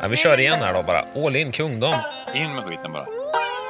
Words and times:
Ja, 0.00 0.08
vi 0.08 0.16
kör 0.16 0.40
igen 0.40 0.58
här 0.62 0.74
då 0.74 0.82
bara. 0.82 1.04
All 1.26 1.36
in 1.36 1.52
kungdom. 1.52 1.94
In 2.34 2.54
med 2.54 2.64
skiten 2.64 2.92
bara. 2.92 3.06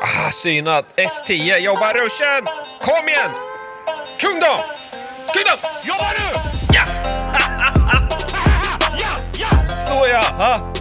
Ah, 0.02 0.30
synat. 0.30 0.84
S10. 0.96 1.58
Jobba 1.58 1.92
ruschen! 1.92 2.46
Kom 2.80 3.08
igen! 3.08 3.30
Kungdom! 4.20 4.58
Kungdom! 5.34 5.58
Jobba 5.84 6.08
nu! 6.18 6.40
Ja! 6.74 6.82
Ja, 9.00 9.08
ja! 9.38 9.80
Så 9.80 10.06
ja! 10.06 10.20
Ah. 10.38 10.77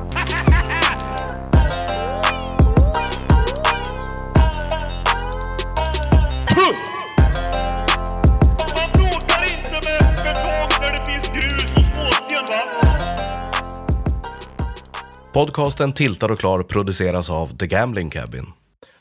Podcasten 15.37 15.93
Tiltad 15.93 16.31
och 16.31 16.39
klar 16.39 16.63
produceras 16.63 17.29
av 17.29 17.57
The 17.57 17.67
Gambling 17.67 18.09
Cabin. 18.09 18.45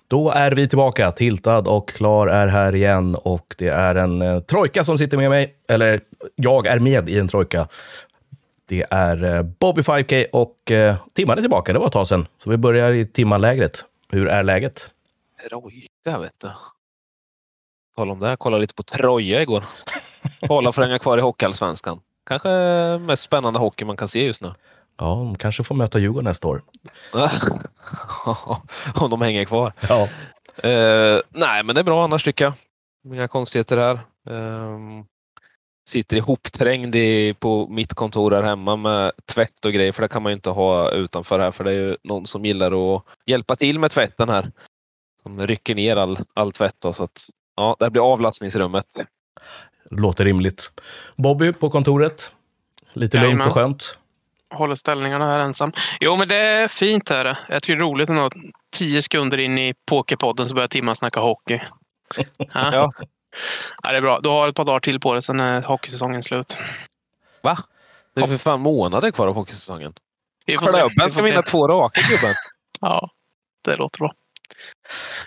Då 0.08 0.30
är 0.30 0.50
vi 0.50 0.68
tillbaka. 0.68 1.12
Tiltad 1.12 1.68
och 1.68 1.88
klar 1.88 2.26
är 2.26 2.46
här 2.46 2.74
igen 2.74 3.14
och 3.14 3.54
det 3.58 3.68
är 3.68 3.94
en 3.94 4.22
eh, 4.22 4.40
trojka 4.40 4.84
som 4.84 4.98
sitter 4.98 5.16
med 5.16 5.30
mig. 5.30 5.54
Eller 5.68 6.00
jag 6.34 6.66
är 6.66 6.78
med 6.78 7.08
i 7.08 7.18
en 7.18 7.28
trojka. 7.28 7.68
Det 8.68 8.84
är 8.90 9.24
eh, 9.24 9.42
Bobby 9.42 9.82
5K 9.82 10.26
och 10.32 10.70
eh, 10.70 10.96
Timman 11.12 11.38
är 11.38 11.42
tillbaka. 11.42 11.72
Det 11.72 11.78
var 11.78 11.86
ett 11.86 11.92
tag 11.92 12.08
sedan. 12.08 12.26
Så 12.38 12.50
vi 12.50 12.56
börjar 12.56 12.92
i 12.92 13.06
timmanlägret. 13.06 13.84
Hur 14.08 14.28
är 14.28 14.42
läget? 14.42 14.90
Troja, 15.48 16.18
vet 16.18 16.40
du. 16.40 16.50
Tala 17.96 18.12
om 18.12 18.20
det, 18.20 18.28
jag 18.28 18.38
kollade 18.38 18.60
lite 18.60 18.74
på 18.74 18.82
Troja 18.82 19.42
igår. 19.42 19.64
Kolla 20.40 20.72
för 20.72 20.82
att 20.82 20.88
hänga 20.88 20.98
kvar 20.98 21.18
i 21.18 21.20
Hockeyallsvenskan. 21.20 22.00
Kanske 22.26 22.48
mest 22.98 23.22
spännande 23.22 23.58
hockey 23.58 23.84
man 23.84 23.96
kan 23.96 24.08
se 24.08 24.24
just 24.24 24.42
nu. 24.42 24.52
Ja, 24.98 25.04
de 25.04 25.38
kanske 25.38 25.64
får 25.64 25.74
möta 25.74 25.98
Djurgården 25.98 26.24
nästa 26.24 26.48
år. 26.48 26.62
Om 28.94 29.10
de 29.10 29.20
hänger 29.20 29.44
kvar. 29.44 29.72
Ja. 29.88 30.08
Eh, 30.68 31.20
nej, 31.30 31.62
men 31.64 31.74
det 31.74 31.80
är 31.80 31.84
bra 31.84 32.04
annars 32.04 32.24
tycker 32.24 32.44
jag. 32.44 32.52
Inga 33.14 33.28
konstigheter 33.28 33.76
här. 33.76 34.00
Ehm, 34.30 35.04
sitter 35.88 36.16
ihopträngd 36.16 36.94
i, 36.94 37.34
på 37.34 37.68
mitt 37.68 37.94
kontor 37.94 38.30
här 38.30 38.42
hemma 38.42 38.76
med 38.76 39.12
tvätt 39.26 39.64
och 39.64 39.72
grejer, 39.72 39.92
för 39.92 40.02
det 40.02 40.08
kan 40.08 40.22
man 40.22 40.30
ju 40.30 40.34
inte 40.34 40.50
ha 40.50 40.90
utanför 40.90 41.38
här, 41.38 41.50
för 41.50 41.64
det 41.64 41.70
är 41.70 41.74
ju 41.74 41.96
någon 42.04 42.26
som 42.26 42.44
gillar 42.44 42.96
att 42.96 43.02
hjälpa 43.26 43.56
till 43.56 43.78
med 43.78 43.90
tvätten 43.90 44.28
här. 44.28 44.52
Som 45.22 45.46
rycker 45.46 45.74
ner 45.74 45.96
all, 45.96 46.18
all 46.34 46.52
tvätt. 46.52 46.76
Då, 46.78 46.92
så 46.92 47.04
att, 47.04 47.28
ja, 47.56 47.76
det 47.78 47.84
här 47.84 47.90
blir 47.90 48.12
avlastningsrummet. 48.12 48.86
Låter 49.90 50.24
rimligt. 50.24 50.70
Bobby 51.16 51.52
på 51.52 51.70
kontoret. 51.70 52.32
Lite 52.92 53.16
lugnt 53.16 53.26
Jajamän. 53.26 53.46
och 53.46 53.54
skönt. 53.54 53.98
Håller 54.54 54.74
ställningarna 54.74 55.26
här 55.26 55.38
ensam. 55.38 55.72
Jo, 56.00 56.16
men 56.16 56.28
det 56.28 56.36
är 56.36 56.68
fint. 56.68 57.10
Är 57.10 57.24
det. 57.24 57.38
Jag 57.48 57.62
tycker 57.62 57.76
det 57.76 57.82
är 57.82 57.86
roligt 57.86 58.08
ändå. 58.10 58.30
Tio 58.76 59.02
sekunder 59.02 59.38
in 59.38 59.58
i 59.58 59.74
Pokerpodden 59.86 60.46
så 60.46 60.54
börjar 60.54 60.68
Timman 60.68 60.96
snacka 60.96 61.20
hockey. 61.20 61.60
Ja. 62.16 62.24
Ja. 62.54 62.92
Ja, 63.82 63.90
det 63.90 63.96
är 63.96 64.00
bra. 64.00 64.20
Du 64.20 64.28
har 64.28 64.48
ett 64.48 64.54
par 64.54 64.64
dagar 64.64 64.80
till 64.80 65.00
på 65.00 65.12
dig, 65.12 65.22
sen 65.22 65.40
är 65.40 65.62
hockeysäsongen 65.62 66.22
slut. 66.22 66.56
Va? 67.42 67.58
Det 68.14 68.20
är 68.20 68.26
för 68.26 68.36
fan 68.36 68.60
månader 68.60 69.10
kvar 69.10 69.28
av 69.28 69.34
hockeysäsongen. 69.34 69.92
Vi 70.46 70.58
får 70.58 70.64
se. 70.66 70.70
Klubben 70.72 70.90
Vi 71.04 71.10
ska 71.10 71.22
vinna 71.22 71.42
två 71.42 71.68
raka, 71.68 72.00
gubben. 72.00 72.34
Ja, 72.80 73.10
det 73.64 73.76
låter 73.76 73.98
bra. 73.98 74.12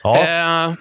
Ja, 0.03 0.17
Eh, 0.17 0.73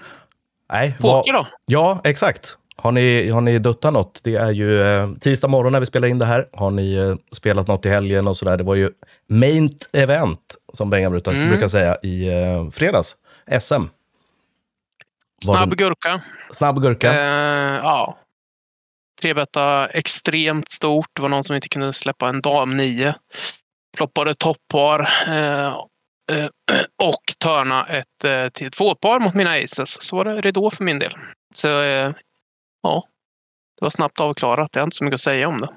nej, 0.72 0.96
poker 1.00 1.32
då? 1.32 1.46
Ja, 1.66 2.00
exakt. 2.04 2.58
Har 2.82 2.92
ni, 2.92 3.30
har 3.30 3.40
ni 3.40 3.58
duttat 3.58 3.92
något? 3.92 4.20
Det 4.24 4.34
är 4.34 4.50
ju 4.52 4.82
eh, 4.82 5.10
tisdag 5.20 5.48
morgon 5.48 5.72
när 5.72 5.80
vi 5.80 5.86
spelar 5.86 6.08
in 6.08 6.18
det 6.18 6.24
här. 6.26 6.48
Har 6.52 6.70
ni 6.70 6.94
eh, 6.94 7.14
spelat 7.32 7.66
något 7.68 7.86
i 7.86 7.88
helgen 7.88 8.26
och 8.28 8.36
sådär? 8.36 8.56
Det 8.56 8.64
var 8.64 8.74
ju 8.74 8.90
main 9.28 9.70
event, 9.92 10.56
som 10.72 10.90
Bengan 10.90 11.12
brukar, 11.12 11.32
Mm. 11.32 11.48
brukar 11.48 11.68
säga, 11.68 11.96
i 12.02 12.28
eh, 12.28 12.70
fredags. 12.70 13.16
SM. 13.60 13.74
Var 15.46 15.54
Snabb 15.56 15.70
det- 15.70 15.76
gurka. 15.76 16.20
Snabb 16.52 16.82
gurka. 16.82 17.14
Ja. 17.82 18.18
Trebetta 19.22 19.86
extremt 19.86 20.70
stort. 20.70 21.06
Det 21.16 21.22
var 21.22 21.28
någon 21.28 21.44
som 21.44 21.56
inte 21.56 21.68
kunde 21.68 21.92
släppa 21.92 22.28
en 22.28 22.40
dam 22.40 22.76
9. 22.76 23.14
Ploppade 23.96 24.34
toppar. 24.34 25.08
Och 27.02 27.22
törna 27.42 27.86
ett 27.86 28.52
till 28.54 28.70
tvåpar 28.70 29.20
mot 29.20 29.34
mina 29.34 29.50
aces. 29.50 30.02
Så 30.02 30.16
var 30.16 30.24
det 30.24 30.40
ridå 30.40 30.70
för 30.70 30.84
min 30.84 30.98
del. 30.98 31.12
Så 31.54 31.68
ja, 32.82 33.04
det 33.78 33.84
var 33.84 33.90
snabbt 33.90 34.20
avklarat. 34.20 34.70
Jag 34.72 34.80
har 34.80 34.86
inte 34.86 34.96
så 34.96 35.04
mycket 35.04 35.14
att 35.14 35.20
säga 35.20 35.48
om 35.48 35.60
det. 35.60 35.74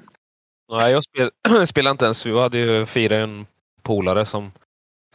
Nej, 0.72 0.92
jag 0.92 1.04
spel, 1.04 1.30
spelade 1.66 1.92
inte 1.92 2.04
ens. 2.04 2.26
Vi 2.26 2.40
hade 2.40 2.58
ju 2.58 2.86
firat 2.86 3.16
en 3.16 3.46
polare 3.82 4.24
som 4.24 4.52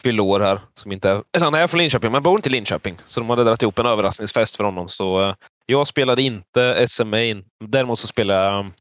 fyllde 0.02 0.22
år 0.22 0.40
här. 0.40 0.62
Som 0.74 0.92
inte 0.92 1.10
är, 1.10 1.24
eller 1.34 1.46
han 1.46 1.54
är 1.54 1.68
från 1.68 1.78
Linköping, 1.78 2.12
men 2.12 2.24
bor 2.24 2.36
inte 2.36 2.50
i 2.50 2.52
Linköping. 2.52 2.98
Så 3.06 3.20
de 3.20 3.30
hade 3.30 3.44
dragit 3.44 3.62
ihop 3.62 3.80
en 3.80 3.86
överraskningsfest 3.86 4.56
för 4.56 4.64
honom. 4.64 4.90
Så 4.90 5.22
eh, 5.22 5.36
jag 5.66 5.88
spelade 5.88 6.22
inte 6.22 6.88
SMA. 6.88 7.22
in. 7.22 7.46
Däremot 7.66 8.00
så 8.00 8.08
spelade 8.08 8.46
jag 8.46 8.60
mm, 8.60 8.74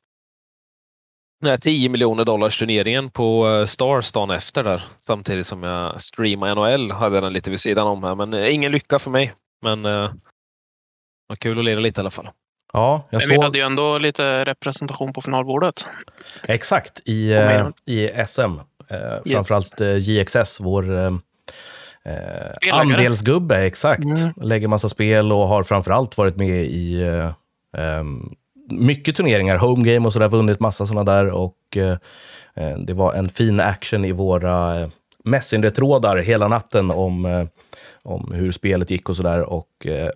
den 1.40 1.50
här 1.50 1.56
10 1.56 1.88
miljoner 1.88 2.24
dollars 2.24 2.58
turneringen 2.58 3.10
på 3.10 3.48
eh, 3.48 3.66
Stars 3.66 4.12
dagen 4.12 4.30
efter 4.30 4.64
där. 4.64 4.84
Samtidigt 5.00 5.46
som 5.46 5.62
jag 5.62 6.00
streamade 6.00 6.54
NHL. 6.54 6.90
Hade 6.90 7.20
den 7.20 7.32
lite 7.32 7.50
vid 7.50 7.60
sidan 7.60 7.86
om 7.86 8.04
här. 8.04 8.14
Men 8.14 8.34
eh, 8.34 8.54
ingen 8.54 8.72
lycka 8.72 8.98
för 8.98 9.10
mig. 9.10 9.34
Men 9.62 9.84
eh, 9.84 10.12
var 11.26 11.36
kul 11.36 11.58
att 11.58 11.64
lira 11.64 11.80
lite 11.80 12.00
i 12.00 12.02
alla 12.02 12.10
fall. 12.10 12.28
Ja, 12.76 13.02
jag 13.10 13.18
Men 13.18 13.28
vi 13.28 13.34
såg 13.34 13.44
hade 13.44 13.58
ju 13.58 13.64
ändå 13.64 13.98
lite 13.98 14.44
representation 14.44 15.12
på 15.12 15.20
finalbordet. 15.20 15.86
exakt 16.48 17.00
i, 17.04 17.32
eh, 17.32 17.68
i 17.86 18.10
SM. 18.26 18.40
Eh, 18.90 19.32
Framförallt 19.32 19.80
eh, 19.80 19.96
JXS, 19.96 20.60
vår 20.60 20.98
eh, 20.98 21.12
eh, 22.04 22.74
andelsgubbe. 22.80 23.66
Exakt. 23.66 24.04
Mm. 24.04 24.32
Lägger 24.36 24.68
massa 24.68 24.88
spel 24.88 25.32
och 25.32 25.48
har 25.48 25.62
framförallt 25.62 26.16
varit 26.16 26.36
med 26.36 26.64
i 26.64 27.02
eh, 27.02 27.32
ehm, 27.82 28.34
mycket 28.70 29.16
turneringar, 29.16 29.56
home 29.56 29.92
game 29.92 30.06
och 30.06 30.12
sådär, 30.12 30.28
vunnit 30.28 30.60
massa 30.60 30.86
sådana 30.86 31.12
där. 31.12 31.26
Och 31.26 31.76
eh, 31.76 31.96
det 32.78 32.94
var 32.94 33.14
en 33.14 33.28
fin 33.28 33.60
action 33.60 34.04
i 34.04 34.12
våra 34.12 34.80
eh, 34.80 34.88
Messenger-trådar 35.24 36.16
hela 36.16 36.48
natten 36.48 36.90
om, 36.90 37.48
om 38.02 38.32
hur 38.34 38.52
spelet 38.52 38.90
gick 38.90 39.08
och 39.08 39.16
sådär. 39.16 39.42
Och 39.42 39.86
eh, 39.86 40.10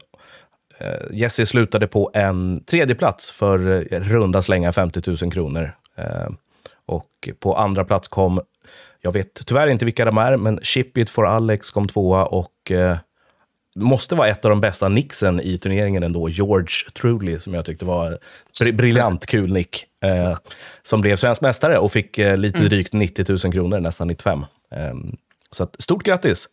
Jesse 1.10 1.46
slutade 1.46 1.86
på 1.86 2.10
en 2.14 2.64
tredje 2.64 2.94
plats 2.94 3.30
för 3.30 3.86
eh, 3.92 4.00
runda 4.00 4.42
slänga 4.42 4.72
50 4.72 5.02
000 5.22 5.32
kronor. 5.32 5.72
Eh, 5.96 6.28
och 6.86 7.28
på 7.38 7.54
andra 7.56 7.84
plats 7.84 8.08
kom, 8.08 8.40
jag 9.00 9.12
vet 9.12 9.46
tyvärr 9.46 9.66
inte 9.66 9.84
vilka 9.84 10.04
de 10.04 10.18
är, 10.18 10.36
men 10.36 10.60
Ship 10.62 10.98
It 10.98 11.10
for 11.10 11.26
Alex 11.26 11.70
kom 11.70 11.88
tvåa 11.88 12.24
och 12.24 12.70
eh, 12.70 12.96
måste 13.76 14.14
vara 14.14 14.28
ett 14.28 14.44
av 14.44 14.50
de 14.50 14.60
bästa 14.60 14.88
nicksen 14.88 15.40
i 15.40 15.58
turneringen 15.58 16.02
ändå, 16.02 16.28
George 16.28 16.90
Truly, 17.00 17.38
som 17.38 17.54
jag 17.54 17.64
tyckte 17.64 17.84
var 17.84 18.18
br- 18.60 18.72
briljant 18.72 19.26
kul 19.26 19.52
nick. 19.52 19.86
Eh, 20.02 20.38
som 20.82 21.00
blev 21.00 21.16
svensk 21.16 21.40
mästare 21.40 21.78
och 21.78 21.92
fick 21.92 22.18
eh, 22.18 22.36
lite 22.36 22.58
drygt 22.58 22.92
90 22.92 23.24
000 23.28 23.52
kronor, 23.52 23.80
nästan 23.80 24.08
95. 24.08 24.44
Eh, 24.70 24.94
så 25.50 25.62
att, 25.64 25.76
stort 25.82 26.02
grattis! 26.02 26.48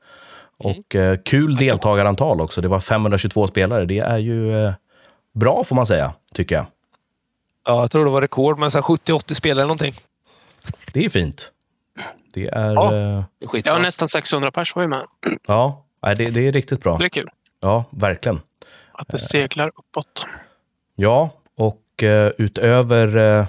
Och 0.58 0.96
eh, 0.96 1.18
kul 1.26 1.56
deltagarantal 1.56 2.42
också. 2.42 2.62
Det 2.62 2.68
var 2.68 2.80
522 2.80 3.48
spelare. 3.48 3.86
Det 3.86 4.00
är 4.00 4.18
ju 4.18 4.66
eh, 4.66 4.74
bra 5.34 5.64
får 5.64 5.76
man 5.76 5.86
säga, 5.88 6.14
tycker 6.34 6.56
jag. 6.56 6.66
Ja, 7.66 7.80
jag 7.80 7.92
tror 7.92 8.06
det 8.06 8.12
var 8.12 8.22
rekord 8.22 8.60
med 8.60 8.72
så 8.72 8.78
här 8.78 8.84
70-80 8.84 9.34
spelare 9.34 9.62
eller 9.62 9.68
någonting. 9.68 9.96
Det 10.94 11.06
är 11.06 11.10
fint. 11.10 11.52
Det 12.34 12.48
är... 12.48 12.74
Ja. 12.74 12.96
eh, 12.96 13.24
Det 13.52 13.68
är 13.70 13.80
nästan 13.80 14.08
600 14.10 14.52
pers 14.52 14.76
var 14.76 14.84
ju 14.84 14.90
med. 14.90 15.06
ja 15.48 15.86
nej, 16.02 16.16
det, 16.16 16.30
det 16.30 16.48
är 16.48 16.52
riktigt 16.52 16.84
bra. 16.84 16.98
Det 16.98 17.06
är 17.06 17.10
kul. 17.10 17.30
Ja, 17.60 17.86
verkligen. 17.90 18.40
Att 18.92 19.08
det 19.08 19.20
seglar 19.20 19.72
uppåt. 19.76 20.26
Ja, 20.96 21.30
och 21.58 22.04
eh, 22.04 22.32
utöver 22.38 23.16
eh, 23.40 23.46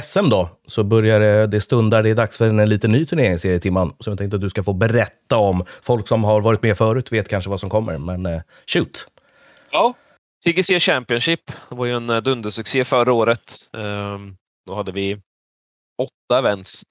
SM 0.00 0.28
då, 0.28 0.48
så 0.66 0.84
börjar 0.84 1.20
det, 1.20 1.46
det 1.46 1.60
stundar, 1.60 2.02
det 2.02 2.10
är 2.10 2.14
dags 2.14 2.36
för 2.36 2.48
en, 2.48 2.68
liten 2.68 2.92
ny 2.92 3.06
turneringsserie, 3.06 3.58
Timman. 3.58 3.94
som 4.00 4.10
jag 4.10 4.18
tänkte 4.18 4.34
att 4.34 4.40
du 4.40 4.50
ska 4.50 4.62
få 4.62 4.72
berätta 4.72 5.36
om. 5.36 5.64
Folk 5.82 6.08
som 6.08 6.24
har 6.24 6.40
varit 6.40 6.62
med 6.62 6.78
förut 6.78 7.12
vet 7.12 7.28
kanske 7.28 7.50
vad 7.50 7.60
som 7.60 7.70
kommer, 7.70 7.98
men 7.98 8.26
eh, 8.26 8.40
shoot. 8.66 9.08
Ja. 9.70 9.94
TGC 10.44 10.80
Championship. 10.80 11.52
Det 11.68 11.74
var 11.74 11.86
ju 11.86 11.92
en 11.92 12.10
eh, 12.10 12.16
dundersuccé 12.16 12.84
förra 12.84 13.12
året. 13.12 13.70
Ehm, 13.72 14.36
då 14.66 14.74
hade 14.74 14.92
vi 14.92 15.20
åtta 16.02 16.38
events. 16.38 16.82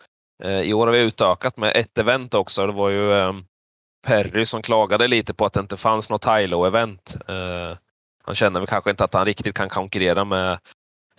Eh, 0.43 0.59
I 0.61 0.73
år 0.73 0.87
har 0.87 0.93
vi 0.93 1.01
utökat 1.01 1.57
med 1.57 1.75
ett 1.75 1.97
event 1.97 2.33
också. 2.33 2.65
Det 2.67 2.73
var 2.73 2.89
ju 2.89 3.13
ehm, 3.13 3.43
Perry 4.07 4.45
som 4.45 4.61
klagade 4.61 5.07
lite 5.07 5.33
på 5.33 5.45
att 5.45 5.53
det 5.53 5.59
inte 5.59 5.77
fanns 5.77 6.09
något 6.09 6.25
Hilo-event. 6.25 7.17
Han 8.23 8.35
känner 8.35 8.59
väl 8.59 8.67
kanske 8.67 8.89
inte 8.89 9.03
att 9.03 9.13
han 9.13 9.25
riktigt 9.25 9.55
kan 9.55 9.69
konkurrera 9.69 10.25
med 10.25 10.59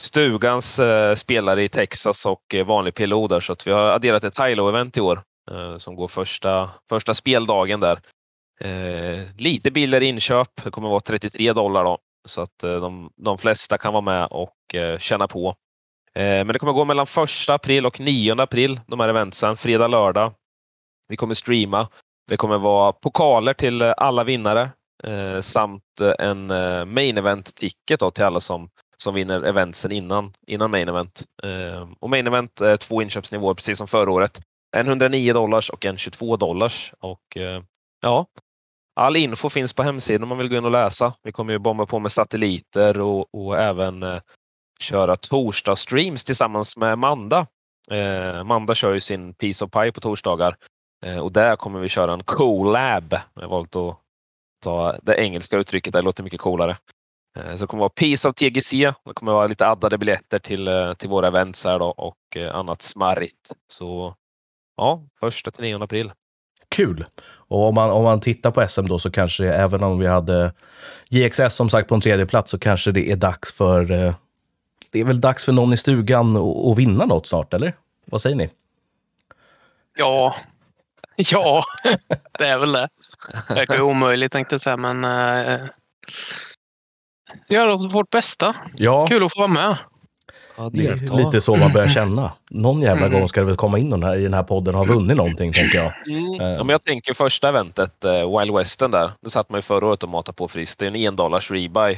stugans 0.02 0.78
eh, 0.78 1.14
spelare 1.14 1.62
i 1.62 1.68
Texas 1.68 2.26
och 2.26 2.54
eh, 2.54 2.66
vanlig 2.66 2.94
PLO 2.94 3.28
där. 3.28 3.40
Så 3.40 3.52
att 3.52 3.66
vi 3.66 3.70
har 3.70 3.80
adderat 3.80 4.24
ett 4.24 4.38
Hilo-event 4.38 4.98
i 4.98 5.00
år 5.00 5.22
eh, 5.50 5.76
som 5.78 5.96
går 5.96 6.08
första, 6.08 6.70
första 6.88 7.14
speldagen 7.14 7.80
där. 7.80 8.00
Eh, 8.60 9.26
lite 9.38 9.70
billigare 9.70 10.04
inköp. 10.04 10.48
Det 10.64 10.70
kommer 10.70 10.88
vara 10.88 11.00
33 11.00 11.52
dollar 11.52 11.84
då. 11.84 11.98
Så 12.28 12.40
att 12.40 12.64
eh, 12.64 12.80
de, 12.80 13.10
de 13.16 13.38
flesta 13.38 13.78
kan 13.78 13.92
vara 13.92 14.00
med 14.00 14.26
och 14.30 14.74
eh, 14.74 14.98
känna 14.98 15.28
på. 15.28 15.48
Eh, 16.14 16.22
men 16.22 16.46
det 16.46 16.58
kommer 16.58 16.72
gå 16.72 16.84
mellan 16.84 17.06
1 17.46 17.48
april 17.48 17.86
och 17.86 18.00
9 18.00 18.42
april, 18.42 18.80
de 18.86 19.00
här 19.00 19.08
eventsen. 19.08 19.56
Fredag, 19.56 19.88
lördag. 19.88 20.32
Vi 21.08 21.16
kommer 21.16 21.34
streama. 21.34 21.88
Det 22.28 22.36
kommer 22.36 22.58
vara 22.58 22.92
pokaler 22.92 23.54
till 23.54 23.82
eh, 23.82 23.94
alla 23.96 24.24
vinnare 24.24 24.70
eh, 25.04 25.40
samt 25.40 26.00
eh, 26.00 26.26
en 26.26 26.50
eh, 26.50 26.84
main 26.84 27.18
event-ticket 27.18 28.14
till 28.14 28.24
alla 28.24 28.40
som, 28.40 28.70
som 29.02 29.14
vinner 29.14 29.42
eventsen 29.42 29.92
innan, 29.92 30.32
innan 30.46 30.70
main 30.70 30.88
event. 30.88 31.22
Ehm, 31.42 31.92
och 31.92 32.10
main 32.10 32.26
event 32.26 32.60
är 32.60 32.76
två 32.76 33.02
inköpsnivåer 33.02 33.54
precis 33.54 33.78
som 33.78 33.86
förra 33.86 34.10
året. 34.10 34.40
En 34.76 34.86
109 34.86 35.32
dollars 35.32 35.70
och 35.70 35.84
en 35.84 35.98
22 35.98 36.36
dollars. 36.36 36.94
Och, 37.00 37.36
eh, 37.36 37.62
ja, 38.00 38.26
all 38.96 39.16
info 39.16 39.48
finns 39.48 39.72
på 39.72 39.82
hemsidan 39.82 40.22
om 40.22 40.28
man 40.28 40.38
vill 40.38 40.48
gå 40.48 40.56
in 40.56 40.64
och 40.64 40.70
läsa. 40.70 41.14
Vi 41.22 41.32
kommer 41.32 41.52
ju 41.52 41.58
bomba 41.58 41.86
på 41.86 41.98
med 41.98 42.12
satelliter 42.12 43.00
och, 43.00 43.34
och 43.34 43.58
även 43.58 44.02
eh, 44.02 44.20
köra 44.80 45.16
torsdagsstreams 45.16 46.24
tillsammans 46.24 46.76
med 46.76 46.98
Manda. 46.98 47.46
Eh, 47.90 48.44
Manda 48.44 48.74
kör 48.74 48.94
ju 48.94 49.00
sin 49.00 49.34
Piece 49.34 49.64
of 49.64 49.70
Pie 49.70 49.92
på 49.92 50.00
torsdagar 50.00 50.56
eh, 51.06 51.18
och 51.18 51.32
där 51.32 51.56
kommer 51.56 51.80
vi 51.80 51.88
köra 51.88 52.12
en 52.12 52.24
collab. 52.24 53.16
Jag 53.34 53.42
har 53.42 53.48
valt 53.48 53.76
att 53.76 53.98
ta 54.64 54.96
det 55.02 55.16
engelska 55.16 55.56
uttrycket, 55.56 55.92
det 55.92 56.02
låter 56.02 56.24
mycket 56.24 56.40
coolare. 56.40 56.76
Eh, 57.36 57.54
så 57.54 57.64
det 57.64 57.66
kommer 57.66 57.80
vara 57.80 57.90
Piece 57.90 58.28
of 58.28 58.34
TGC. 58.34 58.92
Det 59.04 59.14
kommer 59.14 59.32
vara 59.32 59.46
lite 59.46 59.66
addade 59.66 59.98
biljetter 59.98 60.38
till, 60.38 60.68
eh, 60.68 60.94
till 60.94 61.08
våra 61.08 61.26
events 61.26 61.64
här 61.64 61.78
då, 61.78 61.86
och 61.86 62.36
eh, 62.36 62.54
annat 62.54 62.82
smarrigt. 62.82 63.52
Så 63.68 64.14
ja, 64.76 65.02
första 65.20 65.50
till 65.50 65.64
9 65.64 65.82
april. 65.82 66.12
Kul! 66.68 67.04
Och 67.24 67.68
om 67.68 67.74
man, 67.74 67.90
om 67.90 68.04
man 68.04 68.20
tittar 68.20 68.50
på 68.50 68.68
SM 68.68 68.86
då 68.86 68.98
så 68.98 69.10
kanske, 69.10 69.46
även 69.46 69.82
om 69.82 69.98
vi 69.98 70.06
hade 70.06 70.52
JXS 71.08 71.54
som 71.54 71.70
sagt 71.70 71.88
på 71.88 71.94
en 71.94 72.00
tredje 72.00 72.26
plats 72.26 72.50
så 72.50 72.58
kanske 72.58 72.92
det 72.92 73.10
är 73.10 73.16
dags 73.16 73.52
för 73.52 73.84
det 74.90 75.00
är 75.00 75.04
väl 75.04 75.20
dags 75.20 75.44
för 75.44 75.52
någon 75.52 75.72
i 75.72 75.76
stugan 75.76 76.36
att 76.36 76.78
vinna 76.78 77.06
något 77.06 77.26
snart, 77.26 77.54
eller? 77.54 77.72
Vad 78.04 78.20
säger 78.20 78.36
ni? 78.36 78.50
Ja, 79.96 80.36
ja, 81.16 81.64
det 82.38 82.46
är 82.46 82.58
väl 82.58 82.72
det. 82.72 82.88
Det 83.48 83.54
verkar 83.54 83.80
omöjligt 83.80 84.32
tänkte 84.32 84.54
jag 84.54 84.60
säga, 84.60 84.76
men 84.76 85.04
gör 87.48 87.92
vårt 87.92 88.10
bästa. 88.10 88.56
Ja. 88.76 89.06
Kul 89.06 89.24
att 89.24 89.32
få 89.34 89.40
vara 89.40 89.48
med. 89.48 89.76
Ja, 90.56 90.70
det 90.72 90.86
är 90.86 91.16
lite 91.16 91.40
så 91.40 91.56
man 91.56 91.72
börjar 91.72 91.88
känna. 91.98 92.32
Någon 92.50 92.80
jävla 92.80 93.06
mm. 93.06 93.18
gång 93.18 93.28
ska 93.28 93.40
det 93.40 93.46
väl 93.46 93.56
komma 93.56 93.78
in 93.78 93.88
någon 93.88 94.02
här 94.02 94.16
i 94.16 94.22
den 94.22 94.34
här 94.34 94.42
podden 94.42 94.74
och 94.74 94.86
ha 94.86 94.94
vunnit 94.94 95.16
någonting, 95.16 95.52
tänker 95.52 95.78
jag. 95.78 95.92
Mm. 96.08 96.34
Ja, 96.34 96.64
men 96.64 96.68
jag 96.68 96.82
tänker 96.82 97.14
första 97.14 97.48
eventet, 97.48 98.04
uh, 98.04 98.38
Wild 98.38 98.54
Western 98.54 98.90
där. 98.90 99.12
Det 99.22 99.30
satt 99.30 99.50
man 99.50 99.58
ju 99.58 99.62
förra 99.62 99.86
året 99.86 100.02
och 100.02 100.08
matade 100.08 100.36
på 100.36 100.48
friskt. 100.48 100.78
Det 100.78 100.86
är 100.86 100.90
en 100.90 100.96
endollar 100.96 101.40
rebuy, 101.52 101.92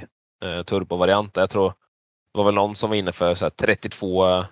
uh, 0.45 0.63
turbovariant. 0.63 1.37
Jag 1.37 1.51
tror 1.51 1.73
det 2.35 2.39
var 2.39 2.45
väl 2.45 2.55
någon 2.55 2.75
som 2.75 2.91
var 2.91 2.97
inne 2.97 3.13
för 3.13 3.35
så 3.35 3.51
32 3.51 4.45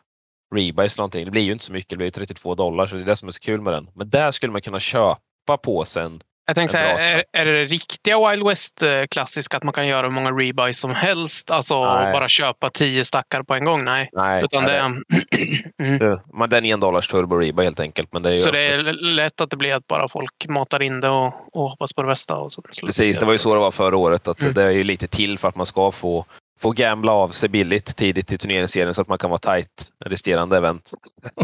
rebuys 0.55 0.99
någonting. 0.99 1.25
Det 1.25 1.31
blir 1.31 1.43
ju 1.43 1.53
inte 1.53 1.65
så 1.65 1.73
mycket, 1.73 1.91
det 1.91 1.97
blir 1.97 2.11
32 2.11 2.55
dollar, 2.55 2.87
så 2.87 2.97
det 2.97 3.03
är 3.03 3.07
det 3.07 3.17
som 3.17 3.29
är 3.29 3.33
så 3.33 3.41
kul 3.41 3.61
med 3.61 3.73
den. 3.73 3.91
Men 3.95 4.11
där 4.11 4.31
skulle 4.31 4.53
man 4.53 4.61
kunna 4.61 4.81
köpa 4.81 5.57
på 5.63 5.85
sen. 5.85 6.23
Jag 6.47 6.57
tänkte 6.57 6.79
säga, 6.79 6.99
är, 6.99 7.25
är 7.33 7.47
det 7.47 7.65
riktiga 7.65 8.31
Wild 8.31 8.47
West 8.47 8.83
eh, 8.83 9.25
att 9.51 9.63
man 9.63 9.73
kan 9.73 9.87
göra 9.87 10.07
hur 10.07 10.15
många 10.15 10.31
rebuys 10.31 10.79
som 10.79 10.95
helst? 10.95 11.51
Alltså 11.51 11.95
nej. 11.95 12.13
bara 12.13 12.29
köpa 12.29 12.71
tio 12.71 13.05
stackar 13.05 13.43
på 13.43 13.55
en 13.55 13.65
gång? 13.65 13.85
Nej. 13.85 14.09
nej 14.13 14.45
Utan 14.45 14.65
det, 14.65 14.79
mm. 15.83 16.19
Man 16.33 16.51
den 16.51 16.65
en 16.65 16.81
dollars 16.81 17.09
turbo 17.09 17.37
rebuy 17.37 17.65
helt 17.65 17.81
enkelt. 17.81 18.13
Men 18.13 18.23
det 18.23 18.31
är 18.31 18.37
så 18.37 18.51
det 18.51 18.67
är 18.67 18.83
lätt 18.93 19.41
att 19.41 19.51
det 19.51 19.57
blir 19.57 19.75
att 19.75 19.87
bara 19.87 20.09
folk 20.09 20.47
matar 20.49 20.83
in 20.83 21.01
det 21.01 21.09
och, 21.09 21.35
och 21.53 21.71
hoppas 21.71 21.93
på 21.93 22.03
det 22.03 22.09
bästa? 22.09 22.37
Och 22.37 22.53
så 22.53 22.63
Precis, 22.63 23.19
det 23.19 23.27
var 23.27 23.33
ju 23.33 23.39
så 23.39 23.55
det 23.55 23.61
var 23.61 23.71
förra 23.71 23.97
året. 23.97 24.29
Att 24.29 24.41
mm. 24.41 24.55
Det 24.55 24.63
är 24.63 24.71
ju 24.71 24.85
lite 24.85 25.07
till 25.07 25.39
för 25.39 25.49
att 25.49 25.57
man 25.57 25.67
ska 25.67 25.91
få 25.91 26.25
få 26.63 26.71
gambla 26.71 27.13
av 27.13 27.29
sig 27.29 27.49
billigt 27.49 27.97
tidigt 27.97 28.33
i 28.33 28.39
turneringsserien 28.39 28.95
så 28.95 29.03
att 29.03 29.09
man 29.09 29.19
kan 29.19 29.31
vara 29.31 29.39
tight 29.39 29.93
resterande 30.05 30.57
event. 30.57 30.91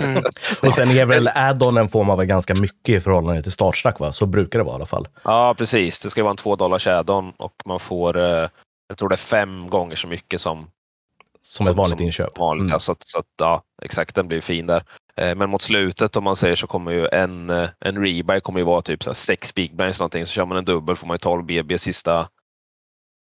Mm. 0.01 0.25
och 0.63 0.75
sen 0.75 0.91
är 0.91 1.07
väl 1.07 1.31
addonen 1.35 1.89
får 1.89 2.05
man 2.05 2.19
väl 2.19 2.27
ganska 2.27 2.55
mycket 2.55 2.89
i 2.95 3.01
förhållande 3.01 3.43
till 3.43 3.53
startstack, 3.53 4.01
va? 4.01 4.13
Så 4.13 4.27
brukar 4.27 4.59
det 4.59 4.65
vara 4.65 4.75
i 4.75 4.77
alla 4.77 4.87
fall. 4.87 5.09
Ja, 5.23 5.55
precis. 5.59 6.01
Det 6.01 6.11
ska 6.11 6.23
vara 6.23 6.31
en 6.31 6.37
två 6.37 6.57
dollars 6.57 6.87
addon 6.87 7.33
och 7.37 7.53
man 7.65 7.81
får, 7.81 8.19
eh, 8.19 8.49
jag 8.89 8.99
tror 8.99 9.09
det 9.09 9.15
är 9.15 9.17
fem 9.17 9.71
gånger 9.71 9.97
så 9.97 10.09
mycket 10.09 10.41
som 10.41 10.71
som 11.43 11.67
ett 11.67 11.77
vanligt 11.77 11.99
som 11.99 12.07
inköp. 12.07 12.39
Vanligt, 12.39 12.63
mm. 12.63 12.73
ja, 12.73 12.79
så, 12.79 12.97
så 13.01 13.23
ja, 13.39 13.63
exakt, 13.83 14.15
den 14.15 14.29
blir 14.29 14.41
fin 14.41 14.67
där. 14.67 14.85
Eh, 15.17 15.35
men 15.35 15.51
mot 15.51 15.63
slutet 15.63 16.17
om 16.17 16.25
man 16.25 16.37
säger 16.37 16.55
så 16.55 16.67
kommer 16.67 16.93
ju 16.93 17.09
en, 17.09 17.51
eh, 17.51 17.69
en 17.81 18.05
rebuy 18.05 18.41
kommer 18.41 18.61
ju 18.61 18.67
vara 18.67 18.83
typ 18.83 19.05
så 19.05 19.15
sex 19.15 19.55
big 19.55 19.77
bands 19.77 19.99
någonting. 19.99 20.27
Så 20.27 20.33
kör 20.33 20.47
man 20.47 20.59
en 20.59 20.65
dubbel 20.65 20.97
får 20.97 21.07
man 21.07 21.15
ju 21.15 21.19
12 21.19 21.45
BB 21.45 21.79
sista 21.79 22.29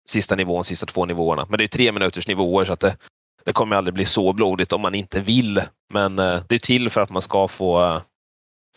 sista 0.09 0.35
nivån, 0.35 0.63
sista 0.63 0.85
två 0.85 1.05
nivåerna. 1.05 1.45
Men 1.49 1.57
det 1.57 1.63
är 1.63 1.67
tre 1.67 1.91
minuters 1.91 2.27
nivåer 2.27 2.65
så 2.65 2.73
att 2.73 2.79
det, 2.79 2.97
det 3.45 3.53
kommer 3.53 3.75
aldrig 3.75 3.93
bli 3.93 4.05
så 4.05 4.33
blodigt 4.33 4.73
om 4.73 4.81
man 4.81 4.95
inte 4.95 5.19
vill. 5.19 5.61
Men 5.93 6.19
eh, 6.19 6.39
det 6.47 6.55
är 6.55 6.59
till 6.59 6.89
för 6.89 7.01
att 7.01 7.09
man 7.09 7.21
ska 7.21 7.47
få, 7.47 7.83
eh, 7.83 8.01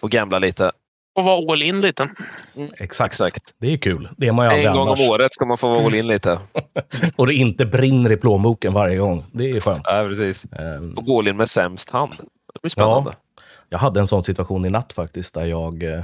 få 0.00 0.06
gambla 0.06 0.38
lite. 0.38 0.72
Och 1.14 1.24
vara 1.24 1.52
all 1.52 1.62
in 1.62 1.80
lite. 1.80 2.10
Mm. 2.56 2.72
Exakt. 2.78 3.14
Exakt. 3.14 3.54
Det 3.58 3.72
är 3.72 3.76
kul. 3.76 4.08
Det 4.16 4.28
är 4.28 4.32
man 4.32 4.46
ju 4.46 4.50
aldrig 4.50 4.66
En 4.66 4.72
gång 4.72 4.86
annars. 4.86 5.00
om 5.00 5.10
året 5.10 5.34
ska 5.34 5.44
man 5.44 5.58
få 5.58 5.68
vara 5.68 5.86
all 5.86 5.94
in 5.94 6.06
lite. 6.06 6.38
och 7.16 7.26
det 7.26 7.34
inte 7.34 7.66
brinner 7.66 8.12
i 8.12 8.16
plånboken 8.16 8.72
varje 8.72 8.96
gång. 8.96 9.24
Det 9.32 9.50
är 9.50 9.60
skönt. 9.60 9.82
Ja, 9.84 10.06
precis. 10.08 10.46
Um... 10.58 10.94
Och 10.94 11.04
gå 11.04 11.18
all 11.18 11.28
in 11.28 11.36
med 11.36 11.48
sämst 11.48 11.90
hand. 11.90 12.14
Det 12.54 12.62
blir 12.62 12.70
spännande. 12.70 13.10
Ja, 13.10 13.42
jag 13.68 13.78
hade 13.78 14.00
en 14.00 14.06
sån 14.06 14.24
situation 14.24 14.64
i 14.64 14.70
natt 14.70 14.92
faktiskt 14.92 15.34
där 15.34 15.44
jag... 15.44 15.82
Eh, 15.82 15.98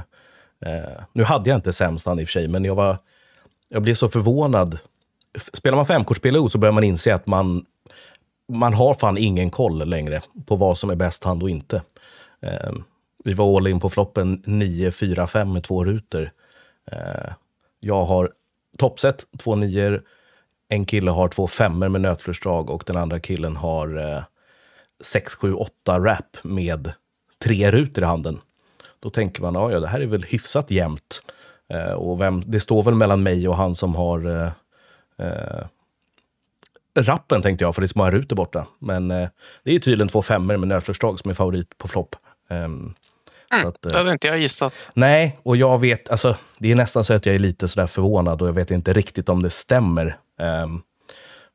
eh 0.65 1.03
nu 1.13 1.23
hade 1.23 1.49
jag 1.49 1.57
inte 1.57 1.73
sämst 1.73 2.05
hand 2.05 2.19
i 2.19 2.23
och 2.23 2.27
för 2.27 2.31
sig, 2.31 2.47
men 2.47 2.65
jag 2.65 2.75
var... 2.75 2.97
Jag 3.69 3.81
blev 3.81 3.93
så 3.93 4.09
förvånad 4.09 4.79
spelar 5.53 5.75
man 5.75 5.87
femkortsspel 5.87 6.49
så 6.49 6.57
börjar 6.57 6.73
man 6.73 6.83
inse 6.83 7.15
att 7.15 7.27
man, 7.27 7.65
man 8.53 8.73
har 8.73 8.93
fan 8.93 9.17
ingen 9.17 9.49
koll 9.49 9.89
längre 9.89 10.21
på 10.45 10.55
vad 10.55 10.77
som 10.77 10.89
är 10.89 10.95
bäst 10.95 11.23
hand 11.23 11.43
och 11.43 11.49
inte. 11.49 11.81
Eh, 12.41 12.71
vi 13.23 13.33
var 13.33 13.57
all 13.57 13.67
in 13.67 13.79
på 13.79 13.89
floppen 13.89 14.41
9, 14.45 14.91
4, 14.91 15.27
5 15.27 15.53
med 15.53 15.63
två 15.63 15.83
rutor. 15.83 16.31
Eh, 16.91 17.31
jag 17.79 18.03
har 18.03 18.31
toppset, 18.77 19.25
två 19.37 19.55
nior. 19.55 20.03
En 20.69 20.85
kille 20.85 21.11
har 21.11 21.27
två 21.27 21.47
femmor 21.47 21.89
med 21.89 22.01
nötflörsdrag 22.01 22.69
och 22.69 22.83
den 22.85 22.97
andra 22.97 23.19
killen 23.19 23.55
har 23.55 23.97
eh, 23.97 24.23
6, 25.03 25.35
7, 25.35 25.53
8 25.53 25.99
rap 25.99 26.37
med 26.41 26.91
tre 27.43 27.71
rutor 27.71 28.03
i 28.03 28.07
handen. 28.07 28.39
Då 28.99 29.09
tänker 29.09 29.41
man, 29.41 29.71
ja, 29.71 29.79
det 29.79 29.87
här 29.87 29.99
är 29.99 30.05
väl 30.05 30.23
hyfsat 30.23 30.71
jämnt. 30.71 31.21
Eh, 31.69 31.93
och 31.93 32.21
vem, 32.21 32.43
det 32.45 32.59
står 32.59 32.83
väl 32.83 32.95
mellan 32.95 33.23
mig 33.23 33.47
och 33.47 33.57
han 33.57 33.75
som 33.75 33.95
har 33.95 34.25
eh, 34.25 34.51
eh, 35.19 35.27
eh, 36.95 37.03
rappen 37.03 37.41
tänkte 37.41 37.63
jag, 37.63 37.75
för 37.75 37.81
det 37.81 37.85
är 37.85 37.87
så 37.87 37.97
många 37.97 38.11
rutor 38.11 38.35
borta. 38.35 38.67
Men 38.79 39.11
eh, 39.11 39.29
det 39.63 39.75
är 39.75 39.79
tydligen 39.79 40.07
två 40.07 40.21
femmor 40.21 40.57
med 40.57 40.67
nötflörsdrag 40.67 41.19
som 41.19 41.31
är 41.31 41.35
favorit 41.35 41.77
på 41.77 41.87
flopp. 41.87 42.15
Um, 42.49 42.57
mm, 42.57 42.93
att, 43.51 43.85
eh, 43.85 43.91
det 43.91 43.97
hade 43.97 44.11
inte 44.11 44.27
jag 44.27 44.39
gissat. 44.39 44.73
Nej, 44.93 45.39
och 45.43 45.57
jag 45.57 45.79
vet, 45.79 46.09
alltså, 46.09 46.35
det 46.57 46.71
är 46.71 46.75
nästan 46.75 47.03
så 47.03 47.13
att 47.13 47.25
jag 47.25 47.35
är 47.35 47.39
lite 47.39 47.67
sådär 47.67 47.87
förvånad 47.87 48.41
och 48.41 48.47
jag 48.47 48.53
vet 48.53 48.71
inte 48.71 48.93
riktigt 48.93 49.29
om 49.29 49.43
det 49.43 49.49
stämmer. 49.49 50.17
Um, 50.63 50.81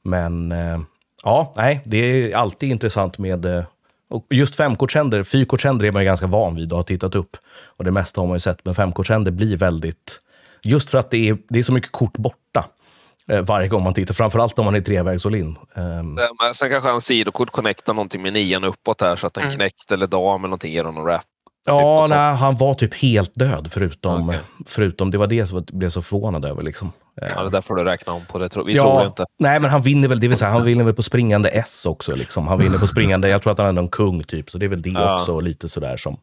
men 0.04 0.52
uh, 0.52 0.80
ja, 1.24 1.52
nej, 1.56 1.80
det 1.84 1.96
är 1.96 2.36
alltid 2.36 2.70
intressant 2.70 3.18
med 3.18 3.46
uh, 3.46 3.64
och 4.10 4.26
just 4.30 4.56
femkortshänder, 4.56 5.22
fyrkortshänder 5.22 5.86
är 5.86 5.92
man 5.92 6.02
ju 6.02 6.06
ganska 6.06 6.26
van 6.26 6.54
vid 6.54 6.72
och 6.72 6.78
har 6.78 6.84
tittat 6.84 7.14
upp. 7.14 7.36
Och 7.64 7.84
det 7.84 7.90
mesta 7.90 8.20
har 8.20 8.28
man 8.28 8.36
ju 8.36 8.40
sett, 8.40 8.64
men 8.64 8.74
femkortshänder 8.74 9.32
blir 9.32 9.56
väldigt... 9.56 10.18
Just 10.62 10.90
för 10.90 10.98
att 10.98 11.10
det 11.10 11.28
är, 11.28 11.38
det 11.48 11.58
är 11.58 11.62
så 11.62 11.72
mycket 11.72 11.92
kort 11.92 12.16
borta 12.16 12.42
Eh, 12.54 12.81
varje 13.26 13.68
gång 13.68 13.82
man 13.82 13.94
tittar. 13.94 14.14
Framförallt 14.14 14.58
om 14.58 14.64
man 14.64 14.74
är 14.74 14.80
trevägs 14.80 15.26
all 15.26 15.34
in. 15.34 15.58
Um... 15.74 16.18
Sen 16.54 16.70
kanske 16.70 16.90
han 16.90 17.00
sidokort 17.00 17.50
connectar 17.50 17.94
någonting 17.94 18.22
med 18.22 18.32
nian 18.32 18.64
uppåt 18.64 19.00
här 19.00 19.16
så 19.16 19.26
att 19.26 19.36
en 19.36 19.42
mm. 19.42 19.54
knäckt 19.54 19.92
eller 19.92 20.06
dam 20.06 20.40
eller 20.40 20.48
någonting 20.48 20.72
ger 20.72 20.84
honom 20.84 21.06
rap. 21.06 21.22
Ja, 21.66 22.06
typ 22.06 22.16
nej, 22.16 22.34
han 22.34 22.56
var 22.56 22.74
typ 22.74 22.94
helt 22.94 23.34
död 23.34 23.68
förutom, 23.72 24.28
okay. 24.28 24.40
förutom 24.66 25.10
det 25.10 25.18
var 25.18 25.26
det 25.26 25.46
som 25.46 25.56
jag 25.56 25.78
blev 25.78 25.88
så 25.88 26.02
förvånad 26.02 26.44
över. 26.44 26.62
Liksom. 26.62 26.92
Ja, 27.14 27.42
det 27.42 27.50
där 27.50 27.60
får 27.60 27.74
du 27.74 27.84
räkna 27.84 28.12
om 28.12 28.24
på. 28.24 28.38
Det. 28.38 28.56
Vi 28.66 28.74
ja, 28.74 28.82
tror 28.82 29.06
inte. 29.06 29.24
Nej, 29.38 29.60
men 29.60 29.70
han 29.70 29.82
vinner 29.82 30.08
väl, 30.08 30.20
det 30.20 30.28
vill 30.28 30.38
säga, 30.38 30.50
han 30.50 30.64
vinner 30.64 30.84
väl 30.84 30.94
på 30.94 31.02
springande 31.02 31.48
S 31.48 31.86
också. 31.86 32.14
Liksom. 32.16 32.48
Han 32.48 32.58
vinner 32.58 32.78
på 32.78 32.86
springande, 32.86 33.28
jag 33.28 33.42
tror 33.42 33.52
att 33.52 33.58
han 33.58 33.66
är 33.66 33.72
någon 33.72 33.88
kung 33.88 34.22
typ, 34.22 34.50
så 34.50 34.58
det 34.58 34.66
är 34.66 34.68
väl 34.68 34.82
det 34.82 34.90
ja. 34.90 35.14
också 35.14 35.40
lite 35.40 35.68
sådär 35.68 35.96
som... 35.96 36.16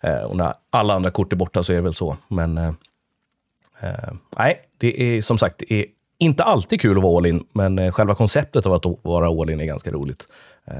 Eh, 0.00 0.22
och 0.22 0.36
när 0.36 0.54
alla 0.70 0.94
andra 0.94 1.10
kort 1.10 1.32
är 1.32 1.36
borta 1.36 1.62
så 1.62 1.72
är 1.72 1.76
det 1.76 1.82
väl 1.82 1.94
så. 1.94 2.16
Men 2.28 2.58
eh, 2.58 2.72
eh, 3.80 4.12
nej, 4.38 4.60
det 4.78 5.02
är 5.02 5.22
som 5.22 5.38
sagt, 5.38 5.56
det 5.58 5.72
är 5.72 5.86
inte 6.22 6.44
alltid 6.44 6.80
kul 6.80 6.96
att 6.96 7.02
vara 7.02 7.18
all 7.18 7.26
in, 7.26 7.44
men 7.52 7.78
eh, 7.78 7.92
själva 7.92 8.14
konceptet 8.14 8.66
av 8.66 8.72
att 8.72 8.84
vara 9.02 9.26
all 9.26 9.50
in 9.50 9.60
är 9.60 9.64
ganska 9.64 9.90
roligt. 9.90 10.26
Eh, 10.66 10.74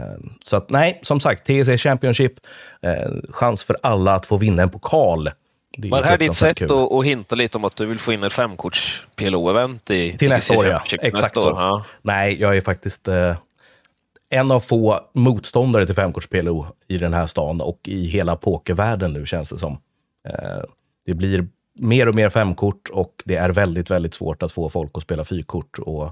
så 0.44 0.56
att, 0.56 0.70
nej, 0.70 1.00
som 1.02 1.20
sagt, 1.20 1.46
TSC 1.46 1.82
Championship, 1.82 2.32
eh, 2.82 3.12
chans 3.30 3.62
för 3.62 3.76
alla 3.82 4.14
att 4.14 4.26
få 4.26 4.36
vinna 4.36 4.62
en 4.62 4.70
pokal. 4.70 5.30
Det 5.76 5.88
Var 5.88 6.02
det 6.02 6.08
här 6.08 6.18
ditt 6.18 6.34
sätt 6.34 6.62
att, 6.62 6.70
att 6.70 7.04
hinta 7.04 7.34
lite 7.34 7.58
om 7.58 7.64
att 7.64 7.76
du 7.76 7.86
vill 7.86 7.98
få 7.98 8.12
in 8.12 8.22
ett 8.22 8.32
femkorts 8.32 9.06
PLO-event 9.16 9.90
i 9.90 10.18
Till 10.18 10.28
nästa 10.28 10.58
år, 10.58 10.66
ja. 10.66 10.82
Exakt 10.90 11.34
så. 11.34 11.40
Ja. 11.40 11.84
Nej, 12.02 12.40
jag 12.40 12.56
är 12.56 12.60
faktiskt 12.60 13.08
eh, 13.08 13.36
en 14.30 14.50
av 14.50 14.60
få 14.60 15.00
motståndare 15.12 15.86
till 15.86 15.94
femkorts 15.94 16.26
PLO 16.26 16.66
i 16.88 16.98
den 16.98 17.14
här 17.14 17.26
stan 17.26 17.60
och 17.60 17.80
i 17.84 18.06
hela 18.06 18.36
pokervärlden 18.36 19.12
nu, 19.12 19.26
känns 19.26 19.48
det 19.48 19.58
som. 19.58 19.72
Eh, 20.28 20.64
det 21.06 21.14
blir 21.14 21.46
mer 21.80 22.08
och 22.08 22.14
mer 22.14 22.30
femkort 22.30 22.88
och 22.92 23.22
det 23.24 23.36
är 23.36 23.50
väldigt, 23.50 23.90
väldigt 23.90 24.14
svårt 24.14 24.42
att 24.42 24.52
få 24.52 24.68
folk 24.68 24.90
att 24.94 25.02
spela 25.02 25.24
fyrkort. 25.24 25.78
Och 25.78 26.10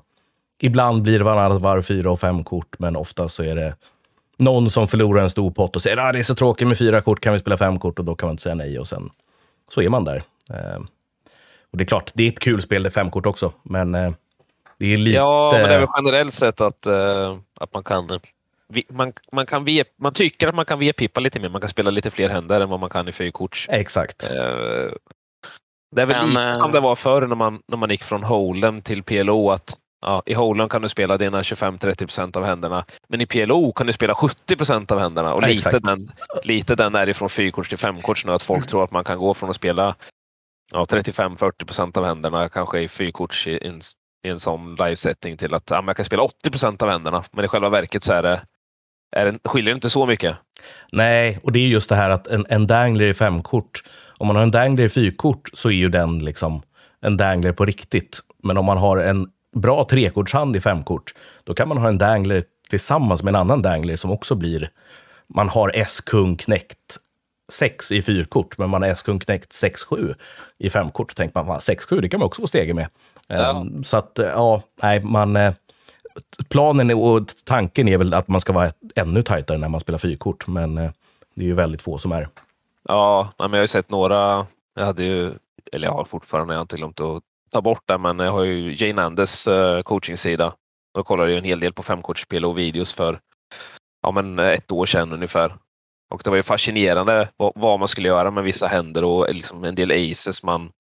ibland 0.61 1.03
blir 1.03 1.19
det 1.19 1.25
varannat 1.25 1.63
varv 1.63 1.83
fyra 1.83 2.11
och 2.11 2.21
femkort, 2.21 2.79
men 2.79 2.97
ofta 2.97 3.29
så 3.29 3.43
är 3.43 3.57
det 3.57 3.75
någon 4.39 4.71
som 4.71 4.89
förlorar 4.89 5.23
en 5.23 5.31
stor 5.31 5.51
pott 5.51 5.77
och 5.77 5.83
säger 5.83 5.97
att 5.97 6.05
ah, 6.05 6.13
det 6.13 6.19
är 6.19 6.23
så 6.23 6.35
tråkigt 6.35 6.69
med 6.69 6.79
fyra 6.79 7.01
kort, 7.01 7.21
kan 7.21 7.33
vi 7.33 7.39
spela 7.39 7.57
fem 7.57 7.79
kort? 7.79 7.99
Och 7.99 8.05
då 8.05 8.15
kan 8.15 8.27
man 8.27 8.33
inte 8.33 8.43
säga 8.43 8.55
nej 8.55 8.79
och 8.79 8.87
sen 8.87 9.11
så 9.75 9.83
är 9.83 9.89
man 9.89 10.05
där. 10.05 10.23
Eh, 10.51 10.81
och 11.71 11.79
det 11.79 11.85
är 11.85 11.87
klart, 11.87 12.11
det 12.15 12.23
är 12.23 12.29
ett 12.29 12.39
kul 12.39 12.63
spel, 12.63 12.83
det 12.83 12.89
är 12.89 12.91
femkort 12.91 13.27
också, 13.27 13.53
men 13.63 13.95
eh, 13.95 14.13
det 14.79 14.87
är 14.95 14.97
lite... 14.97 15.17
Ja, 15.17 15.51
men 15.53 15.69
det 15.69 15.75
är 15.75 15.79
väl 15.79 15.89
generellt 15.97 16.35
sett 16.35 16.61
att, 16.61 16.87
eh, 16.87 17.37
att 17.55 17.75
man 17.75 17.85
kan 17.85 18.21
man, 18.89 19.13
man, 19.33 19.47
kan 19.47 19.65
ve, 19.65 19.85
man 19.97 20.13
tycker 20.13 20.49
att 20.49 20.55
man 20.55 20.65
kan 20.65 20.79
V-pippa 20.79 21.21
lite 21.21 21.41
mer, 21.41 21.49
man 21.49 21.61
kan 21.61 21.71
spela 21.71 21.91
lite 21.91 22.11
fler 22.11 22.29
händer 22.29 22.61
än 22.61 22.69
vad 22.69 22.81
man 22.81 22.91
kan 22.91 23.09
i 23.09 23.13
fyrkorts. 23.13 23.67
Exakt. 23.71 24.31
Eh, 25.93 25.97
Det 25.97 26.03
är 26.03 26.07
väl 26.07 26.17
Men, 26.17 26.29
lite 26.29 26.43
eh, 26.43 26.53
som 26.53 26.73
det 26.73 26.81
var 26.81 26.97
förr 26.97 27.27
när 27.27 27.37
man, 27.37 27.63
när 27.69 27.77
man 27.77 27.91
gick 27.91 28.03
från 28.03 28.23
Holen 28.25 28.83
till 28.83 29.03
PLO. 29.03 29.51
att 29.51 29.77
ja, 30.01 30.23
I 30.27 30.35
Holen 30.35 30.69
kan 30.69 30.83
du 30.83 30.89
spela 30.89 31.17
dina 31.19 31.43
25-30% 31.43 32.37
av 32.37 32.45
händerna, 32.45 32.85
men 33.09 33.21
i 33.21 33.27
PLO 33.27 33.73
kan 33.73 33.87
du 33.87 33.93
spela 33.93 34.15
70% 34.15 34.93
av 34.93 34.99
händerna. 34.99 35.35
Och 35.35 35.43
lite 35.43 35.53
Exakt. 35.69 35.85
den, 35.85 36.13
lite 36.45 36.75
den 36.75 36.95
är 36.95 37.09
ifrån 37.09 37.29
fyrkorts 37.29 37.69
till 37.69 37.79
femkorts 37.79 38.25
nu, 38.27 38.33
att 38.33 38.43
folk 38.43 38.67
tror 38.67 38.85
att 38.85 38.91
man 38.91 39.05
kan 39.05 39.19
gå 39.19 39.35
från 39.35 39.51
att 39.51 39.57
spela 39.57 39.95
ja, 40.73 40.85
35-40% 40.85 41.99
av 41.99 42.05
händerna, 42.05 42.49
kanske 42.49 42.81
i 42.81 42.89
fyrkorts 42.89 43.47
i 43.47 43.67
en, 43.67 43.81
i 44.27 44.29
en 44.29 44.41
sån 44.41 44.75
livesetting, 44.75 45.37
till 45.37 45.55
att 45.55 45.71
ja, 45.71 45.83
man 45.83 45.95
kan 45.95 46.05
spela 46.05 46.23
80% 46.47 46.83
av 46.83 46.89
händerna. 46.91 47.25
Men 47.33 47.45
i 47.45 47.49
själva 47.49 47.69
verket 47.69 48.05
så 48.05 48.13
är 48.13 48.23
det, 48.23 48.43
är 49.13 49.27
det, 49.27 49.39
skiljer 49.45 49.75
det 49.75 49.77
inte 49.77 49.91
så 49.91 50.07
mycket. 50.07 50.37
Nej, 50.93 51.39
och 51.43 51.53
det 51.53 51.59
är 51.59 51.67
just 51.67 51.89
det 51.89 51.95
här 51.95 52.11
att 52.11 52.27
en, 52.27 52.47
en 52.49 52.67
dangler 52.67 53.07
i 53.07 53.15
femkort, 53.15 53.83
om 54.19 54.27
man 54.27 54.37
har 54.37 54.43
en 54.43 54.51
dangler 54.51 54.85
i 54.85 54.89
fyrkort 54.89 55.51
så 55.53 55.69
är 55.69 55.75
ju 55.75 55.89
den 55.89 56.19
liksom 56.19 56.63
en 57.01 57.17
dangler 57.17 57.53
på 57.53 57.65
riktigt. 57.65 58.21
Men 58.43 58.57
om 58.57 58.65
man 58.65 58.79
har 58.79 58.97
en 58.97 59.27
bra 59.57 59.85
trekortshand 59.85 60.57
i 60.57 60.61
femkort, 60.61 61.15
då 61.45 61.55
kan 61.55 61.69
man 61.69 61.79
ha 61.79 61.89
en 61.89 61.99
dangler 61.99 62.43
tillsammans 62.71 63.23
med 63.23 63.31
en 63.35 63.41
annan 63.41 63.63
dangler 63.63 63.97
som 63.97 64.11
också 64.11 64.35
blir... 64.35 64.71
Man 65.35 65.49
har 65.49 65.73
S-kung 65.75 66.37
knäckt 66.37 66.99
6 67.53 67.93
i 67.93 68.03
fyrkort, 68.03 68.59
men 68.59 68.71
man 68.71 68.83
har 68.83 68.89
S-kung 68.89 69.19
knäckt 69.19 69.53
6-7 69.53 70.15
i 70.59 70.71
femkort. 70.71 71.15
Tänker 71.15 71.45
man, 71.45 71.61
fan, 71.61 71.77
6-7, 71.77 72.01
det 72.01 72.09
kan 72.09 72.21
man 72.21 72.27
också 72.27 72.43
få 72.43 72.47
stege 72.47 72.75
med. 72.75 72.89
Ja. 73.29 73.51
Ehm, 73.51 73.85
Så 73.85 73.97
att, 73.97 74.19
eh, 74.19 74.27
ja, 74.27 74.63
nej, 74.83 75.01
man... 75.01 75.53
eh, 76.39 76.45
Planen 76.49 76.91
och 76.91 77.23
tanken 77.45 77.89
är 77.89 77.99
väl 77.99 78.15
att 78.15 78.29
man 78.29 78.41
ska 78.41 78.53
vara 78.53 78.71
ännu 78.97 79.23
tajtare 79.23 79.59
när 79.59 79.69
man 79.69 79.81
spelar 79.81 79.99
fyrkort, 79.99 80.47
men 80.47 80.79
eh, 80.79 80.91
det 81.35 81.45
är 81.45 81.49
ju 81.49 81.55
väldigt 81.55 81.83
få 81.83 81.99
som 81.99 82.13
är. 82.13 82.29
Ja, 82.89 83.33
men 83.39 83.51
jag 83.51 83.59
har 83.59 83.63
ju 83.63 83.69
sett 83.69 83.91
några. 83.91 84.47
Jag 84.75 84.85
hade 84.85 85.05
ju, 85.05 85.33
eller 85.73 85.87
jag 85.87 85.95
har 85.95 86.05
fortfarande, 86.05 86.55
jag 86.55 86.59
har 86.59 86.63
inte 86.63 86.77
glömt 86.77 87.01
att 87.01 87.23
ta 87.51 87.61
bort 87.61 87.83
det, 87.87 87.99
men 87.99 88.19
jag 88.19 88.33
har 88.33 88.45
ju 88.45 88.87
Jane 88.87 89.03
Andes 89.03 89.49
uh, 89.49 89.83
coachingsida. 89.83 90.55
Då 90.95 91.03
kollade 91.03 91.31
jag 91.31 91.39
en 91.39 91.45
hel 91.45 91.61
del 91.61 91.73
på 91.73 91.83
femkorts 91.83 92.27
PLO-videos 92.29 92.95
för 92.95 93.21
ja, 94.03 94.11
men 94.11 94.39
eh, 94.39 94.49
ett 94.49 94.73
år 94.73 94.87
sedan 94.87 95.13
ungefär. 95.13 95.57
Och 96.11 96.21
det 96.25 96.31
var 96.31 96.37
ju 96.37 96.43
fascinerande 96.43 97.29
vad, 97.37 97.79
man 97.79 97.89
skulle 97.89 98.09
göra 98.09 98.31
med 98.31 98.45
vissa 98.45 98.67
händer 98.67 99.05
och 99.05 99.35
liksom 99.35 99.65
en 99.65 99.75
del 99.75 100.11
aces 100.13 100.43
man 100.43 100.71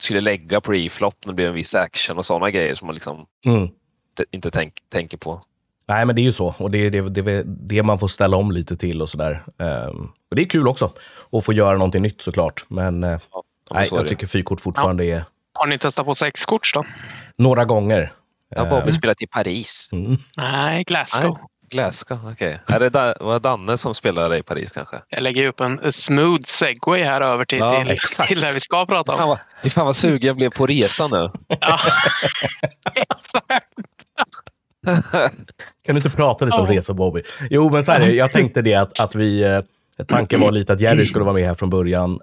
skulle 0.00 0.20
lägga 0.20 0.60
på 0.60 0.72
reflop 0.72 1.14
när 1.24 1.32
det 1.32 1.36
blev 1.36 1.48
en 1.48 1.54
viss 1.54 1.74
action 1.74 2.18
och 2.18 2.24
sådana 2.24 2.50
grejer 2.50 2.74
som 2.74 2.86
man 2.86 2.94
liksom 2.94 3.26
Mm. 3.44 3.68
Te- 4.16 4.24
inte 4.30 4.50
tänk, 4.50 4.72
tänker 4.92 5.16
på. 5.16 5.42
Nej, 5.88 6.04
men 6.06 6.16
det 6.16 6.20
är 6.20 6.24
ju 6.24 6.32
så. 6.32 6.54
Och 6.58 6.70
det 6.70 6.78
är 6.78 6.90
det, 6.90 7.00
det, 7.22 7.32
är 7.32 7.42
det 7.46 7.82
man 7.82 7.98
får 7.98 8.08
ställa 8.08 8.36
om 8.36 8.50
lite 8.50 8.76
till 8.76 9.02
och 9.02 9.08
sådär. 9.08 9.42
Ehm, 9.58 10.08
och 10.30 10.36
det 10.36 10.42
är 10.42 10.48
kul 10.48 10.68
också 10.68 10.92
att 11.32 11.44
få 11.44 11.52
göra 11.52 11.72
någonting 11.72 12.02
nytt 12.02 12.22
såklart. 12.22 12.64
Men, 12.68 13.04
eh, 13.04 13.10
Ja, 13.10 13.18
men 13.70 13.80
nej, 13.80 13.88
så 13.88 13.96
jag 13.96 14.08
tycker 14.08 14.26
fyrkort 14.26 14.60
fortfarande 14.60 15.04
är 15.04 15.24
Har 15.54 15.66
ni 15.66 15.78
testat 15.78 16.06
på 16.06 16.14
sexkorts 16.14 16.72
då? 16.74 16.84
några 17.36 17.64
gånger. 17.64 18.12
Jag 18.48 18.64
har 18.64 18.70
Bobby 18.70 18.90
Ehm, 18.90 18.96
spelat 18.96 19.22
i 19.22 19.26
Paris. 19.26 19.88
mm. 19.92 20.16
Nej, 20.36 20.84
Glasgow. 20.84 21.30
Nej. 21.40 21.46
Glasgow, 21.70 22.18
okej. 22.32 22.60
Är 22.66 22.80
det 22.80 23.16
var 23.20 23.38
Danne 23.40 23.78
som 23.78 23.94
spelade 23.94 24.38
i 24.38 24.42
Paris 24.42 24.72
kanske? 24.72 24.96
Jag 25.08 25.22
lägger 25.22 25.42
ju 25.42 25.48
upp 25.48 25.60
en 25.60 25.92
smooth 25.92 26.42
segway 26.44 27.02
här 27.04 27.20
över 27.20 27.44
till, 27.44 27.58
Ja, 27.58 27.80
till, 27.80 27.90
exakt. 27.90 28.28
till 28.28 28.40
det 28.40 28.50
vi 28.54 28.60
ska 28.60 28.86
prata 28.86 29.12
Fan 29.12 29.22
om. 29.22 29.28
vad, 29.28 29.38
fy 29.62 29.70
fan 29.70 29.86
vad 29.86 29.96
sugen 29.96 30.26
jag 30.26 30.36
blev 30.36 30.50
på 30.50 30.66
resa 30.66 31.06
nu. 31.06 31.30
Ja. 31.48 31.78
Exakt. 32.94 33.72
Kan 35.86 35.94
du 35.94 35.96
inte 35.96 36.10
prata 36.10 36.44
lite 36.44 36.56
om 36.56 36.66
Ja. 36.66 36.78
resa 36.80 36.94
Bobby? 36.94 37.22
Jo, 37.50 37.70
men 37.70 37.84
så 37.84 37.92
här, 37.92 38.00
jag 38.08 38.32
tänkte 38.32 38.62
det 38.62 38.74
att, 38.74 39.00
att 39.00 39.14
vi... 39.14 39.42
Eh, 39.42 39.60
tanken 40.06 40.40
var 40.40 40.52
lite 40.52 40.72
att 40.72 40.80
Jerry 40.80 41.06
skulle 41.06 41.24
vara 41.24 41.34
med 41.34 41.46
här 41.46 41.54
från 41.54 41.70
början. 41.70 42.18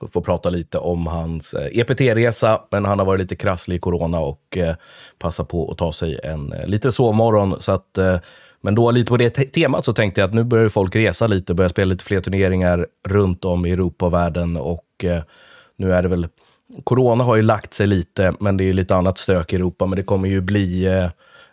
Och 0.00 0.12
få 0.12 0.20
prata 0.20 0.50
lite 0.50 0.78
om 0.78 1.06
hans 1.06 1.54
eh, 1.54 1.78
EPT-resa, 1.78 2.60
men 2.70 2.84
han 2.84 2.98
har 2.98 3.06
varit 3.06 3.20
lite 3.20 3.36
krasslig 3.36 3.76
i 3.76 3.78
corona 3.78 4.20
och 4.20 4.56
eh, 4.56 4.74
passar 5.18 5.44
på 5.44 5.70
att 5.70 5.78
ta 5.78 5.92
sig 5.92 6.20
en 6.24 6.52
eh, 6.52 6.66
lite 6.66 6.92
sovmorgon. 6.92 7.56
Så 7.62 7.72
att, 7.72 7.98
eh, 7.98 8.16
men 8.60 8.74
då 8.74 8.90
lite 8.90 9.08
på 9.08 9.16
det 9.16 9.30
te- 9.30 9.44
temat 9.48 9.84
så 9.84 9.92
tänkte 9.92 10.20
jag 10.20 10.28
att 10.28 10.34
nu 10.34 10.44
börjar 10.44 10.68
folk 10.68 10.96
resa 10.96 11.26
lite, 11.26 11.54
börja 11.54 11.68
spela 11.68 11.88
lite 11.88 12.04
fler 12.04 12.20
turneringar 12.20 12.86
runt 13.08 13.44
om 13.44 13.66
i 13.66 13.70
Europa 13.72 14.06
och 14.06 14.12
världen. 14.12 14.56
Och 14.56 15.04
eh, 15.04 15.22
nu 15.76 15.92
är 15.92 16.02
det 16.02 16.08
väl... 16.08 16.28
Corona 16.84 17.24
har 17.24 17.36
ju 17.36 17.42
lagt 17.42 17.74
sig 17.74 17.86
lite, 17.86 18.32
men 18.40 18.56
det 18.56 18.64
är 18.64 18.66
ju 18.66 18.72
lite 18.72 18.94
annat 18.96 19.18
stök 19.18 19.52
i 19.52 19.56
Europa. 19.56 19.86
Men 19.86 19.96
det 19.96 20.02
kommer 20.02 20.28
ju 20.28 20.40
bli 20.40 20.84
eh, 20.86 21.10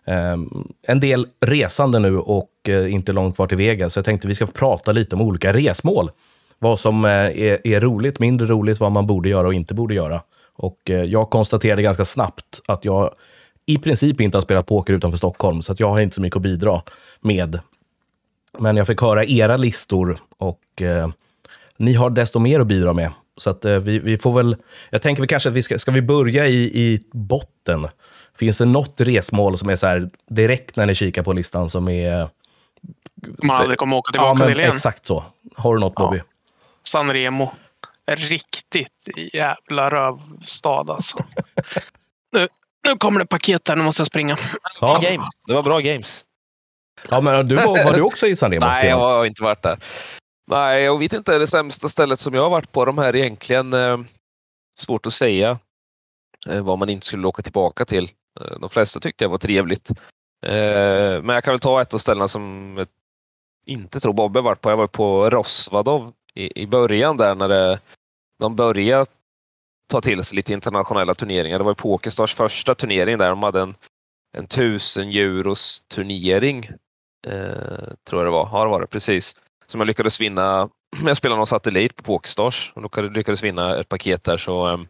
Ehm, 0.10 0.68
en 0.82 1.00
del 1.00 1.28
resande 1.46 2.00
nu 2.00 2.18
och 2.18 2.50
eh, 2.68 2.94
inte 2.94 3.12
långt 3.12 3.36
kvar 3.36 3.48
till 3.48 3.58
Vegas. 3.58 3.94
Så 3.94 3.98
jag 3.98 4.06
tänkte 4.06 4.28
vi 4.28 4.36
ska 4.36 4.46
prata 4.46 4.92
lite 4.92 5.16
om 5.16 5.22
olika 5.22 5.54
resmål. 5.54 6.12
Vad 6.60 6.80
som 6.80 7.06
eh, 7.06 7.12
är, 7.12 7.68
är 7.68 7.82
roligt, 7.82 8.20
mindre 8.20 8.48
roligt, 8.48 8.80
vad 8.80 8.92
man 8.92 9.08
borde 9.08 9.30
göra 9.30 9.48
och 9.48 9.54
inte 9.54 9.74
borde 9.74 9.94
göra. 9.94 10.22
Och 10.56 10.90
eh, 10.90 11.04
jag 11.04 11.30
konstaterade 11.30 11.82
ganska 11.82 12.06
snabbt 12.06 12.62
att 12.68 12.86
jag 12.86 13.14
i 13.66 13.78
princip 13.78 14.22
inte 14.22 14.38
har 14.38 14.42
spelat 14.42 14.66
poker 14.66 14.94
utanför 14.94 15.18
Stockholm, 15.18 15.62
så 15.62 15.72
att 15.72 15.80
jag 15.80 15.90
har 15.90 16.00
inte 16.00 16.16
så 16.16 16.22
mycket 16.22 16.38
att 16.38 16.44
bidra 16.44 16.82
med. 17.22 17.60
Men 18.58 18.78
jag 18.78 18.88
fick 18.88 19.02
höra 19.02 19.26
era 19.26 19.58
listor 19.58 20.18
och 20.38 20.82
eh, 20.82 21.10
ni 21.78 21.94
har 21.94 22.10
desto 22.10 22.40
mer 22.40 22.60
att 22.60 22.68
bidra 22.68 22.94
med. 22.94 23.12
Så 23.40 23.50
att 23.50 23.66
eh, 23.66 23.80
vi, 23.80 24.00
vi 24.00 24.18
får 24.18 24.34
väl... 24.34 24.56
Jag 24.90 25.02
tänker 25.02 25.22
vi 25.22 25.28
kanske 25.28 25.50
att 25.50 25.56
vi 25.56 25.64
ska, 25.64 25.80
ska 25.80 25.92
vi 25.92 26.02
börja 26.02 26.48
i, 26.48 26.62
i 26.64 27.00
botten? 27.14 27.88
Finns 28.38 28.58
det 28.58 28.66
något 28.66 29.02
resmål 29.02 29.58
som 29.58 29.70
är 29.70 29.76
så 29.76 29.88
här 29.88 30.10
direkt 30.30 30.76
när 30.76 30.86
ni 30.86 30.96
kikar 30.96 31.24
på 31.24 31.34
listan 31.34 31.70
som 31.70 31.88
är... 31.90 32.30
Man 33.44 33.58
aldrig 33.58 33.80
kommer 33.80 33.98
åka 33.98 34.10
Ja, 34.10 34.12
tillbaka 34.12 34.40
men 34.40 34.48
till 34.48 34.60
igen. 34.60 34.74
exakt 34.74 35.06
så. 35.06 35.24
Har 35.56 35.74
du 35.76 35.80
något 35.80 35.94
Ja. 35.96 36.04
Bobby? 36.06 36.22
San 36.84 37.14
Remo. 37.14 37.52
Riktigt 38.12 39.10
jävla 39.34 39.90
rövstad 39.90 40.90
alltså. 40.90 41.26
nu, 42.32 42.48
nu 42.88 42.96
kommer 42.98 43.20
det 43.20 43.26
paket 43.26 43.68
här, 43.68 43.76
nu 43.76 43.84
måste 43.84 44.00
jag 44.02 44.08
springa. 44.08 44.38
Ja, 44.82 45.00
Games. 45.04 45.28
Det 45.48 45.54
var 45.54 45.62
bra 45.62 45.80
games. 45.80 46.26
ja 47.10 47.22
men 47.22 47.48
du 47.48 47.56
var, 47.56 47.84
var 47.86 47.94
du 47.94 48.02
också 48.02 48.28
i 48.28 48.36
San 48.36 48.52
Remo? 48.52 48.66
Nej, 48.66 48.88
jag 48.90 48.96
har 49.00 49.26
inte 49.26 49.44
varit 49.44 49.62
där. 49.62 49.78
Nej, 50.50 50.84
jag 50.84 51.00
vet 51.00 51.14
inte. 51.14 51.40
Det 51.40 51.48
sämsta 51.48 51.90
stället 51.90 52.20
som 52.20 52.34
jag 52.34 52.42
har 52.42 52.50
varit 52.50 52.72
på 52.72 52.86
de 52.86 52.98
här 52.98 53.16
egentligen. 53.16 53.74
Eh, 53.74 53.98
svårt 54.80 55.06
att 55.06 55.14
säga 55.14 55.60
eh, 56.48 56.64
vad 56.64 56.80
man 56.80 56.90
inte 56.90 57.06
skulle 57.06 57.28
åka 57.28 57.42
tillbaka 57.42 57.86
till. 57.86 58.10
Eh, 58.42 58.60
de 58.60 58.70
flesta 58.70 59.00
tyckte 59.00 59.24
jag 59.24 59.30
var 59.30 59.38
trevligt. 59.38 59.90
Eh, 60.46 61.22
men 61.24 61.30
jag 61.30 61.44
kan 61.44 61.52
väl 61.52 61.60
ta 61.60 61.82
ett 61.82 61.94
av 61.94 61.98
ställena 61.98 62.28
som 62.28 62.74
jag 62.78 62.88
inte 63.66 64.00
tror 64.00 64.14
Bobbe 64.14 64.42
varit 64.42 64.62
på. 64.62 64.70
Jag 64.70 64.78
var 64.78 64.88
på 64.88 65.30
Rosvadov 65.30 66.14
i, 66.34 66.62
i 66.62 66.68
början 66.68 67.18
där 67.18 67.36
när 67.36 67.48
det, 67.50 67.80
de 68.40 68.56
började 68.56 69.06
ta 69.88 70.02
till 70.02 70.24
sig 70.24 70.36
lite 70.36 70.54
internationella 70.54 71.16
turneringar. 71.16 71.58
Det 71.58 71.64
var 71.64 71.72
ju 71.72 71.76
Pokerstars 71.76 72.36
första 72.36 72.76
turnering 72.76 73.18
där. 73.18 73.30
De 73.30 73.44
hade 73.44 73.62
en, 73.62 73.76
en 74.38 74.48
tusen 74.48 75.10
euros 75.10 75.80
turnering. 75.80 76.70
Eh, 77.28 77.94
tror 78.04 78.22
jag 78.22 78.26
det 78.26 78.32
var. 78.32 78.50
Ja, 78.52 78.64
det 78.64 78.70
var 78.70 78.82
det 78.82 78.88
precis. 78.88 79.36
Som 79.70 79.80
jag 79.82 79.88
lyckades 79.88 80.22
vinna. 80.22 80.70
Jag 81.06 81.18
spelade 81.18 81.38
någon 81.38 81.48
satellit 81.48 81.96
på 81.96 82.04
Pokerstars 82.04 82.72
och 82.76 83.12
lyckades- 83.12 83.44
vinna 83.44 83.78
ett 83.80 83.90
paket 83.90 84.24
där 84.24 84.38
så, 84.38 84.66
ehm, 84.66 84.88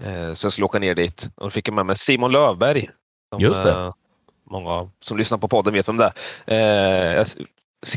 eh, 0.00 0.34
så 0.34 0.44
jag 0.44 0.52
skulle 0.52 0.64
åka 0.64 0.78
ner 0.78 0.94
dit. 0.94 1.30
Och 1.36 1.46
då 1.46 1.50
fick 1.50 1.68
jag 1.68 1.74
med 1.74 1.86
mig 1.86 1.96
Simon 1.96 2.32
Lövberg. 2.32 2.90
Som, 3.32 3.40
Just 3.40 3.62
det. 3.62 3.70
eh, 3.70 3.92
många 4.50 4.90
som 5.04 5.18
lyssnar 5.18 5.38
på 5.38 5.48
podden 5.48 5.74
vet 5.74 5.88
vem 5.88 5.96
det 5.96 6.12
är. 6.46 6.54
Eh, 7.10 7.14
jag, 7.16 7.26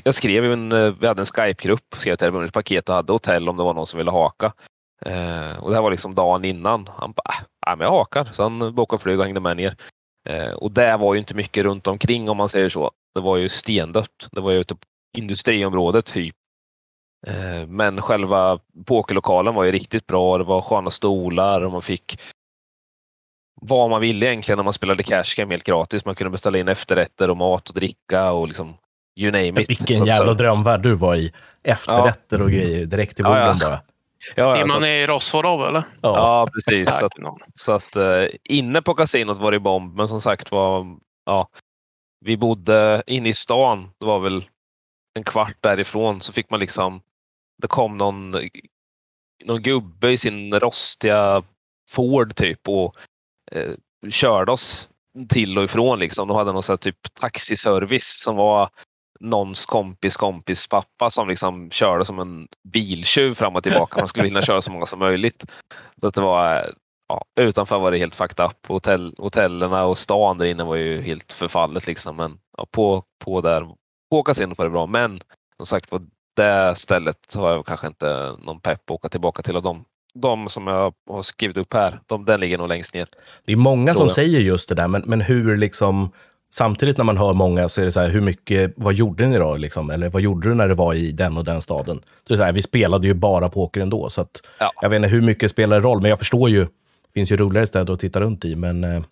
jag 0.03 0.15
skrev 0.15 0.51
en, 0.53 0.69
vi 0.99 1.07
hade 1.07 1.21
en 1.21 1.25
Skype-grupp, 1.25 1.95
skrev 1.97 2.31
vunnit 2.31 2.47
ett 2.47 2.53
paket 2.53 2.89
och 2.89 2.95
hade 2.95 3.13
hotell 3.13 3.49
om 3.49 3.57
det 3.57 3.63
var 3.63 3.73
någon 3.73 3.87
som 3.87 3.97
ville 3.97 4.11
haka. 4.11 4.53
Eh, 5.05 5.57
och 5.59 5.69
det 5.69 5.75
här 5.75 5.81
var 5.81 5.91
liksom 5.91 6.15
dagen 6.15 6.45
innan. 6.45 6.89
Han 6.97 7.11
bara, 7.13 7.33
äh, 7.71 7.77
men 7.77 7.85
jag 7.85 7.91
hakar. 7.91 8.29
Så 8.31 8.43
han 8.43 8.75
bokade 8.75 9.01
flyg 9.01 9.19
och 9.19 9.25
hängde 9.25 9.39
med 9.39 9.57
ner. 9.57 9.75
Eh, 10.29 10.51
och 10.53 10.71
det 10.71 10.97
var 10.97 11.13
ju 11.13 11.19
inte 11.19 11.35
mycket 11.35 11.63
runt 11.63 11.87
omkring 11.87 12.29
om 12.29 12.37
man 12.37 12.49
säger 12.49 12.69
så. 12.69 12.91
Det 13.15 13.21
var 13.21 13.37
ju 13.37 13.49
stendött. 13.49 14.27
Det 14.31 14.41
var 14.41 14.51
ju 14.51 14.57
ute 14.59 14.75
på 15.13 15.19
industriområdet 15.19 16.05
typ. 16.05 16.35
Eh, 17.27 17.67
men 17.67 18.01
själva 18.01 18.59
pokerlokalen 18.85 19.55
var 19.55 19.63
ju 19.63 19.71
riktigt 19.71 20.07
bra. 20.07 20.37
Det 20.37 20.43
var 20.43 20.61
sköna 20.61 20.89
stolar 20.89 21.61
och 21.61 21.71
man 21.71 21.81
fick 21.81 22.19
vad 23.61 23.89
man 23.89 24.01
ville 24.01 24.25
egentligen 24.25 24.57
när 24.57 24.63
man 24.63 24.73
spelade 24.73 25.03
cash 25.03 25.23
game 25.37 25.53
helt 25.53 25.63
gratis. 25.63 26.05
Man 26.05 26.15
kunde 26.15 26.31
beställa 26.31 26.57
in 26.57 26.67
efterrätter 26.67 27.29
och 27.29 27.37
mat 27.37 27.69
och 27.69 27.75
dricka 27.75 28.31
och 28.31 28.47
liksom 28.47 28.73
you 29.19 29.31
name 29.31 29.61
it. 29.61 29.69
Vilken 29.69 29.97
Så- 29.97 30.05
jävla 30.05 30.31
så, 30.31 30.37
drömvärld 30.37 30.81
du 30.81 30.95
var 30.95 31.15
i. 31.15 31.31
Efterrätter 31.63 32.41
och 32.41 32.49
grejer 32.51 32.85
direkt 32.85 33.15
till 33.15 33.25
Ja, 33.25 33.39
ja. 33.39 33.45
borden 33.45 33.59
bara. 33.69 33.81
ja, 34.35 34.55
Är 34.55 34.59
ja, 34.59 34.67
så, 34.67 34.73
man 34.73 34.85
i 34.85 35.07
Rosvodov 35.07 35.63
eller? 35.65 35.83
Ja. 36.01 36.15
ja, 36.17 36.47
precis. 36.53 36.99
Så, 36.99 37.05
att- 37.05 37.11
Ja, 37.17 37.35
så 37.55 37.71
att 37.71 37.95
eh, 37.95 38.25
inne 38.43 38.81
på 38.81 38.93
kasinot 38.93 39.37
var 39.37 39.51
det 39.51 39.59
bomb, 39.59 39.95
men 39.95 40.07
som 40.07 40.21
sagt 40.21 40.51
var, 40.51 40.85
ja, 41.25 41.47
vi 42.25 42.37
bodde 42.37 43.03
inne 43.07 43.29
i 43.29 43.33
stan. 43.33 43.89
Det 43.99 44.05
var 44.05 44.19
väl 44.19 44.45
en 45.13 45.23
kvart 45.23 45.57
därifrån 45.59 46.21
så 46.21 46.33
fick 46.33 46.49
man 46.49 46.59
liksom, 46.59 47.01
det 47.61 47.67
kom 47.67 47.97
någon 47.97 48.35
någon 49.45 49.61
gubbe 49.61 50.11
i 50.11 50.17
sin 50.17 50.59
rostiga 50.59 51.43
Ford 51.89 52.35
typ 52.35 52.67
och 52.67 52.95
eh, 53.51 53.73
körde 54.09 54.51
oss 54.51 54.89
till 55.29 55.57
och 55.57 55.63
ifrån. 55.63 55.99
Liksom. 55.99 56.27
De 56.27 56.37
hade 56.37 56.51
någon 56.51 56.63
sån 56.63 56.73
här 56.73 56.77
typ 56.77 57.13
taxiservice 57.13 58.21
som 58.23 58.35
var 58.35 58.69
någons 59.19 59.65
kompis 59.65 60.17
kompis 60.17 60.67
pappa 60.67 61.09
som 61.09 61.27
liksom 61.27 61.71
körde 61.71 62.05
som 62.05 62.19
en 62.19 62.47
biltjuv 62.73 63.33
fram 63.33 63.55
och 63.55 63.63
tillbaka. 63.63 63.99
Man 63.99 64.07
skulle 64.07 64.23
vilja 64.23 64.41
köra 64.41 64.61
så 64.61 64.71
många 64.71 64.85
som 64.85 64.99
möjligt. 64.99 65.45
Så 65.99 66.07
att 66.07 66.13
det 66.13 66.21
var, 66.21 66.73
ja, 67.07 67.25
utanför 67.39 67.79
var 67.79 67.91
det 67.91 67.97
helt 67.97 68.15
fucked 68.15 68.45
up. 68.45 68.67
Hotell, 68.67 69.15
hotellerna 69.17 69.85
och 69.85 69.97
stan 69.97 70.37
där 70.37 70.45
inne 70.45 70.63
var 70.63 70.75
ju 70.75 71.01
helt 71.01 71.31
förfallet. 71.31 71.87
Liksom. 71.87 72.15
Men 72.15 72.39
ja, 72.57 72.67
på, 72.71 73.03
på, 73.23 73.41
där, 73.41 73.75
på 74.13 74.23
kasinot 74.23 74.57
var 74.57 74.65
det 74.65 74.71
bra. 74.71 74.85
Men 74.85 75.19
som 75.57 75.65
sagt 75.65 75.89
på 75.89 76.01
det 76.35 76.75
stället 76.75 77.33
har 77.35 77.51
jag 77.51 77.65
kanske 77.65 77.87
inte 77.87 78.35
någon 78.45 78.59
pepp 78.59 78.81
att 78.85 78.91
åka 78.91 79.09
tillbaka 79.09 79.41
till. 79.41 79.55
Och 79.55 79.63
de, 79.63 79.85
de 80.13 80.49
som 80.49 80.67
jag 80.67 80.93
har 81.09 81.21
skrivit 81.21 81.57
upp 81.57 81.73
här, 81.73 81.99
de, 82.07 82.25
den 82.25 82.39
ligger 82.39 82.57
nog 82.57 82.67
längst 82.67 82.93
ner. 82.93 83.07
Det 83.45 83.51
är 83.51 83.55
många 83.55 83.93
som 83.93 84.05
jag. 84.05 84.11
säger 84.11 84.39
just 84.39 84.69
det 84.69 84.75
där, 84.75 84.87
men, 84.87 85.03
men 85.05 85.21
hur 85.21 85.57
liksom... 85.57 86.09
Samtidigt 86.53 86.97
när 86.97 87.05
man 87.05 87.17
hör 87.17 87.33
många 87.33 87.69
så 87.69 87.81
är 87.81 87.85
det 87.85 87.91
så 87.91 87.99
här, 87.99 88.07
hur 88.07 88.21
mycket, 88.21 88.73
vad 88.75 88.93
gjorde 88.93 89.25
ni 89.27 89.37
då? 89.37 89.57
Liksom? 89.57 89.89
Eller 89.89 90.09
vad 90.09 90.21
gjorde 90.21 90.49
du 90.49 90.55
när 90.55 90.67
du 90.67 90.75
var 90.75 90.93
i 90.93 91.11
den 91.11 91.37
och 91.37 91.43
den 91.43 91.61
staden? 91.61 91.97
Så 91.97 92.03
det 92.27 92.33
är 92.33 92.37
så 92.37 92.43
här, 92.43 92.53
vi 92.53 92.61
spelade 92.61 93.07
ju 93.07 93.13
bara 93.13 93.49
poker 93.49 93.81
ändå, 93.81 94.09
så 94.09 94.21
att, 94.21 94.41
Ja. 94.59 94.71
jag 94.81 94.89
vet 94.89 94.97
inte 94.97 95.09
hur 95.09 95.21
mycket 95.21 95.51
spelar 95.51 95.81
roll, 95.81 96.01
men 96.01 96.09
jag 96.09 96.19
förstår 96.19 96.49
ju, 96.49 96.59
det 96.59 97.13
finns 97.13 97.31
ju 97.31 97.37
roligare 97.37 97.67
städer 97.67 97.93
att 97.93 97.99
titta 97.99 98.21
runt 98.21 98.45
i, 98.45 98.55
men 98.55 98.83
eh, 98.83 99.03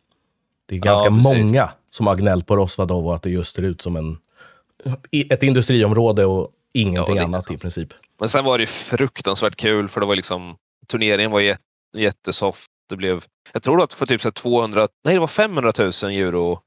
det 0.70 0.76
är 0.76 0.80
ganska 0.80 1.10
precis. 1.10 1.24
många 1.24 1.70
som 1.92 2.08
har 2.08 2.16
gnällt 2.16 2.48
på 2.48 2.56
Rosvadov 2.56 3.08
och 3.08 3.16
att 3.16 3.24
det 3.24 3.30
just 3.30 3.56
ser 3.56 3.64
ut 3.64 3.82
som 3.82 3.96
en, 3.96 4.18
ett 5.30 5.44
industriområde 5.44 6.26
och 6.26 6.52
ingenting 6.74 7.16
Ja, 7.16 7.24
annat 7.24 7.52
i 7.52 7.58
princip. 7.58 7.94
Men 8.20 8.30
sen 8.30 8.46
var 8.46 8.58
det 8.58 8.66
fruktansvärt 8.70 9.56
kul 9.56 9.88
för 9.88 10.02
det 10.02 10.08
var 10.08 10.16
liksom 10.16 10.56
turneringen 10.88 11.32
var 11.32 11.42
jät- 11.42 11.60
jättesoft. 11.98 12.68
Det 12.90 12.96
blev, 12.96 13.24
jag 13.54 13.64
tror 13.64 13.84
att 13.84 13.94
för 13.94 14.06
typ 14.06 14.22
så 14.22 14.28
här 14.28 14.32
200, 14.32 14.88
nej 15.04 15.14
det 15.14 15.20
var 15.20 15.28
500 15.28 15.74
000 15.78 15.88
euro 16.12 16.60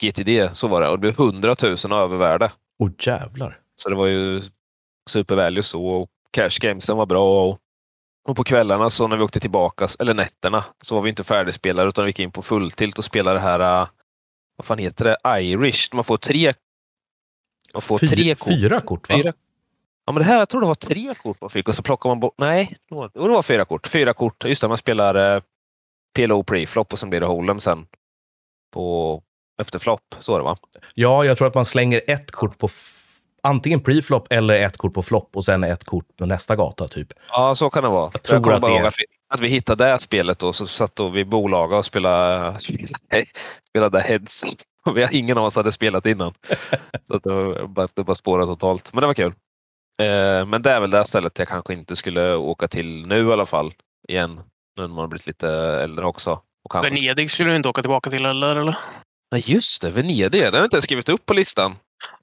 GTD, 0.00 0.50
så 0.52 0.68
var 0.68 0.80
det. 0.80 0.88
Och 0.88 0.98
det 0.98 1.00
blev 1.00 1.20
100 1.20 1.56
000 1.62 1.92
övervärde. 1.92 2.52
Åh 2.78 2.90
jävlar. 3.00 3.58
Så 3.76 3.88
det 3.88 3.94
var 3.96 4.06
ju 4.06 4.42
supervalue 5.10 5.62
så. 5.62 5.86
Och 5.86 6.08
cash 6.30 6.58
gamesen 6.60 6.96
var 6.96 7.06
bra. 7.06 7.48
Och, 7.48 7.58
och 8.28 8.36
på 8.36 8.44
kvällarna 8.44 8.90
så 8.90 9.08
när 9.08 9.16
vi 9.16 9.22
åkte 9.22 9.40
tillbaka, 9.40 9.88
eller 9.98 10.14
nätterna, 10.14 10.64
så 10.82 10.94
var 10.94 11.02
vi 11.02 11.08
inte 11.08 11.24
färdigspelare 11.24 11.88
utan 11.88 12.04
vi 12.04 12.08
gick 12.08 12.18
in 12.20 12.30
på 12.32 12.42
fulltilt 12.42 12.98
och 12.98 13.04
spelade 13.04 13.36
det 13.36 13.42
här, 13.42 13.80
äh, 13.82 13.88
vad 14.56 14.66
fan 14.66 14.78
heter 14.78 15.04
det, 15.04 15.40
Irish. 15.42 15.94
Man 15.94 16.04
får 16.04 16.16
tre, 16.16 16.54
man 17.76 17.82
får 17.82 17.98
Fy- 17.98 18.08
tre 18.08 18.34
kort. 18.34 18.48
Fyra 18.48 18.80
kort, 18.80 19.08
va? 19.08 19.16
Fyra. 19.16 19.32
Ja, 20.06 20.12
men 20.12 20.22
det 20.22 20.24
här, 20.24 20.38
jag 20.38 20.48
tror 20.48 20.60
det 20.60 20.66
var 20.66 20.74
tre 20.74 21.14
kort 21.22 21.40
man 21.40 21.50
fick 21.50 21.68
och 21.68 21.74
så 21.74 21.82
plockar 21.82 22.08
man 22.10 22.20
bort, 22.20 22.34
nej, 22.38 22.76
det 22.88 22.94
var, 22.94 23.10
jo, 23.14 23.22
det 23.22 23.28
var 23.32 23.42
fyra 23.42 23.64
kort. 23.64 23.86
Fyra 23.86 24.12
kort, 24.12 24.44
just 24.44 24.60
det, 24.60 24.68
man 24.68 24.76
spelar 24.78 25.34
eh, 25.36 25.42
PLO 26.14 26.42
preflop 26.42 26.92
och 26.92 26.98
sen 26.98 27.10
blir 27.10 27.20
det 27.20 27.26
Hold'em 27.26 27.58
sen 27.58 27.86
på 28.72 29.22
efter 29.62 29.78
flop, 29.78 30.14
så 30.20 30.32
var 30.32 30.38
det 30.38 30.44
va? 30.44 30.56
Ja, 30.94 31.24
jag 31.24 31.38
tror 31.38 31.48
att 31.48 31.54
man 31.54 31.64
slänger 31.64 32.00
ett 32.06 32.30
kort 32.30 32.58
på 32.58 32.68
antingen 33.42 33.80
preflop 33.80 34.26
eller 34.30 34.54
ett 34.54 34.76
kort 34.76 34.94
på 34.94 35.02
flopp 35.02 35.36
och 35.36 35.44
sen 35.44 35.64
ett 35.64 35.84
kort 35.84 36.16
på 36.16 36.26
nästa 36.26 36.56
gata, 36.56 36.88
typ. 36.88 37.08
Ja, 37.30 37.54
så 37.54 37.70
kan 37.70 37.82
det 37.82 37.88
vara. 37.88 38.10
Jag 38.12 38.22
tror 38.22 38.40
kommer 38.42 38.56
att 38.56 38.62
det 38.62 38.66
är- 38.76 39.15
att 39.34 39.40
vi, 39.40 39.48
hittade 39.48 39.84
det 39.84 39.90
här 39.90 39.98
spelet 39.98 40.42
och 40.42 40.54
så 40.54 40.66
satt 40.66 40.96
då 40.96 41.08
vi 41.08 41.24
bolaga 41.24 41.76
och 41.76 41.84
spelade, 41.84 42.60
spelade, 42.60 43.26
spelade 43.68 44.00
heads. 44.00 44.44
Och 44.84 44.96
vi 44.96 45.02
har 45.02 45.14
ingen 45.14 45.38
av 45.38 45.44
oss 45.44 45.56
hade 45.56 45.72
spelat 45.72 46.06
innan. 46.06 46.34
så 47.04 47.16
att 47.16 47.22
det, 47.22 47.32
var 47.32 47.66
bara, 47.66 47.88
det 47.94 48.04
bara 48.04 48.14
spårade 48.14 48.46
totalt. 48.46 48.92
Men 48.92 49.00
det 49.00 49.06
var 49.06 49.14
kul. 49.14 49.34
Eh, 50.02 50.46
men 50.46 50.62
det 50.62 50.70
är 50.70 50.80
väl 50.80 50.90
det 50.90 51.04
stället 51.04 51.38
jag 51.38 51.48
kanske 51.48 51.72
inte 51.72 51.96
skulle 51.96 52.34
åka 52.34 52.68
till 52.68 53.06
nu 53.06 53.28
i 53.28 53.32
alla 53.32 53.46
fall. 53.46 53.72
Igen. 54.08 54.40
Nu 54.76 54.82
när 54.82 54.88
man 54.88 54.98
har 54.98 55.06
blivit 55.06 55.26
lite 55.26 55.48
äldre 55.58 56.06
också. 56.06 56.40
Och 56.64 56.72
kanske... 56.72 56.90
Venedig 56.90 57.30
skulle 57.30 57.50
du 57.50 57.56
inte 57.56 57.68
åka 57.68 57.82
tillbaka 57.82 58.10
till 58.10 58.26
eller? 58.26 58.56
eller? 58.56 58.78
Nej, 59.32 59.42
just 59.46 59.82
det. 59.82 59.90
Venedig. 59.90 60.30
Den 60.42 60.52
har 60.52 60.58
jag 60.58 60.66
inte 60.66 60.82
skrivit 60.82 61.08
upp 61.08 61.26
på 61.26 61.34
listan. 61.34 61.76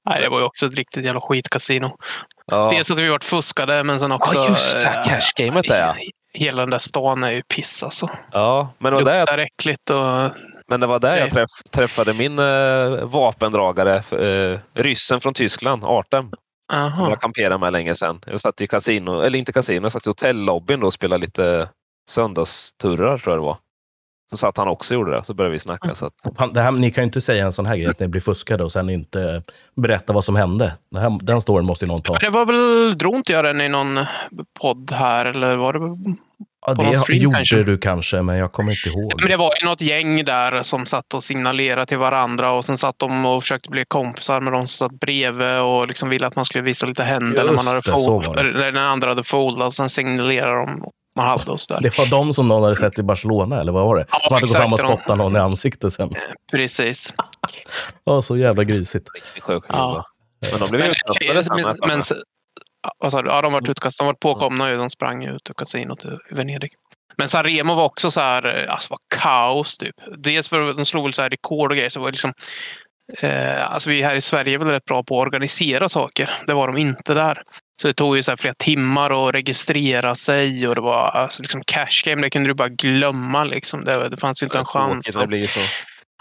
Nej, 0.05 0.21
det 0.21 0.29
var 0.29 0.39
ju 0.39 0.45
också 0.45 0.65
ett 0.65 0.75
riktigt 0.75 1.05
jävla 1.05 1.21
skitkasino. 1.21 1.97
Ja, 2.45 2.69
Dels 2.69 2.91
att 2.91 2.99
vi 2.99 3.09
varit 3.09 3.23
fuskade, 3.23 3.83
men 3.83 3.99
sen 3.99 4.11
också... 4.11 4.35
ja 4.35 4.49
just 4.49 4.73
det. 4.73 4.87
eh, 4.87 5.03
Cashgamet 5.05 5.67
där 5.67 5.81
ja. 5.81 5.95
Hela 6.33 6.61
den 6.61 6.69
där 6.69 6.77
stan 6.77 7.23
är 7.23 7.31
ju 7.31 7.43
piss 7.43 7.83
alltså. 7.83 8.09
Ja, 8.31 8.69
men 8.77 8.93
det 8.93 9.03
var 9.03 9.11
jag 9.11 9.19
Luktar 9.19 9.37
äckligt 9.37 9.89
och... 9.89 10.31
Men 10.67 10.79
det 10.79 10.87
var 10.87 10.99
där 10.99 11.17
jag 11.17 11.31
träff, 11.31 11.49
träffade 11.71 12.13
min 12.13 12.39
eh, 12.39 13.05
vapendragare, 13.05 13.95
eh, 14.25 14.59
ryssen 14.73 15.19
från 15.19 15.33
Tyskland, 15.33 15.83
Artem, 15.83 16.29
som 16.71 16.77
Aha. 16.77 17.09
jag 17.09 17.21
kamperade 17.21 17.57
med 17.57 17.73
länge 17.73 17.95
sedan. 17.95 18.21
Jag 18.25 18.41
satt 18.41 18.61
i 18.61 18.67
kasino, 18.67 19.21
eller 19.21 19.39
inte 19.39 19.53
kasino, 19.53 19.85
jag 19.85 19.91
satt 19.91 20.07
i 20.07 20.09
hotellobbyn 20.09 20.79
då 20.79 20.87
och 20.87 20.93
spelade 20.93 21.21
lite 21.21 21.69
söndagsturrar 22.09 23.17
tror 23.17 23.33
jag 23.33 23.43
det 23.43 23.45
var. 23.45 23.57
Så 24.33 24.37
satt 24.37 24.57
han 24.57 24.67
också 24.67 24.93
och 24.93 24.99
gjorde 24.99 25.11
det, 25.11 25.23
så 25.23 25.33
började 25.33 25.51
vi 25.51 25.59
snacka. 25.59 25.95
Så 25.95 26.05
att, 26.05 26.53
det 26.53 26.61
här, 26.61 26.71
ni 26.71 26.91
kan 26.91 27.01
ju 27.01 27.05
inte 27.05 27.21
säga 27.21 27.45
en 27.45 27.51
sån 27.51 27.65
här 27.65 27.77
grej, 27.77 27.87
att 27.87 27.99
ni 27.99 28.07
blir 28.07 28.21
fuskade 28.21 28.63
och 28.63 28.71
sen 28.71 28.89
inte 28.89 29.43
berätta 29.75 30.13
vad 30.13 30.23
som 30.23 30.35
hände. 30.35 30.73
Det 30.91 30.99
här, 30.99 31.19
den 31.21 31.41
storyn 31.41 31.65
måste 31.65 31.85
ju 31.85 31.91
någon 31.91 32.01
ta. 32.01 32.17
Det 32.17 32.29
var 32.29 32.45
väl, 32.45 32.97
drog 32.97 33.15
inte 33.15 33.31
jag 33.31 33.45
den 33.45 33.61
i 33.61 33.69
någon 33.69 33.99
podd 34.59 34.91
här 34.91 35.25
eller 35.25 35.55
var 35.55 35.73
det? 35.73 36.15
Ja, 36.65 36.73
det 36.73 36.95
stream 36.97 37.21
gjorde 37.21 37.35
kanske? 37.35 37.63
du 37.63 37.77
kanske, 37.77 38.21
men 38.21 38.37
jag 38.37 38.51
kommer 38.51 38.71
inte 38.71 38.89
ihåg. 38.89 39.13
Men 39.21 39.29
det 39.29 39.37
var 39.37 39.51
ju 39.61 39.67
något 39.69 39.81
gäng 39.81 40.25
där 40.25 40.63
som 40.63 40.85
satt 40.85 41.13
och 41.13 41.23
signalerade 41.23 41.85
till 41.85 41.97
varandra 41.97 42.51
och 42.51 42.65
sen 42.65 42.77
satt 42.77 42.99
de 42.99 43.25
och 43.25 43.41
försökte 43.41 43.69
bli 43.69 43.85
kompisar 43.87 44.41
med 44.41 44.53
de 44.53 44.67
som 44.67 44.87
satt 44.87 44.99
bredvid 44.99 45.59
och 45.59 45.87
liksom 45.87 46.09
ville 46.09 46.27
att 46.27 46.35
man 46.35 46.45
skulle 46.45 46.63
visa 46.63 46.85
lite 46.85 47.03
händer 47.03 47.43
när, 47.43 47.45
man 47.45 47.53
Just 47.53 47.67
hade 47.67 47.81
det, 47.81 48.05
fold, 48.05 48.35
när 48.35 48.71
den 48.71 48.83
andra 48.83 49.09
hade 49.09 49.23
foldat 49.23 49.67
och 49.67 49.73
sen 49.73 49.89
signalerade 49.89 50.59
de 50.59 50.83
man 51.15 51.27
hade 51.27 51.57
så 51.57 51.73
där. 51.73 51.81
Det 51.81 51.97
var 51.97 52.05
de 52.05 52.33
som 52.33 52.47
någon 52.47 52.63
hade 52.63 52.75
sett 52.75 52.99
i 52.99 53.03
Barcelona, 53.03 53.61
eller 53.61 53.71
vad 53.71 53.85
var 53.85 53.95
det? 53.95 54.05
Ja, 54.11 54.19
som 54.19 54.33
hade 54.33 54.45
gått 54.45 54.55
fram 54.55 54.73
och 54.73 54.79
spottat 54.79 55.17
någon 55.17 55.35
i 55.35 55.39
ansiktet 55.39 55.93
sen. 55.93 56.09
Precis. 56.51 57.13
Ja, 58.03 58.21
så 58.21 58.37
jävla 58.37 58.63
grisigt. 58.63 59.09
riktigt 59.13 59.43
sjuk 59.43 59.63
Ja. 59.67 60.05
Men 60.51 60.59
de 60.59 60.69
blev 60.69 60.81
Men, 60.81 60.89
utkastade 60.89 61.63
men, 61.63 61.75
men, 61.87 62.01
vad 62.97 63.11
sa 63.11 63.21
du? 63.21 63.29
Ja, 63.29 63.41
de 63.41 63.53
var 63.53 63.69
utkastade. 63.69 64.07
De 64.07 64.15
var 64.21 64.33
påkomna 64.33 64.69
ju. 64.69 64.77
De 64.77 64.89
sprang 64.89 65.25
ut 65.25 65.49
ur 65.49 65.53
kasinot 65.53 66.05
i 66.05 66.07
Venedig. 66.31 66.71
Men 67.17 67.29
Sanremo 67.29 67.75
var 67.75 67.85
också 67.85 68.11
så 68.11 68.19
här, 68.19 68.67
alltså 68.67 68.87
var 68.93 68.99
kaos 69.15 69.77
typ. 69.77 69.95
Dels 70.17 70.49
för 70.49 70.61
att 70.69 70.75
de 70.75 70.85
slog 70.85 71.03
väl 71.03 71.13
så 71.13 71.21
här 71.21 71.29
rekord 71.29 71.71
och 71.71 71.77
grejer. 71.77 71.89
Så 71.89 71.99
var 71.99 72.07
det 72.07 72.11
liksom, 72.11 72.33
eh, 73.19 73.73
alltså 73.73 73.89
vi 73.89 74.01
här 74.01 74.15
i 74.15 74.21
Sverige 74.21 74.53
är 74.53 74.57
väl 74.57 74.67
rätt 74.67 74.85
bra 74.85 75.03
på 75.03 75.21
att 75.21 75.27
organisera 75.27 75.89
saker. 75.89 76.29
Det 76.47 76.53
var 76.53 76.67
de 76.67 76.77
inte 76.77 77.13
där. 77.13 77.41
Så 77.81 77.87
det 77.87 77.93
tog 77.93 78.15
ju 78.15 78.23
så 78.23 78.37
flera 78.37 78.55
timmar 78.57 79.27
att 79.27 79.35
registrera 79.35 80.15
sig 80.15 80.67
och 80.67 80.75
det 80.75 80.81
var 80.81 81.09
alltså 81.09 81.41
liksom 81.41 81.63
cash 81.67 82.03
game. 82.05 82.21
Det 82.21 82.29
kunde 82.29 82.49
du 82.49 82.53
bara 82.53 82.69
glömma 82.69 83.43
liksom. 83.43 83.83
Det, 83.83 84.09
det 84.09 84.17
fanns 84.17 84.41
ju 84.43 84.45
inte 84.45 84.57
en 84.57 84.65
chans. 84.65 85.05
Det 85.07 85.27
blir 85.27 85.47
så. 85.47 85.59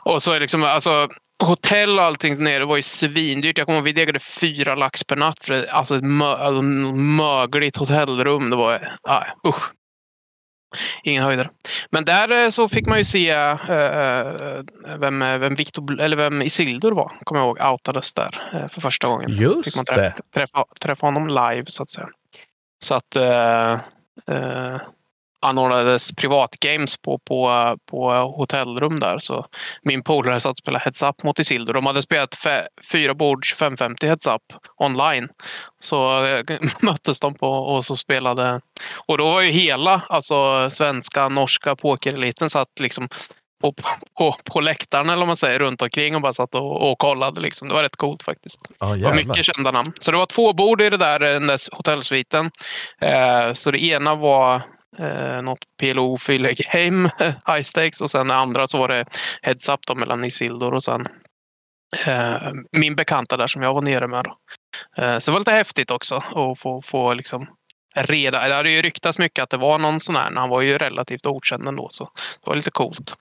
Och 0.04 0.22
så 0.22 0.38
liksom, 0.38 0.64
alltså, 0.64 1.08
hotell 1.44 1.98
och 1.98 2.04
allting 2.04 2.44
nere 2.44 2.64
var 2.64 2.76
ju 2.76 2.82
svindyrt. 2.82 3.58
Jag 3.58 3.66
kommer 3.66 3.78
ihåg 3.78 3.84
vi 3.84 3.92
degade 3.92 4.18
fyra 4.18 4.74
lax 4.74 5.04
per 5.04 5.16
natt 5.16 5.44
för 5.44 5.66
alltså, 5.70 5.96
ett 5.96 6.04
mö, 6.04 6.26
alltså, 6.26 6.62
mögligt 6.62 7.76
hotellrum. 7.76 8.50
Det 8.50 8.56
var, 8.56 8.98
nej, 9.08 9.32
usch. 9.48 9.70
Ingen 11.02 11.24
höjdare. 11.24 11.50
Men 11.90 12.04
där 12.04 12.44
eh, 12.44 12.50
så 12.50 12.68
fick 12.68 12.86
man 12.86 12.98
ju 12.98 13.04
se 13.04 13.30
eh, 13.30 13.56
vem, 14.98 15.18
vem, 15.18 15.54
Victor, 15.54 16.00
eller 16.00 16.16
vem 16.16 16.42
Isildur 16.42 16.92
var. 16.92 17.12
Kommer 17.24 17.40
jag 17.40 17.46
ihåg. 17.46 17.72
Outades 17.72 18.14
där 18.14 18.50
eh, 18.54 18.68
för 18.68 18.80
första 18.80 19.08
gången. 19.08 19.28
Fick 19.30 19.40
man 19.40 19.46
Just 19.56 19.86
träffa, 19.86 19.94
det. 20.00 20.14
träffa, 20.34 20.64
träffa 20.80 21.06
honom 21.06 21.28
live 21.28 21.64
så 21.66 21.82
att 21.82 21.90
säga. 21.90 22.08
Så 22.84 22.94
att 22.94 23.16
eh, 23.16 23.78
anordnades 25.42 26.12
privatgames 26.12 26.96
på, 26.96 27.18
på, 27.18 27.76
på 27.90 28.10
hotellrum 28.10 29.00
där. 29.00 29.18
Så 29.18 29.46
min 29.82 30.02
polare 30.02 30.40
satt 30.40 30.50
och 30.50 30.58
spelade 30.58 30.84
Heads 30.84 31.02
Up 31.02 31.22
mot 31.22 31.38
Isildur. 31.38 31.72
De 31.72 31.86
hade 31.86 32.02
spelat 32.02 32.34
fe, 32.34 32.66
fyra 32.92 33.14
bord 33.14 33.44
2550 33.46 34.06
Heads 34.06 34.26
Up 34.26 34.42
online. 34.76 35.28
Så 35.80 36.24
eh, 36.24 36.42
möttes 36.80 37.20
de 37.20 37.34
på 37.34 37.48
och 37.48 37.84
så 37.84 37.96
spelade. 37.96 38.60
Och 39.06 39.18
då 39.18 39.24
var 39.24 39.40
ju 39.40 39.50
hela 39.50 40.02
alltså 40.08 40.70
svenska, 40.70 41.28
norska 41.28 41.76
pokereliten 41.76 42.50
satt 42.50 42.80
liksom 42.80 43.08
på, 43.62 43.74
på, 44.18 44.36
på 44.52 44.60
läktaren 44.60 45.08
eller 45.08 45.18
vad 45.18 45.26
man 45.26 45.36
säger 45.36 45.58
runt 45.58 45.82
omkring 45.82 46.14
och 46.14 46.22
bara 46.22 46.32
satt 46.32 46.54
och, 46.54 46.90
och 46.90 46.98
kollade. 46.98 47.40
Liksom. 47.40 47.68
Det 47.68 47.74
var 47.74 47.82
rätt 47.82 47.96
coolt 47.96 48.22
faktiskt. 48.22 48.60
Var 48.78 48.96
jävlar. 48.96 49.14
mycket 49.14 49.44
kända 49.44 49.70
namn. 49.70 49.92
Så 50.00 50.10
det 50.10 50.16
var 50.16 50.26
två 50.26 50.52
bord 50.52 50.80
i 50.80 50.90
det 50.90 50.96
där, 50.96 51.20
eh, 51.20 51.32
den 51.32 51.46
där 51.46 51.76
hotellsviten. 51.76 52.50
Eh, 53.00 53.52
så 53.52 53.70
det 53.70 53.84
ena 53.84 54.14
var 54.14 54.62
eh, 54.98 55.42
något 55.42 55.58
PLO 55.80 56.16
fylle 56.18 56.54
game, 56.72 57.10
high 57.46 57.62
stakes, 57.62 58.00
och 58.00 58.10
sen 58.10 58.28
det 58.28 58.34
andra 58.34 58.66
så 58.66 58.78
var 58.78 58.88
det 58.88 59.04
heads 59.42 59.68
up 59.68 59.80
då, 59.86 59.94
mellan 59.94 60.24
Isildur 60.24 60.74
och 60.74 60.82
sen 60.84 61.08
eh, 62.06 62.52
min 62.72 62.94
bekanta 62.96 63.36
där 63.36 63.46
som 63.46 63.62
jag 63.62 63.74
var 63.74 63.82
nere 63.82 64.06
med. 64.08 64.24
Då. 64.24 64.36
Eh, 65.02 65.18
så 65.18 65.30
det 65.30 65.32
var 65.32 65.40
lite 65.40 65.52
häftigt 65.52 65.90
också 65.90 66.16
att 66.16 66.58
få, 66.58 66.82
få 66.82 67.14
liksom 67.14 67.46
reda. 67.94 68.48
Det 68.48 68.54
hade 68.54 68.70
ju 68.70 68.82
ryktats 68.82 69.18
mycket 69.18 69.42
att 69.42 69.50
det 69.50 69.56
var 69.56 69.78
någon 69.78 70.00
sån 70.00 70.16
här. 70.16 70.32
Han 70.34 70.48
var 70.48 70.60
ju 70.60 70.78
relativt 70.78 71.26
okänd 71.26 71.68
ändå, 71.68 71.88
så 71.90 72.04
det 72.44 72.46
var 72.50 72.56
lite 72.56 72.70
coolt. 72.70 73.14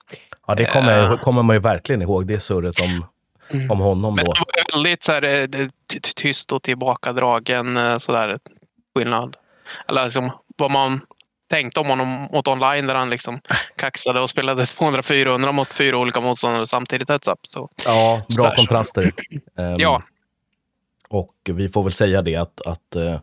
Ja, 0.46 0.54
det 0.54 0.64
kommer, 0.64 1.10
Eh. 1.12 1.16
kommer 1.18 1.42
man 1.42 1.56
ju 1.56 1.60
verkligen 1.60 2.02
ihåg, 2.02 2.26
det 2.26 2.40
surret 2.40 2.80
om, 2.80 3.06
Mm. 3.50 3.70
om 3.70 3.78
honom 3.78 4.14
Men 4.14 4.24
då. 4.24 4.32
det 4.32 4.38
var 4.38 4.72
väldigt 4.76 5.02
så 5.04 5.12
här, 5.12 5.22
eh, 5.22 5.68
tyst 6.16 6.52
och 6.52 6.62
tillbakadragen 6.62 7.76
eh, 7.76 7.98
sådär 7.98 8.38
skillnad. 8.96 9.36
Eller 9.88 10.04
liksom 10.04 10.30
vad 10.56 10.70
man 10.70 11.00
tänkte 11.52 11.80
om 11.80 11.86
honom 11.86 12.08
mot 12.32 12.48
online 12.48 12.86
där 12.86 12.94
han 12.94 13.10
liksom 13.10 13.40
kaxade 13.76 14.20
och 14.20 14.30
spelade 14.30 14.62
200-400 14.64 15.52
mot 15.52 15.72
fyra 15.72 15.98
olika 15.98 16.20
motståndare 16.20 16.66
samtidigt. 16.66 17.08
Heads 17.10 17.28
up. 17.28 17.38
Så, 17.42 17.68
Ja, 17.84 18.22
bra 18.36 18.44
Sådär. 18.46 18.56
kontraster. 18.56 19.12
Ehm, 19.58 19.74
ja, 19.78 20.02
Och 21.08 21.34
vi 21.44 21.68
får 21.68 21.82
väl 21.82 21.92
säga 21.92 22.22
det 22.22 22.36
att, 22.36 22.60
att 22.66 22.96
eh, 22.96 23.20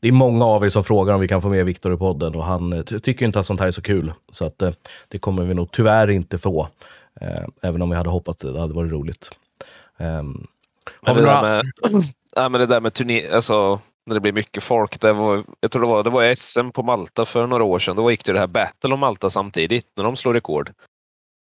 det 0.00 0.08
är 0.08 0.12
många 0.12 0.44
av 0.44 0.64
er 0.64 0.68
som 0.68 0.84
frågar 0.84 1.14
om 1.14 1.20
vi 1.20 1.28
kan 1.28 1.42
få 1.42 1.48
med 1.48 1.64
Viktor 1.66 1.94
i 1.94 1.96
podden 1.96 2.34
och 2.34 2.44
han 2.44 2.84
ty- 2.86 3.00
tycker 3.00 3.26
inte 3.26 3.40
att 3.40 3.46
sånt 3.46 3.60
här 3.60 3.66
är 3.66 3.70
så 3.72 3.82
kul. 3.82 4.12
Så 4.32 4.46
att, 4.46 4.62
eh, 4.62 4.70
det 5.08 5.18
kommer 5.18 5.42
vi 5.42 5.54
nog 5.54 5.70
tyvärr 5.72 6.10
inte 6.10 6.38
få. 6.38 6.68
Även 7.62 7.82
om 7.82 7.90
vi 7.90 7.96
hade 7.96 8.10
hoppats 8.10 8.42
det, 8.42 8.52
det 8.52 8.60
hade 8.60 8.74
varit 8.74 8.92
roligt. 8.92 9.30
Ehm, 9.98 10.46
har 11.02 11.14
Men 11.14 11.16
vi 11.16 11.20
det, 11.20 11.26
några... 11.26 11.42
där 11.42 11.62
med, 11.92 12.12
ja, 12.36 12.48
men 12.48 12.60
det 12.60 12.66
där 12.66 12.80
med 12.80 12.94
turné, 12.94 13.28
alltså 13.30 13.80
när 14.06 14.14
det 14.14 14.20
blir 14.20 14.32
mycket 14.32 14.62
folk. 14.62 15.00
Det 15.00 15.12
var, 15.12 15.44
jag 15.60 15.70
tror 15.70 15.82
det 15.82 15.88
var, 15.88 16.02
det 16.02 16.10
var 16.10 16.34
SM 16.34 16.70
på 16.70 16.82
Malta 16.82 17.24
för 17.24 17.46
några 17.46 17.64
år 17.64 17.78
sedan. 17.78 17.96
Då 17.96 18.10
gick 18.10 18.24
det 18.24 18.32
det 18.32 18.38
här 18.38 18.46
Battle 18.46 18.94
om 18.94 19.00
Malta 19.00 19.30
samtidigt 19.30 19.86
när 19.96 20.04
de 20.04 20.16
slår 20.16 20.34
rekord. 20.34 20.72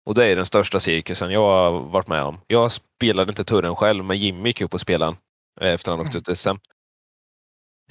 Och 0.07 0.15
det 0.15 0.27
är 0.27 0.37
den 0.37 0.47
största 0.47 0.81
cirkusen 0.81 1.31
jag 1.31 1.41
har 1.41 1.71
varit 1.81 2.09
med 2.09 2.23
om. 2.23 2.41
Jag 2.47 2.73
spelade 2.73 3.31
inte 3.31 3.45
turen 3.45 3.77
själv, 3.77 4.05
men 4.05 4.19
Jimmy 4.19 4.49
gick 4.49 4.61
upp 4.61 4.75
och 4.75 4.81
spelade 4.81 5.17
eh, 5.61 5.73
efter 5.73 5.91
han 5.91 6.01
åkte 6.01 6.19
ut 6.19 6.29
i 6.29 6.35
SM. 6.35 6.57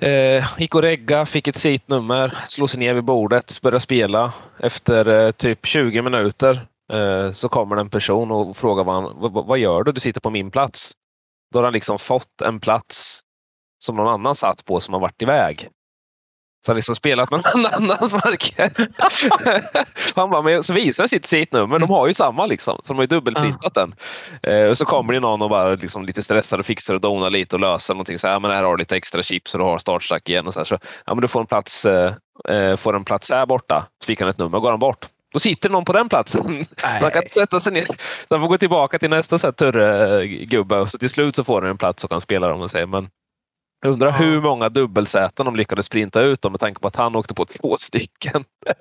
Eh, 0.01 0.45
gick 0.57 0.75
och 0.75 0.81
regga, 0.81 1.25
fick 1.25 1.47
ett 1.47 1.55
sitnummer, 1.55 2.37
slog 2.47 2.69
sig 2.69 2.79
ner 2.79 2.93
vid 2.93 3.03
bordet, 3.03 3.61
började 3.61 3.79
spela. 3.79 4.33
Efter 4.59 5.05
eh, 5.05 5.31
typ 5.31 5.65
20 5.65 6.01
minuter 6.01 6.67
eh, 6.93 7.31
så 7.31 7.49
kommer 7.49 7.75
det 7.75 7.81
en 7.81 7.89
person 7.89 8.31
och 8.31 8.57
frågar 8.57 8.83
vad, 8.83 8.95
han, 8.95 9.19
vad, 9.19 9.45
vad 9.45 9.57
gör 9.59 9.83
du? 9.83 9.91
Du 9.91 9.99
sitter 9.99 10.21
på 10.21 10.29
min 10.29 10.51
plats. 10.51 10.91
Då 11.53 11.59
har 11.59 11.63
han 11.63 11.73
liksom 11.73 11.99
fått 11.99 12.41
en 12.41 12.59
plats 12.59 13.21
som 13.79 13.95
någon 13.95 14.07
annan 14.07 14.35
satt 14.35 14.65
på 14.65 14.79
som 14.79 14.93
har 14.93 15.01
varit 15.01 15.21
iväg. 15.21 15.69
Så 16.65 16.71
han 16.71 16.75
liksom 16.75 16.95
spelat 16.95 17.31
med 17.31 17.41
någon 17.55 17.65
annans 17.73 18.13
marker. 18.25 18.71
Han 20.15 20.29
bara, 20.29 20.41
men 20.41 20.63
så 20.63 20.73
visar 20.73 21.03
han 21.03 21.09
sitt 21.09 21.25
sitnummer. 21.25 21.79
De 21.79 21.89
har 21.89 22.07
ju 22.07 22.13
samma 22.13 22.45
liksom. 22.45 22.79
Så 22.83 22.93
de 22.93 22.97
har 22.97 23.03
ju 23.03 23.07
dubbelprintat 23.07 23.73
den. 23.73 23.95
Eh, 24.43 24.69
och 24.69 24.77
så 24.77 24.85
kommer 24.85 25.13
det 25.13 25.19
någon 25.19 25.41
och 25.41 25.49
bara 25.49 25.69
liksom 25.69 26.05
lite 26.05 26.23
stressad 26.23 26.59
och 26.59 26.65
fixar 26.65 26.93
och 26.93 27.01
donar 27.01 27.29
lite 27.29 27.55
och 27.55 27.59
löser 27.59 27.93
någonting. 27.93 28.19
Så 28.19 28.27
här, 28.27 28.39
men 28.39 28.51
här 28.51 28.63
har 28.63 28.71
du 28.71 28.77
lite 28.77 28.95
extra 28.95 29.23
chips 29.23 29.53
och 29.53 29.59
du 29.59 29.65
har 29.65 29.77
startstack 29.77 30.29
igen. 30.29 30.47
Och 30.47 30.53
så, 30.53 30.59
här, 30.59 30.65
så 30.65 30.77
ja, 31.05 31.15
men 31.15 31.21
du 31.21 31.27
får 31.27 31.39
en 31.39 31.47
plats, 31.47 31.85
eh, 31.85 32.13
eh, 32.49 32.75
får 32.75 32.95
en 32.95 33.05
plats 33.05 33.31
här 33.31 33.45
borta. 33.45 33.87
Så 34.03 34.07
fick 34.07 34.19
han 34.21 34.29
ett 34.29 34.37
nummer 34.37 34.57
och 34.57 34.61
går 34.61 34.71
han 34.71 34.79
bort. 34.79 35.05
Då 35.33 35.39
sitter 35.39 35.69
någon 35.69 35.85
på 35.85 35.93
den 35.93 36.09
platsen. 36.09 36.65
Så 36.77 36.87
han 36.87 37.11
kan 37.11 37.23
sätta 37.33 37.59
sig 37.59 37.73
ner. 37.73 37.85
Så 38.29 38.35
han 38.35 38.41
får 38.41 38.47
gå 38.47 38.57
tillbaka 38.57 38.99
till 38.99 39.09
nästa 39.09 39.51
turre-gubbe. 39.51 40.77
Och 40.77 40.89
så 40.89 40.97
till 40.97 41.09
slut 41.09 41.35
så 41.35 41.43
får 41.43 41.61
han 41.61 41.71
en 41.71 41.77
plats 41.77 42.03
och 42.03 42.09
kan 42.09 42.21
spela 42.21 42.47
dem. 42.47 42.61
Och 42.61 42.71
säger, 42.71 42.85
men 42.85 43.09
jag 43.81 43.91
undrar 43.91 44.11
hur 44.11 44.41
många 44.41 44.69
dubbelsäten 44.69 45.45
de 45.45 45.55
lyckades 45.55 45.85
sprinta 45.85 46.21
ut 46.21 46.41
dem 46.41 46.51
med 46.51 46.59
tanke 46.59 46.81
på 46.81 46.87
att 46.87 46.95
han 46.95 47.15
åkte 47.15 47.33
på 47.33 47.45
två 47.45 47.77
stycken. 47.79 48.43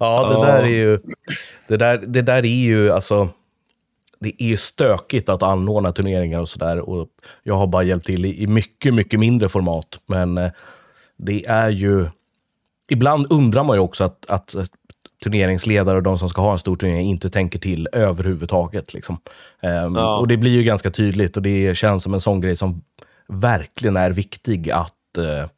Ja, 0.00 0.28
det 0.28 0.34
Ja. 0.34 0.44
där 0.44 0.62
är 0.62 0.66
ju... 0.68 0.98
Det 1.68 1.76
där, 1.76 2.02
det 2.06 2.22
där 2.22 2.42
är 2.44 2.64
ju 2.64 2.90
alltså... 2.92 3.28
Det 4.22 4.42
är 4.42 4.46
ju 4.48 4.56
stökigt 4.56 5.28
att 5.28 5.42
anordna 5.42 5.92
turneringar 5.92 6.40
och 6.40 6.48
sådär. 6.48 6.82
Jag 7.42 7.54
har 7.54 7.66
bara 7.66 7.82
hjälpt 7.82 8.06
till 8.06 8.24
i, 8.24 8.42
i 8.42 8.46
mycket, 8.46 8.94
mycket 8.94 9.20
mindre 9.20 9.48
format. 9.48 10.00
Men 10.06 10.38
eh, 10.38 10.50
det 11.16 11.46
är 11.46 11.68
ju... 11.70 12.06
Ibland 12.88 13.26
undrar 13.30 13.64
man 13.64 13.76
ju 13.76 13.80
också 13.80 14.04
att, 14.04 14.30
att 14.30 14.54
turneringsledare 15.24 15.96
och 15.96 16.02
de 16.02 16.18
som 16.18 16.28
ska 16.28 16.40
ha 16.42 16.52
en 16.52 16.58
stor 16.58 16.76
turnering 16.76 17.08
inte 17.10 17.30
tänker 17.30 17.58
till 17.58 17.88
överhuvudtaget. 17.92 18.94
Liksom. 18.94 19.18
Ehm, 19.62 19.94
Ja. 19.96 20.18
Och 20.18 20.28
det 20.28 20.36
blir 20.36 20.50
ju 20.50 20.62
ganska 20.62 20.90
tydligt 20.90 21.36
och 21.36 21.42
det 21.42 21.76
känns 21.76 22.02
som 22.02 22.14
en 22.14 22.20
sån 22.20 22.40
grej 22.40 22.56
som 22.56 22.82
verkligen 23.30 23.96
är 23.96 24.10
viktig 24.10 24.70
att 24.70 25.18
eh, 25.18 25.48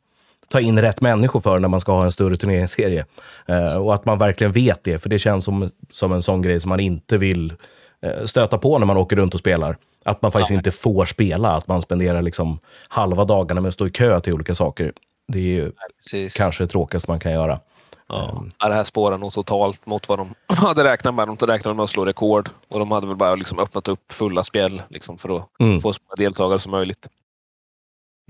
ta 0.48 0.60
in 0.60 0.80
rätt 0.80 1.00
människor 1.00 1.40
för 1.40 1.58
när 1.58 1.68
man 1.68 1.80
ska 1.80 1.92
ha 1.92 2.04
en 2.04 2.12
större 2.12 2.36
turneringsserie. 2.36 3.04
Eh, 3.46 3.74
och 3.76 3.94
att 3.94 4.04
man 4.04 4.18
verkligen 4.18 4.52
vet 4.52 4.84
det, 4.84 4.98
för 4.98 5.08
det 5.08 5.18
känns 5.18 5.44
som, 5.44 5.70
som 5.90 6.12
en 6.12 6.22
sån 6.22 6.42
grej 6.42 6.60
som 6.60 6.68
man 6.68 6.80
inte 6.80 7.16
vill 7.18 7.54
eh, 8.02 8.24
stöta 8.24 8.58
på 8.58 8.78
när 8.78 8.86
man 8.86 8.96
åker 8.96 9.16
runt 9.16 9.34
och 9.34 9.40
spelar. 9.40 9.76
Att 10.04 10.22
man 10.22 10.32
faktiskt 10.32 10.50
inte 10.50 10.70
får 10.70 11.06
spela, 11.06 11.48
att 11.50 11.68
man 11.68 11.82
spenderar 11.82 12.22
liksom 12.22 12.58
halva 12.88 13.24
dagarna 13.24 13.60
med 13.60 13.68
att 13.68 13.74
stå 13.74 13.86
i 13.86 13.90
kö 13.90 14.20
till 14.20 14.34
olika 14.34 14.54
saker. 14.54 14.92
Det 15.28 15.38
är 15.38 15.42
ju 15.42 15.72
Precis. 16.04 16.34
kanske 16.34 16.64
det 16.64 16.68
tråkigaste 16.68 17.10
man 17.10 17.20
kan 17.20 17.32
göra. 17.32 17.60
Ja. 18.08 18.44
Ja, 18.58 18.68
det 18.68 18.74
här 18.74 18.84
spårar 18.84 19.18
nog 19.18 19.32
totalt 19.32 19.86
mot 19.86 20.08
vad 20.08 20.18
de 20.18 20.34
hade 20.46 20.84
räknat 20.84 21.14
med. 21.14 21.28
De 21.28 21.46
räknade 21.46 21.74
med 21.76 21.82
att 21.84 21.90
slå 21.90 22.04
rekord 22.04 22.50
och 22.68 22.78
de 22.78 22.90
hade 22.90 23.06
väl 23.06 23.16
bara 23.16 23.34
liksom 23.34 23.58
öppnat 23.58 23.88
upp 23.88 24.12
fulla 24.12 24.42
spel 24.42 24.82
liksom 24.88 25.18
för 25.18 25.36
att 25.36 25.48
Mm. 25.60 25.80
få 25.80 25.92
så 25.92 26.00
många 26.08 26.26
deltagare 26.26 26.58
som 26.58 26.70
möjligt. 26.72 27.06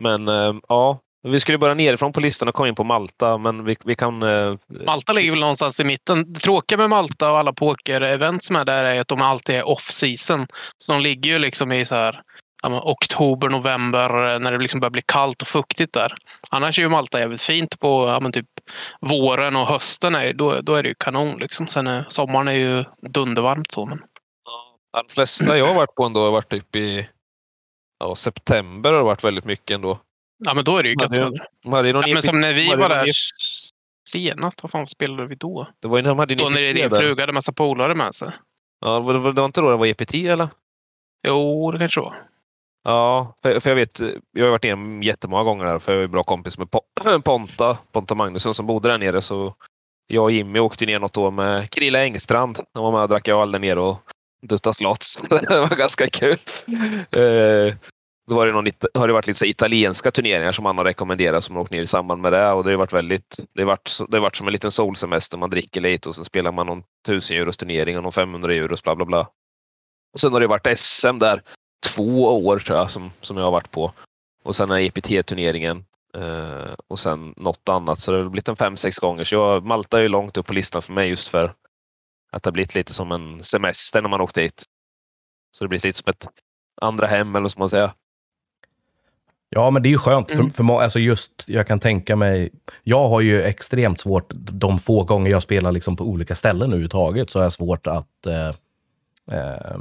Men 0.03 0.29
eh, 0.29 0.55
ja, 0.69 1.01
vi 1.23 1.41
skulle 1.41 1.59
börja 1.59 1.75
nerifrån 1.75 2.13
på 2.13 2.21
listan 2.21 2.49
och 2.49 2.55
komma 2.55 2.69
in 2.69 2.75
på 2.75 2.85
Malta, 2.85 3.39
men 3.39 3.65
vi, 3.65 3.77
vi 3.85 3.95
kan... 3.95 4.23
Eh, 4.23 4.55
Malta 4.87 5.13
ligger 5.13 5.31
väl 5.31 5.41
någonstans 5.41 5.81
i 5.81 5.85
mitten. 5.85 6.33
Det 6.33 6.41
tråkiga 6.41 6.79
med 6.79 6.91
Malta 6.91 7.31
och 7.31 7.39
alla 7.39 7.53
poker-event 7.53 8.43
som 8.43 8.57
är 8.57 8.65
där 8.65 8.85
är 8.85 9.01
att 9.01 9.09
de 9.09 9.23
alltid 9.23 9.55
är 9.55 9.69
off-season. 9.69 10.47
Så 10.79 10.93
de 10.93 11.01
ligger 11.01 11.31
ju 11.31 11.39
liksom 11.39 11.73
i 11.73 11.85
så 11.85 11.95
här, 11.95 12.23
oktober, 12.63 13.49
november 13.49 14.39
när 14.39 14.53
det 14.53 14.59
liksom 14.59 14.81
börjar 14.81 14.91
bli 14.91 15.03
kallt 15.07 15.43
och 15.43 15.49
fuktigt 15.49 15.93
där. 15.93 16.15
Annars 16.51 16.79
är 16.79 16.83
ju 16.83 16.89
Malta 16.89 17.21
jävligt 17.21 17.43
fint 17.43 17.81
på 17.81 18.19
ja, 18.23 18.31
typ 18.33 18.49
våren 19.01 19.57
och 19.57 19.67
hösten. 19.67 20.15
Är, 20.15 20.33
då, 20.33 20.61
då 20.61 20.75
är 20.75 20.83
det 20.83 20.89
ju 20.89 20.95
kanon. 20.99 21.39
Liksom. 21.39 21.67
Sen 21.67 21.87
är, 21.87 22.07
sommaren 22.09 22.49
är 22.49 22.53
ju 22.53 22.85
dundervarmt. 23.11 23.73
Så, 23.73 23.87
men... 23.87 23.99
ja, 24.93 25.03
de 25.03 25.13
flesta 25.15 25.59
jag 25.59 25.67
har 25.67 25.75
varit 25.75 25.95
på 25.95 26.05
ändå 26.05 26.25
har 26.25 26.31
varit 26.31 26.51
typ 26.51 26.77
i 26.77 27.09
ja, 28.03 28.15
september 28.15 28.91
har 28.91 28.99
det 28.99 29.05
varit 29.05 29.25
väldigt 29.25 29.45
mycket 29.45 29.75
ändå. 29.75 29.99
Ja, 30.45 30.55
men 30.55 30.65
då 30.65 30.77
är 30.77 30.83
det 30.83 30.89
ju 30.89 30.95
gött. 31.01 31.11
De 31.11 31.39
Ja, 31.63 31.83
men 31.83 32.17
EP 32.17 32.25
som 32.25 32.41
när 32.41 32.55
de 32.55 32.55
vi 32.55 32.69
var 32.69 32.89
där 32.89 33.07
senast, 34.09 34.63
vad 34.63 34.71
fan 34.71 34.87
spelade 34.87 35.29
vi 35.29 35.35
då? 35.35 35.69
Det 35.81 35.89
var 35.89 35.97
ju 35.99 36.03
när 36.03 36.11
de 36.11 36.19
hade 36.19 36.35
en 36.35 36.39
Då 36.39 36.49
när 36.49 36.75
din 36.75 36.91
fruga 36.91 37.23
hade 37.23 37.33
massa 37.33 37.53
polare 37.53 37.95
med 37.95 38.15
sig. 38.15 38.31
Ja, 38.81 38.95
det, 38.95 39.19
var, 39.19 39.33
det 39.33 39.41
var 39.41 39.45
inte 39.45 39.61
då 39.61 39.71
det 39.71 39.77
var 39.77 39.87
EPT 39.87 40.15
eller? 40.15 40.49
Jo, 41.29 41.71
det 41.71 41.79
kanske 41.79 42.01
var. 42.01 42.15
Ja, 42.85 43.35
för, 43.43 43.61
för 43.61 43.71
jag 43.71 43.77
vet, 43.77 44.01
jag 44.33 44.45
har 44.45 44.51
varit 44.51 44.65
nere 44.65 45.03
jättemånga 45.03 45.43
gånger 45.43 45.65
där, 45.65 45.79
för 45.79 45.93
jag 45.93 46.03
är 46.03 46.07
bra 46.07 46.23
kompis 46.23 46.59
med 46.59 46.69
Po- 46.69 47.21
Ponta, 47.25 47.79
Ponta 47.93 48.15
Magnusson 48.15 48.55
som 48.55 48.67
bodde 48.67 48.89
där 48.89 48.99
nere. 48.99 49.21
Så 49.21 49.55
jag 50.07 50.25
och 50.25 50.33
Jimmy 50.33 50.59
åkte 50.59 50.87
ner 50.87 50.99
något 50.99 51.17
år 51.17 51.31
med 51.31 51.71
Krille 51.71 52.03
Engstrand. 52.03 52.59
Han 52.75 52.83
var 52.83 52.93
med 52.93 53.03
och 53.03 53.09
drack 53.09 53.29
öl 53.29 53.53
där 53.53 53.59
nere 53.59 53.81
och 53.81 53.99
duttade 54.43 54.75
slots. 54.75 55.17
det 55.29 55.61
var 55.61 55.77
ganska 55.77 56.07
kul. 56.07 56.39
Eh, 57.11 57.75
då 58.33 58.37
var 58.37 58.47
det 58.47 58.53
någon, 58.53 58.67
har 58.95 59.07
det 59.07 59.13
varit 59.13 59.27
lite 59.27 59.39
så 59.39 59.45
italienska 59.45 60.11
turneringar 60.11 60.53
som 60.53 60.67
han 60.67 60.79
har 60.79 60.85
rekommenderat 60.85 61.45
som 61.45 61.57
har 61.57 61.63
åkt 61.63 61.71
ner 61.71 61.83
i 61.83 61.87
samband 61.87 62.23
med 62.23 62.33
det. 62.33 62.53
Och 62.53 62.65
det 62.65 62.71
har 62.71 62.77
varit 62.77 62.93
väldigt, 62.93 63.39
det 63.53 63.63
har 63.63 63.67
varit, 63.67 63.99
det 64.09 64.17
har 64.17 64.23
varit 64.23 64.37
som 64.37 64.47
en 64.47 64.53
liten 64.53 64.71
solsemester. 64.71 65.39
Man 65.39 65.51
dricker 65.51 65.81
lite 65.81 66.09
och 66.09 66.15
sen 66.15 66.25
spelar 66.25 66.53
man 66.53 66.67
någon 66.67 66.83
1000 67.09 67.37
euros 67.37 67.57
turnering 67.57 67.97
och 67.97 68.03
någon 68.03 68.13
500 68.13 68.55
euros 68.55 68.83
bla 68.83 68.95
bla 68.95 69.05
bla. 69.05 69.29
Och 70.13 70.21
sen 70.21 70.33
har 70.33 70.41
det 70.41 70.47
varit 70.47 70.79
SM 70.79 71.19
där 71.19 71.43
två 71.87 72.25
år 72.47 72.59
tror 72.59 72.79
jag 72.79 72.91
som, 72.91 73.11
som 73.21 73.37
jag 73.37 73.45
har 73.45 73.53
varit 73.53 73.71
på. 73.71 73.93
Och 74.43 74.57
sen 74.57 74.71
är 74.71 74.81
EPT-turneringen 74.81 75.85
eh, 76.17 76.75
och 76.89 76.99
sen 76.99 77.35
något 77.37 77.69
annat. 77.69 77.99
Så 77.99 78.13
det 78.13 78.19
har 78.19 78.29
blivit 78.29 78.49
en 78.49 78.57
fem, 78.57 78.77
sex 78.77 78.99
gånger. 78.99 79.25
Så 79.25 79.35
jag, 79.35 79.65
Malta 79.65 79.99
är 79.99 80.03
ju 80.03 80.09
långt 80.09 80.37
upp 80.37 80.47
på 80.47 80.55
listan 80.55 80.83
för 80.83 80.93
mig 80.93 81.09
just 81.09 81.29
för 81.29 81.55
att 82.33 82.43
det 82.43 82.49
har 82.49 82.53
blivit 82.53 82.75
lite 82.75 82.95
som 82.95 83.13
en 83.13 83.43
semester 83.43 84.03
när 84.03 84.09
man 84.09 84.21
åkt 84.21 84.35
dit. 84.35 84.63
Så 85.57 85.65
det 85.65 85.69
blir 85.69 85.87
lite 85.87 85.99
som 85.99 86.11
ett 86.11 86.29
andra 86.81 87.07
hem 87.07 87.29
eller 87.29 87.41
vad 87.41 87.51
ska 87.51 87.59
man 87.59 87.69
säga. 87.69 87.95
Ja, 89.55 89.71
men 89.71 89.83
det 89.83 89.89
är 89.89 89.91
ju 89.91 89.99
skönt. 89.99 90.31
Mm. 90.31 90.51
För, 90.51 90.65
för, 90.65 90.83
alltså 90.83 90.99
just, 90.99 91.31
jag 91.47 91.67
kan 91.67 91.81
tänka 91.81 92.17
mig... 92.17 92.51
Jag 92.83 93.09
har 93.09 93.21
ju 93.21 93.43
extremt 93.43 94.01
svårt, 94.01 94.33
de 94.35 94.79
få 94.79 95.05
gånger 95.05 95.31
jag 95.31 95.43
spelar 95.43 95.73
liksom 95.73 95.97
på 95.97 96.05
olika 96.05 96.35
ställen 96.35 96.63
överhuvudtaget, 96.63 97.31
så 97.31 97.39
har 97.39 97.45
jag 97.45 97.53
svårt 97.53 97.87
att... 97.87 98.27
Eh, 98.27 98.49
eh, 99.39 99.77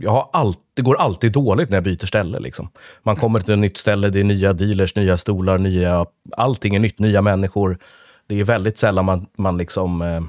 jag 0.00 0.10
har 0.10 0.30
allt, 0.32 0.58
det 0.74 0.82
går 0.82 1.00
alltid 1.00 1.32
dåligt 1.32 1.70
när 1.70 1.76
jag 1.76 1.84
byter 1.84 2.06
ställe. 2.06 2.40
Liksom. 2.40 2.68
Man 3.02 3.16
kommer 3.16 3.40
till 3.40 3.52
ett 3.52 3.58
nytt 3.58 3.76
ställe, 3.76 4.08
det 4.08 4.20
är 4.20 4.24
nya 4.24 4.52
dealers, 4.52 4.96
nya 4.96 5.18
stolar, 5.18 5.58
nya, 5.58 6.06
allting 6.36 6.74
är 6.74 6.80
nytt, 6.80 6.98
nya 6.98 7.22
människor. 7.22 7.78
Det 8.26 8.40
är 8.40 8.44
väldigt 8.44 8.78
sällan 8.78 9.04
man, 9.04 9.26
man 9.36 9.58
liksom, 9.58 10.02
eh, 10.02 10.22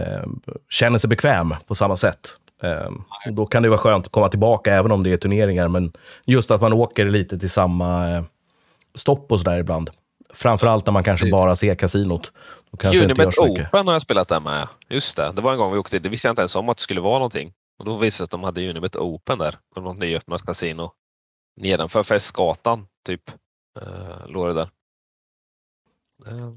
eh, 0.00 0.24
känner 0.70 0.98
sig 0.98 1.08
bekväm 1.08 1.54
på 1.66 1.74
samma 1.74 1.96
sätt. 1.96 2.36
Eh, 2.64 2.86
och 3.26 3.32
då 3.32 3.46
kan 3.46 3.62
det 3.62 3.68
vara 3.68 3.78
skönt 3.78 4.06
att 4.06 4.12
komma 4.12 4.28
tillbaka, 4.28 4.74
även 4.74 4.92
om 4.92 5.02
det 5.02 5.12
är 5.12 5.16
turneringar. 5.16 5.68
Men 5.68 5.92
just 6.26 6.50
att 6.50 6.60
man 6.60 6.72
åker 6.72 7.04
lite 7.04 7.38
till 7.38 7.50
samma 7.50 8.10
eh, 8.10 8.24
stopp 8.94 9.32
och 9.32 9.40
sådär 9.40 9.58
ibland. 9.58 9.90
Framförallt 10.34 10.86
när 10.86 10.92
man 10.92 11.04
kanske 11.04 11.24
Precis. 11.24 11.32
bara 11.32 11.56
ser 11.56 11.74
kasinot. 11.74 12.32
Då 12.70 12.76
kanske 12.76 13.02
inte 13.02 13.04
Unibet 13.04 13.26
mycket. 13.26 13.66
Open 13.68 13.86
har 13.86 13.94
jag 13.94 14.02
spelat 14.02 14.28
där 14.28 14.40
med. 14.40 14.68
Just 14.88 15.16
det, 15.16 15.32
det 15.32 15.42
var 15.42 15.52
en 15.52 15.58
gång 15.58 15.72
vi 15.72 15.78
åkte. 15.78 15.98
Det 15.98 16.08
visste 16.08 16.28
jag 16.28 16.32
inte 16.32 16.42
ens 16.42 16.56
om 16.56 16.68
att 16.68 16.76
det 16.76 16.82
skulle 16.82 17.00
vara 17.00 17.18
någonting. 17.18 17.52
Och 17.78 17.84
då 17.84 17.96
visade 17.96 18.06
det 18.06 18.10
sig 18.10 18.24
att 18.24 18.30
de 18.30 18.42
hade 18.44 18.70
Unibet 18.70 18.96
Open 18.96 19.38
där. 19.38 19.58
På 19.74 19.80
något 19.80 19.98
nyöppnat 19.98 20.46
kasino. 20.46 20.92
Nedanför 21.56 22.02
Festgatan, 22.02 22.86
typ. 23.06 23.30
Eh, 23.80 24.26
låg 24.26 24.46
det 24.46 24.54
där. 24.54 24.70
Eh, 26.26 26.52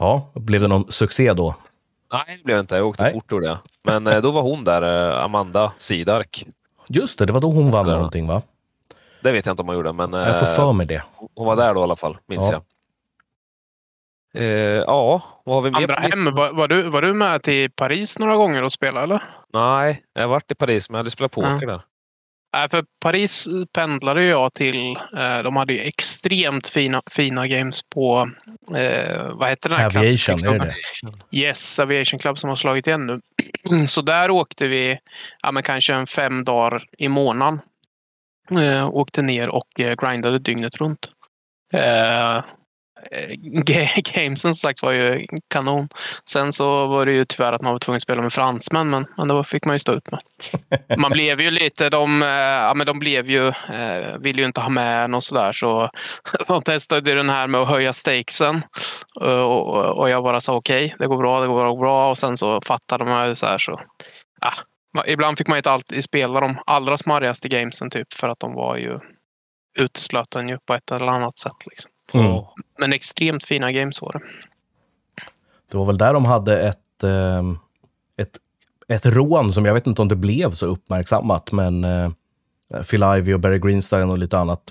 Ja, 0.00 0.30
blev 0.34 0.60
det 0.60 0.68
någon 0.68 0.92
succé 0.92 1.32
då? 1.34 1.54
Nej, 2.12 2.36
det 2.38 2.44
blev 2.44 2.56
det 2.56 2.60
inte. 2.60 2.76
Jag 2.76 2.86
åkte 2.86 3.02
Nej. 3.02 3.12
fort 3.12 3.32
gjorde 3.32 3.46
jag. 3.46 3.58
Men 3.84 4.06
eh, 4.06 4.20
då 4.20 4.30
var 4.30 4.42
hon 4.42 4.64
där, 4.64 5.12
eh, 5.16 5.24
Amanda 5.24 5.72
Sidark. 5.78 6.46
Just 6.88 7.18
det, 7.18 7.26
det 7.26 7.32
var 7.32 7.40
då 7.40 7.50
hon 7.50 7.70
vann 7.70 7.88
Ja. 7.88 7.94
någonting 7.94 8.26
va? 8.26 8.42
Det 9.22 9.32
vet 9.32 9.46
jag 9.46 9.52
inte 9.52 9.62
om 9.62 9.68
hon 9.68 9.76
gjorde, 9.76 9.92
men 9.92 10.12
Jag 10.12 10.38
får 10.38 10.46
eh, 10.46 10.52
för 10.52 10.72
mig 10.72 10.86
det. 10.86 11.02
hon 11.34 11.46
var 11.46 11.56
där 11.56 11.74
då 11.74 11.80
i 11.80 11.82
alla 11.82 11.96
fall, 11.96 12.16
minns 12.26 12.48
Ja. 12.50 12.52
jag. 12.52 12.62
Eh, 14.34 14.44
ja, 14.86 15.22
vad 15.44 15.54
har 15.56 15.62
vi 15.62 15.70
mer? 15.70 15.78
Andra 15.80 15.94
hem. 15.94 16.34
Var, 16.34 16.52
var, 16.52 16.68
du, 16.68 16.82
var 16.90 17.02
du 17.02 17.14
med 17.14 17.42
till 17.42 17.70
Paris 17.70 18.18
några 18.18 18.36
gånger 18.36 18.62
och 18.62 18.72
spelade 18.72 19.04
eller? 19.04 19.22
Nej, 19.52 20.02
jag 20.12 20.22
har 20.22 20.28
varit 20.28 20.50
i 20.50 20.54
Paris 20.54 20.90
men 20.90 20.94
jag 20.94 20.98
hade 21.00 21.10
spelat 21.10 21.32
poker 21.32 21.66
där. 21.66 21.82
Nej, 22.52 22.68
för 22.70 22.84
Paris 23.00 23.48
pendlade 23.72 24.24
jag 24.24 24.52
till. 24.52 24.96
Eh, 25.16 25.42
de 25.42 25.56
hade 25.56 25.72
ju 25.72 25.80
extremt 25.80 26.68
fina, 26.68 27.02
fina 27.10 27.46
games 27.46 27.80
på, 27.94 28.30
eh, 28.76 29.32
vad 29.32 29.48
heter 29.48 29.68
den 29.68 29.78
här 29.78 29.86
Aviation, 29.86 30.04
klassiska 30.04 30.32
är 30.32 30.58
det 30.58 30.74
det? 31.30 31.38
Yes, 31.38 31.78
Aviation 31.78 32.18
Club 32.18 32.38
som 32.38 32.48
har 32.48 32.56
slagit 32.56 32.86
igen 32.86 33.06
nu. 33.06 33.20
Så 33.86 34.02
där 34.02 34.30
åkte 34.30 34.68
vi 34.68 34.98
ja, 35.42 35.52
men 35.52 35.62
kanske 35.62 35.94
en 35.94 36.06
fem 36.06 36.44
dagar 36.44 36.84
i 36.98 37.08
månaden. 37.08 37.60
Eh, 38.50 38.88
åkte 38.88 39.22
ner 39.22 39.48
och 39.48 39.68
grindade 39.76 40.38
dygnet 40.38 40.76
runt. 40.76 41.10
Eh, 41.72 42.42
eh, 43.12 43.28
ga- 43.64 44.12
gamesen 44.14 44.54
som 44.54 44.68
sagt 44.68 44.82
var 44.82 44.92
ju 44.92 45.26
kanon. 45.50 45.88
Sen 46.30 46.52
så 46.52 46.86
var 46.86 47.06
det 47.06 47.12
ju 47.12 47.24
tyvärr 47.24 47.52
att 47.52 47.62
man 47.62 47.72
var 47.72 47.78
tvungen 47.78 47.96
att 47.96 48.02
spela 48.02 48.22
med 48.22 48.32
fransmän, 48.32 48.90
men, 48.90 49.06
men 49.16 49.28
det 49.28 49.44
fick 49.44 49.64
man 49.64 49.74
ju 49.74 49.78
stå 49.78 49.92
ut 49.92 50.10
med. 50.10 50.20
Man 50.98 51.10
blev 51.10 51.40
ju 51.40 51.50
lite, 51.50 51.90
de, 51.90 52.22
eh, 52.22 52.28
ja, 52.28 52.74
men 52.74 52.86
de 52.86 52.98
blev 52.98 53.30
ju, 53.30 53.48
eh, 53.48 54.16
ville 54.18 54.42
ju 54.42 54.46
inte 54.46 54.60
ha 54.60 54.68
med 54.68 55.10
något 55.10 55.24
sådär 55.24 55.52
så 55.52 55.90
de 56.48 56.62
testade 56.62 57.10
ju 57.10 57.16
den 57.16 57.30
här 57.30 57.46
med 57.46 57.60
att 57.60 57.68
höja 57.68 57.92
stakesen. 57.92 58.62
Eh, 59.20 59.28
Och, 59.28 59.66
och, 59.76 59.98
och 59.98 60.10
jag 60.10 60.22
bara 60.22 60.40
sa 60.40 60.54
okej, 60.54 60.94
det 60.98 61.06
går 61.06 61.16
bra, 61.18 61.40
det 61.40 61.46
går 61.46 61.54
bra, 61.54 61.64
det 61.64 61.70
går 61.70 61.80
bra. 61.80 62.10
Och 62.10 62.18
sen 62.18 62.36
så 62.36 62.60
fattade 62.60 63.04
man 63.04 63.28
ju 63.28 63.34
så 63.34 63.46
här 63.46 63.58
så. 63.58 63.80
Ma- 64.98 65.04
ibland 65.06 65.38
fick 65.38 65.48
man 65.48 65.56
inte 65.56 65.70
alltid 65.70 66.04
spela 66.04 66.40
de 66.40 66.58
allra 66.66 66.96
smarrigaste 66.96 67.48
gamesen 67.48 67.90
typ 67.90 68.14
för 68.14 68.28
att 68.28 68.40
de 68.40 68.54
var 68.54 68.76
ju 68.76 68.98
uteslöt 69.78 70.34
en 70.34 70.48
ju 70.48 70.58
på 70.66 70.74
ett 70.74 70.90
eller 70.90 71.06
annat 71.12 71.38
sätt. 71.38 71.66
Liksom. 71.70 71.90
Mm. 72.14 72.42
Men 72.78 72.92
extremt 72.92 73.44
fina 73.44 73.72
games 73.72 74.02
var 74.02 74.12
det. 74.12 74.20
Det 75.70 75.76
var 75.76 75.84
väl 75.84 75.98
där 75.98 76.12
de 76.12 76.24
hade 76.24 76.60
ett, 76.60 77.04
eh, 77.04 77.42
ett, 78.16 78.38
ett 78.88 79.06
rån 79.06 79.52
som 79.52 79.64
jag 79.64 79.74
vet 79.74 79.86
inte 79.86 80.02
om 80.02 80.08
det 80.08 80.16
blev 80.16 80.50
så 80.50 80.66
uppmärksammat, 80.66 81.52
men 81.52 81.84
eh, 81.84 82.10
Phil 82.90 83.02
Ivey 83.02 83.34
och 83.34 83.40
Barry 83.40 83.58
Greenstein 83.58 84.10
och 84.10 84.18
lite 84.18 84.38
annat 84.38 84.62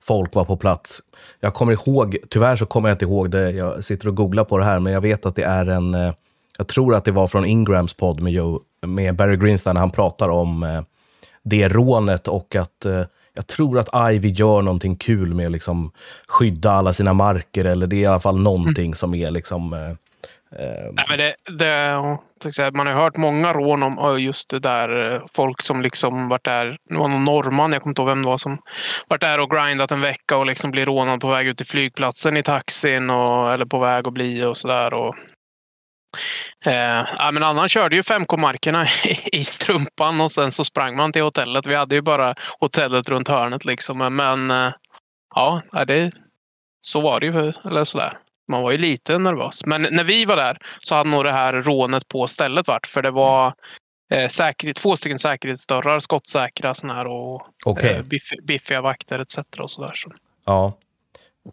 folk 0.00 0.34
var 0.34 0.44
på 0.44 0.56
plats. 0.56 1.02
Jag 1.40 1.54
kommer 1.54 1.72
ihåg, 1.72 2.16
tyvärr 2.28 2.56
så 2.56 2.66
kommer 2.66 2.88
jag 2.88 2.94
inte 2.94 3.04
ihåg 3.04 3.30
det, 3.30 3.50
jag 3.50 3.84
sitter 3.84 4.08
och 4.08 4.16
googlar 4.16 4.44
på 4.44 4.58
det 4.58 4.64
här, 4.64 4.80
men 4.80 4.92
jag 4.92 5.00
vet 5.00 5.26
att 5.26 5.36
det 5.36 5.42
är 5.42 5.66
en, 5.66 5.94
eh, 5.94 6.12
jag 6.58 6.68
tror 6.68 6.94
att 6.94 7.04
det 7.04 7.12
var 7.12 7.26
från 7.26 7.44
Ingrams 7.44 7.94
podd 7.94 8.20
med, 8.20 8.32
Joe, 8.32 8.60
med 8.86 9.16
Barry 9.16 9.36
Greenstein, 9.36 9.76
han 9.76 9.90
pratar 9.90 10.28
om 10.28 10.62
eh, 10.62 10.82
det 11.42 11.68
rånet 11.68 12.28
och 12.28 12.56
att 12.56 12.86
jag 13.38 13.46
tror 13.46 13.78
att 13.78 14.12
Ivy 14.12 14.28
gör 14.28 14.62
någonting 14.62 14.96
kul 14.96 15.34
med 15.34 15.46
att 15.46 15.52
liksom 15.52 15.92
skydda 16.28 16.70
alla 16.70 16.92
sina 16.92 17.12
marker, 17.14 17.64
eller 17.64 17.86
det 17.86 17.96
är 17.96 18.00
i 18.00 18.06
alla 18.06 18.20
fall 18.20 18.38
någonting 18.38 18.94
som 18.94 19.14
är 19.14 19.30
liksom 19.30 19.72
eh, 19.72 19.90
eh 20.60 20.92
Nej, 20.92 21.06
men 21.08 21.18
det, 21.18 21.34
det, 21.58 22.70
man 22.74 22.86
har 22.86 22.94
hört 22.94 23.16
många 23.16 23.52
rån 23.52 23.82
om 23.82 24.20
just 24.20 24.50
det 24.50 24.58
där. 24.58 25.14
Eh, 25.14 25.22
folk 25.32 25.62
som 25.62 25.82
liksom 25.82 26.28
varit 26.28 26.44
där. 26.44 26.78
Det 26.88 26.98
var 26.98 27.08
någon 27.08 27.24
norrman, 27.24 27.72
jag 27.72 27.82
kommer 27.82 27.90
inte 27.90 28.02
ihåg 28.02 28.08
vem 28.08 28.22
det 28.22 28.28
var, 28.28 28.38
som 28.38 28.58
varit 29.08 29.20
där 29.20 29.40
och 29.40 29.50
grindat 29.50 29.90
en 29.90 30.00
vecka 30.00 30.36
och 30.36 30.46
liksom 30.46 30.70
blir 30.70 30.86
rånad 30.86 31.20
på 31.20 31.28
väg 31.28 31.46
ut 31.46 31.56
till 31.56 31.66
flygplatsen 31.66 32.36
i 32.36 32.42
taxin 32.42 33.10
och, 33.10 33.52
eller 33.52 33.66
på 33.66 33.78
väg 33.78 34.06
att 34.08 34.14
bli 34.14 34.44
och 34.44 34.56
sådär. 34.56 34.94
Eh, 36.66 37.06
ja, 37.18 37.30
men 37.32 37.42
annan 37.42 37.68
körde 37.68 37.96
ju 37.96 38.02
5K-markerna 38.02 38.86
i, 39.04 39.40
i 39.40 39.44
strumpan 39.44 40.20
och 40.20 40.32
sen 40.32 40.52
så 40.52 40.64
sprang 40.64 40.96
man 40.96 41.12
till 41.12 41.22
hotellet. 41.22 41.66
Vi 41.66 41.74
hade 41.74 41.94
ju 41.94 42.02
bara 42.02 42.34
hotellet 42.60 43.08
runt 43.08 43.28
hörnet 43.28 43.64
liksom. 43.64 43.98
Men, 43.98 44.16
men 44.16 44.50
eh, 44.50 44.72
ja, 45.34 45.62
det, 45.86 46.12
så 46.80 47.00
var 47.00 47.20
det 47.20 47.26
ju. 47.26 47.52
Eller 47.64 47.84
sådär. 47.84 48.18
Man 48.48 48.62
var 48.62 48.70
ju 48.70 48.78
lite 48.78 49.18
nervös. 49.18 49.66
Men 49.66 49.86
när 49.90 50.04
vi 50.04 50.24
var 50.24 50.36
där 50.36 50.58
så 50.80 50.94
hade 50.94 51.10
nog 51.10 51.24
det 51.24 51.32
här 51.32 51.52
rånet 51.52 52.08
på 52.08 52.26
stället 52.26 52.66
varit. 52.68 52.86
För 52.86 53.02
det 53.02 53.10
var 53.10 53.54
eh, 54.12 54.28
säkerhet, 54.28 54.76
två 54.76 54.96
stycken 54.96 55.18
säkerhetsdörrar, 55.18 56.00
skottsäkra 56.00 56.74
såna 56.74 56.94
här 56.94 57.06
och 57.06 57.42
okej. 57.64 57.94
eh, 57.94 58.02
biff, 58.02 58.30
biffiga 58.42 58.80
vakter 58.80 59.18
etc. 59.18 59.38
Och 59.58 59.70
så 59.70 59.82
där. 59.82 59.92
Så. 59.94 60.10
Ja. 60.46 60.72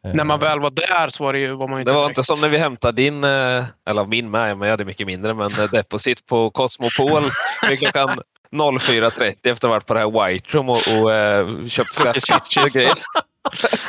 När 0.04 0.24
man 0.24 0.40
väl 0.40 0.60
var 0.60 0.70
där 0.70 1.10
så 1.10 1.24
var, 1.24 1.34
det 1.34 1.40
ju, 1.40 1.54
var 1.56 1.68
man 1.68 1.78
ju 1.78 1.82
inte 1.82 1.92
Det 1.92 1.96
var 1.96 2.02
direkt- 2.04 2.18
inte 2.18 2.24
som 2.24 2.42
när 2.42 2.50
vi 2.50 2.58
hämtade 2.58 3.02
din, 3.02 3.24
eh, 3.24 3.64
eller 3.90 4.06
min 4.06 4.32
med, 4.32 4.58
men 4.58 4.68
jag 4.68 4.74
hade 4.74 4.86
mycket 4.86 5.08
mindre, 5.08 5.34
men 5.34 5.52
eh, 5.52 5.64
deposit 5.72 6.26
på 6.26 6.50
Cosmopol 6.50 7.22
vid 7.70 7.80
klockan 7.80 8.20
04.30 8.52 9.34
efter 9.44 9.52
att 9.52 9.62
ha 9.64 9.70
varit 9.70 9.86
på 9.86 9.94
det 9.94 10.00
här 10.00 10.28
White 10.28 10.58
Room 10.58 10.70
och, 10.70 10.78
och 11.02 11.14
eh, 11.14 11.68
köpt 11.68 11.98
och 12.64 12.70
grejer. 12.70 12.94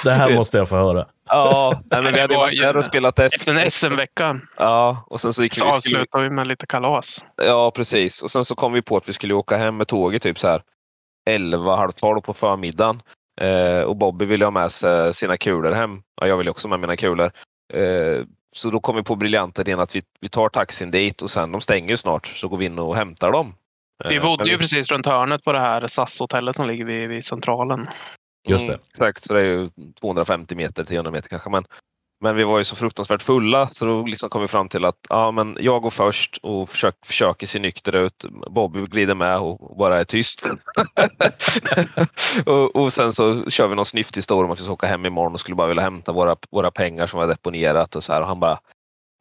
Det 0.04 0.10
här 0.12 0.34
måste 0.34 0.58
jag 0.58 0.68
få 0.68 0.76
höra. 0.76 1.06
Ja, 1.28 1.80
nej, 1.90 2.02
men 2.02 2.12
vi 2.14 2.20
hade 2.20 2.34
ju 2.34 2.38
Det 2.38 2.40
var 2.40 2.46
varit 2.46 2.60
där 2.60 2.76
och 2.76 2.84
spelat 2.84 3.18
Efter 3.18 3.54
en 3.54 3.62
test. 3.64 3.76
SM-vecka 3.76 4.40
Ja, 4.58 5.04
och 5.06 5.20
sen 5.20 5.32
så 5.32 5.42
gick 5.42 5.56
vi... 5.56 5.58
så 5.58 5.64
vi 5.64 5.70
avslutade 5.70 6.24
vi 6.24 6.30
med 6.30 6.46
lite 6.46 6.66
kalas. 6.66 7.24
Ja, 7.46 7.70
precis. 7.70 8.22
Och 8.22 8.30
sen 8.30 8.44
så 8.44 8.54
kom 8.54 8.72
vi 8.72 8.82
på 8.82 8.96
att 8.96 9.08
vi 9.08 9.12
skulle 9.12 9.34
åka 9.34 9.56
hem 9.56 9.76
med 9.76 9.88
tåget 9.88 10.22
typ 10.22 10.38
så 10.38 10.48
här 10.48 10.62
11, 11.30 11.76
halv 11.76 11.92
12 11.92 12.20
på 12.20 12.32
förmiddagen. 12.34 13.02
Eh, 13.40 13.80
och 13.80 13.96
Bobby 13.96 14.24
ville 14.24 14.44
ha 14.44 14.50
med 14.50 14.72
sig 14.72 15.14
sina 15.14 15.36
kulor 15.36 15.72
hem. 15.72 16.02
Ja, 16.20 16.26
jag 16.26 16.36
ville 16.36 16.50
också 16.50 16.68
med 16.68 16.80
mina 16.80 16.96
kulor. 16.96 17.32
Eh, 17.72 18.24
så 18.54 18.70
då 18.70 18.80
kom 18.80 18.96
vi 18.96 19.02
på 19.02 19.16
briljanta 19.16 19.62
idén 19.62 19.80
att 19.80 19.96
vi, 19.96 20.02
vi 20.20 20.28
tar 20.28 20.48
taxin 20.48 20.90
dit 20.90 21.22
och 21.22 21.30
sen 21.30 21.52
de 21.52 21.60
stänger 21.60 21.90
ju 21.90 21.96
snart 21.96 22.26
så 22.26 22.48
går 22.48 22.56
vi 22.56 22.66
in 22.66 22.78
och 22.78 22.96
hämtar 22.96 23.32
dem. 23.32 23.54
Vi 24.08 24.16
Eh, 24.16 24.22
bodde 24.22 24.44
men 24.44 24.52
ju 24.52 24.58
precis 24.58 24.90
runt 24.90 25.06
hörnet 25.06 25.44
på 25.44 25.52
det 25.52 25.60
här 25.60 25.86
SAS-hotellet 25.86 26.56
som 26.56 26.66
ligger 26.66 26.84
vid, 26.84 27.08
vid 27.08 27.24
centralen. 27.24 27.88
Just 28.48 28.66
det. 28.66 28.72
Mm, 28.72 28.84
exakt, 28.92 29.22
så 29.22 29.34
det 29.34 29.40
är 29.40 29.44
ju 29.44 29.70
250 30.00 30.54
meter, 30.54 30.84
300 30.84 31.12
meter 31.12 31.28
kanske. 31.28 31.50
Men, 31.50 31.64
men 32.20 32.36
vi 32.36 32.44
var 32.44 32.58
ju 32.58 32.64
så 32.64 32.76
fruktansvärt 32.76 33.22
fulla 33.22 33.68
så 33.68 33.84
då 33.84 34.06
liksom 34.06 34.28
kom 34.28 34.42
vi 34.42 34.48
fram 34.48 34.68
till 34.68 34.84
att 34.84 34.96
ja, 35.08 35.30
men 35.30 35.56
jag 35.60 35.82
går 35.82 35.90
först 35.90 36.38
och 36.42 36.68
försök, 36.68 36.94
försöker 37.06 37.46
se 37.46 37.58
nykter 37.58 37.96
ut. 37.96 38.24
Bobby 38.50 38.86
glider 38.86 39.14
med 39.14 39.38
och 39.38 39.76
bara 39.76 40.00
är 40.00 40.04
tyst. 40.04 40.46
och, 42.46 42.76
och 42.76 42.92
sen 42.92 43.12
så 43.12 43.50
kör 43.50 43.68
vi 43.68 43.74
någon 43.74 43.84
snyftig 43.84 44.24
om 44.30 44.50
att 44.50 44.60
vi 44.60 44.62
ska 44.62 44.72
åka 44.72 44.86
hem 44.86 45.06
imorgon 45.06 45.32
och 45.32 45.40
skulle 45.40 45.56
bara 45.56 45.68
vilja 45.68 45.82
hämta 45.82 46.12
våra, 46.12 46.36
våra 46.50 46.70
pengar 46.70 47.06
som 47.06 47.20
vi 47.20 47.26
har 47.26 47.32
deponerat 47.32 47.96
och 47.96 48.04
så 48.04 48.12
här. 48.12 48.20
Och 48.20 48.28
han 48.28 48.40
bara 48.40 48.58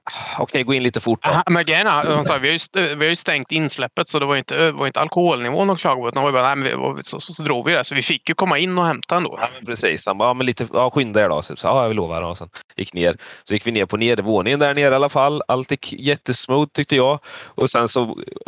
"Ah, 0.05 0.41
Okej, 0.41 0.63
gå 0.63 0.73
in 0.73 0.83
lite 0.83 0.99
fort 0.99 1.23
då. 1.23 1.29
Aha, 1.29 1.43
Men 1.49 1.65
grejen 1.65 1.87
är, 1.87 2.39
vi, 2.39 2.47
har 2.49 2.79
ju, 2.87 2.95
vi 2.95 3.05
har 3.05 3.09
ju 3.09 3.15
stängt 3.15 3.51
insläppet 3.51 4.07
så 4.07 4.19
det 4.19 4.25
var 4.25 4.35
inte, 4.35 4.71
var 4.71 4.87
inte 4.87 4.99
alkoholnivån 4.99 5.69
att 5.69 5.79
klaga 5.79 6.01
på. 6.01 6.09
Det 6.09 6.19
var 6.19 6.31
bara, 6.31 6.55
nej, 6.55 6.73
vi, 6.97 7.03
så, 7.03 7.19
så, 7.19 7.33
så 7.33 7.43
drog 7.43 7.65
vi 7.65 7.71
det. 7.73 7.83
Så 7.83 7.95
vi 7.95 8.01
fick 8.01 8.29
ju 8.29 8.35
komma 8.35 8.57
in 8.57 8.77
och 8.77 8.85
hämta 8.87 9.15
ändå. 9.15 9.37
Ja, 9.41 9.47
men 9.55 9.65
precis. 9.65 10.07
Han 10.07 10.17
bara, 10.17 10.29
ja, 10.29 10.33
men 10.33 10.45
lite, 10.45 10.67
ja, 10.73 10.89
skynda 10.89 11.25
er 11.25 11.29
då. 11.29 11.41
Så, 11.41 11.55
ja, 11.63 11.83
jag 11.85 11.95
lovar. 11.95 12.21
Och 12.21 12.37
sen 12.37 12.49
gick 12.75 12.93
ner. 12.93 13.17
Så 13.43 13.53
gick 13.53 13.67
vi 13.67 13.71
ner 13.71 13.85
på 13.85 13.97
nedervåningen 13.97 14.59
där 14.59 14.75
nere 14.75 14.91
i 14.91 14.95
alla 14.95 15.09
fall. 15.09 15.41
Allt 15.47 15.71
gick 15.71 15.93
jättesmooth 15.93 16.71
tyckte 16.73 16.95
jag. 16.95 17.19
Och 17.45 17.69
sen 17.69 17.87
så 17.87 18.01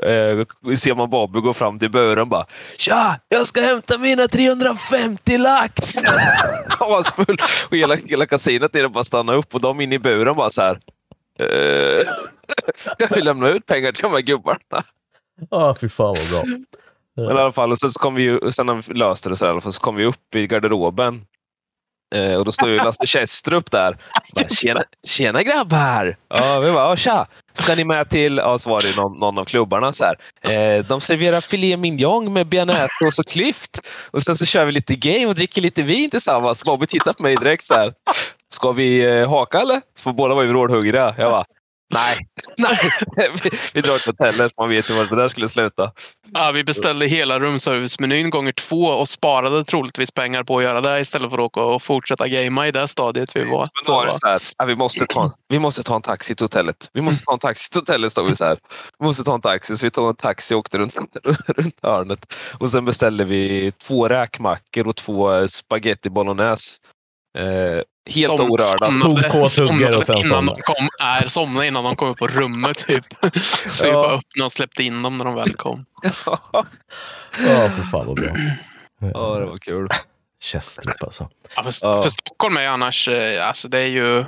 eh, 0.03 0.75
ser 0.75 0.95
man 0.95 1.09
Bobby 1.09 1.39
gå 1.39 1.53
fram 1.53 1.79
till 1.79 1.91
bören 1.91 2.29
bara 2.29 2.45
Tja! 2.77 3.19
Jag 3.29 3.47
ska 3.47 3.61
hämta 3.61 3.97
mina 3.97 4.27
350 4.27 5.37
lax! 5.37 5.95
Han 6.69 6.89
var 6.89 7.03
så 7.03 7.23
full. 7.23 7.37
Och 7.69 7.77
hela, 7.77 7.95
hela 7.95 8.25
kasinot 8.25 8.73
nere 8.73 8.89
bara 8.89 9.03
stannade 9.03 9.37
upp 9.37 9.55
och 9.55 9.61
de 9.61 9.81
inne 9.81 9.95
i 9.95 9.99
buren 9.99 10.35
bara 10.35 10.49
så 10.49 10.61
här. 10.61 10.79
Eh, 11.39 11.47
jag 12.97 13.15
vill 13.15 13.25
lämna 13.25 13.49
ut 13.49 13.65
pengar 13.65 13.91
till 13.91 14.01
de 14.01 14.11
här 14.11 14.21
gubbarna. 14.21 14.83
Ja, 15.49 15.75
fy 15.81 15.89
fan 15.89 16.15
vad 16.19 16.29
bra. 16.29 16.57
Men 17.15 17.37
i 17.37 17.39
alla 17.39 17.51
fall, 17.51 17.71
och 17.71 17.79
sen 17.79 17.89
så 17.89 17.99
kom 17.99 18.15
vi 18.15 18.23
ju, 18.23 18.51
sen 18.51 18.65
när 18.65 18.73
vi 18.73 18.93
löste 18.93 19.29
det 19.29 19.35
så, 19.35 19.45
här, 19.45 19.71
så 19.71 19.81
kom 19.81 19.95
vi 19.95 20.05
upp 20.05 20.35
i 20.35 20.47
garderoben. 20.47 21.25
Eh, 22.15 22.35
och 22.35 22.45
då 22.45 22.51
står 22.51 22.69
ju 22.69 22.77
Lasse 22.77 23.05
Chestrup 23.05 23.71
där. 23.71 23.97
Bara, 24.35 24.49
tjena, 24.49 24.83
tjena 25.07 25.43
grabbar! 25.43 26.17
Ja, 26.29 26.59
vi 26.63 26.71
bara, 26.71 26.89
ja, 26.89 26.95
tja! 26.95 27.27
Ska 27.53 27.75
ni 27.75 27.83
med 27.83 28.09
till, 28.09 28.37
ja 28.37 28.57
så 28.57 28.69
var 28.69 28.81
det 28.81 28.97
någon, 28.97 29.19
någon 29.19 29.37
av 29.37 29.45
klubbarna 29.45 29.93
så 29.93 30.03
här. 30.03 30.17
Eh, 30.77 30.85
de 30.85 31.01
serverar 31.01 31.41
filé 31.41 31.77
mignon 31.77 32.33
med 32.33 32.47
bearnaisesås 32.47 33.19
och 33.19 33.27
klyft. 33.27 33.87
Och 34.11 34.23
sen 34.23 34.35
så 34.35 34.45
kör 34.45 34.65
vi 34.65 34.71
lite 34.71 34.95
game 34.95 35.25
och 35.25 35.35
dricker 35.35 35.61
lite 35.61 35.83
vin 35.83 36.09
tillsammans. 36.09 36.63
Bobby 36.63 36.87
tittar 36.87 37.13
på 37.13 37.23
mig 37.23 37.35
direkt 37.35 37.63
så 37.65 37.73
här. 37.73 37.93
Ska 38.53 38.71
vi 38.71 39.19
eh, 39.19 39.29
haka 39.29 39.61
eller? 39.61 39.81
För 39.99 40.11
båda 40.11 40.35
var 40.35 40.43
ju 40.43 40.49
vrålhungriga. 40.49 41.15
Jag 41.17 41.31
bara, 41.31 41.45
nej, 41.93 42.17
nej. 42.57 42.79
vi, 43.43 43.49
vi 43.73 43.81
drar 43.81 43.97
till 43.97 44.11
hotellet. 44.11 44.53
Man 44.57 44.69
vet 44.69 44.89
ju 44.89 44.93
var 44.93 45.05
det 45.05 45.15
där 45.15 45.27
skulle 45.27 45.49
sluta. 45.49 45.91
Ja, 46.33 46.51
vi 46.53 46.63
beställde 46.63 47.05
hela 47.05 47.39
rumservicemenyn 47.39 48.29
gånger 48.29 48.51
två 48.51 48.83
och 48.85 49.09
sparade 49.09 49.65
troligtvis 49.65 50.11
pengar 50.11 50.43
på 50.43 50.57
att 50.57 50.63
göra 50.63 50.81
det 50.81 50.99
istället 50.99 51.29
för 51.29 51.37
att 51.37 51.43
åka 51.43 51.61
och 51.61 51.83
fortsätta 51.83 52.27
gamea 52.27 52.67
i 52.67 52.71
det 52.71 52.87
stadiet 52.87 53.35
vi 53.35 53.43
var. 53.43 53.59
Men 53.59 53.69
då 53.85 53.93
var 53.93 54.05
det 54.05 54.13
så 54.13 54.27
här, 54.27 54.41
ja, 54.57 54.65
vi, 54.65 54.75
måste 54.75 55.05
ta, 55.05 55.31
vi 55.47 55.59
måste 55.59 55.83
ta 55.83 55.95
en 55.95 56.01
taxi 56.01 56.35
till 56.35 56.43
hotellet. 56.43 56.89
Vi 56.93 57.01
måste 57.01 57.25
ta 57.25 57.33
en 57.33 57.39
taxi 57.39 57.69
till 57.69 57.81
hotellet, 57.81 58.11
stod 58.11 58.29
vi 58.29 58.35
så 58.35 58.45
här. 58.45 58.57
Vi 58.99 59.05
måste 59.05 59.23
ta 59.23 59.35
en 59.35 59.41
taxi. 59.41 59.77
Så 59.77 59.85
vi 59.85 59.89
tog 59.89 60.09
en 60.09 60.15
taxi 60.15 60.55
och 60.55 60.59
åkte 60.59 60.77
runt, 60.77 60.95
runt 61.47 61.79
hörnet. 61.83 62.33
Och 62.59 62.69
sen 62.69 62.85
beställde 62.85 63.25
vi 63.25 63.71
två 63.71 64.07
räkmackor 64.07 64.87
och 64.87 64.95
två 64.95 65.33
eh, 65.33 65.47
spaghetti 65.47 66.09
bolognese. 66.09 66.79
Eh, 67.37 67.81
helt 68.09 68.37
De 68.37 68.51
orörda. 68.51 68.85
somnade- 68.85 69.21
Tog 69.21 69.31
två 69.31 69.47
tuggor 69.47 69.97
och 69.97 70.03
sen 70.03 70.17
innan 70.17 70.29
somnade. 70.29 70.57
de 70.67 70.73
kom, 70.73 70.87
nej, 70.99 71.29
somnade 71.29 71.67
innan 71.67 71.83
de 71.83 71.95
kom 71.95 72.09
upp 72.09 72.17
på 72.17 72.27
rummet 72.27 72.77
typ. 72.87 73.05
Så 73.69 73.83
vi 73.83 73.89
Ja. 73.89 73.93
bara 73.93 74.11
öppnade 74.11 74.45
och 74.45 74.51
släppte 74.51 74.83
in 74.83 75.01
dem 75.01 75.17
när 75.17 75.25
de 75.25 75.35
väl 75.35 75.53
kom. 75.55 75.85
Ja, 77.47 77.69
fy 77.75 77.83
fan 77.91 78.05
vad 78.07 78.15
bra. 78.15 78.29
ja, 79.13 79.39
det 79.39 79.45
var 79.45 79.57
kul. 79.57 79.87
Chestrup 80.51 81.03
alltså. 81.03 81.29
Ja, 81.55 81.63
för, 81.63 81.73
Ja. 81.81 82.01
för 82.03 82.09
Stockholm 82.09 82.57
är 82.57 82.61
ju 82.61 82.67
annars, 82.67 83.07
eh, 83.07 83.47
alltså 83.47 83.67
det 83.67 83.79
är 83.79 83.87
ju 83.87 84.25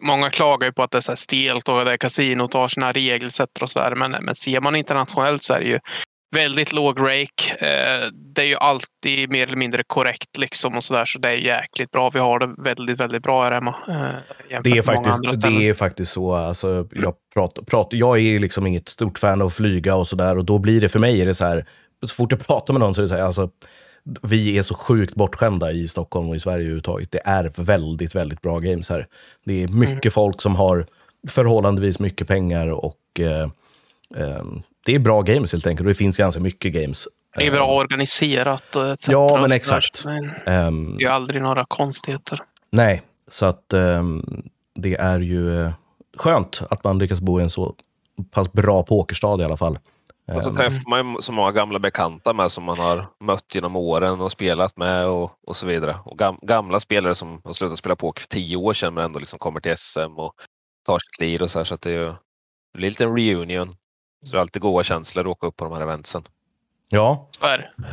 många 0.00 0.30
klagar 0.30 0.66
ju 0.66 0.72
på 0.72 0.82
att 0.82 0.90
det 0.90 0.98
är 0.98 1.02
så 1.02 1.10
här 1.12 1.16
stelt 1.16 1.68
och 1.68 1.84
det 1.84 1.92
är 1.92 1.96
kasinot 1.96 2.54
har 2.54 2.68
sina 2.68 2.92
regelsätt 2.92 3.62
och 3.62 3.70
så 3.70 3.78
där. 3.78 3.94
Men, 3.94 4.10
men 4.10 4.34
ser 4.34 4.60
man 4.60 4.76
internationellt 4.76 5.42
så 5.42 5.54
är 5.54 5.60
det 5.60 5.66
ju 5.66 5.78
väldigt 6.30 6.72
låg 6.72 7.00
rake. 7.00 7.54
Eh, 7.66 8.08
det 8.34 8.42
är 8.42 8.46
ju 8.46 8.54
alltid 8.56 9.30
mer 9.30 9.42
eller 9.46 9.56
mindre 9.56 9.82
korrekt 9.86 10.38
liksom 10.38 10.76
och 10.76 10.84
så 10.84 10.94
där. 10.94 11.04
Så 11.04 11.18
det 11.18 11.28
är 11.28 11.32
jäkligt 11.32 11.90
bra. 11.90 12.10
Vi 12.10 12.18
har 12.18 12.38
det 12.38 12.54
väldigt, 12.62 13.00
väldigt 13.00 13.22
bra 13.22 13.44
här 13.44 13.52
hemma. 13.52 13.74
Eh, 13.88 14.60
Det 14.62 14.70
är, 14.70 14.82
faktiskt, 14.82 15.40
det 15.42 15.68
är 15.68 15.74
faktiskt 15.74 16.12
så. 16.12 16.34
Alltså, 16.34 16.86
jag, 16.92 17.14
pratar, 17.34 17.62
pratar, 17.62 17.98
jag 17.98 18.18
är 18.20 18.38
liksom 18.38 18.66
inget 18.66 18.88
stort 18.88 19.18
fan 19.18 19.40
av 19.42 19.46
att 19.46 19.54
flyga 19.54 19.94
och 19.94 20.08
sådär. 20.08 20.38
Och 20.38 20.44
då 20.44 20.58
blir 20.58 20.80
det 20.80 20.88
för 20.88 20.98
mig, 20.98 21.20
är 21.20 21.26
det 21.26 21.34
så 21.34 21.46
här, 21.46 21.64
så 22.06 22.14
fort 22.14 22.32
jag 22.32 22.46
pratar 22.46 22.74
med 22.74 22.80
någon 22.80 22.94
så 22.94 23.00
är 23.00 23.02
det 23.02 23.08
så 23.08 23.14
här, 23.14 23.22
alltså, 23.22 23.50
vi 24.22 24.58
är 24.58 24.62
så 24.62 24.74
sjukt 24.74 25.14
bortskämda 25.14 25.72
i 25.72 25.88
Stockholm 25.88 26.28
och 26.28 26.36
i 26.36 26.40
Sverige 26.40 26.58
överhuvudtaget. 26.60 27.12
Det 27.12 27.20
är 27.24 27.52
väldigt, 27.56 28.14
väldigt 28.14 28.42
bra 28.42 28.58
games 28.58 28.88
här. 28.88 29.06
Det 29.44 29.62
är 29.62 29.68
mycket 29.68 30.04
Mm. 30.04 30.10
folk 30.12 30.40
som 30.40 30.56
har 30.56 30.86
förhållandevis 31.28 31.98
mycket 31.98 32.28
pengar 32.28 32.68
och 32.68 33.20
eh, 33.20 33.48
det 34.86 34.94
är 34.94 34.98
bra 34.98 35.22
games 35.22 35.52
helt 35.52 35.66
enkelt. 35.66 35.84
Och 35.86 35.88
det 35.88 35.94
finns 35.94 36.16
ganska 36.16 36.40
mycket 36.40 36.72
games. 36.72 37.08
Det 37.36 37.46
är 37.46 37.50
bra 37.50 37.74
organiserat 37.74 38.76
och 38.76 38.88
etc. 38.88 39.08
Ja, 39.08 39.38
men 39.40 39.52
exakt. 39.52 40.04
Det 40.04 40.42
Ehm, 40.46 40.94
är 40.96 41.00
ju 41.00 41.06
aldrig 41.08 41.42
några 41.42 41.64
konstigheter. 41.64 42.40
Nej, 42.70 43.02
så 43.28 43.46
att 43.46 43.72
ehm, 43.72 44.42
det 44.74 44.94
är 44.94 45.20
ju 45.20 45.60
eh, 45.60 45.70
skönt 46.16 46.62
att 46.70 46.84
man 46.84 46.98
lyckas 46.98 47.20
bo 47.20 47.40
i 47.40 47.42
en 47.42 47.50
så 47.50 47.74
pass 48.30 48.52
bra 48.52 48.82
pokerstad 48.82 49.40
i 49.40 49.44
alla 49.44 49.56
fall. 49.56 49.78
Och 50.34 50.42
så 50.42 50.50
Ehm, 50.50 50.56
träffar 50.56 50.90
man 50.90 51.14
ju 51.14 51.20
så 51.20 51.32
många 51.32 51.52
gamla 51.52 51.78
bekanta 51.78 52.32
med 52.32 52.52
som 52.52 52.64
man 52.64 52.78
har 52.78 53.06
mött 53.20 53.54
genom 53.54 53.76
åren 53.76 54.20
och 54.20 54.32
spelat 54.32 54.76
med 54.76 55.06
och, 55.06 55.30
och 55.46 55.56
så 55.56 55.66
vidare. 55.66 55.98
Och 56.04 56.18
gam, 56.18 56.38
gamla 56.42 56.80
spelare 56.80 57.14
som 57.14 57.40
har 57.44 57.52
slutat 57.52 57.78
spela 57.78 57.96
poker 57.96 58.20
för 58.20 58.28
tio 58.28 58.56
år 58.56 58.72
sedan 58.72 58.94
men 58.94 59.04
ändå 59.04 59.18
liksom 59.18 59.38
kommer 59.38 59.60
till 59.60 59.76
SM 59.76 60.00
och 60.16 60.32
tar 60.86 60.98
sitt 60.98 61.20
lir 61.20 61.42
och 61.42 61.50
så 61.50 61.58
här. 61.58 61.64
Så 61.64 61.74
att 61.74 61.82
det, 61.82 61.90
är 61.90 61.98
ju, 61.98 62.06
det 62.72 62.78
blir 62.78 62.88
lite 62.90 63.04
en 63.04 63.16
reunion. 63.16 63.72
Så 64.22 64.32
det 64.32 64.38
är 64.38 64.40
alltid 64.40 64.62
goda 64.62 64.84
känslor 64.84 65.24
att 65.24 65.30
åka 65.30 65.46
upp 65.46 65.56
på 65.56 65.64
de 65.64 65.72
här 65.74 65.80
eventsen. 65.80 66.22
Ja, 66.90 67.28
det. 67.40 67.46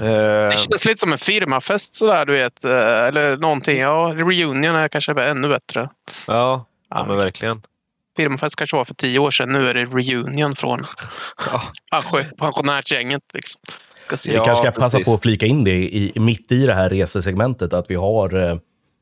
Eh, 0.06 0.50
Det 0.50 0.58
känns 0.58 0.86
lite 0.86 1.00
som 1.00 1.12
en 1.12 1.18
firmafest 1.18 1.96
sådär, 1.96 2.26
du 2.26 2.34
vet. 2.34 2.64
eh, 2.66 2.72
Eller 3.08 3.38
någonting. 3.38 3.78
Ja, 3.78 4.14
reunion 4.16 4.66
är 4.76 4.88
kanske 4.88 5.24
ännu 5.24 5.48
bättre. 5.50 5.90
ja, 6.28 6.66
ja, 6.90 7.06
men 7.08 7.18
verkligen. 7.18 7.62
Firmafest 8.18 8.56
kanske 8.56 8.76
var 8.78 8.86
för 8.86 8.94
tio 8.94 9.20
år 9.20 9.32
sedan. 9.32 9.52
Nu 9.52 9.68
är 9.70 9.74
det 9.74 9.86
reunion 9.86 10.56
från 10.56 10.84
Ja. 11.52 11.62
pension- 11.92 12.36
pensionärsgänget. 12.38 13.22
Liksom. 13.34 13.62
Vi 14.26 14.34
Ja, 14.36 14.46
kanske 14.46 14.64
ska 14.72 14.80
passa 14.82 14.98
precis. 14.98 15.12
på 15.12 15.16
att 15.16 15.22
flika 15.22 15.46
in 15.46 15.64
det 15.64 15.72
i, 15.96 16.12
mitt 16.16 16.52
i 16.52 16.66
det 16.66 16.74
här 16.74 16.90
resesegmentet 16.90 17.74
att 17.74 17.90
vi 17.92 17.96
har 17.96 18.50
eh, 18.50 18.58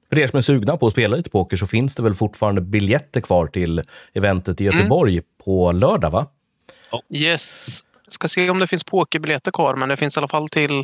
för 0.09 0.19
er 0.19 0.27
som 0.27 0.37
är 0.37 0.41
sugna 0.41 0.77
på 0.77 0.87
att 0.87 0.93
spela 0.93 1.15
lite 1.15 1.29
poker 1.29 1.57
så 1.57 1.67
finns 1.67 1.95
det 1.95 2.03
väl 2.03 2.13
fortfarande 2.13 2.61
biljetter 2.61 3.21
kvar 3.21 3.47
till 3.47 3.81
eventet 4.13 4.61
i 4.61 4.63
Göteborg 4.63 5.21
på 5.45 5.71
lördag, 5.71 6.11
va? 6.11 6.25
Yes. 7.13 7.79
Ska 8.07 8.27
se 8.27 8.49
om 8.49 8.59
det 8.59 8.67
finns 8.67 8.83
pokerbiljetter 8.83 9.51
kvar, 9.51 9.75
men 9.75 9.89
det 9.89 9.97
finns 9.97 10.17
i 10.17 10.19
alla 10.19 10.27
fall 10.27 10.49
till... 10.49 10.83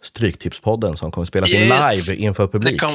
Stryktipspodden 0.00 0.96
som 0.96 1.10
kommer 1.10 1.24
spelas 1.24 1.52
in 1.52 1.60
Yes! 1.60 2.08
live 2.08 2.20
inför 2.20 2.46
publik. 2.46 2.80
kan... 2.80 2.92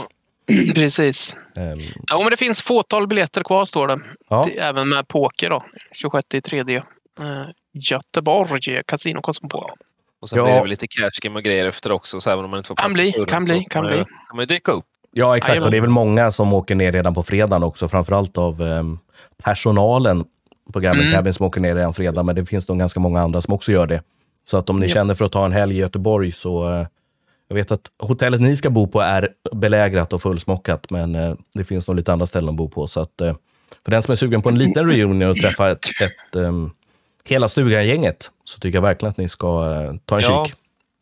Precis. 0.76 1.38
Ehm, 1.58 1.80
Ja, 2.08 2.20
men 2.22 2.30
det 2.32 2.38
finns 2.38 2.62
fåtal 2.62 3.08
biljetter 3.08 3.44
kvar 3.44 3.66
står 3.66 3.88
det. 3.88 4.00
ja. 4.30 4.48
Även 4.58 4.90
med 4.90 5.08
poker 5.08 5.50
då. 5.50 5.62
26 5.92 6.28
i 6.34 6.42
tredje. 6.42 6.78
Eh, 7.20 7.42
Göteborg, 7.74 8.82
Casino 8.88 9.22
Cosmopol. 9.22 9.70
Och 10.22 10.30
sen 10.30 10.38
Ja. 10.38 10.44
blir 10.46 10.54
det 10.54 10.60
väl 10.62 10.70
lite 10.70 10.88
cash 10.88 11.10
game 11.22 11.36
och 11.40 11.44
grejer 11.44 11.66
efter 11.66 11.92
också. 11.92 12.22
Så 12.22 12.30
även 12.30 12.46
om 12.46 12.52
man 12.52 12.58
inte 12.58 12.68
får 12.68 12.76
Kan 12.76 12.94
bli, 12.94 13.12
kan 13.28 13.46
bli, 13.46 13.66
kan 13.70 13.86
bli. 13.86 13.96
kan 13.96 14.06
man 14.36 14.40
ju 14.40 14.46
dyka 14.46 14.72
upp. 14.72 14.86
Ja, 15.12 15.38
exakt. 15.38 15.62
Och 15.62 15.72
det 15.72 15.78
är 15.78 15.82
väl 15.82 15.90
många 15.90 16.32
som 16.32 16.54
åker 16.54 16.76
ner 16.76 16.92
redan 16.92 17.14
på 17.14 17.24
fredagen 17.24 17.64
också, 17.64 17.90
framförallt 17.90 18.38
av 18.38 18.62
ehm, 18.62 19.00
personalen 19.44 20.26
på 20.74 20.80
Gambling 20.80 21.08
Mm. 21.08 21.18
Cabin 21.18 21.34
som 21.34 21.46
åker 21.46 21.62
ner 21.62 21.76
redan 21.76 21.94
fredag, 21.94 22.24
men 22.24 22.36
det 22.36 22.46
finns 22.46 22.68
nog 22.68 22.80
ganska 22.80 23.00
många 23.00 23.22
andra 23.22 23.42
som 23.42 23.54
också 23.54 23.72
gör 23.72 23.88
det. 23.88 24.02
Så 24.46 24.58
att 24.58 24.70
om 24.70 24.80
ni 24.80 24.86
Ja. 24.88 24.94
känner 24.94 25.16
för 25.16 25.26
att 25.26 25.32
ta 25.32 25.46
en 25.46 25.52
helg 25.52 25.76
i 25.76 25.80
Göteborg 25.80 26.32
så... 26.32 26.70
eh, 26.74 26.88
jag 27.48 27.56
vet 27.56 27.72
att 27.72 27.82
hotellet 28.00 28.42
ni 28.42 28.56
ska 28.58 28.70
bo 28.70 28.88
på 28.88 29.02
är 29.02 29.30
belägrat 29.54 30.14
och 30.14 30.22
fullsmockat, 30.22 30.92
men 30.92 31.16
eh, 31.16 31.34
det 31.54 31.64
finns 31.64 31.88
nog 31.88 31.98
lite 31.98 32.14
andra 32.14 32.26
ställen 32.26 32.50
att 32.50 32.56
bo 32.56 32.70
på. 32.70 32.88
Så 32.88 33.00
att, 33.02 33.22
eh, 33.22 33.34
för 33.86 33.92
den 33.92 34.02
som 34.02 34.12
är 34.12 34.16
sugen 34.16 34.42
på 34.42 34.50
en 34.50 34.58
liten 34.58 34.90
reunion 34.90 35.30
och 35.30 35.36
träffa 35.38 35.72
ett, 35.72 35.86
ett 36.02 36.36
ehm, 36.36 36.72
hela 37.24 37.48
stugan-gänget 37.48 38.32
så 38.44 38.60
tycker 38.60 38.78
jag 38.78 38.82
verkligen 38.82 39.10
att 39.12 39.18
ni 39.18 39.28
ska 39.30 39.48
eh, 39.72 39.94
ta 40.06 40.16
en 40.18 40.22
Ja, 40.24 40.46
kik. 40.46 40.56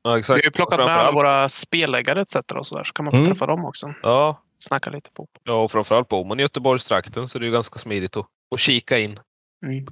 Ja, 0.03 0.13
Vi 0.13 0.19
exakt. 0.19 0.37
har 0.37 0.43
ju 0.43 0.51
plockat 0.51 0.79
med 0.79 0.87
alla 0.97 1.11
våra 1.11 1.49
spelläggare 1.49 2.21
etc. 2.21 2.35
Och 2.55 2.67
så, 2.67 2.77
där, 2.77 2.83
så 2.83 2.93
kan 2.93 3.05
man 3.05 3.11
få 3.11 3.17
Mm. 3.17 3.29
träffa 3.29 3.45
dem 3.45 3.65
också. 3.65 3.93
Ja, 4.03 4.41
Snacka 4.59 4.89
lite 4.89 5.09
på. 5.13 5.27
ja, 5.43 5.53
och 5.53 5.71
framförallt 5.71 6.07
bor 6.07 6.25
man 6.25 6.39
i 6.39 6.41
Göteborgstrakten 6.43 7.27
så 7.27 7.39
det 7.39 7.43
är 7.43 7.47
ju 7.47 7.53
ganska 7.53 7.79
smidigt 7.79 8.17
att, 8.17 8.25
att 8.53 8.59
kika 8.59 8.97
in. 8.99 9.19
Mm. 9.65 9.85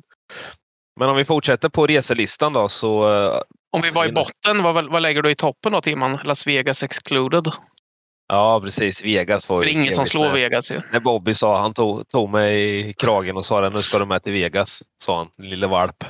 Men 0.99 1.09
om 1.09 1.15
vi 1.17 1.25
fortsätter 1.25 1.69
på 1.69 1.87
reselistan 1.87 2.53
då 2.53 2.67
så 2.67 3.13
eh, 3.13 3.39
Om 3.71 3.81
vi 3.81 3.89
var 3.91 4.05
i 4.05 4.11
botten, 4.11 4.63
vad, 4.63 4.91
vad 4.91 5.01
lägger 5.01 5.21
du 5.21 5.29
i 5.31 5.35
toppen 5.35 5.71
då 5.71 5.81
Timman? 5.81 6.19
Las 6.23 6.47
Vegas 6.47 6.83
excluded? 6.83 7.47
ja 8.27 8.61
precis, 8.63 9.03
Vegas 9.03 9.49
var 9.49 9.61
Det 9.61 9.69
ju 9.69 9.77
är 9.77 9.81
ingen 9.81 9.95
som 9.95 10.05
slår 10.05 10.23
med- 10.23 10.33
Vegas 10.33 10.71
ju. 10.71 10.81
När 10.91 10.99
Bobby 10.99 11.33
sa, 11.33 11.59
han 11.59 11.73
tog, 11.73 12.09
tog 12.09 12.29
mig 12.29 12.79
i 12.89 12.93
kragen 12.93 13.37
och 13.37 13.45
sa 13.45 13.61
det, 13.61 13.69
nu 13.69 13.81
ska 13.81 13.99
du 13.99 14.05
med 14.05 14.23
till 14.23 14.33
Vegas, 14.33 14.83
sa 15.03 15.17
han, 15.17 15.27
lille 15.37 15.67
valp. 15.67 16.03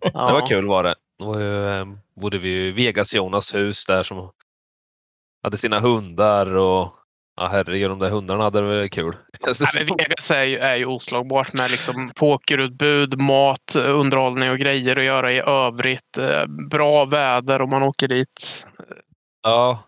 Det 0.00 0.12
var 0.14 0.46
kul 0.46 0.66
var 0.66 0.82
det. 0.84 0.94
Då 1.18 1.24
var 1.26 1.40
ju, 1.40 1.68
eh, 1.80 1.86
bodde 2.20 2.38
vi 2.38 2.48
i 2.68 2.72
Vegas-Jonas 2.72 3.54
hus 3.54 3.86
där 3.86 4.02
som 4.02 4.30
hade 5.42 5.56
sina 5.56 5.80
hundar 5.80 6.54
och 6.56 6.92
ja 7.36 7.46
herregud, 7.52 7.90
de 7.90 7.98
där 7.98 8.10
hundarna 8.10 8.44
hade 8.44 8.60
det 8.60 8.66
väl 8.66 8.88
kul. 8.90 9.16
Ja, 9.40 9.52
men 9.76 9.86
Vegas 9.96 10.30
är 10.30 10.42
ju, 10.44 10.58
är 10.58 10.76
ju 10.76 10.86
oslagbart 10.86 11.52
med 11.54 11.70
liksom 11.70 12.10
pokerutbud, 12.16 13.20
mat, 13.20 13.76
underhållning 13.76 14.50
och 14.50 14.58
grejer 14.58 14.96
att 14.96 15.04
göra 15.04 15.32
i 15.32 15.38
övrigt. 15.40 16.18
Eh, 16.18 16.46
Bra 16.70 17.04
väder 17.04 17.62
om 17.62 17.70
man 17.70 17.82
åker 17.82 18.08
dit 18.08 18.66
Ja, 19.42 19.82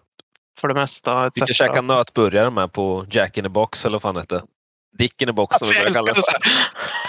för 0.61 0.69
det 0.69 0.75
mesta. 0.75 1.31
fick 1.35 1.49
jag 1.49 1.57
käka 1.57 1.73
Alltså. 1.73 1.93
nötburgare 1.97 2.51
med 2.51 2.73
på 2.73 3.07
Jack 3.11 3.39
in 3.39 3.45
the 3.45 3.49
box 3.49 3.85
eller 3.85 3.95
vad 3.95 4.03
fan 4.03 4.17
hette. 4.17 4.43
Dick 4.99 5.23
in 5.23 5.27
the 5.29 5.33
box 5.33 5.59
som 5.59 5.65
Alltså, 5.67 5.73
vi 5.73 5.85
jag 5.85 5.93
brukar 5.93 6.07
kalla 6.07 6.17
älskar 6.17 6.33
det. 6.33 6.39
det 6.39 6.51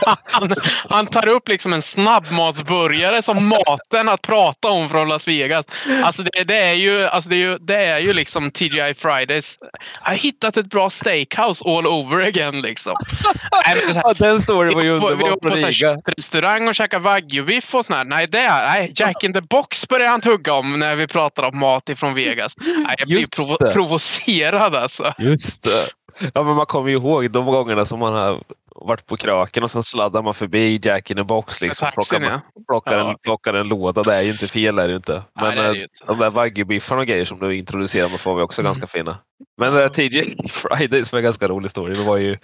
så 0.02 0.10
här. 0.10 0.18
han, 0.32 0.56
han 0.90 1.08
tar 1.08 1.28
upp 1.28 1.48
liksom 1.48 1.74
en 1.74 1.82
snabbmatsburgare 1.82 3.22
som 3.22 3.48
maten 3.48 4.10
att 4.10 4.22
prata 4.22 4.68
om 4.68 4.90
från 4.90 5.08
Las 5.10 5.28
Vegas. 5.28 5.66
Alltså 6.04 6.24
det, 6.24 6.44
det, 6.44 6.56
är, 6.58 6.74
ju, 6.74 7.06
alltså 7.06 7.30
det, 7.30 7.36
är, 7.36 7.40
ju, 7.40 7.58
det 7.58 7.76
är 7.76 8.00
ju 8.00 8.14
liksom 8.14 8.52
TGI 8.52 8.94
Fridays. 8.98 9.58
Jag 10.04 10.10
har 10.10 10.16
hittat 10.16 10.58
ett 10.58 10.66
bra 10.66 10.90
steakhouse 10.90 11.66
all 11.66 11.88
over 11.88 12.28
again. 12.28 12.62
Liksom. 12.62 12.94
Nej, 13.52 13.62
här, 13.66 14.02
Ja, 14.04 14.14
den 14.14 14.42
storyn 14.42 14.74
var 14.74 14.84
ju 14.84 14.94
vi 14.94 15.00
var 15.00 15.10
på, 15.10 15.16
vi 15.16 15.22
var 15.24 15.30
underbar 15.30 15.40
på 15.40 15.50
från 15.50 15.60
så 15.74 15.86
här 15.86 15.96
Riga. 15.96 16.02
restaurang 16.18 16.68
och 16.68 16.76
käkade 16.76 17.04
wagyu-biff 17.04 17.76
och 17.76 17.86
sånt 17.86 18.08
Nej, 18.10 18.28
det, 18.28 18.50
nej, 18.50 18.92
Jack 18.96 19.24
in 19.24 19.34
the 19.34 19.42
box 19.42 19.88
börjar 19.88 20.08
han 20.08 20.22
tugga 20.22 20.54
om 20.54 20.80
när 20.80 20.96
vi 20.96 21.08
pratar 21.08 21.44
om 21.44 21.60
mat 21.60 21.90
ifrån 21.90 22.14
Vegas. 22.14 22.54
Nej, 22.58 22.96
jag 22.98 23.08
blir 23.08 23.26
provo 23.36 23.74
provocerad 23.74 24.76
alltså. 24.76 25.14
Just 25.18 25.64
det. 25.64 25.88
Ja, 26.34 26.44
men 26.44 26.56
man 26.56 26.66
kommer 26.66 26.90
ju 26.90 26.96
ihåg 26.96 27.32
de 27.32 27.46
gångerna 27.46 27.86
som 27.86 28.00
man 28.00 28.14
har 28.14 28.44
varit 28.76 29.06
på 29.06 29.18
kröken 29.18 29.64
och 29.64 29.72
sen 29.72 29.84
sladdar 29.84 30.22
man 30.24 30.34
förbi 30.34 30.80
Jack 30.84 31.12
in 31.12 31.18
the 31.18 31.24
box. 31.24 31.62
Liksom, 31.62 31.86
Med 31.86 31.94
taxin, 31.94 32.20
plockar, 32.20 32.42
ja. 32.56 32.64
plockar, 32.68 32.98
Ja. 32.98 33.10
en, 33.10 33.16
plockar 33.24 33.54
en 33.54 33.68
låda. 33.68 34.04
Det 34.04 34.16
är 34.16 34.22
ju 34.22 34.32
inte 34.32 34.48
fel. 34.48 34.80
Är 34.80 34.88
det 34.88 34.96
inte. 34.96 35.24
Men 35.36 35.46
Nej, 35.46 35.56
det 35.56 35.64
eh, 35.78 35.84
inte. 35.84 36.06
de 36.08 36.18
där 36.20 36.30
wagyu-biffarna 36.30 37.00
och 37.00 37.06
grejer 37.08 37.26
som 37.26 37.40
du 37.40 37.56
introducerar 37.58 38.10
med 38.10 38.20
får 38.20 38.36
vi 38.36 38.42
också 38.42 38.62
Mm. 38.62 38.68
ganska 38.68 38.88
fina. 38.88 39.18
Men 39.58 39.74
det 39.74 39.80
där 39.80 39.90
TJ 39.90 40.36
Friday 40.50 41.06
som 41.06 41.16
är 41.16 41.20
en 41.20 41.24
ganska 41.24 41.48
rolig 41.48 41.72
story. 41.72 41.94
Det 41.94 42.04
var 42.04 42.18
ju, 42.18 42.38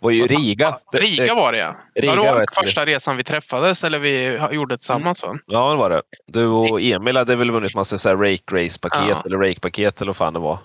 var 0.00 0.10
ju 0.10 0.26
Riga. 0.26 0.78
Riga 0.92 1.34
var 1.34 1.52
det 1.52 1.58
ja. 1.58 1.76
Riga 1.94 2.14
ja 2.14 2.22
det 2.22 2.32
var 2.32 2.64
första 2.64 2.86
resan 2.86 3.16
vi 3.16 3.24
träffades 3.24 3.84
eller 3.84 3.98
vi 3.98 4.38
gjorde 4.54 4.76
tillsammans. 4.78 5.22
va? 5.22 5.38
Ja, 5.46 5.70
det 5.70 5.76
var 5.76 5.90
det. 5.90 6.02
Du 6.26 6.46
och 6.46 6.80
Emil 6.80 7.16
hade 7.16 7.36
väl 7.36 7.50
vunnit 7.50 7.74
massa 7.74 7.98
så 7.98 8.08
här 8.08 8.16
rake 8.16 8.64
race-paket 8.64 9.26
eller 9.26 9.36
rake-paket 9.38 10.00
eller 10.00 10.08
vad 10.08 10.16
fan 10.16 10.32
det 10.32 10.38
var. 10.40 10.58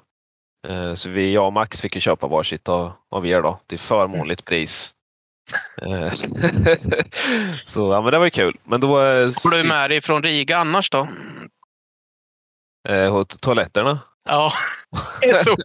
Eh, 0.67 0.93
Så 0.93 1.09
vi, 1.09 1.33
jag 1.33 1.45
och 1.45 1.53
Max 1.53 1.81
fick 1.81 1.95
ju 1.95 2.01
köpa 2.01 2.27
varsitt 2.27 2.69
av, 2.69 2.91
av 3.11 3.27
er 3.27 3.41
då 3.41 3.59
till 3.67 3.79
förmånligt 3.79 4.45
pris. 4.45 4.91
Eh, 5.81 6.13
så 7.65 7.91
ja, 7.91 8.01
men 8.01 8.11
det 8.11 8.17
var 8.17 8.25
ju 8.25 8.31
kul. 8.31 8.57
Men 8.63 8.81
då 8.81 8.87
Har 8.97 9.51
du 9.51 9.67
med 9.67 9.89
dig 9.89 10.01
från 10.01 10.23
Riga 10.23 10.57
annars 10.57 10.89
då? 10.89 11.07
eh, 12.89 13.23
toaletterna. 13.23 13.99
Ja, 14.29 14.53
så. 15.43 15.57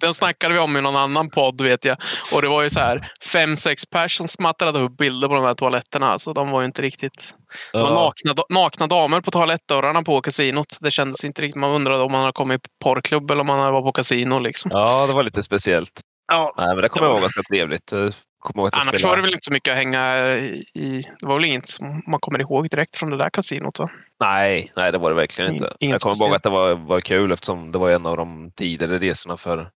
Den 0.00 0.14
snackade 0.14 0.54
vi 0.54 0.60
om 0.60 0.76
i 0.76 0.80
någon 0.80 0.96
annan 0.96 1.30
podd 1.30 1.60
vet 1.60 1.84
jag. 1.84 1.96
Och 2.34 2.42
det 2.42 2.48
var 2.48 2.62
ju 2.62 2.70
så 2.70 2.80
här 2.80 3.12
fem, 3.32 3.56
sex 3.56 3.86
pers 3.86 4.16
som 4.16 4.28
smattrade 4.28 4.80
upp 4.80 4.96
bilder 4.96 5.28
på 5.28 5.34
de 5.34 5.44
här 5.44 5.54
toaletterna. 5.54 6.06
Alltså, 6.06 6.32
de 6.32 6.50
var 6.50 6.60
ju 6.60 6.66
inte 6.66 6.82
riktigt... 6.82 7.34
Det 7.72 7.78
var 7.78 7.94
nakna, 7.94 8.42
nakna 8.48 8.86
damer 8.86 9.20
på 9.20 9.30
toalettdörrarna 9.30 10.02
på 10.02 10.20
kasinot. 10.20 10.76
Det 10.80 10.90
kändes 10.90 11.24
inte 11.24 11.42
riktigt. 11.42 11.60
Man 11.60 11.70
undrade 11.70 12.02
om 12.02 12.12
man 12.12 12.20
hade 12.20 12.32
kommit 12.32 12.62
på 12.62 12.68
porrklubb 12.84 13.30
eller 13.30 13.40
om 13.40 13.46
man 13.46 13.60
hade 13.60 13.72
varit 13.72 13.84
på 13.84 13.92
kasino. 13.92 14.38
Liksom. 14.38 14.70
ja, 14.74 15.06
det 15.06 15.12
var 15.12 15.22
lite 15.22 15.42
speciellt. 15.42 16.00
Ja. 16.32 16.54
Nej, 16.56 16.66
men 16.66 16.76
det 16.82 16.88
kommer 16.88 17.06
jag 17.06 17.12
ihåg 17.12 17.20
ganska 17.20 17.42
trevligt. 17.42 17.92
Annars 17.92 18.64
spelade- 18.82 19.08
var 19.08 19.16
det 19.16 19.22
väl 19.22 19.32
inte 19.32 19.44
så 19.44 19.52
mycket 19.52 19.72
att 19.72 19.76
hänga 19.76 20.36
i. 20.36 21.02
Det 21.20 21.26
var 21.26 21.34
väl 21.34 21.44
inget 21.44 21.68
som 21.68 22.02
man 22.06 22.20
kommer 22.20 22.40
ihåg 22.40 22.70
direkt 22.70 22.96
från 22.96 23.10
det 23.10 23.16
där 23.16 23.30
kasinot 23.30 23.78
va? 23.78 23.88
Nej, 24.20 24.72
nej, 24.76 24.92
det 24.92 24.98
var 24.98 25.10
det 25.10 25.16
verkligen 25.16 25.52
inte. 25.52 25.72
inget 25.80 25.92
jag 25.92 26.00
kommer 26.00 26.26
ihåg 26.26 26.34
att 26.36 26.42
det 26.42 26.50
var, 26.50 26.74
var 26.74 27.00
kul 27.00 27.32
eftersom 27.32 27.72
det 27.72 27.78
var 27.78 27.90
en 27.90 28.06
av 28.06 28.16
de 28.16 28.50
tidigare 28.56 28.98
resorna 28.98 29.36
för 29.36 29.70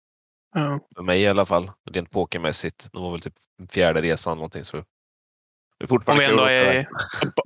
Ja. 0.54 0.80
För 0.96 1.02
mig 1.02 1.20
i 1.22 1.28
alla 1.28 1.46
fall. 1.46 1.70
Rent 1.90 2.10
pokermässigt. 2.10 2.88
Det 2.92 2.98
var 2.98 3.10
väl 3.10 3.20
typ 3.20 3.32
fjärde 3.72 4.02
resan 4.02 4.36
någonting. 4.36 4.64
Så 4.64 4.76
Om 5.90 6.18
vi 6.18 6.24
ändå 6.24 6.44
är 6.44 6.80
i 6.80 6.86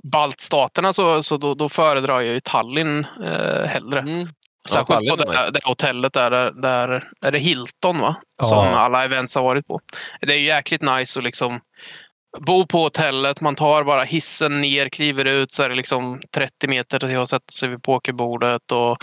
baltstaterna 0.03 0.93
så, 0.93 1.23
så 1.23 1.37
då, 1.37 1.53
då 1.53 1.69
föredrar 1.69 2.21
jag 2.21 2.33
ju 2.33 2.39
Tallinn 2.39 3.07
eh, 3.23 3.65
hellre. 3.65 3.99
Mm. 3.99 4.27
Särskilt 4.69 4.87
Tallinn 4.87 5.09
på 5.09 5.15
det, 5.15 5.37
nice. 5.37 5.51
det 5.53 5.59
hotellet 5.63 6.13
där, 6.13 6.31
där, 6.31 6.51
där 6.51 7.09
är 7.21 7.31
det 7.31 7.39
Hilton 7.39 7.99
va? 7.99 8.15
Ja. 8.41 8.43
Som 8.43 8.67
alla 8.67 9.05
events 9.05 9.35
har 9.35 9.43
varit 9.43 9.67
på. 9.67 9.79
Det 10.21 10.33
är 10.33 10.37
ju 10.37 10.45
jäkligt 10.45 10.81
nice 10.81 11.19
att 11.19 11.23
liksom 11.23 11.59
bo 12.37 12.67
på 12.67 12.83
hotellet. 12.83 13.41
Man 13.41 13.55
tar 13.55 13.83
bara 13.83 14.03
hissen 14.03 14.61
ner, 14.61 14.89
kliver 14.89 15.25
ut 15.25 15.51
så 15.51 15.63
är 15.63 15.69
det 15.69 15.75
liksom 15.75 16.21
30 16.31 16.67
meter 16.67 16.99
till 16.99 17.17
att 17.17 17.29
sätta 17.29 17.51
sig 17.51 17.69
vid 17.69 17.83
pokerbordet. 17.83 18.71
Och 18.71 18.97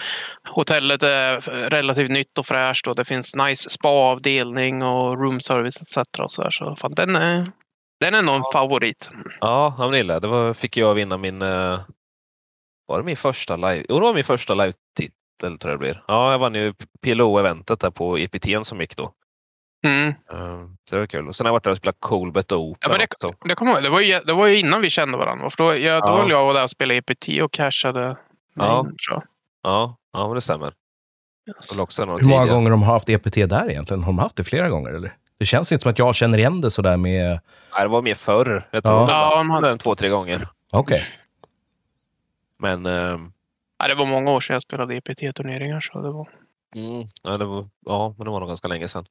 hotellet 0.49 1.03
är 1.03 1.41
relativt 1.70 2.11
nytt 2.11 2.39
och 2.39 2.47
fräscht 2.47 2.87
och 2.87 2.97
det 2.97 3.05
finns 3.05 3.34
nice 3.37 3.70
spa-avdelning 3.70 4.82
och 4.82 5.22
room 5.22 5.41
service 5.41 5.82
etc. 5.82 5.97
Och 6.18 6.30
så 6.30 6.43
där. 6.43 6.51
så 6.51 6.76
fan, 6.76 6.95
den, 6.95 7.16
är, 7.16 7.47
den 8.01 8.15
är 8.15 8.23
nog 8.23 8.35
en 8.37 8.45
favorit. 8.53 9.11
Ja, 9.41 9.75
ja, 9.79 9.83
men 9.85 9.91
det 9.91 9.97
gillar. 9.97 10.21
Det 10.21 10.29
var, 10.29 10.55
fick 10.55 10.77
jag 10.77 10.95
vinna 10.95 11.17
min... 11.17 11.43
eh, 11.43 11.81
Var 12.87 12.99
det 12.99 13.05
min 13.05 13.17
första 13.17 13.57
live? 13.57 13.85
Jo, 13.89 13.95
det 14.01 14.07
var 14.07 14.15
min 14.15 14.25
första 14.25 14.55
live-titel 14.55 15.59
tror 15.59 15.71
jag 15.73 15.75
det 15.75 15.79
blir. 15.79 16.05
Ja, 16.09 16.33
jag 16.33 16.39
vann 16.39 16.55
ju 16.55 16.75
PLO-eventet 17.03 17.81
där 17.81 17.91
på 17.91 18.19
EPT'n 18.19 18.63
som 18.63 18.81
gick 18.81 18.97
då. 18.97 19.13
Mm. 19.87 20.09
Eh, 20.09 20.67
Så 20.89 20.95
det 20.95 20.99
var 20.99 21.07
kul. 21.07 21.27
Och 21.29 21.37
sen 21.37 21.47
har 21.47 21.49
jag 21.49 21.53
varit 21.55 21.65
där 21.65 21.71
och 21.71 21.77
spelat 21.77 21.97
Coolbet 22.01 22.53
Open 22.53 22.79
Ja, 22.81 22.89
men 22.89 22.99
det- 22.99 23.05
också. 23.11 23.39
Det, 23.49 23.61
ihåg. 23.71 23.83
det, 23.83 23.91
var 23.91 24.01
ju, 24.01 24.21
det 24.21 24.33
var 24.33 24.47
ju 24.47 24.59
innan 24.59 24.81
vi 24.81 24.91
kände 24.91 25.19
varandra. 25.19 25.51
För 25.51 25.65
då, 25.65 25.77
jag, 25.79 26.03
då 26.03 26.09
Ja. 26.09 26.17
höll 26.21 26.31
jag 26.31 26.45
var 26.47 26.55
där 26.55 26.63
och 26.63 26.71
spelade 26.71 26.99
EPT 26.99 27.29
och 27.43 27.53
cashade. 27.53 28.17
Ja. 28.55 28.87
in. 28.89 28.97
Ja, 29.63 29.97
ja 30.13 30.27
men 30.27 30.35
det 30.35 30.41
stämmer. 30.41 30.75
Yes. 31.49 31.99
Hur 31.99 32.29
många 32.29 32.47
gånger 32.47 32.71
de 32.71 32.83
har 32.83 32.93
haft 32.93 33.09
EPT 33.09 33.35
där 33.35 33.71
egentligen? 33.71 34.03
Har 34.03 34.13
de 34.13 34.19
haft 34.19 34.37
det 34.37 34.45
flera 34.45 34.69
gånger 34.69 34.91
eller? 34.91 35.17
Det 35.39 35.45
känns 35.45 35.72
inte 35.72 35.82
som 35.82 35.91
att 35.91 35.99
jag 35.99 36.14
känner 36.14 36.39
igen 36.39 36.61
det 36.61 36.70
sådär 36.70 36.97
med... 36.97 37.41
Nej, 37.72 37.82
det 37.82 37.89
var 37.89 38.03
mer 38.03 38.14
förr. 38.14 38.68
Jag 38.72 38.84
tror 38.84 38.97
Ja. 38.97 39.11
Ja, 39.11 39.37
de 39.39 39.51
hade- 39.51 39.70
en, 39.70 39.78
två, 39.78 39.95
tre 39.95 40.09
gånger. 40.09 40.49
Okej. 40.72 41.03
Men 42.59 42.87
ehm, 42.87 43.32
Ja, 43.78 43.89
det 43.89 43.95
var 43.95 44.07
många 44.07 44.30
år 44.30 44.41
sedan 44.41 44.55
jag 44.55 44.62
spelade 44.62 44.95
EPT-turneringar. 44.97 45.80
Så 45.80 46.01
det 46.01 46.11
var... 46.11 46.28
Mm, 46.76 47.09
ja, 47.22 47.39
det 47.39 47.45
var, 47.45 47.68
ja, 47.87 48.14
men 48.18 48.24
det 48.24 48.30
var 48.30 48.41
nog 48.41 48.49
ganska 48.49 48.68
länge 48.68 48.89
sedan. 48.89 49.07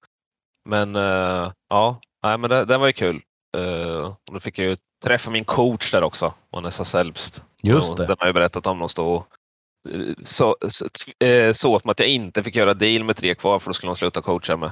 Men 0.70 0.96
eh, 0.96 1.52
ja, 1.70 2.02
nej, 2.24 2.38
men 2.38 2.50
det, 2.50 2.66
den 2.66 2.80
var 2.80 2.88
ju 2.88 2.94
kul. 2.94 3.22
Uh, 3.58 4.06
och 4.28 4.34
då 4.34 4.40
fick 4.40 4.60
jag 4.60 4.68
ju 4.68 4.78
träffa 5.04 5.32
min 5.32 5.46
coach 5.46 5.92
där 5.92 6.04
också, 6.04 6.34
Vanessa 6.52 6.86
Selbst. 6.86 7.44
Just 7.64 7.92
Och 7.92 7.98
det. 7.98 8.06
Den 8.06 8.16
har 8.20 8.28
jag 8.28 8.36
berättat 8.36 8.68
om. 8.68 8.80
De 8.80 8.90
stod 8.90 9.16
eh, 9.16 10.14
så, 10.26 10.56
så, 10.70 10.86
eh, 11.26 11.54
så 11.54 11.72
åt 11.72 11.86
mig 11.86 11.92
att 11.92 12.00
jag 12.00 12.10
inte 12.10 12.44
fick 12.44 12.56
göra 12.56 12.74
deal 12.74 13.04
med 13.04 13.16
tre 13.16 13.36
kvar 13.36 13.60
för 13.60 13.70
då 13.70 13.74
skulle 13.74 13.90
de 13.90 13.96
sluta 13.96 14.22
coacha 14.22 14.58
mig. 14.58 14.70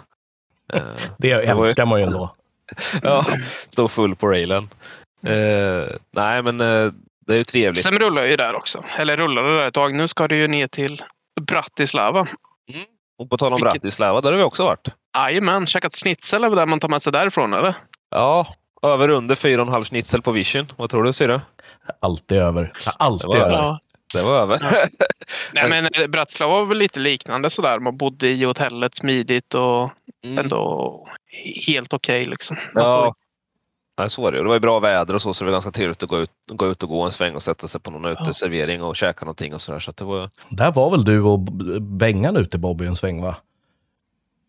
Eh, 0.74 0.82
Det 1.18 1.32
älskar 1.32 1.86
man 1.86 2.00
ju 2.00 2.06
ändå. 2.06 2.36
ja, 3.04 3.26
stod 3.68 3.92
full 3.92 4.16
på 4.16 4.28
railen. 4.28 4.70
Eh, 5.26 5.96
nej, 6.12 6.44
men 6.44 6.62
eh, 6.62 6.92
det 7.28 7.34
är 7.34 7.38
ju 7.38 7.44
trevligt. 7.44 7.84
Sen 7.84 8.00
rullar 8.00 8.22
jag 8.22 8.32
ju 8.32 8.36
där 8.38 8.56
också. 8.56 8.84
Eller 8.98 9.18
rullar 9.18 9.44
det 9.44 9.58
där 9.58 9.66
ett 9.68 9.74
tag. 9.74 9.94
Nu 9.96 10.08
ska 10.08 10.28
det 10.28 10.36
ju 10.36 10.48
ner 10.48 10.68
till 10.68 11.02
Bratislava. 11.42 12.28
Och 13.20 13.30
på 13.30 13.38
tal 13.38 13.54
om 13.54 13.58
Vilket- 13.58 13.72
Bratislava, 13.82 14.22
där 14.22 14.32
har 14.32 14.38
vi 14.38 14.44
också 14.44 14.64
varit. 14.66 14.88
Jajamän, 15.18 15.68
käkat 15.68 15.94
schnitzel 15.96 16.44
är 16.44 16.50
väl 16.50 16.58
det 16.58 16.66
man 16.66 16.80
tar 16.80 16.90
med 16.90 17.02
sig 17.02 17.14
därifrån 17.14 17.54
eller? 17.54 17.76
Ja, 18.10 18.48
över 18.82 19.10
under 19.10 19.36
4,5 19.36 19.84
schnitzel 19.84 20.22
på 20.22 20.32
Vision. 20.32 20.72
Vad 20.78 20.90
tror 20.90 21.04
du 21.04 21.14
syrra? 21.14 21.42
Alltid 22.02 22.38
över. 22.38 22.74
Alltid 22.98 23.36
över. 23.42 23.52
Ja. 23.52 23.80
Det 24.14 24.22
var 24.22 24.42
över. 24.42 24.60
Nej, 25.54 25.70
men 25.70 25.86
eh, 25.86 26.08
Bratislava 26.08 26.54
var 26.54 26.66
väl 26.66 26.78
lite 26.78 27.00
liknande 27.00 27.50
sådär. 27.50 27.80
Man 27.80 27.98
bodde 27.98 28.28
i 28.30 28.44
hotellet 28.44 28.96
smidigt 28.96 29.54
och 29.54 29.90
Mm. 30.26 30.38
ändå 30.38 31.08
helt 31.68 31.94
okej 31.94 32.26
liksom. 32.26 32.58
Ja, 32.76 32.82
Alltså, 32.82 33.14
Nej, 33.98 34.10
så 34.10 34.22
var 34.22 34.32
det. 34.32 34.38
Det 34.38 34.44
var 34.44 34.54
ju 34.54 34.60
bra 34.60 34.80
väder 34.80 35.14
och 35.16 35.22
så, 35.22 35.34
så 35.34 35.44
det 35.44 35.52
var 35.52 35.56
ganska 35.56 35.72
trevligt 35.72 36.04
att 36.04 36.10
gå 36.10 36.20
ut, 36.20 36.30
gå 36.48 36.68
ut 36.68 36.84
och 36.84 36.90
gå 36.90 37.02
en 37.02 37.12
sväng 37.12 37.36
och 37.36 37.44
sätta 37.44 37.68
sig 37.68 37.82
på 37.82 37.92
någon 37.92 38.06
uteservering 38.06 38.84
och 38.84 38.96
käka 38.96 39.26
någonting 39.26 39.54
och 39.54 39.62
sådär. 39.62 39.80
Så 39.80 39.92
det 39.92 40.04
var, 40.04 40.30
Där 40.50 40.72
var 40.72 40.92
väl 40.92 41.06
du 41.06 41.22
och 41.22 41.40
Bengan 41.82 42.38
ute 42.38 42.58
Bobby 42.58 42.86
en 42.86 42.96
sväng 42.96 43.22
va? 43.22 43.36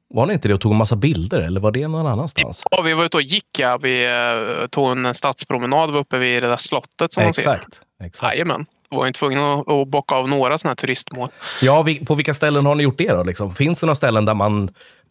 Var 0.08 0.26
ni 0.26 0.32
inte 0.32 0.48
det 0.48 0.54
och 0.54 0.60
tog 0.60 0.72
en 0.72 0.78
massa 0.78 0.96
bilder 0.96 1.40
eller 1.40 1.60
var 1.60 1.72
det 1.72 1.88
någon 1.88 2.06
annanstans? 2.06 2.62
ja, 2.70 2.82
vi 2.82 2.94
var 2.94 3.04
ute 3.04 3.16
och 3.16 3.22
gick. 3.22 3.58
Ja. 3.58 3.76
Vi 3.78 4.04
eh, 4.06 4.66
tog 4.66 4.92
en 4.92 5.14
stadspromenad 5.14 5.90
var 5.90 5.98
uppe 6.00 6.18
vid 6.18 6.42
det 6.42 6.48
där 6.48 6.56
slottet 6.56 7.12
som 7.12 7.24
man 7.24 7.32
ser. 7.32 7.40
Exakt. 7.42 7.80
Exakt. 8.04 8.32
Jajamän. 8.34 8.66
Var 8.94 9.06
ju 9.06 9.12
tvungna 9.12 9.54
att, 9.54 9.70
att 9.70 9.88
bocka 9.88 10.14
av 10.14 10.28
några 10.28 10.58
sådana 10.58 10.70
här 10.70 10.76
turistmål. 10.76 11.28
Ja, 11.62 11.86
på 12.06 12.14
vilka 12.14 12.34
ställen 12.34 12.66
har 12.66 12.74
ni 12.74 12.82
gjort 12.82 12.98
det 12.98 13.08
då? 13.12 13.22
Liksom? 13.22 13.54
Finns 13.54 13.80
det 13.80 13.86
några 13.86 13.94
ställen 13.96 14.24
där 14.24 14.34
man... 14.34 14.68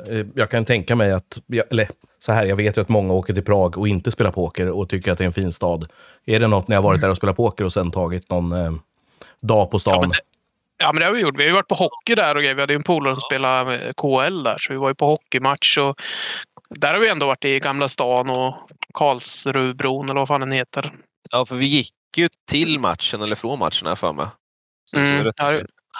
Eh, 0.09 0.25
jag 0.36 0.49
kan 0.49 0.65
tänka 0.65 0.95
mig 0.95 1.11
att... 1.11 1.38
Eller 1.71 1.88
så 2.19 2.31
här, 2.31 2.45
jag 2.45 2.55
vet 2.55 2.77
ju 2.77 2.81
att 2.81 2.89
många 2.89 3.13
åker 3.13 3.34
till 3.34 3.43
Prag 3.43 3.77
och 3.77 3.88
inte 3.88 4.11
spelar 4.11 4.31
poker 4.31 4.69
och 4.69 4.89
tycker 4.89 5.11
att 5.11 5.17
det 5.17 5.23
är 5.23 5.25
en 5.25 5.34
fin 5.34 5.53
stad. 5.53 5.88
Är 6.25 6.39
det 6.39 6.47
något 6.47 6.67
ni 6.67 6.75
har 6.75 6.81
varit 6.84 7.01
där 7.01 7.09
och 7.09 7.17
spelat 7.17 7.36
poker 7.36 7.65
och 7.65 7.73
sen 7.73 7.91
tagit 7.91 8.29
någon 8.29 8.51
eh, 8.51 8.71
dag 9.41 9.71
på 9.71 9.79
stan? 9.79 9.93
Ja, 9.93 9.99
men 10.01 10.09
det- 10.09 10.17
Ja, 10.77 10.93
men 10.93 10.99
det 10.99 11.05
har 11.05 11.13
vi 11.13 11.21
gjort. 11.21 11.36
Vi 11.38 11.43
har 11.43 11.47
ju 11.47 11.53
varit 11.53 11.67
på 11.67 11.75
hockey 11.75 12.15
där 12.15 12.36
och 12.36 12.41
grejer. 12.41 12.55
Vi 12.55 12.61
hade 12.61 12.73
ju 12.73 12.77
en 12.77 12.84
polare 12.84 13.15
som 13.15 13.21
spelade 13.21 13.93
KL 13.97 14.43
där, 14.43 14.57
så 14.59 14.73
vi 14.73 14.79
var 14.79 14.89
ju 14.89 14.95
på 14.95 15.05
hockeymatch. 15.05 15.77
Och 15.77 15.95
där 16.69 16.93
har 16.93 16.99
vi 16.99 17.09
ändå 17.09 17.25
varit 17.27 17.45
i 17.45 17.59
Gamla 17.59 17.89
stan 17.89 18.29
och 18.29 18.55
Karlsrubron 18.93 20.09
eller 20.09 20.19
vad 20.19 20.27
fan 20.27 20.39
den 20.41 20.51
heter. 20.51 20.93
ja, 21.31 21.45
för 21.45 21.55
vi 21.55 21.65
gick 21.65 21.93
ju 22.18 22.30
till 22.51 22.80
matchen 22.80 23.22
eller 23.22 23.36
från 23.36 23.59
matchen 23.59 23.88
här 23.88 23.95
för 23.95 24.14
mig. 24.14 24.28
Mm, 24.95 25.32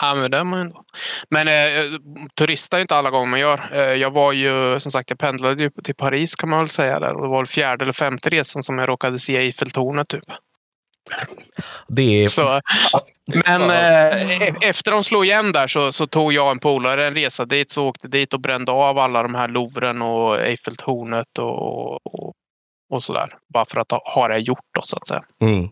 ja, 0.01 0.16
men 0.16 0.32
det 0.32 0.38
är 0.38 0.43
man 0.43 0.59
ändå. 0.59 0.84
Men 1.30 1.47
eh, 1.47 1.99
turista 2.36 2.78
är 2.78 2.82
inte 2.82 2.95
alla 2.95 3.09
gånger 3.09 3.26
man 3.26 3.39
gör. 3.39 3.70
Eh, 3.74 3.82
jag 3.82 4.11
var 4.11 4.32
ju, 4.32 4.80
som 4.80 4.91
sagt, 4.91 5.09
jag 5.09 5.20
pendlade 5.20 5.64
ju 5.64 5.70
till 5.84 5.95
Paris 5.95 6.36
kan 6.36 6.49
man 6.49 6.59
väl 6.59 6.70
säga 6.70 6.99
där. 6.99 7.14
Och 7.14 7.22
det 7.22 7.28
var 7.28 7.38
väl 7.38 7.47
fjärde 7.47 7.86
eller 7.86 7.93
femte 7.93 8.30
resan 8.30 8.64
som 8.64 8.78
jag 8.78 8.89
råkade 8.89 9.20
se 9.20 9.38
Eiffeltornet 9.38 10.07
typ. 10.07 10.24
Det 11.88 12.24
är... 12.24 12.28
Så, 12.28 12.61
men 13.45 13.61
eh, 13.61 14.41
e- 14.41 14.55
efter 14.61 14.91
de 14.91 15.03
slog 15.03 15.26
igen 15.26 15.51
där 15.51 15.68
så, 15.68 15.91
så 15.91 16.07
tog 16.07 16.34
jag 16.34 16.51
en 16.51 16.59
polare 16.59 17.07
en 17.07 17.16
resa 17.16 17.45
dit. 17.45 17.72
Så 17.72 17.88
åkte 17.88 18.07
dit 18.07 18.34
och 18.34 18.39
brände 18.39 18.72
av 18.72 18.99
alla 18.99 19.24
de 19.24 19.36
här 19.36 19.47
Louvren 19.47 20.01
och 20.01 20.41
Eiffeltornet 20.41 21.39
och, 21.39 21.93
och, 22.05 22.34
och 22.93 23.03
sådär. 23.03 23.27
Bara 23.53 23.65
för 23.65 23.79
att 23.79 23.91
ha, 23.91 24.01
ha 24.15 24.27
det 24.27 24.37
gjort 24.37 24.59
då 24.75 24.81
så 24.83 24.97
att 24.97 25.07
säga. 25.07 25.21
Mm. 25.41 25.69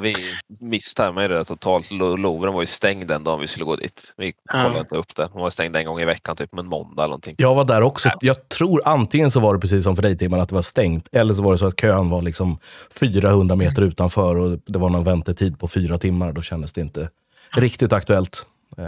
Vi 0.00 0.14
missade 0.60 1.28
det 1.28 1.44
totalt. 1.44 1.90
Lo- 1.90 2.16
Louvren 2.16 2.54
var 2.54 2.60
ju 2.62 2.66
stängd 2.66 3.06
den 3.08 3.24
dagen 3.24 3.40
vi 3.40 3.46
skulle 3.46 3.64
gå 3.64 3.76
dit. 3.76 4.14
Vi 4.16 4.32
kollade 4.50 4.74
Ja. 4.74 4.80
inte 4.80 4.94
upp 4.94 5.14
det. 5.16 5.22
Den 5.32 5.42
var 5.42 5.50
stängd 5.50 5.76
en 5.76 5.84
gång 5.86 6.00
i 6.00 6.04
veckan, 6.04 6.36
typ 6.36 6.54
en 6.58 6.66
måndag 6.66 7.02
eller 7.02 7.08
någonting. 7.08 7.34
Jag 7.38 7.54
var 7.54 7.64
där 7.64 7.82
också. 7.82 8.10
Jag 8.20 8.48
tror 8.48 8.82
antingen 8.84 9.30
så 9.30 9.40
var 9.40 9.54
det 9.54 9.60
precis 9.60 9.84
som 9.84 9.96
för 9.96 10.02
dig 10.02 10.18
Timman, 10.18 10.40
att 10.40 10.48
det 10.48 10.54
var 10.54 10.62
stängt. 10.62 11.08
Eller 11.12 11.34
så 11.34 11.42
var 11.42 11.52
det 11.52 11.58
så 11.58 11.66
att 11.66 11.80
kön 11.80 12.10
var 12.10 12.22
liksom 12.22 12.58
400 13.00 13.56
meter 13.56 13.82
utanför 13.82 14.36
och 14.36 14.58
det 14.66 14.78
var 14.78 14.88
någon 14.90 15.04
väntetid 15.04 15.58
på 15.58 15.68
fyra 15.68 15.98
timmar. 15.98 16.32
Då 16.32 16.42
kändes 16.42 16.72
det 16.72 16.80
inte 16.80 17.10
riktigt 17.50 17.92
aktuellt. 17.92 18.46
Eh, 18.78 18.84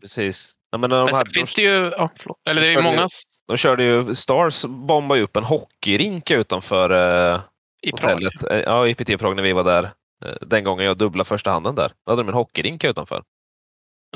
Precis. 0.00 0.52
Ja, 0.74 0.78
men 0.78 0.90
när 0.90 0.96
de, 0.96 1.04
Men 1.04 1.14
hade, 1.14 1.30
finns 1.30 1.54
det 1.54 1.62
ju... 1.62 1.92
Ja, 1.98 2.10
förlåt. 2.18 2.38
Eller 2.48 2.60
det 2.62 2.68
är 2.68 2.72
körde 2.74 2.88
ju- 2.88 2.94
många 2.96 3.08
de 3.46 3.56
körde 3.56 3.84
ju, 3.84 4.14
Stars 4.14 4.64
bombade 4.64 5.18
ju 5.18 5.24
upp 5.24 5.36
en 5.36 5.44
hockeyrink 5.44 6.30
utanför 6.30 6.90
eh, 7.34 7.40
i 7.82 7.92
Prag. 7.92 8.10
hotellet. 8.12 8.44
Eh, 8.50 8.58
Ja, 8.58 8.86
i 8.86 8.94
PT 8.94 9.18
Prag 9.18 9.36
när 9.36 9.42
vi 9.42 9.52
var 9.52 9.64
där. 9.64 9.84
Eh, 10.24 10.32
Den 10.40 10.64
gången 10.64 10.86
jag 10.86 10.98
dubblade 10.98 11.28
första 11.28 11.50
handen 11.50 11.74
där. 11.74 11.92
Då 12.06 12.12
hade 12.12 12.22
de 12.22 12.28
en 12.28 12.34
hockeyrink 12.34 12.84
utanför. 12.84 13.22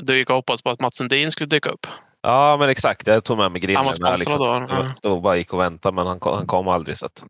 Du 0.01 0.17
gick 0.17 0.29
och 0.29 0.35
hoppades 0.35 0.61
på 0.61 0.69
att 0.69 0.79
Mats 0.81 0.95
Sundin 0.97 1.31
skulle 1.31 1.47
dyka 1.47 1.69
upp. 1.69 1.87
Ja, 2.21 2.57
men 2.57 2.69
exakt. 2.69 3.07
Jag 3.07 3.23
tog 3.23 3.37
med 3.37 3.51
mig 3.51 3.61
grillen. 3.61 3.75
Han 3.75 3.85
var 3.85 4.09
där, 4.09 4.15
sponsrad 4.17 4.39
då, 4.69 4.75
Jag 4.75 4.93
ja. 5.03 5.09
och 5.09 5.21
bara 5.21 5.37
gick 5.37 5.53
och 5.53 5.59
väntade, 5.59 5.95
men 5.95 6.07
han 6.07 6.19
kom, 6.19 6.33
han 6.37 6.47
kom 6.47 6.67
aldrig. 6.67 6.97
Så 6.97 7.05
att, 7.05 7.23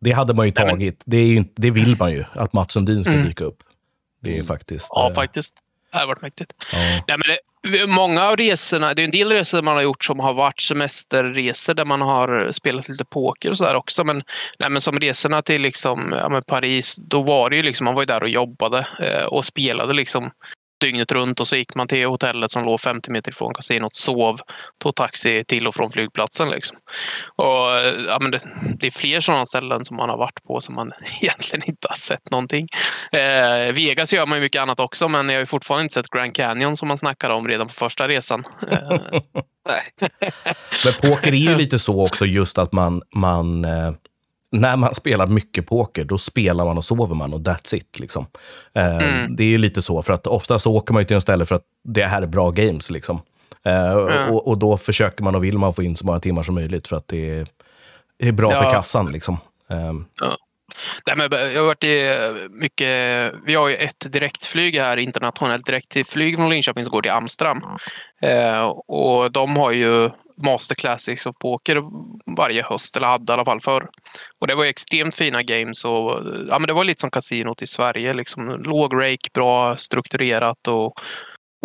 det 0.00 0.10
hade 0.12 0.34
man 0.34 0.46
ju 0.46 0.52
Nej, 0.56 0.66
men- 0.66 0.74
tagit. 0.74 1.02
Det, 1.06 1.16
är 1.16 1.26
ju, 1.26 1.44
det 1.54 1.70
vill 1.70 1.96
man 1.98 2.12
ju, 2.12 2.24
att 2.34 2.52
Mats 2.52 2.72
Sundin 2.72 3.04
ska 3.04 3.12
Mm. 3.12 3.26
dyka 3.26 3.44
upp. 3.44 3.62
Det 4.22 4.30
är 4.30 4.34
Mm. 4.34 4.46
faktiskt... 4.46 4.88
Ja, 4.90 5.08
eh, 5.10 5.14
faktiskt. 5.14 5.54
Det 5.92 5.98
har 5.98 6.06
varit 6.06 6.22
mäktigt. 6.22 6.52
ja. 6.72 6.78
Nej, 6.78 7.02
men 7.08 7.20
det, 7.20 7.38
många 7.86 8.28
av 8.28 8.36
resorna, 8.36 8.94
det 8.94 9.02
är 9.02 9.04
en 9.04 9.10
del 9.10 9.32
resor 9.32 9.62
man 9.62 9.76
har 9.76 9.82
gjort 9.82 10.04
som 10.04 10.20
har 10.20 10.34
varit 10.34 10.60
semesterresor 10.60 11.74
där 11.74 11.84
man 11.84 12.00
har 12.00 12.52
spelat 12.52 12.88
lite 12.88 13.04
poker 13.04 13.50
och 13.50 13.56
sådär 13.56 13.74
också. 13.74 14.04
Men, 14.04 14.22
nej, 14.58 14.70
men 14.70 14.80
som 14.80 14.98
resorna 14.98 15.42
till 15.42 15.62
liksom, 15.62 16.14
ja, 16.16 16.42
Paris, 16.46 16.96
då 16.96 17.22
var 17.22 17.50
det 17.50 17.56
ju 17.56 17.62
liksom, 17.62 17.84
man 17.84 17.94
var 17.94 18.02
ju 18.02 18.06
där 18.06 18.22
och 18.22 18.28
jobbade 18.28 18.86
eh, 19.00 19.24
och 19.24 19.44
spelade 19.44 19.92
liksom 19.92 20.30
dygnet 20.80 21.12
runt 21.12 21.40
och 21.40 21.48
så 21.48 21.56
gick 21.56 21.74
man 21.74 21.88
till 21.88 22.06
hotellet 22.06 22.50
som 22.50 22.64
låg 22.64 22.80
50 22.80 23.10
meter 23.10 23.30
ifrån 23.30 23.54
kasinot, 23.54 23.94
sov, 23.94 24.38
tog 24.82 24.94
taxi 24.94 25.44
till 25.48 25.66
och 25.66 25.74
från 25.74 25.90
flygplatsen. 25.90 26.50
Liksom. 26.50 26.76
Och, 27.36 27.44
ja, 28.08 28.18
men 28.20 28.30
det, 28.30 28.40
det 28.78 28.86
är 28.86 28.90
fler 28.90 29.20
sådana 29.20 29.46
ställen 29.46 29.84
som 29.84 29.96
man 29.96 30.08
har 30.08 30.16
varit 30.16 30.42
på 30.46 30.60
som 30.60 30.74
man 30.74 30.92
egentligen 31.20 31.68
inte 31.68 31.88
har 31.90 31.96
sett 31.96 32.30
någonting. 32.30 32.68
Eh, 33.12 33.72
Vegas 33.72 34.12
gör 34.12 34.26
man 34.26 34.38
ju 34.38 34.42
mycket 34.42 34.62
annat 34.62 34.80
också, 34.80 35.08
men 35.08 35.28
jag 35.28 35.36
har 35.36 35.40
ju 35.40 35.46
fortfarande 35.46 35.82
inte 35.82 35.94
sett 35.94 36.10
Grand 36.10 36.34
Canyon 36.34 36.76
som 36.76 36.88
man 36.88 36.98
snackade 36.98 37.34
om 37.34 37.48
redan 37.48 37.66
på 37.66 37.74
första 37.74 38.08
resan. 38.08 38.44
Eh. 38.70 38.98
Men 40.84 41.10
poker 41.10 41.32
är 41.32 41.36
ju 41.36 41.54
lite 41.56 41.78
så 41.78 42.02
också, 42.02 42.26
just 42.26 42.58
att 42.58 42.72
man, 42.72 43.02
man 43.14 43.64
eh, 43.64 43.92
när 44.52 44.76
man 44.76 44.94
spelar 44.94 45.26
mycket 45.26 45.66
poker, 45.66 46.04
då 46.04 46.18
spelar 46.18 46.64
man 46.64 46.76
och 46.76 46.84
sover 46.84 47.14
man 47.14 47.32
och 47.34 47.40
that's 47.40 47.74
it. 47.74 47.98
Liksom. 47.98 48.26
Eh, 48.74 48.96
Mm. 48.96 49.36
Det 49.36 49.42
är 49.42 49.48
ju 49.48 49.58
lite 49.58 49.82
så, 49.82 50.02
för 50.02 50.12
att 50.12 50.26
ofta 50.26 50.58
så 50.58 50.72
åker 50.76 50.92
man 50.92 51.02
ju 51.02 51.06
till 51.06 51.14
en 51.14 51.20
ställe 51.20 51.46
för 51.46 51.54
att 51.54 51.62
det 51.84 52.04
här 52.04 52.22
är 52.22 52.26
bra 52.26 52.50
games. 52.50 52.90
Liksom. 52.90 53.22
Eh, 53.64 53.92
och, 54.28 54.48
och 54.48 54.58
då 54.58 54.76
försöker 54.76 55.22
man 55.24 55.34
och 55.34 55.44
vill 55.44 55.58
man 55.58 55.74
få 55.74 55.82
in 55.82 55.96
så 55.96 56.06
många 56.06 56.20
timmar 56.20 56.42
som 56.42 56.54
möjligt 56.54 56.88
för 56.88 56.96
att 56.96 57.08
det 57.08 57.30
är, 57.38 57.46
är 58.18 58.32
bra 58.32 58.52
Ja. 58.52 58.62
för 58.62 58.70
kassan. 58.70 59.12
Liksom. 59.12 59.38
Eh, 59.70 59.92
Nej, 61.06 61.16
men 61.16 61.28
jag 61.54 61.60
har 61.60 61.66
varit 61.66 61.84
i 61.84 62.06
eh, 62.08 62.48
mycket, 62.50 63.32
vi 63.46 63.54
har 63.54 63.68
ju 63.68 63.74
ett 63.74 64.12
direktflyg 64.12 64.76
här, 64.78 64.96
internationellt 64.96 65.66
direktflyg 65.66 66.36
från 66.36 66.50
Linköping 66.50 66.84
som 66.84 66.90
går 66.92 67.02
till 67.02 67.10
Amsterdam. 67.10 67.62
Eh, 68.22 68.62
och 68.88 69.32
de 69.32 69.56
har 69.56 69.70
ju 69.72 70.10
Master 70.44 70.74
Classics 70.74 71.08
liksom 71.08 71.30
och 71.30 71.38
poker 71.38 71.82
varje 72.36 72.62
höst, 72.62 72.96
eller 72.96 73.06
hade 73.06 73.32
i 73.32 73.34
alla 73.34 73.44
fall 73.44 73.60
förr. 73.60 73.88
Och 74.40 74.46
det 74.46 74.54
var 74.54 74.64
ju 74.64 74.70
extremt 74.70 75.14
fina 75.14 75.42
games 75.42 75.84
och 75.84 76.20
ja, 76.48 76.58
men 76.58 76.66
det 76.66 76.72
var 76.72 76.84
lite 76.84 77.00
som 77.00 77.10
kasinot 77.10 77.62
i 77.62 77.66
Sverige. 77.66 78.12
Liksom, 78.12 78.48
låg 78.48 78.94
rake, 78.94 79.28
bra 79.34 79.76
strukturerat 79.76 80.68
och 80.68 80.92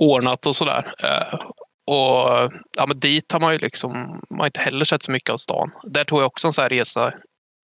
ordnat 0.01 0.45
och 0.45 0.55
sådär. 0.55 0.93
Eh, 1.03 1.39
och 1.87 2.51
ja, 2.77 2.85
men 2.87 2.99
dit 2.99 3.31
har 3.31 3.39
man 3.39 3.53
ju 3.53 3.59
liksom, 3.59 3.91
man 4.29 4.39
har 4.39 4.45
inte 4.45 4.61
heller 4.61 4.85
sett 4.85 5.03
så 5.03 5.11
mycket 5.11 5.29
av 5.29 5.37
stan. 5.37 5.71
Där 5.83 6.03
tog 6.03 6.19
jag 6.19 6.27
också 6.27 6.47
en 6.47 6.53
sån 6.53 6.61
här 6.61 6.69
resa 6.69 7.13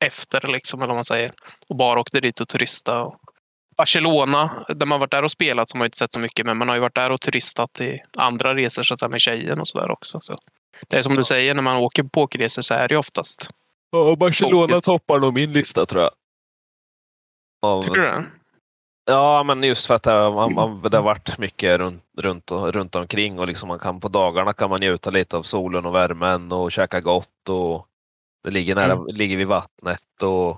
efter, 0.05 0.47
liksom, 0.47 0.79
eller 0.79 0.87
vad 0.87 0.97
man 0.97 1.05
säger. 1.05 1.31
Och 1.69 1.75
bara 1.75 1.99
åkte 1.99 2.19
dit 2.19 2.41
och 2.41 2.47
turista. 2.47 3.07
Barcelona, 3.77 4.65
där 4.75 4.85
man 4.85 4.99
varit 4.99 5.11
där 5.11 5.23
och 5.23 5.31
spelat, 5.31 5.71
har 5.71 5.77
man 5.77 5.85
inte 5.85 5.97
sett 5.97 6.13
så 6.13 6.19
mycket, 6.19 6.45
men 6.45 6.57
man 6.57 6.67
har 6.67 6.75
ju 6.75 6.81
varit 6.81 6.95
där 6.95 7.09
och 7.09 7.21
turistat 7.21 7.81
i 7.81 7.99
andra 8.17 8.55
resor 8.55 8.83
så 8.83 8.93
att 8.93 8.99
säga, 8.99 9.09
med 9.09 9.21
tjejen 9.21 9.59
och 9.59 9.67
sådär 9.67 9.91
också. 9.91 10.19
Så 10.21 10.33
det 10.87 10.97
är 10.97 11.01
som 11.01 11.15
du 11.15 11.23
säger, 11.23 11.53
när 11.53 11.61
man 11.61 11.77
åker 11.77 12.03
på 12.03 12.09
pokerresor 12.09 12.61
så 12.61 12.73
är 12.73 12.87
det 12.87 12.97
oftast. 12.97 13.49
Ja, 13.91 14.15
Barcelona 14.15 14.67
Fokus. 14.67 14.85
toppar 14.85 15.19
nog 15.19 15.33
min 15.33 15.53
lista 15.53 15.85
tror 15.85 16.01
jag. 16.01 16.11
Av, 17.61 17.83
Tycker 17.83 17.95
du 17.97 18.01
det? 18.03 18.25
Ja, 19.05 19.43
men 19.43 19.63
just 19.63 19.87
för 19.87 19.95
att 19.95 20.03
det, 20.03 20.11
man, 20.31 20.53
man, 20.53 20.81
det 20.81 20.97
har 20.97 21.03
varit 21.03 21.37
mycket 21.37 21.77
runt, 21.79 22.03
runt, 22.17 22.51
runt 22.51 22.95
omkring 22.95 23.39
och 23.39 23.47
liksom 23.47 23.67
man 23.67 23.79
kan, 23.79 23.99
på 23.99 24.07
dagarna 24.07 24.53
kan 24.53 24.69
man 24.69 24.79
njuta 24.79 25.09
lite 25.09 25.37
av 25.37 25.43
solen 25.43 25.85
och 25.85 25.95
värmen 25.95 26.51
och 26.51 26.71
käka 26.71 27.01
gott 27.01 27.49
och 27.49 27.87
det 28.43 28.51
ligger, 28.51 28.75
nära, 28.75 28.91
Mm. 28.93 29.05
ligger 29.07 29.37
vid 29.37 29.47
vattnet. 29.47 30.21
Och, 30.23 30.57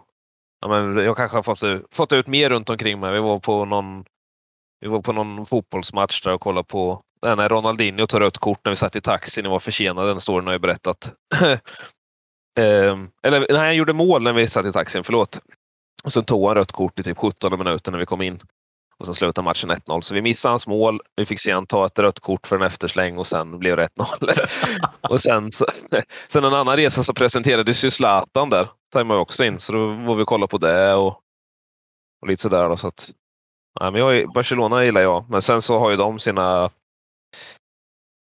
ja, 0.62 0.68
men 0.68 0.98
jag 0.98 1.18
kanske 1.18 1.38
har 1.38 1.44
fått, 1.44 1.64
ut- 1.64 1.86
fått 1.96 2.14
ut 2.14 2.28
mer 2.28 2.50
runt 2.50 2.70
omkring 2.70 3.00
mig. 3.00 3.14
Vi 3.14 3.20
var 3.20 3.40
på 3.40 3.66
någon, 3.66 4.06
vi 4.80 4.88
var 4.88 5.02
på 5.02 5.14
någon 5.14 5.46
fotbollsmatch 5.46 6.22
där 6.22 6.34
och 6.34 6.42
kollade 6.42 6.66
på 6.68 7.02
när 7.24 7.50
Ronaldinho 7.50 8.08
tog 8.08 8.22
rött 8.22 8.38
kort 8.38 8.60
när 8.64 8.72
vi 8.72 8.76
satt 8.76 8.96
i 8.96 9.02
taxin 9.02 9.46
och 9.46 9.52
var 9.52 9.60
försenade. 9.60 10.08
Den 10.08 10.20
storyn 10.20 10.46
har 10.46 10.54
jag 10.54 10.62
berättat. 10.62 11.14
Ehm, 12.60 13.10
eller 13.24 13.40
nej, 13.50 13.58
han 13.58 13.76
gjorde 13.76 13.94
mål 13.94 14.24
när 14.24 14.34
vi 14.34 14.48
satt 14.48 14.66
i 14.66 14.72
taxin, 14.72 15.04
förlåt. 15.04 15.40
Och 16.04 16.14
sen 16.14 16.24
tog 16.24 16.48
han 16.48 16.56
rött 16.56 16.72
kort 16.72 17.00
i 17.00 17.04
typ 17.04 17.18
17 17.18 17.58
minuter 17.58 17.92
när 17.92 18.00
vi 18.00 18.06
kom 18.06 18.22
in. 18.22 18.40
Och 19.00 19.06
sen 19.06 19.16
slutade 19.16 19.46
matchen 19.46 19.72
1-0. 19.72 20.02
Så 20.02 20.14
vi 20.14 20.22
missade 20.22 20.52
hans 20.52 20.68
mål. 20.68 21.02
Vi 21.16 21.26
fick 21.26 21.40
se 21.40 21.66
ta 21.68 21.86
ett 21.86 22.00
rött 22.00 22.20
kort 22.20 22.48
för 22.48 22.56
en 22.56 22.62
eftersläng 22.62 23.18
och 23.18 23.28
sen 23.28 23.60
blev 23.60 23.78
det 23.78 23.88
1-0. 23.96 24.48
och 25.10 25.22
sen, 25.22 25.52
så, 25.52 25.66
sen 26.28 26.44
en 26.44 26.54
annan 26.54 26.78
resa 26.78 27.04
så 27.04 27.14
presenterades 27.14 27.84
ju 27.86 27.90
Zlatan 27.90 28.50
där. 28.50 28.68
Tajmade 28.94 29.20
också 29.20 29.44
in. 29.44 29.60
Så 29.60 29.74
då 29.74 29.88
var 29.88 30.16
vi 30.16 30.24
och 30.24 30.28
kolla 30.28 30.48
på 30.48 30.58
det 30.58 30.94
och, 30.94 31.20
och 32.22 32.28
lite 32.28 32.42
sådär. 32.42 32.70
Då, 32.70 32.78
så 32.78 32.88
att, 32.88 33.10
nej, 33.82 33.92
men 33.92 34.02
jag, 34.02 34.34
Barcelona 34.34 34.86
gillar 34.86 35.02
jag. 35.02 35.30
Men 35.30 35.42
sen 35.42 35.62
så 35.62 35.80
har 35.80 35.92
ju 35.92 35.98
de 35.98 36.20
sina 36.20 36.70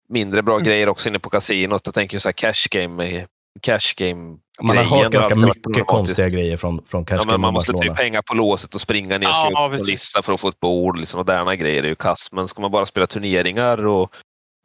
mindre 0.09 0.41
bra 0.43 0.55
Mm. 0.55 0.65
grejer 0.65 0.89
också 0.89 1.09
inne 1.09 1.19
på 1.19 1.29
kasinot. 1.29 1.81
Jag 1.85 1.93
tänker 1.93 2.15
ju 2.15 2.19
så 2.19 2.27
här 2.27 2.33
cash 2.33 2.67
game. 2.71 3.25
Cash 3.61 3.93
game 3.97 4.37
man 4.61 4.77
har 4.77 4.83
hört 4.83 5.11
ganska 5.11 5.35
mycket 5.35 5.87
konstiga 5.87 6.29
grejer 6.29 6.57
från, 6.57 6.85
från 6.85 7.05
Cash 7.05 7.15
Ja, 7.15 7.19
Game 7.19 7.31
men 7.31 7.41
man 7.41 7.47
och 7.47 7.53
måste 7.53 7.73
typ 7.73 7.97
hänga 7.97 8.21
på 8.21 8.33
låset 8.33 8.75
och 8.75 8.81
springa 8.81 9.17
ner 9.17 9.27
och 9.27 9.33
Ja, 9.33 9.45
skriva 9.45 9.69
precis. 9.69 9.87
en 9.87 9.91
lista 9.91 10.21
för 10.23 10.33
att 10.33 10.39
få 10.39 10.47
ett 10.47 10.59
bord. 10.59 10.99
Liksom, 10.99 11.19
och 11.19 11.25
därna 11.25 11.55
grejer 11.55 11.83
är 11.83 11.87
ju 11.87 11.95
kass. 11.95 12.31
Men 12.31 12.47
ska 12.47 12.61
man 12.61 12.71
bara 12.71 12.85
spela 12.85 13.07
turneringar 13.07 13.85
och, 13.85 14.01
och 14.01 14.09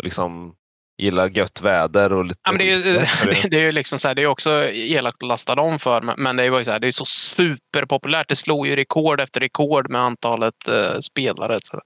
liksom 0.04 0.54
gilla 1.02 1.28
gött 1.28 1.60
väder 1.62 2.12
och 2.12 2.24
lite... 2.24 2.40
Ja, 2.44 2.52
men 2.52 2.58
det, 2.58 2.72
är 2.72 2.76
ju, 2.76 2.82
är 2.96 3.00
det- 3.42 3.48
det, 3.50 3.56
är 3.56 3.60
ju 3.62 3.72
liksom 3.72 3.98
så 3.98 4.08
här, 4.08 4.14
det 4.14 4.22
är 4.22 4.26
också 4.26 4.50
elakt 4.70 5.22
att 5.22 5.28
lasta 5.28 5.54
dem 5.54 5.78
för, 5.78 6.14
men- 6.16 6.36
det 6.36 6.50
var 6.50 6.58
ju 6.58 6.64
så 6.64 6.70
här, 6.70 6.80
det 6.80 6.86
är 6.86 6.90
så 6.90 7.04
superpopulärt. 7.04 8.28
Det 8.28 8.36
slog 8.36 8.66
ju 8.66 8.76
rekord 8.76 9.20
efter 9.20 9.40
rekord 9.40 9.90
med 9.90 10.00
antalet 10.00 10.68
eh, 10.68 10.98
spelare. 11.00 11.58
Så. 11.62 11.80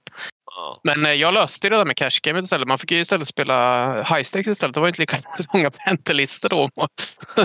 Ja. 0.63 0.79
Men 0.83 1.05
eh, 1.05 1.11
jag 1.13 1.33
löste 1.33 1.69
det 1.69 1.77
där 1.77 1.85
med 1.85 1.97
cash 1.97 2.19
game 2.23 2.39
istället. 2.39 2.67
Man 2.67 2.77
fick 2.77 2.91
ju 2.91 2.99
istället 2.99 3.27
spela 3.27 3.93
high 4.03 4.23
stakes 4.23 4.47
istället. 4.47 4.73
Det 4.73 4.79
var 4.79 4.87
inte 4.87 5.01
lika 5.01 5.17
långa 5.53 5.71
väntelistor 5.87 6.49
då. 6.49 6.69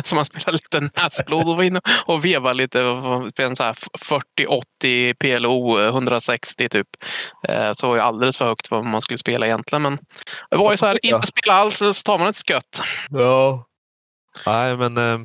Så 0.05 0.14
man 0.14 0.25
spelade 0.25 0.53
lite 0.53 0.81
näsblod 1.03 1.49
och 1.49 1.57
var 1.57 1.64
inne 1.64 1.81
och 2.07 2.25
vevade 2.25 2.55
lite. 2.55 2.79
spelade 3.33 3.57
så 3.57 3.62
här 3.62 3.77
40-80 4.77 5.14
PLO, 5.14 5.81
eh, 5.81 5.89
160 5.89 6.69
typ. 6.69 6.87
Eh, 7.49 7.73
Så 7.73 7.89
var 7.89 7.95
ju 7.97 8.03
alldeles 8.03 8.39
för 8.39 8.45
högt 8.45 8.71
vad 8.71 8.85
man 8.85 9.01
skulle 9.01 9.19
spela 9.19 9.47
egentligen. 9.47 9.83
Men 9.83 9.99
det 10.51 10.57
var 10.57 10.71
ju 10.71 10.77
så 10.77 10.87
här, 10.87 10.99
inte 11.07 11.27
spela 11.27 11.55
alls 11.55 11.77
så 11.79 11.93
tar 11.95 12.19
man 12.19 12.29
ett 12.29 12.49
skött. 12.49 12.83
Ja. 13.11 13.64
Nej, 14.47 14.77
men, 14.77 14.97
eh, 14.99 15.19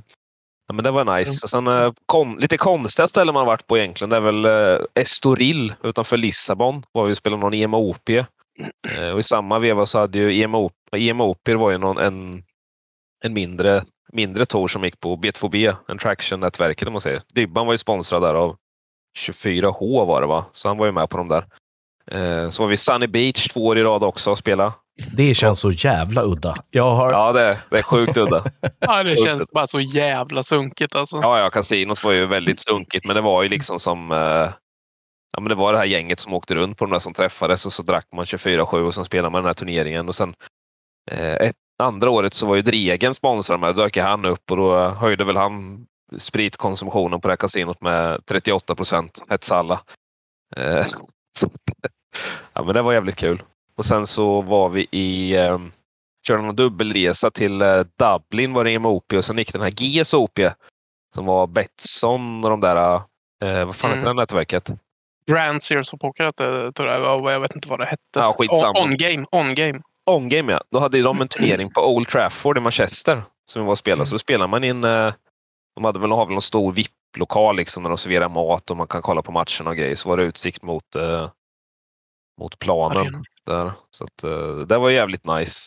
ja, 0.67 0.73
men 0.73 0.83
det 0.83 0.91
var 0.91 1.17
nice. 1.17 1.39
Och 1.43 1.49
sen, 1.49 1.67
eh, 1.67 1.93
kon, 2.05 2.35
lite 2.35 2.57
konstiga 2.57 3.07
ställen 3.07 3.33
man 3.33 3.45
varit 3.45 3.67
på 3.67 3.77
egentligen. 3.77 4.09
Det 4.09 4.15
är 4.15 4.21
väl 4.21 4.45
eh, 4.45 4.85
Estoril 4.95 5.73
utanför 5.83 6.17
Lissabon. 6.17 6.83
Var 6.91 7.09
och 7.09 7.17
spelade 7.17 7.41
någon 7.41 7.53
EMOP. 7.53 8.09
Eh, 8.09 9.09
och 9.13 9.19
I 9.19 9.23
samma 9.23 9.59
veva 9.59 9.85
så 9.85 9.99
hade 9.99 10.19
ju 10.19 10.41
EMOP, 10.41 10.73
EMOP 10.91 11.49
var 11.49 11.71
ju 11.71 11.77
någon, 11.77 11.97
en, 11.97 12.43
en 13.23 13.33
mindre, 13.33 13.83
mindre 14.11 14.45
tour 14.45 14.67
som 14.67 14.83
gick 14.83 14.99
på 14.99 15.17
B2B, 15.17 15.75
en 15.87 15.97
traction-nätverket 15.97 16.87
om 16.87 16.93
man 16.93 17.01
säger. 17.01 17.21
Dybban 17.33 17.65
var 17.65 17.73
ju 17.73 17.77
sponsrad 17.77 18.21
där 18.21 18.33
av 18.33 18.55
24H 19.19 20.05
var 20.05 20.21
det 20.21 20.27
va? 20.27 20.45
Så 20.53 20.67
han 20.67 20.77
var 20.77 20.85
ju 20.85 20.91
med 20.91 21.09
på 21.09 21.17
de 21.17 21.27
där. 21.27 21.45
Så 22.49 22.63
var 22.63 22.69
vi 22.69 22.77
Sunny 22.77 23.07
Beach 23.07 23.47
två 23.47 23.65
år 23.65 23.77
i 23.77 23.83
rad 23.83 24.03
också 24.03 24.31
och 24.31 24.37
spela. 24.37 24.73
Det 25.15 25.33
känns 25.33 25.59
så 25.59 25.71
jävla 25.71 26.23
udda. 26.23 26.55
Jag 26.69 26.95
har, 26.95 27.11
Ja, 27.11 27.33
det, 27.33 27.59
det 27.69 27.77
är 27.77 27.83
sjukt 27.83 28.17
udda. 28.17 28.43
Ja, 28.79 29.03
det 29.03 29.17
känns 29.17 29.51
bara 29.51 29.67
så 29.67 29.79
jävla 29.79 30.43
sunkigt 30.43 30.95
alltså. 30.95 31.19
Ja, 31.21 31.39
ja, 31.39 31.49
kasinot 31.49 32.03
var 32.03 32.11
ju 32.11 32.25
väldigt 32.25 32.59
sunkigt, 32.61 33.05
men 33.05 33.15
det 33.15 33.21
var 33.21 33.43
ju 33.43 33.49
liksom 33.49 33.79
som... 33.79 34.11
Eh, 34.11 34.17
ja, 35.31 35.39
men 35.39 35.49
det 35.49 35.55
var 35.55 35.73
det 35.73 35.79
här 35.79 35.85
gänget 35.85 36.19
som 36.19 36.33
åkte 36.33 36.55
runt 36.55 36.77
på 36.77 36.85
de 36.85 36.91
där 36.91 36.99
som 36.99 37.13
träffades 37.13 37.65
och 37.65 37.73
så 37.73 37.83
drack 37.83 38.07
man 38.15 38.25
24-7 38.25 38.85
och 38.85 38.95
sen 38.95 39.05
spelade 39.05 39.29
man 39.29 39.41
den 39.41 39.49
här 39.49 39.53
turneringen. 39.53 40.07
Och 40.07 40.15
sen 40.15 40.35
eh, 41.11 41.33
ett, 41.33 41.55
andra 41.83 42.09
året 42.09 42.33
så 42.33 42.47
var 42.47 42.55
ju 42.55 42.61
Dregen 42.61 43.13
sponsrad 43.13 43.59
med. 43.59 43.75
Då 43.75 43.81
dök 43.81 43.97
han 43.97 44.25
upp 44.25 44.51
och 44.51 44.57
då 44.57 44.89
höjde 44.89 45.23
väl 45.23 45.37
han 45.37 45.85
spritkonsumtionen 46.17 47.21
på 47.21 47.27
det 47.27 47.31
här 47.31 47.37
kasinot 47.37 47.81
med 47.81 48.25
38 48.25 48.75
procent. 48.75 49.23
Hets 49.29 49.51
alla. 49.51 49.81
Eh, 50.55 50.85
ja, 52.53 52.63
men 52.63 52.75
det 52.75 52.81
var 52.81 52.93
jävligt 52.93 53.15
kul. 53.15 53.43
Och 53.77 53.85
sen 53.85 54.07
så 54.07 54.41
var 54.41 54.69
vi 54.69 54.87
i 54.91 55.35
eh, 55.37 55.59
körde 56.27 56.41
någon 56.43 56.55
dubbelresa 56.55 57.31
till 57.31 57.61
eh, 57.61 57.79
Dublin 57.99 58.53
var 58.53 58.63
det 58.63 58.79
MOP 58.79 59.13
och 59.13 59.25
sen 59.25 59.37
gick 59.37 59.53
den 59.53 59.61
här 59.61 59.71
GSOP 59.71 60.39
som 61.15 61.25
var 61.25 61.47
Betsson 61.47 62.43
och 62.43 62.49
de 62.49 62.59
där, 62.61 62.95
eh, 63.43 63.65
vad 63.65 63.75
fan 63.75 63.89
Mm. 63.91 63.99
heter 63.99 64.07
det 64.07 64.13
nätverket? 64.21 64.69
Grand 65.25 65.63
Series 65.63 65.93
of 65.93 65.99
Poker, 65.99 66.31
tror 66.71 66.89
jag, 66.89 67.31
jag 67.33 67.39
vet 67.39 67.55
inte 67.55 67.69
vad 67.69 67.79
det 67.79 67.85
hette. 67.85 67.99
Ja, 68.15 68.33
skitsamma. 68.37 68.69
On, 68.81 68.89
on 68.91 68.97
game, 68.97 69.25
on 69.31 69.55
game. 69.55 69.81
On-game 70.05 70.51
ja. 70.51 70.61
Då 70.71 70.79
hade 70.79 71.01
de 71.01 71.21
en 71.21 71.27
turnering 71.27 71.69
på 71.71 71.95
Old 71.95 72.07
Trafford 72.07 72.57
i 72.57 72.61
Manchester 72.61 73.23
som 73.45 73.61
vi 73.61 73.65
var 73.65 73.71
och 73.71 73.77
spelade. 73.77 74.05
Så 74.05 74.15
då 74.15 74.19
spelar 74.19 74.47
man 74.47 74.63
in, 74.63 74.83
eh, 74.83 75.13
de 75.75 75.85
hade 75.85 75.99
väl, 75.99 76.11
har 76.11 76.25
väl 76.25 76.33
någon 76.33 76.41
stor 76.41 76.71
VIP-lokal 76.71 77.55
liksom, 77.55 77.83
där 77.83 77.89
de 77.89 77.97
serverar 77.97 78.29
mat 78.29 78.71
och 78.71 78.77
man 78.77 78.87
kan 78.87 79.01
kolla 79.01 79.21
på 79.21 79.31
matcherna 79.31 79.69
och 79.69 79.75
grejer. 79.75 79.95
Så 79.95 80.09
var 80.09 80.17
det 80.17 80.23
utsikt 80.23 80.63
mot, 80.63 80.95
eh, 80.95 81.29
mot 82.39 82.59
planen. 82.59 83.23
Där. 83.45 83.73
Så 83.91 84.03
att, 84.03 84.23
eh, 84.23 84.55
det 84.67 84.77
var 84.77 84.89
jävligt 84.89 85.25
nice. 85.25 85.59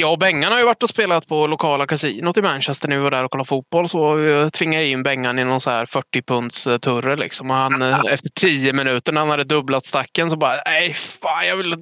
Jag 0.00 0.12
och 0.12 0.18
Bengan 0.18 0.52
har 0.52 0.58
ju 0.58 0.64
varit 0.64 0.82
och 0.82 0.90
spelat 0.90 1.26
på 1.26 1.46
lokala 1.46 1.86
kasinot 1.86 2.36
i 2.36 2.42
Manchester 2.42 2.88
nu 2.88 3.00
och 3.04 3.10
där 3.10 3.24
och 3.24 3.30
kollat 3.30 3.48
fotboll. 3.48 3.88
Så 3.88 4.18
jag 4.18 4.52
tvingade 4.52 4.86
in 4.86 5.02
Bengan 5.02 5.38
i 5.38 5.44
någon 5.44 5.60
så 5.60 5.70
här 5.70 5.86
40 5.86 6.22
punds 6.22 6.64
turre 6.64 7.16
liksom. 7.16 7.50
Och 7.50 7.56
han, 7.56 7.82
eh, 7.82 8.00
efter 8.10 8.28
10 8.28 8.72
minuter 8.72 9.12
när 9.12 9.20
han 9.20 9.30
hade 9.30 9.44
dubblat 9.44 9.84
stacken 9.84 10.30
så 10.30 10.36
bara, 10.36 10.54
nej 10.66 10.92
fan 10.94 11.46
jag 11.46 11.56
vill, 11.56 11.76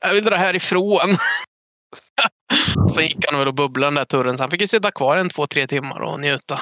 jag 0.00 0.14
vill 0.14 0.24
dra 0.24 0.36
härifrån. 0.36 1.16
Sen 2.94 3.04
gick 3.04 3.24
han 3.28 3.38
väl 3.38 3.48
och 3.48 3.54
bubblade 3.54 3.86
den 3.86 3.94
där 3.94 4.04
turren. 4.04 4.36
Så 4.36 4.42
han 4.42 4.50
fick 4.50 4.60
ju 4.60 4.66
sitta 4.66 4.90
kvar 4.90 5.16
en, 5.16 5.28
två, 5.28 5.46
tre 5.46 5.66
timmar 5.66 6.00
och 6.00 6.20
njuta. 6.20 6.60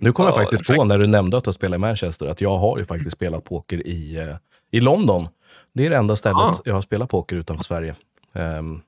Nu 0.00 0.12
kom 0.12 0.24
jag 0.24 0.34
Ja, 0.34 0.38
faktiskt 0.38 0.66
på 0.66 0.84
när 0.84 0.98
du 0.98 1.06
nämnde 1.06 1.36
att 1.36 1.44
du 1.44 1.52
spelar 1.52 1.76
i 1.76 1.78
Manchester 1.78 2.26
att 2.26 2.40
jag 2.40 2.56
har 2.56 2.78
ju 2.78 2.84
faktiskt 2.84 3.16
spelat 3.16 3.44
poker 3.44 3.86
i, 3.86 4.16
eh, 4.16 4.36
i 4.72 4.80
London. 4.80 5.28
Det 5.72 5.86
är 5.86 5.90
det 5.90 5.96
enda 5.96 6.16
stället 6.16 6.36
Ah. 6.38 6.60
jag 6.64 6.74
har 6.74 6.82
spelat 6.82 7.10
poker 7.10 7.36
utanför 7.36 7.64
Sverige. 7.64 7.94
Ehm, 8.32 8.80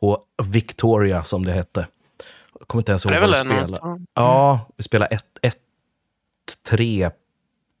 på 0.00 0.18
Victoria 0.44 1.24
som 1.24 1.44
det 1.44 1.52
hette. 1.52 1.86
Jag 2.58 2.68
kommer 2.68 2.80
inte 2.82 2.92
ens 2.92 3.04
ihåg 3.04 3.14
är 3.14 3.20
vad 3.20 3.30
väl 3.30 3.48
vi 3.48 3.54
spelade. 3.66 4.04
Ja, 4.14 4.60
vi 4.76 4.82
spelade 4.82 5.18
1-3 6.68 7.10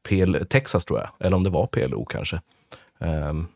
PL 0.08 0.36
Texas 0.48 0.84
tror 0.84 0.98
jag. 0.98 1.08
Eller 1.26 1.36
om 1.36 1.42
det 1.42 1.50
var 1.50 1.66
PLO 1.66 2.04
kanske. 2.04 2.40
Ehm, 3.00 3.46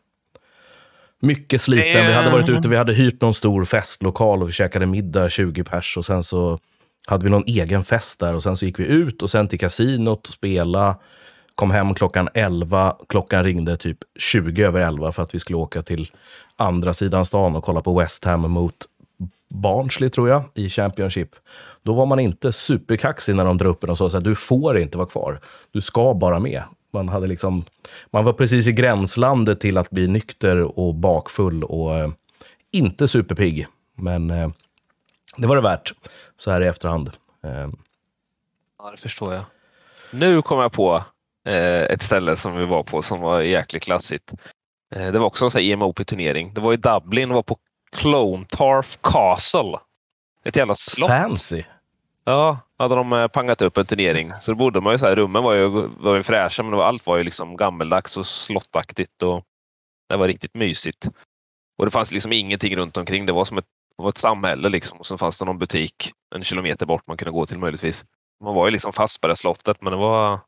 mycket 1.19 1.61
sliten. 1.61 1.91
Det- 1.93 2.07
Vi 2.07 2.13
hade 2.13 2.29
varit 2.31 2.49
ute, 2.49 2.67
vi 2.69 2.75
hade 2.75 2.93
hyrt 2.93 3.21
någon 3.21 3.33
stor 3.33 3.65
festlokal 3.65 4.41
och 4.41 4.47
vi 4.47 4.51
käkade 4.53 4.85
middag 4.85 5.29
20 5.29 5.63
pers 5.63 5.97
och 5.97 6.05
sen 6.05 6.23
så 6.23 6.59
hade 7.07 7.23
vi 7.23 7.29
någon 7.29 7.43
egen 7.47 7.83
fest 7.83 8.19
där 8.19 8.35
och 8.35 8.43
sen 8.43 8.57
så 8.57 8.65
gick 8.65 8.79
vi 8.79 8.85
ut 8.85 9.21
och 9.21 9.29
sen 9.29 9.47
till 9.47 9.59
kasinot 9.59 10.27
och 10.27 10.33
spela. 10.33 10.97
Kom 11.55 11.71
hem 11.71 11.93
klockan 11.93 12.29
11. 12.33 12.95
Klockan 13.09 13.43
ringde 13.43 13.77
typ 13.77 13.97
20 14.19 14.63
över 14.63 14.81
11 14.81 15.11
för 15.11 15.23
att 15.23 15.35
vi 15.35 15.39
skulle 15.39 15.57
åka 15.57 15.83
till 15.83 16.11
andra 16.55 16.93
sidan 16.93 17.25
stan 17.25 17.55
och 17.55 17.63
kolla 17.63 17.81
på 17.81 17.99
West 17.99 18.25
Ham 18.25 18.51
mot 18.51 18.75
Barnsley 19.49 20.09
tror 20.09 20.29
jag, 20.29 20.43
i 20.53 20.69
Championship. 20.69 21.29
Då 21.83 21.93
var 21.93 22.05
man 22.05 22.19
inte 22.19 22.51
superkaxig 22.51 23.35
när 23.35 23.45
de 23.45 23.57
drar 23.57 23.69
upp 23.69 23.83
en 23.83 23.89
och 23.89 23.97
sa 23.97 24.09
så 24.09 24.17
här, 24.17 24.23
du 24.23 24.35
får 24.35 24.77
inte 24.77 24.97
vara 24.97 25.07
kvar. 25.07 25.39
Du 25.71 25.81
ska 25.81 26.13
bara 26.13 26.39
med. 26.39 26.63
Man, 26.93 27.09
hade 27.09 27.27
liksom, 27.27 27.65
man 28.11 28.25
var 28.25 28.33
precis 28.33 28.67
i 28.67 28.71
gränslandet 28.71 29.59
till 29.59 29.77
att 29.77 29.89
bli 29.89 30.07
nykter 30.07 30.79
och 30.79 30.95
bakfull 30.95 31.63
och 31.63 31.95
eh, 31.95 32.09
inte 32.71 33.07
superpigg. 33.07 33.67
Men 33.95 34.29
eh, 34.29 34.49
det 35.37 35.47
var 35.47 35.55
det 35.55 35.61
värt, 35.61 35.93
så 36.37 36.51
här 36.51 36.61
i 36.61 36.67
efterhand. 36.67 37.11
Eh, 37.43 37.67
Ja, 38.77 38.91
det 38.91 38.97
förstår 38.97 39.33
jag. 39.33 39.43
Nu 40.11 40.41
kom 40.41 40.59
jag 40.59 40.71
på 40.71 41.03
ett 41.53 42.03
ställe 42.03 42.35
som 42.35 42.57
vi 42.57 42.65
var 42.65 42.83
på 42.83 43.01
som 43.01 43.19
var 43.19 43.41
jäkligt 43.41 43.83
klassigt. 43.83 44.33
Eh, 44.95 45.11
det 45.11 45.19
var 45.19 45.25
också 45.25 45.45
en 45.45 45.63
EMOP-turnering. 45.63 46.53
Det 46.53 46.61
var 46.61 46.73
i 46.73 46.77
Dublin, 46.77 47.29
det 47.29 47.35
var 47.35 47.43
på 47.43 47.57
Clontarf 47.91 48.99
Castle. 49.01 49.79
Ett 50.45 50.55
jävla 50.55 50.75
slott. 50.75 51.09
fancy. 51.09 51.63
Ja, 52.23 52.59
hade 52.77 52.95
de 52.95 53.13
eh, 53.13 53.27
pangat 53.27 53.61
upp 53.61 53.77
en 53.77 53.85
turnering. 53.85 54.33
Så 54.41 54.51
då 54.51 54.57
bodde 54.57 54.81
man 54.81 54.93
ju 54.93 54.97
så 54.97 55.05
här, 55.05 55.15
rummen 55.15 55.43
var 55.43 55.53
ju, 55.53 55.67
var 55.99 56.15
ju 56.15 56.23
fräscha 56.23 56.63
men 56.63 56.71
det 56.71 56.77
var, 56.77 56.85
allt 56.85 57.05
var 57.05 57.17
ju 57.17 57.23
liksom 57.23 57.57
gammeldags 57.57 58.17
och 58.17 58.25
slottaktigt 58.25 59.21
och 59.21 59.43
det 60.09 60.17
var 60.17 60.27
riktigt 60.27 60.53
mysigt. 60.53 61.07
Och 61.77 61.85
det 61.85 61.91
fanns 61.91 62.11
liksom 62.11 62.33
ingenting 62.33 62.75
runt 62.75 62.97
omkring. 62.97 63.25
Det 63.25 63.33
var 63.33 63.45
som 63.45 63.57
ett, 63.57 63.65
var 63.95 64.09
ett 64.09 64.17
samhälle 64.17 64.69
liksom 64.69 64.99
och 64.99 65.05
så 65.05 65.17
fanns 65.17 65.37
det 65.37 65.45
någon 65.45 65.57
butik 65.57 66.11
en 66.35 66.43
kilometer 66.43 66.85
bort 66.85 67.07
man 67.07 67.17
kunde 67.17 67.31
gå 67.31 67.45
till 67.45 67.57
möjligtvis. 67.57 68.05
Man 68.43 68.55
var 68.55 68.67
ju 68.67 68.71
liksom 68.71 68.93
fast 68.93 69.21
på 69.21 69.27
det 69.27 69.35
slottet 69.35 69.81
men 69.81 69.91
det 69.91 69.97
var 69.97 70.39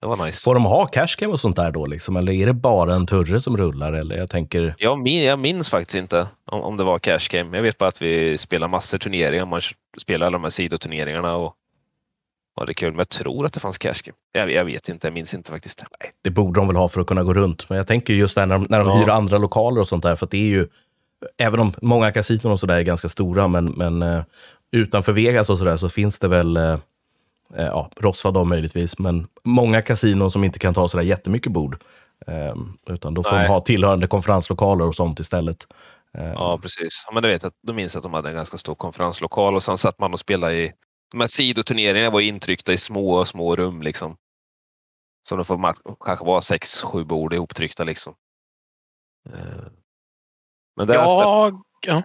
det 0.00 0.06
var 0.06 0.26
nice. 0.26 0.42
Får 0.44 0.54
de 0.54 0.64
ha 0.64 0.86
cashgame 0.86 1.32
och 1.32 1.40
sånt 1.40 1.56
där 1.56 1.70
då? 1.70 1.86
Liksom? 1.86 2.16
Eller 2.16 2.32
är 2.32 2.46
det 2.46 2.52
bara 2.52 2.94
en 2.94 3.06
turre 3.06 3.40
som 3.40 3.56
rullar? 3.56 3.92
Eller 3.92 4.16
jag 4.16 4.30
tänker... 4.30 4.74
Jag, 4.78 4.98
min, 4.98 5.24
jag 5.24 5.38
minns 5.38 5.70
faktiskt 5.70 5.94
inte 5.94 6.28
om, 6.50 6.60
om 6.60 6.76
det 6.76 6.84
var 6.84 6.98
cash 6.98 7.28
game. 7.30 7.56
Jag 7.56 7.62
vet 7.62 7.78
bara 7.78 7.88
att 7.88 8.02
vi 8.02 8.38
spelar 8.38 8.68
massor 8.68 8.98
turneringar. 8.98 9.46
Man 9.46 9.60
spelar 9.98 10.26
alla 10.26 10.38
de 10.38 10.42
här 10.42 10.50
sidoturneringarna 10.50 11.36
och 11.36 11.54
ja, 12.56 12.64
det 12.64 12.72
är 12.72 12.74
kul. 12.74 12.90
Men 12.90 12.98
jag 12.98 13.08
tror 13.08 13.46
att 13.46 13.52
det 13.52 13.60
fanns 13.60 13.78
cash 13.78 13.94
game. 14.04 14.16
Jag, 14.32 14.52
jag 14.52 14.64
vet 14.64 14.88
inte, 14.88 15.06
jag 15.06 15.14
minns 15.14 15.34
inte 15.34 15.50
faktiskt. 15.50 15.82
Det 16.24 16.30
borde 16.30 16.60
de 16.60 16.66
väl 16.66 16.76
ha 16.76 16.88
för 16.88 17.00
att 17.00 17.06
kunna 17.06 17.22
gå 17.22 17.34
runt. 17.34 17.68
Men 17.68 17.78
jag 17.78 17.86
tänker 17.86 18.12
just 18.14 18.36
när 18.36 18.46
de, 18.46 18.66
när 18.68 18.78
de 18.78 18.88
Ja. 18.88 18.94
hyr 18.98 19.08
andra 19.08 19.38
lokaler 19.38 19.80
och 19.80 19.88
sånt 19.88 20.02
där. 20.02 20.16
För 20.16 20.28
det 20.30 20.38
är 20.38 20.48
ju, 20.50 20.66
även 21.38 21.60
om 21.60 21.72
många 21.82 22.12
kasinon 22.12 22.52
och 22.52 22.60
sådär 22.60 22.76
är 22.76 22.82
ganska 22.82 23.08
stora, 23.08 23.48
men, 23.48 23.64
men 23.66 24.02
eh, 24.02 24.22
utanför 24.72 25.12
Vegas 25.12 25.50
och 25.50 25.58
sådär 25.58 25.76
så 25.76 25.88
finns 25.88 26.18
det 26.18 26.28
väl, 26.28 26.56
eh, 27.54 27.64
ja, 27.66 27.90
Rosva 27.96 28.30
då 28.30 28.44
möjligtvis, 28.44 28.98
men 28.98 29.26
många 29.44 29.82
kasinon 29.82 30.30
som 30.30 30.44
inte 30.44 30.58
kan 30.58 30.74
ta 30.74 30.88
sådär 30.88 31.04
jättemycket 31.04 31.52
bord. 31.52 31.82
Eh, 32.26 32.54
utan 32.86 33.14
då 33.14 33.22
får 33.22 33.32
Nej. 33.32 33.42
de 33.46 33.48
ha 33.52 33.60
tillhörande 33.60 34.06
konferenslokaler 34.06 34.88
och 34.88 34.94
sånt 34.94 35.20
istället. 35.20 35.66
Eh, 36.18 36.32
Ja, 36.32 36.58
precis. 36.62 37.04
Ja, 37.06 37.12
men 37.12 37.22
det 37.22 37.28
vet 37.28 37.42
jag, 37.42 37.52
då 37.62 37.72
minns 37.72 37.94
jag 37.94 38.00
att 38.00 38.02
de 38.02 38.14
hade 38.14 38.28
en 38.28 38.34
ganska 38.34 38.58
stor 38.58 38.74
konferenslokal 38.74 39.54
och 39.54 39.62
sen 39.62 39.78
satt 39.78 39.98
man 39.98 40.12
och 40.12 40.20
spelade 40.20 40.54
i... 40.54 40.72
De 41.10 41.20
här 41.20 41.28
sidoturneringarna 41.28 42.10
var 42.10 42.20
intryckta 42.20 42.72
i 42.72 42.76
små, 42.76 43.24
små 43.24 43.56
rum 43.56 43.82
liksom. 43.82 44.16
Som 45.28 45.38
det 45.38 45.44
får 45.44 45.74
kanske 46.04 46.24
vara 46.24 46.40
sex, 46.40 46.82
sju 46.82 47.04
bord 47.04 47.34
ihoptryckta 47.34 47.84
liksom. 47.84 48.14
Eh, 49.32 49.66
Men 50.76 50.86
det 50.86 50.94
är 50.94 50.98
Ja, 50.98 51.52
ja. 51.86 52.02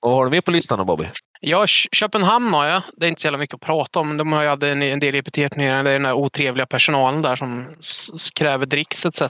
Vad 0.00 0.12
har 0.12 0.24
du 0.24 0.30
med 0.30 0.44
på 0.44 0.50
listan 0.50 0.78
då, 0.78 0.84
Bobby? 0.84 1.10
Ja, 1.40 1.66
Köpenhamn 1.92 2.52
har 2.52 2.66
jag. 2.66 2.82
Det 2.96 3.06
är 3.06 3.08
inte 3.08 3.20
så 3.20 3.26
jävla 3.26 3.38
mycket 3.38 3.54
att 3.54 3.60
prata 3.60 4.00
om. 4.00 4.16
De 4.16 4.32
har 4.32 4.42
ju 4.42 4.48
hade 4.48 4.70
en, 4.70 5.00
del 5.00 5.14
EPT-turneringar. 5.14 5.84
Det 5.84 5.90
är 5.90 5.94
den 5.94 6.02
där 6.02 6.12
otrevliga 6.12 6.66
personalen 6.66 7.22
där 7.22 7.36
som 7.36 7.76
kräver 8.34 8.66
dricks 8.66 9.06
etc. 9.06 9.20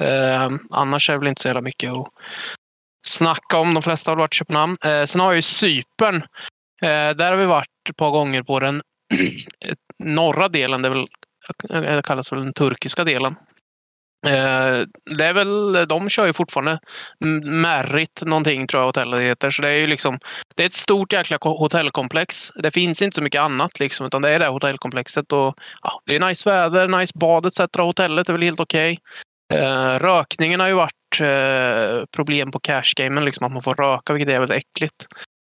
Eh, 0.00 0.50
annars 0.70 1.10
är 1.10 1.14
det 1.14 1.18
väl 1.18 1.28
inte 1.28 1.42
så 1.42 1.48
jävla 1.48 1.60
mycket 1.60 1.92
att 1.92 2.08
snacka 3.06 3.58
om. 3.58 3.74
De 3.74 3.82
flesta 3.82 4.10
har 4.10 4.16
varit 4.16 4.34
i 4.34 4.38
Köpenhamn. 4.38 4.76
Eh, 4.84 5.04
sen 5.04 5.20
har 5.20 5.28
jag 5.28 5.36
ju 5.36 5.42
Cypern. 5.42 6.16
Eh, 6.82 7.16
där 7.16 7.30
har 7.30 7.36
vi 7.36 7.46
varit 7.46 7.68
ett 7.90 7.96
par 7.96 8.10
gånger 8.10 8.42
på 8.42 8.60
den 8.60 8.82
norra 10.04 10.48
delen. 10.48 10.82
Det 10.82 10.88
är 10.88 10.90
väl, 10.90 11.06
eh, 11.70 11.96
det 11.96 12.02
kallas 12.04 12.32
väl 12.32 12.44
den 12.44 12.52
turkiska 12.52 13.04
delen. 13.04 13.36
Eh, 14.26 14.82
det 15.16 15.24
är 15.24 15.32
väl, 15.32 15.72
de 15.88 16.08
kör 16.08 16.26
ju 16.26 16.32
fortfarande 16.32 16.78
Merritt 17.44 18.22
någonting 18.26 18.66
tror 18.66 18.80
jag 18.80 18.86
hotellet 18.86 19.20
heter. 19.20 19.50
Så 19.50 19.62
det 19.62 19.68
är 19.68 19.76
ju 19.76 19.86
liksom 19.86 20.18
det 20.56 20.62
är 20.62 20.66
ett 20.66 20.74
stort 20.74 21.12
jäkla 21.12 21.38
hotellkomplex. 21.40 22.52
Det 22.54 22.70
finns 22.70 23.02
inte 23.02 23.14
så 23.14 23.22
mycket 23.22 23.40
annat 23.40 23.80
liksom, 23.80 24.06
utan 24.06 24.22
det 24.22 24.28
är 24.28 24.38
det 24.38 24.44
här 24.44 24.52
hotellkomplexet. 24.52 25.32
Och, 25.32 25.54
ja, 25.82 26.00
det 26.06 26.16
är 26.16 26.20
nice 26.20 26.50
väder, 26.50 26.88
nice 26.88 27.12
bad 27.14 27.46
etc. 27.46 27.60
Hotellet 27.78 28.28
är 28.28 28.32
väl 28.32 28.42
helt 28.42 28.60
okej. 28.60 28.98
Eh, 29.52 29.98
rökningen 29.98 30.60
har 30.60 30.68
ju 30.68 30.74
varit 30.74 31.20
eh, 31.20 32.04
problem 32.16 32.50
på 32.50 32.60
cashgamen, 32.60 33.24
liksom 33.24 33.46
att 33.46 33.52
man 33.52 33.62
får 33.62 33.74
röka, 33.74 34.12
vilket 34.12 34.34
är 34.34 34.40
väldigt 34.40 34.64
äckligt. 34.64 35.06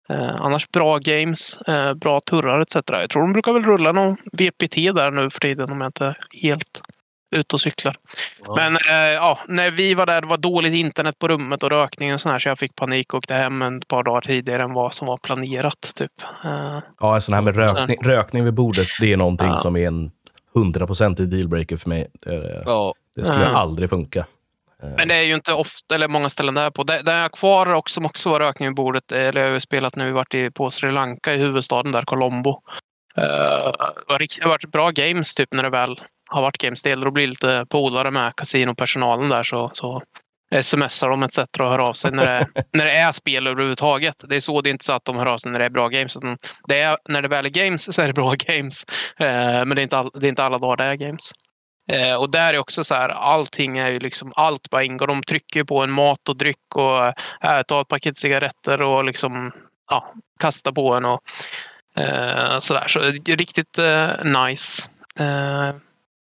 Eh, 0.10 0.36
annars 0.36 0.68
bra 0.70 0.98
games, 0.98 1.58
eh, 1.58 1.94
bra 1.94 2.22
turrar 2.22 2.62
etc. 2.62 2.76
Jag 2.88 3.10
tror 3.10 3.22
de 3.22 3.34
brukar 3.34 3.54
väl 3.54 3.64
rulla 3.64 3.92
någon 3.92 4.18
VPT 4.32 4.76
där 4.76 5.12
nu 5.12 5.30
för 5.30 5.40
tiden 5.40 5.72
om 5.72 5.82
jag 5.82 5.88
inte 5.88 6.06
är 6.06 6.18
helt 6.42 6.82
ute 7.32 7.56
och 7.56 7.62
cyklar. 7.62 7.96
Men 8.56 8.76
eh, 8.76 8.94
ja, 9.14 9.40
när 9.48 9.72
vi 9.72 9.94
var 9.94 10.06
där, 10.06 10.22
det 10.22 10.28
var 10.28 10.38
dåligt 10.38 10.74
internet 10.74 11.20
på 11.20 11.28
rummet 11.28 11.64
och 11.64 11.70
rökningen 11.70 12.14
och 12.16 12.22
sån 12.22 12.32
här, 12.32 12.40
så 12.40 12.50
jag 12.50 12.60
fick 12.60 12.76
panik 12.76 13.14
och 13.14 13.18
åkte 13.18 13.34
hem 13.34 13.62
ett 13.62 13.88
par 13.88 14.04
dagar 14.04 14.22
tidigare 14.22 14.64
än 14.64 14.74
vad 14.74 14.94
som 14.94 15.08
var 15.08 15.18
planerat. 15.18 15.92
Typ. 15.96 16.12
Eh, 16.46 16.80
Ja, 17.00 17.22
sån 17.22 17.34
här 17.34 17.42
med 17.42 17.56
rökning, 17.56 17.98
rökning 18.04 18.44
vid 18.46 18.54
bordet, 18.54 18.88
det 19.02 19.14
är 19.14 19.18
någonting 19.18 19.48
Ja. 19.48 19.58
som 19.58 19.76
är 19.78 19.88
en 19.88 20.12
hundraprocentig 20.54 21.30
dealbreaker 21.30 21.78
för 21.78 21.90
mig. 21.90 22.08
Det, 22.20 22.64
Ja, 22.66 22.94
det 23.16 23.26
skulle 23.26 23.44
Ja. 23.44 23.58
aldrig 23.58 23.90
funka. 23.90 24.20
Eh, 24.84 24.90
Men 24.98 25.08
det 25.08 25.16
är 25.16 25.22
ju 25.24 25.34
inte 25.36 25.54
ofta, 25.54 25.96
eller 25.96 26.08
många 26.08 26.30
ställen 26.30 26.54
där 26.54 26.70
på. 26.72 26.84
Där, 26.84 27.04
där 27.04 27.14
är 27.14 27.22
jag 27.22 27.32
kvar 27.32 27.74
också, 27.74 27.94
som 27.94 28.06
också 28.06 28.30
var 28.30 28.40
rökning 28.40 28.70
vid 28.70 28.76
bordet. 28.76 29.12
Eller 29.12 29.46
jag 29.46 29.52
har 29.52 29.60
spelat 29.60 29.96
när 29.96 30.06
vi 30.06 30.12
varit 30.12 30.34
i, 30.34 30.52
på 30.52 30.70
Sri 30.70 30.92
Lanka 30.92 31.34
i 31.34 31.38
huvudstaden 31.38 31.92
där, 31.92 32.02
Colombo. 32.02 32.62
Eh, 33.18 34.14
rikt- 34.18 34.38
det 34.38 34.44
har 34.44 34.50
varit 34.50 34.72
bra 34.72 34.90
games 34.92 35.36
typ 35.36 35.54
när 35.54 35.64
det 35.64 35.70
väl 35.70 36.02
har 36.30 36.42
varit 36.42 36.58
games. 36.58 36.84
Det 36.84 36.90
gäller 36.90 37.08
att 37.08 37.14
bli 37.14 37.28
lite 37.28 37.66
polare 37.70 38.12
med 38.12 38.36
kasinopersonalen 38.36 39.30
där 39.30 39.44
så, 39.44 39.70
så 39.74 40.02
smsar 40.62 41.10
de 41.10 41.24
etc. 41.24 41.38
och 41.38 41.70
hör 41.70 41.80
av 41.80 41.94
sig 41.94 42.12
när 42.12 42.26
det, 42.26 42.48
när 42.74 42.86
det 42.86 42.92
är 42.92 43.12
spel 43.12 43.48
överhuvudtaget. 43.48 44.24
Det 44.30 44.36
är 44.36 44.40
så, 44.40 44.62
det 44.62 44.70
är 44.70 44.72
inte 44.72 44.86
så 44.86 44.94
att 44.94 45.06
de 45.06 45.18
hör 45.18 45.26
av 45.26 45.38
sig 45.38 45.52
när 45.52 45.60
det 45.60 45.66
är 45.66 45.70
bra 45.70 45.88
games. 45.88 46.18
Det 46.68 46.80
är, 46.80 46.98
när 47.10 47.22
det 47.22 47.28
väl 47.28 47.46
är 47.46 47.50
games 47.50 47.96
så 47.96 48.02
är 48.02 48.08
det 48.08 48.14
bra 48.14 48.36
games. 48.38 48.86
Eh, 49.18 49.66
men 49.66 49.70
det 49.70 49.82
är, 49.82 49.84
inte 49.84 49.98
all, 49.98 50.12
det 50.14 50.28
är 50.28 50.30
inte 50.30 50.44
alla 50.44 50.58
dagar 50.58 50.78
det 50.78 50.84
är 50.84 50.96
games. 50.96 51.32
Eh, 51.92 52.16
och 52.16 52.30
där 52.30 52.54
är 52.54 52.58
också 52.58 52.84
så 52.84 52.96
här, 52.96 53.10
allting 53.10 53.78
är 53.78 53.88
ju 53.88 54.00
liksom, 54.00 54.34
allt 54.36 54.70
bara 54.70 54.84
ingår. 54.84 55.08
De 55.08 55.24
trycker 55.24 55.64
på 55.64 55.84
en 55.84 55.92
mat 55.92 56.30
och 56.30 56.38
dryck 56.38 56.76
och 56.76 57.06
äh, 57.42 57.62
tar 57.68 57.82
ett 57.82 57.88
paket 57.88 58.18
cigaretter 58.18 58.82
och 58.82 59.04
liksom, 59.04 59.52
ja, 59.92 60.14
kastar 60.40 60.72
på 60.72 60.94
en 60.94 61.06
och 61.06 61.22
eh, 61.96 62.60
sådär. 62.60 62.88
Så 62.88 63.00
riktigt 63.36 63.78
eh, 63.78 64.10
nice. 64.24 64.90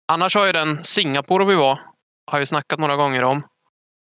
Annars 0.07 0.35
har 0.35 0.45
ju 0.45 0.51
den 0.51 0.83
Singapore 0.83 1.45
vi 1.45 1.55
var, 1.55 1.79
har 2.31 2.39
ju 2.39 2.45
snackat 2.45 2.79
några 2.79 2.95
gånger 2.95 3.23
om. 3.23 3.43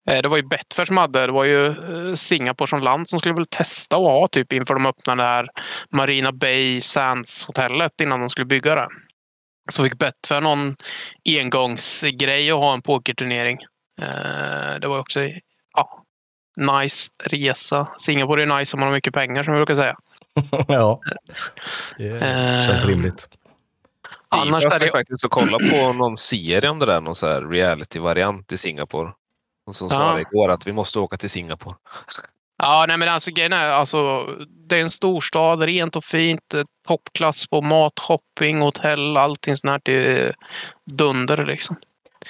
Eh, 0.09 0.21
det 0.21 0.27
var 0.27 0.37
ju 0.37 0.43
Betfair 0.43 0.85
som 0.85 0.97
hade, 0.97 1.25
det 1.25 1.31
var 1.31 1.45
ju 1.45 1.67
eh, 1.67 2.15
Singapore 2.15 2.67
som 2.67 2.79
land 2.79 3.09
som 3.09 3.19
skulle 3.19 3.35
väl 3.35 3.45
testa 3.45 3.95
att 3.95 4.01
ha 4.01 4.27
typ 4.27 4.53
inför 4.53 4.73
de 4.73 4.85
öppnade 4.85 5.23
här 5.23 5.49
Marina 5.91 6.31
Bay 6.31 6.81
Sands 6.81 7.45
hotellet 7.45 8.01
innan 8.01 8.19
de 8.19 8.29
skulle 8.29 8.45
bygga 8.45 8.75
det. 8.75 8.87
Så 9.71 9.83
fick 9.83 9.97
Betfair 9.97 10.41
någon 10.41 10.75
engångsgrej 11.29 12.51
att 12.51 12.57
ha 12.57 12.73
en 12.73 12.81
pokerturnering. 12.81 13.57
Eh, 14.01 14.79
det 14.81 14.87
var 14.87 14.99
också 14.99 15.19
ja, 15.75 16.03
nice 16.57 17.09
resa. 17.23 17.87
Singapore 17.97 18.43
är 18.43 18.59
nice 18.59 18.75
om 18.75 18.79
man 18.79 18.87
har 18.89 18.95
mycket 18.95 19.13
pengar 19.13 19.43
som 19.43 19.53
vi 19.53 19.57
brukar 19.57 19.75
säga. 19.75 19.95
ja, 20.67 20.99
det 21.97 22.67
känns 22.67 22.85
rimligt. 22.85 23.38
Annars 24.29 24.63
jag 24.63 24.73
är 24.75 24.79
det 24.79 24.87
ska 24.87 24.97
faktiskt 24.97 25.25
att 25.25 25.31
kolla 25.31 25.57
på 25.71 25.93
någon 25.93 26.17
serie 26.17 26.69
om 26.69 26.79
det 26.79 26.85
där, 26.85 27.01
någon 27.01 27.15
så 27.15 27.27
här 27.27 27.41
reality-variant 27.41 28.51
i 28.51 28.57
Singapore. 28.57 29.11
Och 29.65 29.75
så 29.75 29.89
sa 29.89 30.09
Ja. 30.09 30.13
det 30.15 30.21
igår 30.21 30.49
att 30.49 30.67
vi 30.67 30.71
måste 30.73 30.99
åka 30.99 31.17
till 31.17 31.29
Singapore. 31.29 31.75
Ja, 32.57 32.85
nej, 32.87 32.97
men 32.97 33.09
alltså 33.09 33.31
grejen 33.31 33.53
är 33.53 33.69
alltså 33.69 34.25
det 34.69 34.77
är 34.77 34.81
en 34.81 34.89
storstad, 34.89 35.61
rent 35.61 35.95
och 35.95 36.03
fint, 36.03 36.53
eh, 36.53 36.63
toppklass 36.87 37.47
på 37.47 37.61
mat, 37.61 37.93
shopping, 37.99 38.61
hotell, 38.61 39.17
allting 39.17 39.55
sånt 39.55 39.71
här. 39.71 39.81
Det 39.83 40.19
är 40.21 40.35
dunder 40.91 41.45
liksom. 41.45 41.75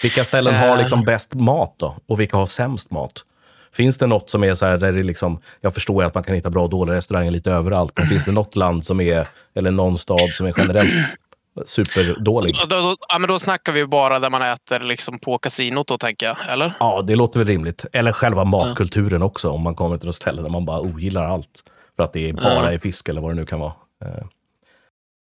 Vilka 0.01 0.23
ställen 0.23 0.53
Eh. 0.55 0.59
har 0.69 0.77
liksom 0.77 1.03
bäst 1.03 1.33
mat 1.33 1.73
då? 1.77 1.97
Och 2.07 2.19
vilka 2.19 2.37
har 2.37 2.47
sämst 2.47 2.91
mat? 2.91 3.13
Finns 3.73 3.97
det 3.97 4.07
något 4.07 4.29
som 4.29 4.43
är 4.43 4.53
så 4.53 4.65
här 4.65 4.77
där 4.77 4.91
det 4.91 5.03
liksom, 5.03 5.41
jag 5.61 5.73
förstår 5.73 6.03
ju 6.03 6.07
att 6.07 6.13
man 6.15 6.23
kan 6.23 6.35
hitta 6.35 6.49
bra 6.49 6.63
och 6.63 6.69
dåliga 6.69 6.95
restauranger 6.95 7.31
lite 7.31 7.51
överallt, 7.51 7.91
men 7.97 8.07
finns 8.07 8.25
det 8.25 8.31
något 8.31 8.55
land 8.55 8.85
som 8.85 9.01
är, 9.01 9.27
eller 9.55 9.71
någon 9.71 9.97
stad 9.97 10.29
som 10.33 10.45
är 10.45 10.53
generellt 10.57 10.93
superdålig? 11.65 12.55
Ja, 12.57 12.65
Då, 12.65 12.81
då, 12.81 12.95
ja, 13.09 13.19
men 13.19 13.27
då 13.27 13.39
snackar 13.39 13.71
vi 13.73 13.85
bara 13.87 14.19
där 14.19 14.29
man 14.29 14.41
äter 14.41 14.79
liksom 14.79 15.19
på 15.19 15.37
kasinot 15.37 15.87
då, 15.87 15.97
tänker 15.97 16.25
jag. 16.25 16.37
Eller? 16.49 16.73
Ja, 16.79 17.01
det 17.01 17.15
låter 17.15 17.39
väl 17.39 17.47
rimligt. 17.47 17.85
Eller 17.93 18.11
själva 18.11 18.43
matkulturen 18.43 19.21
också, 19.21 19.49
om 19.49 19.61
man 19.61 19.75
kommer 19.75 19.97
till 19.97 20.05
något 20.05 20.15
ställe 20.15 20.41
där 20.41 20.49
man 20.49 20.65
bara 20.65 20.79
ogillar 20.79 21.25
allt. 21.25 21.63
För 21.95 22.03
att 22.03 22.13
det 22.13 22.29
är 22.29 22.33
bara 22.33 22.53
Ja. 22.53 22.71
är 22.71 22.77
fisk 22.77 23.09
eller 23.09 23.21
vad 23.21 23.31
det 23.31 23.35
nu 23.35 23.45
kan 23.45 23.59
vara. 23.59 23.73
Eh, 24.05 24.25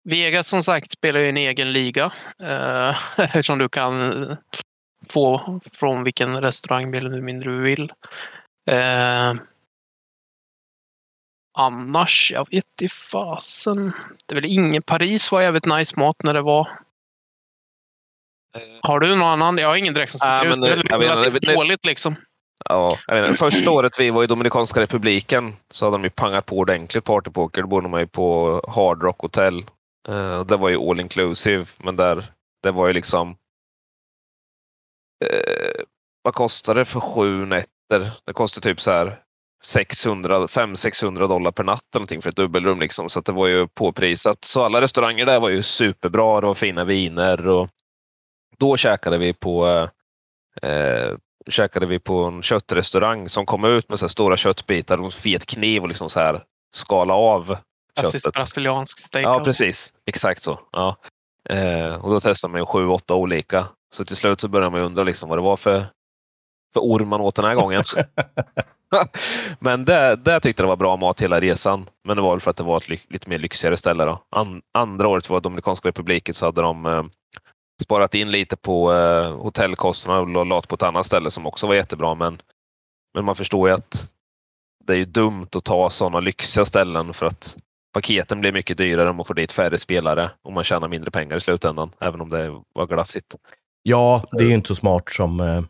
Vegas 0.09 0.47
som 0.47 0.63
sagt 0.63 0.91
spelar 0.91 1.19
ju 1.19 1.29
en 1.29 1.37
egen 1.37 1.71
liga. 1.71 2.11
Eh, 2.43 2.95
eftersom 3.19 3.57
du 3.57 3.69
kan 3.69 4.37
få 5.09 5.59
från 5.73 6.03
vilken 6.03 6.41
restaurang 6.41 6.95
eller 6.95 7.21
mindre 7.21 7.51
du 7.51 7.61
vill. 7.61 7.91
Eh, 8.71 9.33
annars, 11.55 12.31
jag 12.31 12.47
vet 12.51 12.81
i 12.81 12.89
fasen. 12.89 13.93
Det 14.25 14.33
är 14.33 14.41
väl 14.41 14.45
ingen 14.51 14.81
Paris 14.81 15.31
var 15.31 15.41
jävligt 15.41 15.65
nice 15.65 15.99
mat 15.99 16.23
när 16.23 16.33
det 16.33 16.41
var. 16.41 16.69
Har 18.81 18.99
du 18.99 19.15
någon 19.15 19.21
annan? 19.27 19.57
Jag 19.57 19.67
har 19.67 19.75
ingen 19.75 19.93
direkt 19.93 20.11
som 20.11 20.19
sticker 20.19 20.43
Nej, 20.43 20.47
ut. 20.47 20.61
Det 20.61 20.69
är 20.69 20.77
inte, 20.77 21.07
relativt 21.07 21.41
det- 21.45 21.53
dåligt 21.53 21.85
liksom. 21.85 22.15
Ja, 22.69 22.97
jag 23.07 23.19
inte. 23.19 23.33
Första 23.33 23.71
året 23.71 23.99
vi 23.99 24.09
var 24.09 24.23
i 24.23 24.27
Dominikanska 24.27 24.81
republiken 24.81 25.55
så 25.71 25.85
hade 25.85 25.97
de 25.97 26.03
ju 26.03 26.09
pangat 26.09 26.45
på 26.45 26.57
ordentligt 26.57 27.03
partypoker. 27.03 27.61
Då 27.61 27.67
bodde 27.67 27.87
man 27.87 27.99
ju 27.99 28.07
på 28.07 28.61
Hard 28.67 29.03
Rock 29.03 29.19
Hotel. 29.19 29.65
Uh, 30.09 30.45
det 30.45 30.57
var 30.57 30.69
ju 30.69 30.77
all 30.89 30.99
inclusive, 30.99 31.65
men 31.77 31.95
där 31.95 32.25
det 32.63 32.71
var 32.71 32.87
ju 32.87 32.93
liksom... 32.93 33.37
eh, 35.25 35.83
vad 36.21 36.33
kostade 36.33 36.81
det 36.81 36.85
för 36.85 36.99
sju 36.99 37.45
nätter? 37.45 38.11
Det 38.25 38.33
kostade 38.33 38.63
typ 38.63 38.81
så 38.81 38.91
här 38.91 39.05
600, 39.05 39.24
500-600 39.65 41.27
dollar 41.27 41.51
per 41.51 41.63
natt 41.63 41.81
eller 41.93 41.99
någonting 41.99 42.21
för 42.21 42.29
ett 42.29 42.35
dubbelrum. 42.35 42.79
Liksom. 42.79 43.09
Så 43.09 43.19
att 43.19 43.25
det 43.25 43.31
var 43.31 43.47
ju 43.47 43.67
påprisat. 43.67 44.45
Så 44.45 44.63
alla 44.63 44.81
restauranger 44.81 45.25
där 45.25 45.39
var 45.39 45.49
ju 45.49 45.61
superbra. 45.61 46.41
Det 46.41 46.47
var 46.47 46.53
fina 46.53 46.83
viner. 46.83 47.47
Och 47.47 47.69
då 48.57 48.77
käkade 48.77 49.17
vi 49.17 49.33
på 49.33 49.67
eh, 50.61 51.11
käkade 51.49 51.85
vi 51.85 51.99
på 51.99 52.23
en 52.23 52.41
köttrestaurang 52.41 53.29
som 53.29 53.45
kom 53.45 53.65
ut 53.65 53.89
med 53.89 53.99
så 53.99 54.05
här 54.05 54.09
stora 54.09 54.37
köttbitar 54.37 54.97
och 54.97 55.05
en 55.05 55.11
fet 55.11 55.45
kniv 55.45 55.81
och 55.81 55.87
liksom 55.87 56.09
så 56.09 56.19
här 56.19 56.43
skala 56.75 57.13
av 57.13 57.57
Klassisk 57.99 58.33
brasiliansk 58.33 58.99
steak. 58.99 59.25
Ja, 59.25 59.43
precis. 59.43 59.93
Exakt 60.05 60.43
så. 60.43 60.59
Ja. 60.71 60.95
Eh, 61.49 61.95
och 61.95 62.09
då 62.09 62.19
testade 62.19 62.51
man 62.51 62.61
ju 62.61 62.65
sju, 62.65 62.87
åtta 62.87 63.15
olika. 63.15 63.67
Så 63.95 64.05
till 64.05 64.15
slut 64.15 64.41
så 64.41 64.47
började 64.47 64.71
man 64.71 64.79
ju 64.79 64.85
undra 64.85 65.03
liksom 65.03 65.29
vad 65.29 65.37
det 65.37 65.41
var 65.41 65.57
för, 65.57 65.85
för 66.73 66.79
orm 66.79 67.07
man 67.07 67.21
åt 67.21 67.35
den 67.35 67.45
här 67.45 67.55
gången. 67.55 67.83
Men 69.59 69.85
det, 69.85 70.15
det 70.15 70.39
tyckte 70.39 70.63
jag 70.63 70.67
var 70.67 70.75
bra 70.75 70.97
mat 70.97 71.21
hela 71.21 71.41
resan. 71.41 71.89
Men 72.03 72.15
det 72.15 72.21
var 72.21 72.31
väl 72.31 72.39
för 72.39 72.51
att 72.51 72.57
det 72.57 72.63
var 72.63 72.77
ett 72.77 72.89
lite 72.89 73.29
mer 73.29 73.37
lyxigare 73.37 73.77
ställe. 73.77 74.05
Då. 74.05 74.23
An, 74.29 74.61
andra 74.71 75.07
året 75.07 75.29
var 75.29 75.39
Dominikanska 75.39 75.87
republiken 75.87 76.35
så 76.35 76.45
hade 76.45 76.61
de 76.61 76.85
eh, 76.85 77.03
sparat 77.83 78.15
in 78.15 78.31
lite 78.31 78.55
på 78.55 78.93
eh, 78.93 79.37
hotellkostnaderna 79.37 80.39
och 80.39 80.45
lagt 80.45 80.67
på 80.67 80.75
ett 80.75 80.83
annat 80.83 81.05
ställe 81.05 81.31
som 81.31 81.45
också 81.45 81.67
var 81.67 81.75
jättebra. 81.75 82.15
Men, 82.15 82.41
men 83.13 83.25
man 83.25 83.35
förstår 83.35 83.69
ju 83.69 83.75
att 83.75 84.11
det 84.85 84.93
är 84.93 84.97
ju 84.97 85.05
dumt 85.05 85.47
att 85.55 85.63
ta 85.63 85.89
sådana 85.89 86.19
lyxiga 86.19 86.65
ställen 86.65 87.13
för 87.13 87.25
att 87.25 87.57
paketen 87.93 88.41
blir 88.41 88.51
mycket 88.51 88.77
dyrare 88.77 89.09
om 89.09 89.15
man 89.15 89.25
får 89.25 89.33
dit 89.33 89.51
färre 89.51 89.77
spelare 89.77 90.31
och 90.43 90.53
man 90.53 90.63
tjänar 90.63 90.87
mindre 90.87 91.11
pengar 91.11 91.37
i 91.37 91.41
slutändan, 91.41 91.91
även 91.99 92.21
om 92.21 92.29
det 92.29 92.61
var 92.73 92.87
glassigt. 92.87 93.35
Ja, 93.83 94.23
det 94.31 94.43
är 94.43 94.47
ju 94.47 94.53
inte 94.53 94.67
så 94.67 94.75
smart 94.75 95.09
som... 95.09 95.65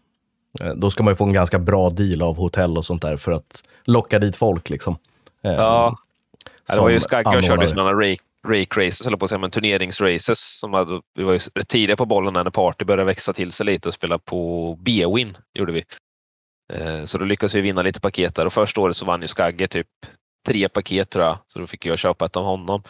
eh, 0.62 0.74
Då 0.74 0.90
ska 0.92 1.04
man 1.04 1.12
ju 1.12 1.16
få 1.16 1.24
en 1.24 1.34
ganska 1.34 1.60
bra 1.60 1.90
deal 1.90 2.22
av 2.22 2.36
hotell 2.38 2.78
och 2.78 2.86
sånt 2.86 3.02
där 3.02 3.18
för 3.18 3.32
att 3.32 3.64
locka 3.86 4.20
dit 4.20 4.36
folk. 4.36 4.70
liksom. 4.70 4.98
Eh, 5.44 5.52
Ja, 5.52 5.98
det 6.76 6.80
var 6.80 6.90
ju 6.90 7.00
Skagge 7.00 7.38
och 7.38 7.44
körde 7.44 7.68
sådana 7.68 7.92
rake, 7.94 8.22
rake 8.48 8.80
races, 8.88 9.08
eller 9.08 9.18
på 9.18 9.26
att 9.26 9.30
säga, 9.30 9.40
men 9.40 9.52
turneringsraces. 9.52 10.60
Som 10.60 10.74
hade, 10.74 11.02
vi 11.16 11.24
var 11.24 11.34
ju 11.34 11.40
tidiga 11.68 11.96
på 11.98 12.06
bollen 12.06 12.34
när 12.34 12.50
Party 12.50 12.86
började 12.86 13.04
växa 13.04 13.34
till 13.34 13.52
sig 13.52 13.66
lite 13.66 13.88
och 13.88 13.94
spela 13.94 14.18
på 14.20 14.76
B-win. 14.82 15.38
gjorde 15.54 15.72
vi. 15.72 15.84
Eh, 16.74 17.04
Så 17.06 17.18
då 17.18 17.26
lyckades 17.26 17.56
vi 17.56 17.62
vinna 17.62 17.82
lite 17.82 18.00
paket 18.00 18.36
där 18.36 18.46
och 18.46 18.54
första 18.54 18.82
året 18.82 18.96
så 18.96 19.06
vann 19.06 19.22
ju 19.22 19.28
Skagge 19.28 19.68
typ 19.68 19.88
tre 20.48 20.70
paket 20.70 21.10
tror 21.10 21.26
jag. 21.26 21.38
Så 21.48 21.60
då 21.60 21.68
fick 21.68 21.86
jag 21.86 22.00
köpa 22.00 22.26
ett 22.26 22.38
av 22.38 22.44
honom. 22.44 22.84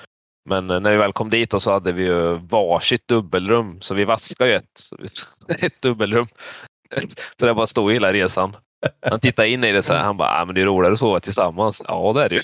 Men 0.50 0.68
när 0.68 0.92
vi 0.92 0.98
väl 0.98 1.14
kom 1.14 1.30
dit 1.30 1.54
så 1.62 1.72
hade 1.72 1.92
vi 1.92 2.04
ju 2.04 2.36
varsitt 2.36 3.08
dubbelrum. 3.08 3.82
Så 3.82 3.94
vi 3.94 4.06
vaskade 4.06 4.50
ju 4.50 4.56
ett, 4.56 4.82
ett 5.64 5.82
dubbelrum. 5.82 6.28
Så 7.40 7.46
det 7.46 7.54
bara 7.54 7.68
stod 7.68 7.94
hela 7.94 8.14
resan. 8.14 8.56
Han 9.10 9.20
tittade 9.20 9.50
in 9.50 9.64
i 9.64 9.72
det 9.72 9.84
så 9.84 9.94
här, 9.94 10.04
han 10.04 10.18
bara, 10.18 10.42
ah, 10.42 10.46
men 10.46 10.56
det 10.56 10.62
är 10.62 10.66
roligare 10.66 10.94
att 10.94 11.00
sova 11.00 11.20
tillsammans. 11.20 11.82
Ja, 11.88 12.14
det 12.16 12.24
är 12.24 12.30
det 12.30 12.36
ju. 12.36 12.42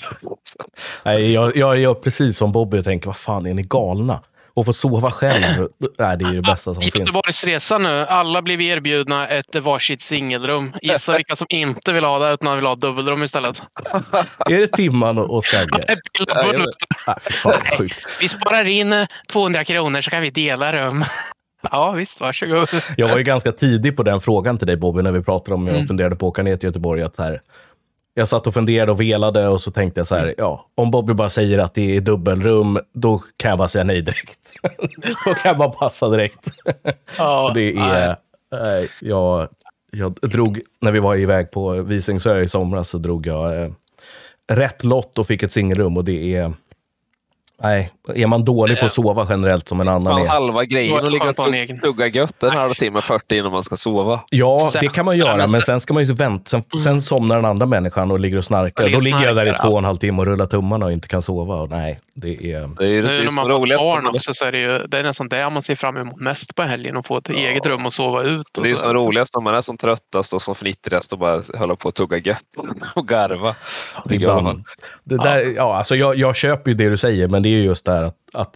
Nej, 1.04 1.32
jag, 1.32 1.56
jag 1.56 1.78
gör 1.78 1.94
precis 1.94 2.36
som 2.36 2.52
Bobby 2.52 2.78
och 2.80 2.84
tänker, 2.84 3.06
vad 3.06 3.16
fan, 3.16 3.46
är 3.46 3.54
ni 3.54 3.62
galna? 3.62 4.20
Och 4.54 4.64
få 4.66 4.72
sova 4.72 5.10
själv, 5.10 5.68
nej, 5.98 6.16
det 6.18 6.24
är 6.24 6.32
det 6.32 6.42
bästa 6.42 6.74
som 6.74 6.82
finns. 6.82 6.94
Göteborgsresan 6.94 7.82
nu. 7.82 8.04
Alla 8.08 8.42
blev 8.42 8.60
erbjudna 8.60 9.28
ett 9.28 9.56
varsitt 9.56 10.00
singelrum. 10.00 10.72
Gissa 10.82 11.16
vilka 11.16 11.36
som 11.36 11.46
inte 11.50 11.92
vill 11.92 12.04
ha 12.04 12.18
det 12.18 12.34
utan 12.34 12.56
vill 12.56 12.66
ha 12.66 12.74
dubbelrum 12.74 13.22
istället. 13.22 13.62
Är 14.38 14.58
det 14.58 14.66
Timman 14.66 15.18
och 15.18 15.44
Skagge? 15.44 15.84
Nej, 17.06 17.16
fy 17.20 17.32
fan 17.32 17.60
sjukt. 17.78 18.16
Vi 18.20 18.28
sparar 18.28 18.64
in 18.64 18.92
eh, 18.92 19.06
200 19.32 19.64
kronor 19.64 20.00
så 20.00 20.10
kan 20.10 20.22
vi 20.22 20.30
dela 20.30 20.72
rum. 20.72 21.04
Ja 21.70 21.92
visst, 21.92 22.20
varsågod. 22.20 22.68
Jag 22.96 23.08
var 23.08 23.18
ju 23.18 23.24
ganska 23.24 23.52
tidig 23.52 23.96
på 23.96 24.02
den 24.02 24.20
frågan 24.20 24.58
till 24.58 24.66
dig 24.66 24.76
Bobby, 24.76 25.02
när 25.02 25.12
vi 25.12 25.22
pratade 25.22 25.54
om 25.54 25.66
jag 25.66 25.76
Mm. 25.76 25.88
funderade 25.88 26.16
på 26.16 26.26
att 26.26 26.30
åka 26.30 26.42
ner 26.42 26.56
till 26.56 26.66
Göteborg. 26.66 27.02
Att 27.02 27.16
här, 27.18 27.40
jag 28.14 28.28
satt 28.28 28.46
och 28.46 28.54
funderade 28.54 28.92
och 28.92 29.00
velade 29.00 29.48
och 29.48 29.60
så 29.60 29.70
tänkte 29.70 30.00
jag 30.00 30.06
så 30.06 30.14
Mm. 30.14 30.26
här, 30.26 30.34
ja, 30.38 30.66
om 30.74 30.90
Bobby 30.90 31.12
bara 31.14 31.28
säger 31.28 31.58
att 31.58 31.74
det 31.74 31.96
är 31.96 32.00
dubbelrum, 32.00 32.78
då 32.94 33.22
kan 33.36 33.48
jag 33.48 33.58
bara 33.58 33.68
säga 33.68 33.84
nej 33.84 34.02
direkt. 34.02 34.54
då 35.24 35.34
kan 35.34 35.48
jag 35.48 35.58
bara 35.58 35.68
passa 35.70 36.08
direkt. 36.08 36.48
Ja, 37.18 37.48
Och 37.48 37.54
det 37.54 37.76
är, 37.76 38.08
eh, 38.54 38.86
jag, 39.00 39.48
jag 39.92 40.12
drog, 40.22 40.60
när 40.80 40.92
vi 40.92 40.98
var 41.00 41.16
iväg 41.16 41.50
på 41.50 41.70
Visingsö 41.72 42.40
i 42.40 42.48
somras 42.48 42.88
så 42.88 42.98
drog 42.98 43.26
jag 43.26 43.62
eh, 43.62 43.70
rätt 44.52 44.84
lott 44.84 45.18
och 45.18 45.26
fick 45.26 45.42
ett 45.42 45.52
singelrum 45.52 45.96
och 45.96 46.04
det 46.04 46.34
är, 46.36 46.52
nej, 47.62 47.90
är 48.14 48.26
man 48.26 48.44
dålig 48.44 48.80
på 48.80 48.86
att 48.86 48.92
sova 48.92 49.26
generellt 49.30 49.68
som 49.68 49.80
en 49.80 49.88
annan 49.88 50.02
Fan, 50.02 50.22
är. 50.22 50.26
halva 50.26 50.64
grejen 50.64 50.96
att 51.06 51.12
ligga 51.12 51.30
och 51.30 51.54
egen. 51.54 51.80
tugga 51.80 52.06
gött 52.06 52.42
en 52.42 52.50
halvtimme 52.50 53.00
40 53.00 53.36
innan 53.36 53.52
man 53.52 53.62
ska 53.62 53.76
sova. 53.76 54.20
Ja, 54.30 54.58
Sen- 54.72 54.80
det 54.80 54.88
kan 54.88 55.04
man 55.04 55.16
göra, 55.18 55.46
men 55.46 55.60
sen- 55.60 55.80
ska 55.80 55.94
man 55.94 56.04
ju 56.04 56.12
vänta. 56.12 56.44
Sen, 56.50 56.62
sen 56.82 57.02
somnar 57.02 57.36
den 57.36 57.44
andra 57.44 57.66
människan 57.66 58.10
och 58.10 58.20
ligger 58.20 58.38
och 58.38 58.44
snarkar. 58.44 58.88
Då 58.90 58.98
ligger 59.00 59.24
jag 59.26 59.36
där 59.36 59.54
i 59.54 59.54
två 59.62 59.68
och 59.68 59.78
en 59.78 59.84
halv 59.84 59.96
timme 59.96 60.18
och 60.18 60.26
rullar 60.26 60.46
tummarna 60.46 60.86
och 60.86 60.92
inte 60.92 61.08
kan 61.08 61.22
sova. 61.22 61.54
Och 61.54 61.70
nej, 61.70 61.98
det 62.14 62.52
är... 62.52 62.68
Det 62.78 62.86
är 62.86 63.02
det 63.02 63.08
Nu 63.08 63.16
är 63.16 63.22
när 63.22 63.26
som 63.26 63.34
man 63.34 63.48
får 63.48 63.78
barn 63.78 64.06
också 64.06 64.34
så 64.34 64.44
är 64.44 64.52
det 64.52 64.58
ju 64.58 64.86
det 64.86 64.98
är 64.98 65.02
nästan 65.02 65.28
det 65.28 65.50
man 65.50 65.62
ser 65.62 65.74
fram 65.74 65.96
emot 65.96 66.20
mest 66.20 66.54
på 66.54 66.62
helgen. 66.62 66.96
Att 66.96 67.06
få 67.06 67.16
ett 67.16 67.28
eget 67.28 67.66
rum 67.66 67.86
och 67.86 67.92
sova 67.92 68.22
ut. 68.22 68.58
Och 68.58 68.64
Det 68.64 68.70
är 68.70 68.74
som 68.74 68.94
roligast 68.94 69.34
när 69.34 69.42
man 69.42 69.54
är 69.54 69.62
som 69.62 69.76
tröttast 69.76 70.32
och 70.32 70.42
som 70.42 70.54
fnittrigast 70.54 71.12
och 71.12 71.18
bara 71.18 71.42
håller 71.54 71.74
på 71.74 71.88
att 71.88 71.94
tugga 71.94 72.18
gött 72.18 72.42
och 72.94 73.08
garva. 73.08 73.54
Det, 74.04 74.18
det 75.04 75.16
där, 75.16 75.54
ja, 75.56 75.76
alltså 75.76 75.96
jag, 75.96 76.16
jag 76.16 76.36
köper 76.36 76.70
ju 76.70 76.76
det 76.76 76.90
du 76.90 76.96
säger, 76.96 77.28
men 77.28 77.42
det 77.42 77.48
är 77.48 77.50
ju 77.50 77.64
just 77.64 77.84
det 77.84 77.92
här 77.92 78.02
att, 78.04 78.16
att 78.32 78.54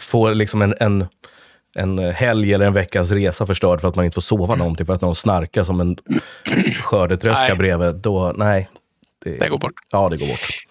få 0.00 0.32
liksom 0.32 0.62
en, 0.62 0.74
en, 0.80 1.06
en 1.74 1.98
helg 1.98 2.54
eller 2.54 2.66
en 2.66 2.72
veckas 2.72 3.10
resa 3.10 3.46
förstörd 3.46 3.80
för 3.80 3.88
att 3.88 3.96
man 3.96 4.04
inte 4.04 4.14
får 4.14 4.22
sova 4.22 4.54
någonting, 4.54 4.86
för 4.86 4.94
att 4.94 5.00
någon 5.00 5.14
snarkar 5.14 5.64
som 5.64 5.80
en 5.80 5.96
skördetröska 6.82 7.48
Nej. 7.48 7.56
bredvid. 7.56 7.94
Då, 7.94 8.32
nej. 8.36 8.68
Det 9.24 9.48
går 9.48 9.58
bort. 9.58 9.72
Ja, 9.92 10.08
det 10.08 10.16
går 10.16 10.26
bort. 10.26 10.66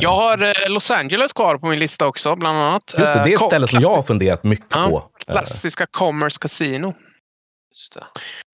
Jag 0.00 0.10
har 0.10 0.42
eh, 0.42 0.68
Los 0.70 0.90
Angeles 0.90 1.32
kvar 1.32 1.58
på 1.58 1.66
min 1.66 1.78
lista 1.78 2.06
också, 2.06 2.36
bland 2.36 2.58
annat. 2.58 2.94
Just 2.98 3.12
det, 3.14 3.18
det 3.18 3.20
är 3.24 3.26
Eh, 3.26 3.32
ett 3.32 3.38
ko- 3.38 3.46
ställe 3.46 3.66
som 3.66 3.80
jag 3.80 3.88
har 3.94 4.02
funderat 4.02 4.44
mycket 4.44 4.66
Ja, 4.70 4.88
på. 4.90 5.10
Eh, 5.26 5.32
Klassiska 5.32 5.86
Commerce 5.90 6.38
Casino. 6.40 6.86
Just 7.70 7.94
det. 7.94 8.04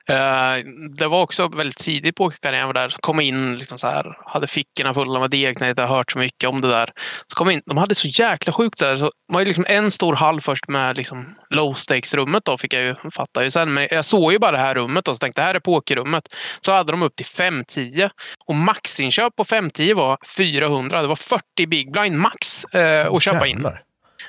Eh, 0.09 0.65
det 0.99 1.07
var 1.09 1.23
också 1.23 1.49
väldigt 1.49 1.79
tidigt 1.79 2.17
på 2.17 2.31
karriären. 2.31 2.61
Jag 2.61 2.67
var 2.67 2.75
där. 2.75 2.95
Kom 3.01 3.21
in, 3.21 3.57
liksom 3.57 3.79
så 3.79 3.87
här, 3.87 4.19
hade 4.27 4.47
fickorna 4.47 4.95
fulla 4.95 5.21
med 5.21 5.31
deg 5.31 5.61
när 5.61 5.67
jag 5.67 5.73
inte 5.73 5.83
hört 5.83 6.13
så 6.13 6.19
mycket 6.19 6.49
om 6.49 6.61
det 6.61 6.69
där. 6.69 6.91
Så 7.27 7.37
kom 7.37 7.51
in, 7.51 7.63
de 7.67 7.77
hade 7.77 7.95
så 7.95 8.09
jäkla 8.09 8.53
sjukt 8.53 8.79
där. 8.79 8.97
Så 8.97 9.05
det 9.05 9.11
var 9.27 9.41
ju 9.41 9.47
liksom 9.47 9.65
en 9.69 9.91
stor 9.91 10.15
hall 10.15 10.41
först 10.41 10.69
med 10.69 10.97
liksom 10.97 11.35
low 11.51 11.75
stakes-rummet 11.75 12.45
då, 12.45 12.59
fick 12.59 12.75
jag 12.75 12.83
ju 12.83 12.95
fatta 13.15 13.45
ju 13.45 13.51
sen. 13.51 13.75
Men 13.75 13.89
jag 13.91 14.05
såg 14.05 14.33
ju 14.33 14.39
bara 14.39 14.53
det 14.53 14.59
här 14.59 14.75
rummet 14.75 15.09
och 15.09 15.15
så 15.15 15.19
tänkte 15.19 15.41
det 15.41 15.47
här 15.47 15.55
är 15.55 15.61
pokerrummet. 15.61 16.29
Så 16.61 16.73
hade 16.73 16.93
de 16.93 17.03
upp 17.03 17.17
till 17.17 17.27
510 17.27 18.09
och 18.47 18.57
maxinköp 18.57 19.37
på 19.37 19.45
510 19.45 19.95
var 19.95 20.19
400. 20.37 21.03
Det 21.03 21.09
var 21.09 21.17
40 21.17 21.67
big 21.67 21.93
blind 21.93 22.19
max 22.19 22.65
eh, 22.65 23.13
att 23.13 23.23
köpa 23.23 23.47
in. 23.47 23.57
jävlar. 23.57 23.83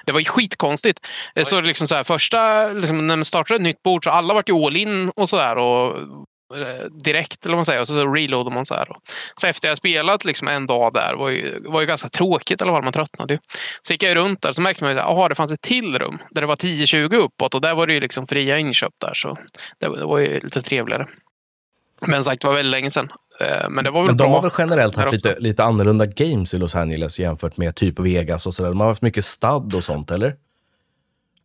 Det 0.06 0.12
var 0.12 0.20
ju 0.20 0.26
skitkonstigt. 0.26 1.00
Eh, 1.36 1.44
Så 1.46 1.62
liksom 1.62 1.88
så 1.88 1.96
här, 1.96 2.04
första, 2.04 2.68
liksom, 2.68 3.08
när 3.08 3.16
man 3.16 3.26
startade 3.26 3.56
ett 3.56 3.62
nytt 3.62 3.84
bord 3.84 4.04
så 4.04 4.10
alla 4.10 4.34
vart 4.34 4.50
ju 4.50 4.54
all 4.66 4.76
in 4.76 5.10
och 5.16 5.30
sådär. 5.30 5.58
Och 5.58 5.98
eh, 6.58 6.86
direkt, 7.04 7.46
eller 7.46 7.54
vad 7.54 7.58
man 7.58 7.66
säger. 7.66 7.82
Och 7.82 7.88
så, 7.88 7.94
så 7.94 8.08
reloadade 8.14 8.56
man 8.56 8.66
så 8.66 8.74
här. 8.74 8.88
Så 9.42 9.48
efter 9.48 9.68
jag 9.68 9.78
spelat 9.78 10.26
liksom 10.26 10.48
en 10.48 10.68
dag 10.68 10.94
där 10.94 11.14
var 11.14 11.30
ju, 11.30 11.60
var 11.66 11.82
ju 11.82 11.88
ganska 11.88 12.10
tråkigt 12.10 12.62
alla 12.64 12.72
fall. 12.72 12.84
Man 12.84 12.94
tröttnade 12.94 13.34
ju. 13.34 13.40
Så 13.82 13.94
gick 13.94 14.04
jag 14.04 14.16
runt 14.16 14.42
där 14.42 14.52
så 14.52 14.62
märkte 14.62 14.84
man 14.84 14.94
ju 14.94 15.00
att 15.00 15.30
det 15.30 15.36
fanns 15.36 15.52
ett 15.52 15.62
till 15.62 16.00
rum 16.00 16.18
där 16.32 16.42
det 16.42 16.48
var 16.48 16.56
10-20 16.56 17.16
uppåt 17.16 17.56
och 17.56 17.62
där 17.62 17.76
var 17.76 17.88
det 17.88 17.94
ju 17.94 18.00
liksom 18.00 18.28
fria 18.28 18.58
inköp 18.58 18.94
där. 19.02 19.14
Så 19.14 19.38
det, 19.80 19.88
var- 19.88 19.98
det 19.98 20.06
var 20.06 20.20
ju 20.20 20.40
lite 20.40 20.62
trevligare. 20.62 21.06
Men 22.08 22.24
sagt, 22.24 22.42
det 22.42 22.48
var 22.48 22.56
väldigt 22.56 22.72
länge 22.72 22.92
sedan. 22.92 23.12
Eh, 23.44 23.70
Men 23.70 23.84
det 23.84 23.92
var 23.92 24.00
väl 24.02 24.08
Men 24.08 24.18
bra. 24.18 24.28
de 24.28 24.34
har 24.34 24.42
väl 24.42 24.52
generellt 24.58 24.96
haft 24.96 25.14
lite, 25.14 25.36
lite 25.40 25.64
annorlunda 25.64 26.06
games 26.06 26.54
i 26.54 26.58
Los 26.58 26.76
Angeles 26.76 27.20
jämfört 27.20 27.58
med 27.58 27.76
typ 27.76 28.00
Vegas 28.00 28.48
och 28.48 28.54
sådär. 28.56 28.70
De 28.70 28.80
har 28.80 28.88
haft 28.88 29.02
mycket 29.02 29.26
stad 29.26 29.74
och 29.76 29.84
sånt, 29.84 30.12
eller? 30.12 30.36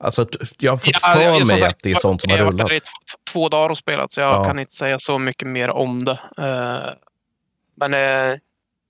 Alltså, 0.00 0.26
jag 0.58 0.72
har 0.72 0.78
fått 0.78 0.90
Ja, 1.02 1.08
för 1.14 1.22
jag- 1.22 1.46
mig 1.46 1.58
sagt, 1.58 1.76
att 1.76 1.82
det 1.82 1.90
är 1.90 1.94
sånt 1.94 2.20
som 2.20 2.30
har 2.30 2.38
jag 2.38 2.46
rullat. 2.46 2.64
varit 2.64 2.84
där 2.84 2.90
i 2.90 3.32
två 3.32 3.48
dagar 3.48 3.70
och 3.70 3.78
spelat 3.78 4.12
så 4.12 4.20
jag 4.20 4.34
Ja. 4.34 4.44
kan 4.44 4.58
inte 4.58 4.74
säga 4.74 4.98
så 4.98 5.18
mycket 5.18 5.48
mer 5.48 5.70
om 5.70 6.04
det. 6.04 6.18
Eh, 6.38 6.92
Men 7.76 7.94
eh, 7.94 8.38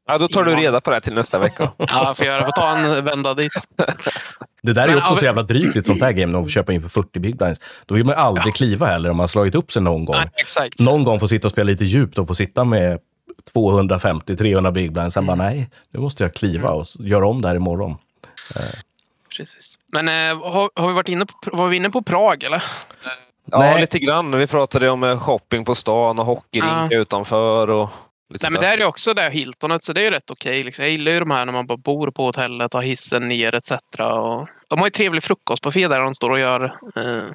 Ja, 0.08 0.18
då 0.18 0.28
tar 0.28 0.44
du 0.44 0.56
reda 0.56 0.80
på 0.80 0.90
det 0.90 0.96
här 0.96 1.00
till 1.00 1.14
nästa 1.14 1.38
vecka. 1.38 1.62
ja, 1.76 1.86
jag 2.04 2.16
får, 2.16 2.26
göra, 2.26 2.36
jag 2.36 2.44
får 2.44 2.52
ta 2.62 2.76
en 2.76 3.04
vända 3.04 3.34
dit. 3.34 3.52
Det 4.62 4.72
där 4.72 4.82
är 4.82 4.88
Men, 4.88 4.98
också 4.98 5.12
ja, 5.12 5.16
så 5.16 5.24
jävla 5.24 5.42
drygt 5.42 5.76
i 5.76 5.78
ett 5.78 5.86
sånt 5.86 6.02
här 6.02 6.12
game, 6.12 6.26
när 6.26 6.32
man 6.38 6.44
får 6.44 6.50
köpa 6.50 6.72
in 6.72 6.82
för 6.82 6.88
40 6.88 7.18
big 7.20 7.36
blinds. 7.36 7.60
Då 7.86 7.94
vill 7.94 8.04
man 8.04 8.14
ju 8.14 8.20
aldrig 8.20 8.54
kliva 8.54 8.86
heller 8.86 9.10
om 9.10 9.16
man 9.16 9.22
har 9.22 9.28
slagit 9.28 9.54
upp 9.54 9.72
sig 9.72 9.82
någon 9.82 10.04
gång. 10.04 10.16
Nej, 10.16 10.30
exakt. 10.34 10.80
Någon 10.80 11.04
gång 11.04 11.20
få 11.20 11.28
sitta 11.28 11.46
och 11.46 11.52
spela 11.52 11.66
lite 11.66 11.84
djupt 11.84 12.18
och 12.18 12.26
få 12.26 12.34
sitta 12.34 12.64
med 12.64 12.98
250-300 13.54 14.72
big 14.72 14.92
blind. 14.92 15.12
Sen 15.12 15.26
bara, 15.26 15.32
Mm. 15.32 15.46
nej, 15.46 15.70
nu 15.90 16.00
måste 16.00 16.22
jag 16.22 16.34
kliva 16.34 16.70
och 16.70 16.82
s- 16.82 16.96
göra 17.00 17.26
om 17.26 17.42
det 17.42 17.48
här 17.48 17.54
imorgon. 17.54 17.96
Precis. 19.36 19.78
Men 19.92 20.08
eh, 20.08 20.42
har, 20.52 20.70
har 20.74 20.88
vi 20.88 20.94
varit 20.94 21.08
inne 21.08 21.26
på, 21.26 21.34
var 21.56 21.68
vi 21.68 21.76
inne 21.76 21.90
på 21.90 22.02
Prag 22.02 22.42
eller? 22.42 22.62
Ja, 23.50 23.58
Nej. 23.58 23.80
lite 23.80 23.98
grann. 23.98 24.38
Vi 24.38 24.46
pratade 24.46 24.90
om 24.90 25.04
eh, 25.04 25.18
shopping 25.20 25.64
på 25.64 25.74
stan 25.74 26.18
och 26.18 26.26
hockeyrink 26.26 26.92
utanför. 26.92 27.70
Och 27.70 27.88
lite 28.30 28.44
Nej, 28.44 28.52
men 28.52 28.60
det 28.60 28.68
är 28.68 28.78
ju 28.78 28.84
också 28.84 29.14
det 29.14 29.30
Hiltonet, 29.30 29.84
så 29.84 29.92
det 29.92 30.00
är 30.00 30.04
ju 30.04 30.10
rätt 30.10 30.30
okej. 30.30 30.62
liksom. 30.62 30.84
Jag 30.84 30.92
gillar 30.92 31.12
ju 31.12 31.20
de 31.20 31.30
här 31.30 31.44
när 31.46 31.52
man 31.52 31.66
bara 31.66 31.78
bor 31.78 32.10
på 32.10 32.24
hotellet, 32.24 32.72
har 32.72 32.82
hissen 32.82 33.28
ner 33.28 33.54
etc. 33.54 33.70
Och 33.98 34.48
de 34.68 34.78
har 34.78 34.86
ju 34.86 34.90
trevlig 34.90 35.22
frukostbuffé 35.22 35.88
där 35.88 36.00
de 36.00 36.14
står 36.14 36.30
och 36.30 36.38
gör 36.38 36.78
eh, 36.96 37.30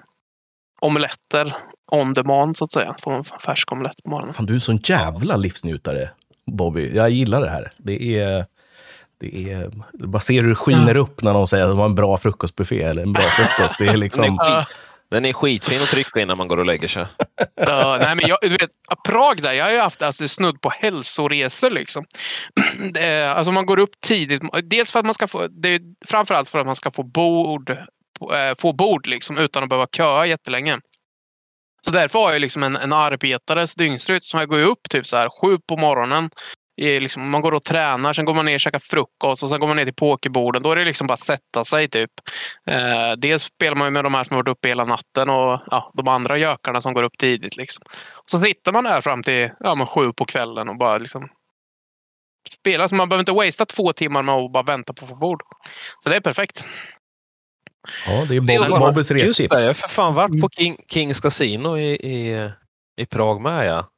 omeletter 0.81 1.55
on 1.91 2.13
demand 2.13 2.57
så 2.57 2.65
att 2.65 2.71
säga. 2.71 2.95
Får 2.99 3.13
en 3.13 3.23
färsk 3.23 3.71
omelett 3.71 4.03
på 4.03 4.09
morgonen. 4.09 4.33
Fan, 4.33 4.45
du 4.45 4.55
är 4.55 4.59
sån 4.59 4.77
jävla 4.77 5.35
livsnjutare, 5.35 6.09
Bobby. 6.51 6.95
Jag 6.95 7.09
gillar 7.09 7.41
det 7.41 7.49
här. 7.49 7.71
Det 7.77 8.19
är... 8.19 8.45
Det 9.19 9.51
är... 9.51 9.71
Bara 9.93 10.19
ser 10.19 10.41
hur 10.41 10.49
det 10.49 10.55
skiner 10.55 10.95
upp 10.95 11.21
när 11.21 11.33
någon 11.33 11.47
säger 11.47 11.63
att 11.63 11.69
de 11.69 11.79
har 11.79 11.85
en 11.85 11.95
bra 11.95 12.17
frukostbuffé 12.17 12.81
eller 12.81 13.03
en 13.03 13.13
bra 13.13 13.23
frukost. 13.37 13.75
Det 13.79 13.87
är 13.87 13.97
liksom... 13.97 14.39
Den 15.13 15.25
är, 15.25 15.33
skitfin 15.33 15.81
att 15.81 15.89
trycka 15.89 16.21
innan 16.21 16.37
man 16.37 16.47
går 16.47 16.57
och 16.57 16.65
lägger 16.65 16.87
sig. 16.87 17.05
Ja, 17.55 17.97
nej, 18.01 18.15
men 18.15 18.27
jag, 18.27 18.37
du 18.41 18.49
vet, 18.49 18.69
Prag 19.07 19.41
där, 19.41 19.53
jag 19.53 19.65
har 19.65 19.71
ju 19.71 19.79
haft 19.79 20.01
alltså, 20.01 20.27
snudd 20.27 20.61
på 20.61 20.69
hälsoresor. 20.69 21.69
Liksom. 21.69 22.05
Det 22.93 22.99
är, 23.05 23.25
eh, 23.25 23.37
alltså 23.37 23.51
man 23.51 23.65
går 23.65 23.79
upp 23.79 24.01
tidigt. 24.01 24.41
Dels 24.63 24.91
för 24.91 24.99
att 24.99 25.05
man 25.05 25.13
ska 25.13 25.27
få, 25.27 25.47
det 25.47 25.69
är 25.69 25.81
framförallt 26.05 26.49
för 26.49 26.59
att 26.59 26.65
man 26.65 26.75
ska 26.75 26.91
få 26.91 27.03
bord, 27.03 27.69
eh, 27.69 28.55
få 28.57 28.73
bord 28.73 29.07
liksom, 29.07 29.37
utan 29.37 29.63
att 29.63 29.69
behöva 29.69 29.87
köa 29.97 30.25
jättelänge. 30.25 30.79
Så 31.85 31.91
därför 31.91 32.19
har 32.19 32.31
jag 32.31 32.41
liksom 32.41 32.63
en, 32.63 32.75
en 32.75 32.93
arbetares 32.93 33.75
dygnsrytm. 33.75 34.39
jag 34.39 34.49
går 34.49 34.61
upp 34.61 34.89
typ 34.89 35.07
så 35.07 35.17
här 35.17 35.29
sju 35.41 35.57
på 35.67 35.77
morgonen. 35.77 36.29
Liksom, 36.77 37.29
man 37.29 37.41
går 37.41 37.53
och 37.53 37.63
tränar, 37.63 38.13
sen 38.13 38.25
går 38.25 38.33
man 38.33 38.45
ner 38.45 38.53
och 38.53 38.59
käkar 38.59 38.79
frukost 38.79 39.43
och 39.43 39.49
sen 39.49 39.59
går 39.59 39.67
man 39.67 39.75
ner 39.75 39.85
till 39.85 39.93
pokerborden. 39.93 40.63
Då 40.63 40.71
är 40.71 40.75
det 40.75 40.85
liksom 40.85 41.07
bara 41.07 41.17
sätta 41.17 41.63
sig 41.63 41.87
typ. 41.87 42.11
Eh, 42.69 43.11
dels 43.17 43.43
spelar 43.43 43.75
man 43.75 43.87
ju 43.87 43.91
med 43.91 44.03
de 44.03 44.13
här 44.13 44.23
som 44.23 44.35
har 44.35 44.43
varit 44.43 44.57
uppe 44.57 44.67
hela 44.67 44.85
natten 44.85 45.29
och 45.29 45.59
ja, 45.71 45.91
de 45.93 46.07
andra 46.07 46.37
gökarna 46.37 46.81
som 46.81 46.93
går 46.93 47.03
upp 47.03 47.17
tidigt. 47.17 47.57
Liksom. 47.57 47.83
Så 48.31 48.39
sitter 48.39 48.71
man 48.71 48.83
där 48.83 49.01
fram 49.01 49.23
till 49.23 49.51
ja, 49.59 49.75
men 49.75 49.87
sju 49.87 50.13
på 50.13 50.25
kvällen 50.25 50.69
och 50.69 50.77
bara 50.77 50.97
liksom 50.97 51.29
spelar. 52.59 52.87
Så 52.87 52.95
man 52.95 53.09
behöver 53.09 53.21
inte 53.21 53.31
wastea 53.31 53.65
två 53.65 53.93
timmar 53.93 54.21
med 54.21 54.35
att 54.35 54.51
bara 54.51 54.63
vänta 54.63 54.93
på 54.93 55.05
att 55.05 55.09
få 55.09 55.15
bord. 55.15 55.41
Så 56.03 56.09
det 56.09 56.15
är 56.15 56.21
perfekt. 56.21 56.67
Ja, 58.07 58.25
det 58.29 58.35
är 58.35 58.69
Bob, 58.69 58.79
Bobbys 58.79 59.11
Just 59.11 59.29
restips. 59.29 59.55
det, 59.55 59.61
jag 59.61 59.69
har 59.69 59.73
för 59.73 59.87
fan 59.87 60.13
varit 60.13 60.41
på 60.41 60.49
King, 60.49 60.77
Kings 60.87 61.19
Casino 61.19 61.77
i, 61.77 61.93
i, 61.93 62.51
i 63.01 63.05
Prag 63.05 63.41
med. 63.41 63.67
Ja. 63.67 63.92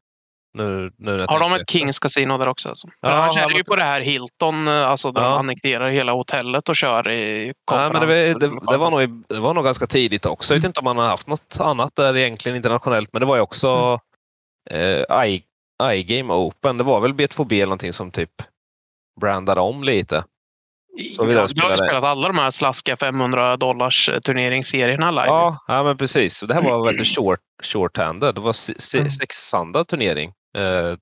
Nu, 0.58 0.92
nu 0.98 1.26
Har 1.30 1.40
de 1.40 1.54
ett 1.54 1.70
Kings 1.70 2.00
Casino 2.00 2.38
där 2.38 2.48
också? 2.48 2.70
Alltså? 2.70 2.88
Ja, 3.02 3.10
annars 3.12 3.38
är 3.38 3.50
det 3.50 3.56
ju 3.56 3.64
på 3.64 3.76
det 3.76 3.84
här 3.84 4.02
Hilton, 4.02 4.68
eh, 4.68 4.74
alltså 4.90 5.12
där 5.12 5.22
Ja. 5.22 5.30
de 5.30 5.40
annekterar 5.40 5.90
hela 5.90 6.12
hotellet 6.12 6.70
och 6.70 6.76
kör 6.76 7.10
i 7.12 7.54
konferens. 7.66 7.94
men 7.94 8.02
det, 8.02 8.08
var- 8.08 8.40
det, 8.40 8.72
det, 8.72 8.78
var 8.78 8.92
nog, 8.92 9.24
det 9.30 9.40
var 9.40 9.54
nog 9.54 9.64
ganska 9.64 9.88
tidigt 9.88 10.26
också. 10.26 10.54
Jag 10.54 10.60
vet 10.60 10.66
inte 10.66 10.80
om 10.80 10.84
man 10.84 10.98
har 10.98 11.08
haft 11.08 11.28
något 11.28 11.58
annat 11.60 11.96
där 11.96 12.18
egentligen 12.18 12.56
internationellt, 12.56 13.10
men 13.14 13.20
det 13.20 13.26
var 13.26 13.36
ju 13.36 13.42
också 13.42 14.00
eh, 14.72 15.26
I, 15.26 15.44
iGame 15.92 16.34
Open. 16.34 16.78
Det 16.78 16.84
var 16.84 17.00
väl 17.02 17.14
B2B 17.14 17.54
eller 17.54 17.66
någonting 17.66 17.94
som 17.94 18.12
typ 18.12 18.32
brandade 19.22 19.62
om 19.62 19.84
lite. 19.84 20.24
så 21.16 21.26
vi 21.26 21.34
ja, 21.34 21.48
du 21.50 21.62
har 21.62 21.72
ju 21.72 21.78
spelat 21.78 22.04
alla 22.04 22.28
de 22.28 22.38
här 22.38 22.52
slaskiga 22.52 22.98
500 22.98 23.58
dollars 23.58 24.10
eh, 24.10 24.20
turneringsserierna 24.20 25.12
live. 25.12 25.26
Ja, 25.28 25.58
ja 25.68 25.84
men 25.84 25.98
precis. 25.98 26.40
Det 26.40 26.54
här 26.54 26.62
var 26.62 26.86
väldigt 26.86 27.16
short, 27.16 27.40
short-handed. 27.64 28.32
Det 28.36 28.42
var 28.42 28.54
se- 28.54 28.80
se- 28.82 28.98
Mm. 28.98 29.12
sexhandad 29.12 29.88
turnering. 29.88 30.34
Eh, 30.56 30.98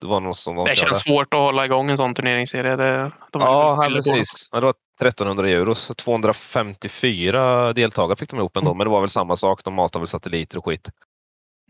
det 0.00 0.06
var 0.06 0.20
något 0.20 0.36
som 0.36 0.56
de 0.56 0.64
det 0.64 0.74
körde. 0.76 0.86
känns 0.88 1.02
svårt 1.02 1.34
att 1.34 1.40
hålla 1.40 1.64
igång 1.64 1.90
en 1.90 1.96
sån 1.96 2.14
turneringsserie. 2.14 2.76
Det, 2.76 3.12
de 3.32 3.42
Ja, 3.42 3.78
billiga. 3.82 4.02
precis. 4.02 4.48
Ja, 4.52 4.60
det 4.60 4.66
var 4.66 4.74
1300 5.00 5.48
euro, 5.50 5.74
så 5.74 5.94
254 5.94 7.72
deltagare 7.72 8.16
fick 8.16 8.30
de 8.30 8.38
ihop 8.38 8.56
ändå. 8.56 8.70
Mm. 8.70 8.78
Men 8.78 8.84
det 8.86 8.90
var 8.90 9.00
väl 9.00 9.10
samma 9.10 9.36
sak. 9.36 9.64
De 9.64 9.74
matade 9.74 10.00
väl 10.00 10.08
satelliter 10.08 10.58
och 10.58 10.64
skit. 10.64 10.90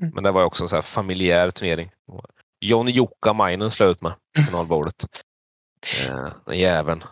Mm. 0.03 0.15
Men 0.15 0.25
det 0.25 0.31
var 0.31 0.45
också 0.45 0.65
en 0.65 0.69
så 0.69 0.77
här 0.77 0.83
familjär 0.83 1.51
turnering. 1.51 1.91
Johnny 2.61 2.91
Jukka 2.93 3.33
Mainen 3.33 3.71
slut 3.71 4.01
med 4.03 4.13
finalbordet. 4.47 5.07
Eh, 6.07 6.27
den 6.47 6.59
jäveln. 6.59 7.05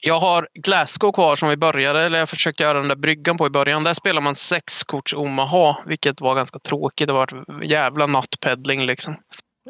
Jag 0.00 0.18
har 0.18 0.48
Glasgow 0.54 1.12
kvar 1.12 1.36
som 1.36 1.48
vi 1.48 1.56
började, 1.56 2.02
eller 2.02 2.18
jag 2.18 2.28
försökte 2.28 2.62
göra 2.62 2.78
den 2.78 2.88
där 2.88 2.96
bryggan 2.96 3.36
på 3.36 3.46
i 3.46 3.50
början. 3.50 3.84
Där 3.84 3.94
spelar 3.94 4.20
man 4.20 4.34
sex 4.34 4.84
korts 4.84 5.14
Omaha, 5.14 5.76
vilket 5.86 6.20
var 6.20 6.34
ganska 6.34 6.58
tråkigt. 6.58 7.06
Det 7.06 7.12
var 7.12 7.24
ett 7.62 7.70
jävla 7.70 8.06
nattpeddling 8.06 8.86
liksom. 8.86 9.16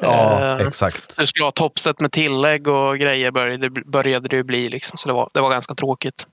Ja, 0.00 0.40
Eh, 0.60 0.66
exakt. 0.66 1.16
Du 1.18 1.26
skulle 1.26 1.44
ha 1.44 1.50
toppset 1.50 2.00
med 2.00 2.12
tillägg 2.12 2.68
och 2.68 2.98
grejer 2.98 3.30
började, 3.30 3.70
började 3.70 4.28
det 4.28 4.36
ju 4.36 4.42
bli. 4.44 4.68
Liksom, 4.68 4.98
så 4.98 5.08
det 5.08 5.12
var, 5.14 5.30
det 5.34 5.40
var 5.40 5.50
ganska 5.50 5.74
tråkigt. 5.74 6.26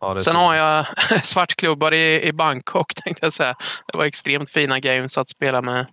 Ja, 0.00 0.14
det 0.14 0.20
Sen 0.20 0.32
så. 0.34 0.38
har 0.38 0.54
jag 0.54 0.86
svartklubbar 1.24 1.94
i, 1.94 2.22
i 2.28 2.32
Bangkok 2.32 2.94
tänkte 3.04 3.26
jag 3.26 3.32
säga. 3.32 3.54
Det 3.92 3.98
var 3.98 4.04
extremt 4.04 4.50
fina 4.50 4.80
games 4.80 5.18
att 5.18 5.28
spela 5.28 5.62
med 5.62 5.86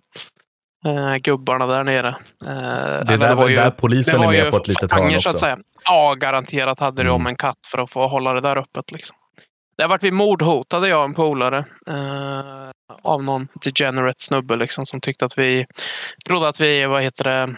eh, 0.86 1.16
gubbarna 1.16 1.66
där 1.66 1.84
nere. 1.84 2.08
Eh, 2.46 3.06
Det 3.06 3.16
där, 3.16 3.34
var 3.34 3.48
ju- 3.48 3.56
där 3.56 3.70
polisen 3.70 4.20
det 4.20 4.26
är 4.26 4.30
med 4.30 4.44
ju 4.44 4.50
på 4.50 4.56
ett 4.56 4.68
litet 4.68 4.92
hörn 4.92 5.10
så 5.10 5.16
att 5.28 5.34
också. 5.34 5.38
säga. 5.38 5.58
Ja, 5.84 6.14
garanterat 6.14 6.80
hade 6.80 7.02
Mm. 7.02 7.14
om 7.14 7.26
en 7.26 7.36
katt 7.36 7.58
för 7.66 7.78
att 7.78 7.90
få 7.90 8.06
hålla 8.08 8.32
det 8.32 8.40
där 8.40 8.56
öppet. 8.56 8.92
Liksom. 8.92 9.16
Det 9.76 9.82
har 9.82 9.88
varit 9.88 10.02
vid 10.04 10.12
mordhotade 10.12 10.88
jag 10.88 10.98
och 10.98 11.04
en 11.04 11.14
polare. 11.14 11.64
Eh, 11.88 12.70
av 13.02 13.22
någon 13.22 13.48
degenerate 13.64 14.24
snubbe 14.24 14.56
liksom, 14.56 14.86
som 14.86 15.00
tyckte 15.00 15.24
att 15.24 15.38
vi 15.38 15.66
trodde 16.26 16.48
att 16.48 16.60
vi, 16.60 16.86
vad 16.86 17.02
heter 17.02 17.24
det, 17.24 17.56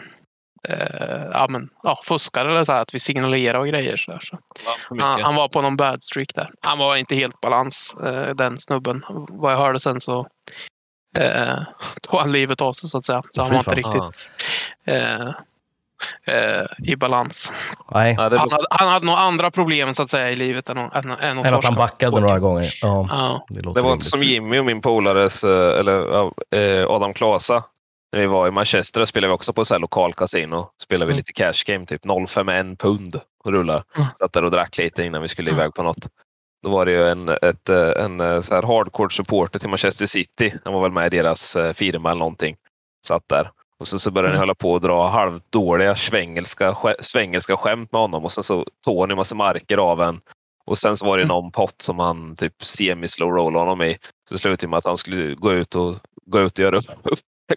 eh, 0.69 1.29
ja, 1.33 1.47
men, 1.49 1.69
ja, 1.83 1.99
fuskade 2.05 2.49
eller 2.49 2.63
så 2.63 2.71
här, 2.71 2.81
att 2.81 2.95
vi 2.95 2.99
signalerade 2.99 3.59
och 3.59 3.67
grejer. 3.67 3.97
Så 3.97 4.11
där, 4.11 4.19
så. 4.19 4.37
Han, 4.65 4.97
mycket. 4.97 5.25
han 5.25 5.35
var 5.35 5.47
på 5.47 5.61
någon 5.61 5.77
bad 5.77 6.03
streak 6.03 6.35
där. 6.35 6.49
Han 6.61 6.77
var 6.77 6.95
inte 6.95 7.15
helt 7.15 7.41
balans, 7.41 7.95
eh, 8.05 8.35
den 8.35 8.57
snubben. 8.57 9.03
Vad 9.29 9.51
jag 9.53 9.57
hörde 9.57 9.79
sen 9.79 10.01
så 10.01 10.27
eh, 11.17 11.57
tog 12.01 12.19
han 12.19 12.31
livet 12.31 12.61
av 12.61 12.73
sig 12.73 12.89
så 12.89 12.97
att 12.97 13.05
säga. 13.05 13.21
Så 13.31 13.41
han 13.41 13.51
var 13.51 13.57
inte 13.57 13.75
riktigt 13.75 14.29
eh, 14.85 15.29
eh, 16.27 16.91
i 16.91 16.95
balans. 16.95 17.51
Nej, 17.91 18.13
Han 18.13 18.23
hade, 18.23 18.55
han 18.69 18.87
hade 18.89 19.05
nog 19.05 19.15
andra 19.15 19.51
problem 19.51 19.93
så 19.93 20.03
att 20.03 20.09
säga 20.09 20.31
i 20.31 20.35
livet 20.35 20.69
än, 20.69 20.77
att- 20.77 20.95
än, 20.95 21.11
än 21.11 21.37
att 21.39 21.45
än 21.45 21.53
att 21.53 21.65
han 21.65 21.75
backade 21.75 22.19
några 22.21 22.39
gånger. 22.39 22.73
Ja, 22.81 23.07
Ja. 23.11 23.45
det 23.49 23.61
låter 23.61 23.81
Det 23.81 23.85
var 23.87 23.93
inte 23.93 24.05
som 24.05 24.23
Jimmy 24.23 24.59
och 24.59 24.65
min 24.65 24.81
polares, 24.81 25.43
eh, 25.43 25.79
eller 25.79 26.23
eh, 26.55 26.87
Adam 26.89 27.13
Klasa. 27.13 27.63
När 28.13 28.19
vi 28.21 28.27
var 28.27 28.47
i 28.47 28.51
Manchester 28.51 29.05
spelade 29.05 29.27
vi 29.27 29.33
också 29.35 29.53
på 29.53 29.65
så 29.65 29.77
lokal 29.77 30.13
kasino. 30.13 30.69
Spelade 30.83 31.05
vi 31.05 31.11
Mm. 31.11 31.17
lite 31.17 31.33
cash 31.33 31.63
game, 31.73 31.85
typ 31.85 32.05
0,51 32.05 32.75
pund 32.75 33.19
och 33.43 33.51
rullar. 33.51 33.83
Mm. 33.95 34.07
Satt 34.19 34.33
där 34.33 34.43
och 34.43 34.51
drack 34.51 34.77
lite 34.77 35.03
innan 35.03 35.21
vi 35.21 35.27
skulle 35.27 35.49
Mm. 35.49 35.59
iväg 35.61 35.73
på 35.73 35.83
något. 35.83 36.07
Då 36.63 36.69
var 36.71 36.85
det 36.85 36.91
ju 36.91 37.09
en, 37.09 37.29
ett, 37.29 37.69
eh, 37.69 37.89
en 38.05 38.19
eh, 38.21 38.41
så 38.41 38.55
här 38.55 38.63
hardcore 38.63 39.09
supporter 39.09 39.59
till 39.59 39.69
Manchester 39.69 40.05
City. 40.05 40.53
Han 40.63 40.73
var 40.73 40.81
väl 40.81 40.91
med 40.91 41.13
i 41.13 41.17
deras 41.17 41.57
firma 41.73 42.09
eller 42.11 42.19
någonting. 42.19 42.55
Satt 43.07 43.23
där. 43.29 43.51
Och 43.79 43.87
så, 43.87 43.99
så 43.99 44.11
började 44.11 44.29
ni 44.29 44.35
Mm. 44.35 44.41
hålla 44.41 44.55
på 44.55 44.71
och 44.71 44.81
dra 44.81 45.07
halvdåliga 45.07 45.95
svängelska, 45.95 46.71
sk- 46.71 47.01
svängelska 47.01 47.57
skämt 47.57 47.91
med 47.91 48.01
honom 48.01 48.23
och 48.23 48.31
sen 48.31 48.43
så 48.43 48.65
tog 48.85 49.07
ni 49.09 49.15
massa 49.15 49.35
marker 49.35 49.77
av 49.77 50.01
en. 50.01 50.19
Och 50.65 50.77
sen 50.77 50.97
så 50.97 51.05
var 51.05 51.17
det 51.17 51.23
Mm. 51.23 51.35
någon 51.35 51.51
pott 51.51 51.81
som 51.81 51.99
han 51.99 52.35
typ 52.35 52.53
semi-slow 52.63 53.29
roll 53.35 53.55
honom 53.55 53.81
i. 53.81 53.97
Så 54.29 54.37
slutade 54.37 54.67
med 54.69 54.77
att 54.77 54.85
han 54.85 54.97
skulle 54.97 55.35
gå 55.35 55.53
ut 55.53 55.75
och, 55.75 55.95
gå 56.25 56.39
ut 56.41 56.59
och 56.59 56.63
göra 56.63 56.77
upp, 56.77 56.85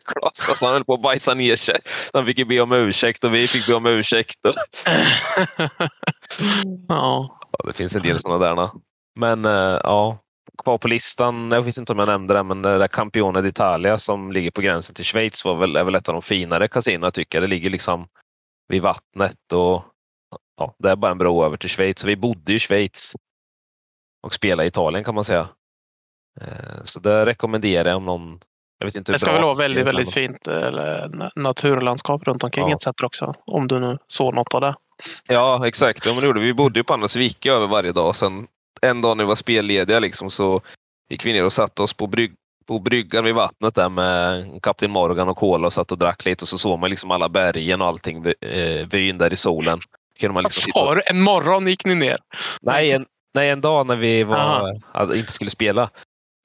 glas. 0.05 0.49
Alltså 0.49 0.64
han 0.66 0.73
höll 0.75 0.85
på 0.85 0.95
att 0.95 1.03
bajsa 1.03 1.35
ner 1.35 1.57
sig. 1.57 1.77
Han 2.12 2.27
fick 2.27 2.39
ju 2.39 2.45
be 2.45 2.61
om 2.61 2.73
ursäkt 2.73 3.25
och 3.25 3.35
vi 3.35 3.47
fick 3.47 3.66
be 3.66 3.75
om 3.75 3.87
ursäkt. 3.87 4.37
Och, 4.45 4.55
ja. 6.89 7.39
ja, 7.53 7.64
det 7.66 7.73
finns 7.73 7.97
en 7.97 8.03
del 8.03 8.19
sådana 8.19 8.55
där. 8.55 8.71
Men 9.16 9.45
eh, 9.45 9.81
ja, 9.85 10.19
kvar 10.64 10.78
på 10.78 10.88
listan, 10.88 11.51
jag 11.51 11.62
vet 11.62 11.76
inte 11.76 11.92
om 11.92 11.99
jag 11.99 12.07
nämnde 12.09 12.34
det, 12.34 12.42
men 12.42 12.62
det 12.62 12.78
där 12.78 12.88
Campione 12.88 13.40
d'Italia 13.40 13.96
som 13.96 14.32
ligger 14.32 14.51
på 14.51 14.61
gränsen 14.61 14.94
till 14.94 15.05
Schweiz 15.05 15.44
var 15.44 15.55
väl, 15.55 15.76
är 15.76 15.84
väl 15.84 15.94
ett 15.94 16.09
av 16.09 16.12
de 16.12 16.22
finare 16.22 16.68
kasinona 16.68 17.11
tycker 17.11 17.38
jag. 17.38 17.42
Det 17.42 17.49
ligger 17.49 17.70
liksom 17.70 18.09
vid 18.68 18.82
vattnet 18.82 19.53
och 19.53 19.84
ja, 20.57 20.74
det 20.78 20.90
är 20.90 20.96
bara 20.96 21.11
en 21.12 21.18
bro 21.18 21.44
över 21.44 21.57
till 21.57 21.68
Schweiz. 21.70 21.99
Så 22.01 22.07
vi 22.07 22.16
bodde 22.16 22.53
i 22.53 22.59
Schweiz 22.59 23.12
och 24.22 24.34
spelade 24.34 24.64
i 24.64 24.68
Italien 24.68 25.05
kan 25.05 25.14
man 25.14 25.24
säga. 25.24 25.49
Eh, 26.40 26.82
Så 26.82 27.01
det 27.01 27.26
rekommenderar 27.26 27.88
jag 27.88 27.96
om 27.96 28.05
någon 28.05 28.40
jag 28.80 28.86
vet 28.86 28.94
inte 28.94 29.12
Det 29.12 29.18
ska 29.18 29.32
väl 29.32 29.42
vara 29.42 29.55
väldigt, 29.55 29.86
väldigt 29.86 30.12
fint 30.12 30.49
eh, 30.49 31.07
naturlandskap 31.36 32.22
runt 32.26 32.44
omkring 32.44 32.68
Ja. 32.68 32.76
etc. 32.76 33.03
också. 33.03 33.34
Om 33.46 33.68
du 33.68 33.80
nu 33.80 33.99
såg 34.07 34.34
något 34.34 34.55
av 34.55 34.61
det. 34.61 34.74
Ja, 35.28 35.66
exakt. 35.66 36.07
Ja, 36.07 36.12
men 36.12 36.20
det 36.20 36.26
gjorde 36.26 36.40
vi. 36.40 36.46
vi 36.46 36.55
bodde 36.55 36.80
ju 36.80 36.84
på 36.84 36.94
andra 36.94 37.09
så 37.09 37.18
vi 37.18 37.24
gick 37.24 37.46
ju 37.46 37.53
över 37.53 37.66
varje 37.66 37.92
dag. 37.92 38.16
Sen 38.16 38.46
en 38.83 39.01
dag 39.01 39.16
när 39.16 39.24
vi 39.24 39.29
var 39.29 39.35
spellediga 39.35 40.01
liksom, 40.01 40.31
så 40.31 40.61
gick 41.11 41.26
vi 41.26 41.33
ner 41.33 41.45
och 41.45 41.53
satte 41.53 41.83
oss 41.83 41.93
på, 41.95 42.07
brygg, 42.07 42.33
på 42.66 42.79
bryggan 42.79 43.24
vid 43.24 43.35
vattnet 43.35 43.74
där 43.74 43.89
med 43.89 44.62
Kapten 44.62 44.91
Morgan 44.91 45.29
och 45.29 45.37
Cola 45.37 45.66
och 45.66 45.72
satt 45.72 45.93
och 45.93 45.99
drack 45.99 46.24
lite 46.24 46.45
och 46.45 46.49
så 46.49 46.59
såg 46.59 46.79
man 46.79 46.91
liksom 46.91 47.11
alla 47.11 47.29
bergen 47.29 47.81
och 47.81 47.87
allting, 47.87 48.26
eh, 48.41 48.87
vyn 48.91 49.18
där 49.18 49.33
i 49.33 49.37
solen. 49.37 49.81
Kunde 50.20 50.35
man 50.35 50.43
Vad 50.43 50.45
liksom 50.45 50.62
sitta 50.62 50.79
sa 50.79 50.95
du? 50.95 51.01
En 51.11 51.20
morgon 51.20 51.66
gick 51.66 51.85
ni 51.85 51.95
ner? 51.95 52.18
nej, 52.62 52.93
en, 52.93 53.07
nej, 53.35 53.51
en 53.51 53.61
dag 53.61 53.87
när 53.87 53.97
vi 53.97 54.22
var, 54.22 54.81
alltså, 54.93 55.16
inte 55.16 55.33
skulle 55.33 55.51
spela. 55.51 55.91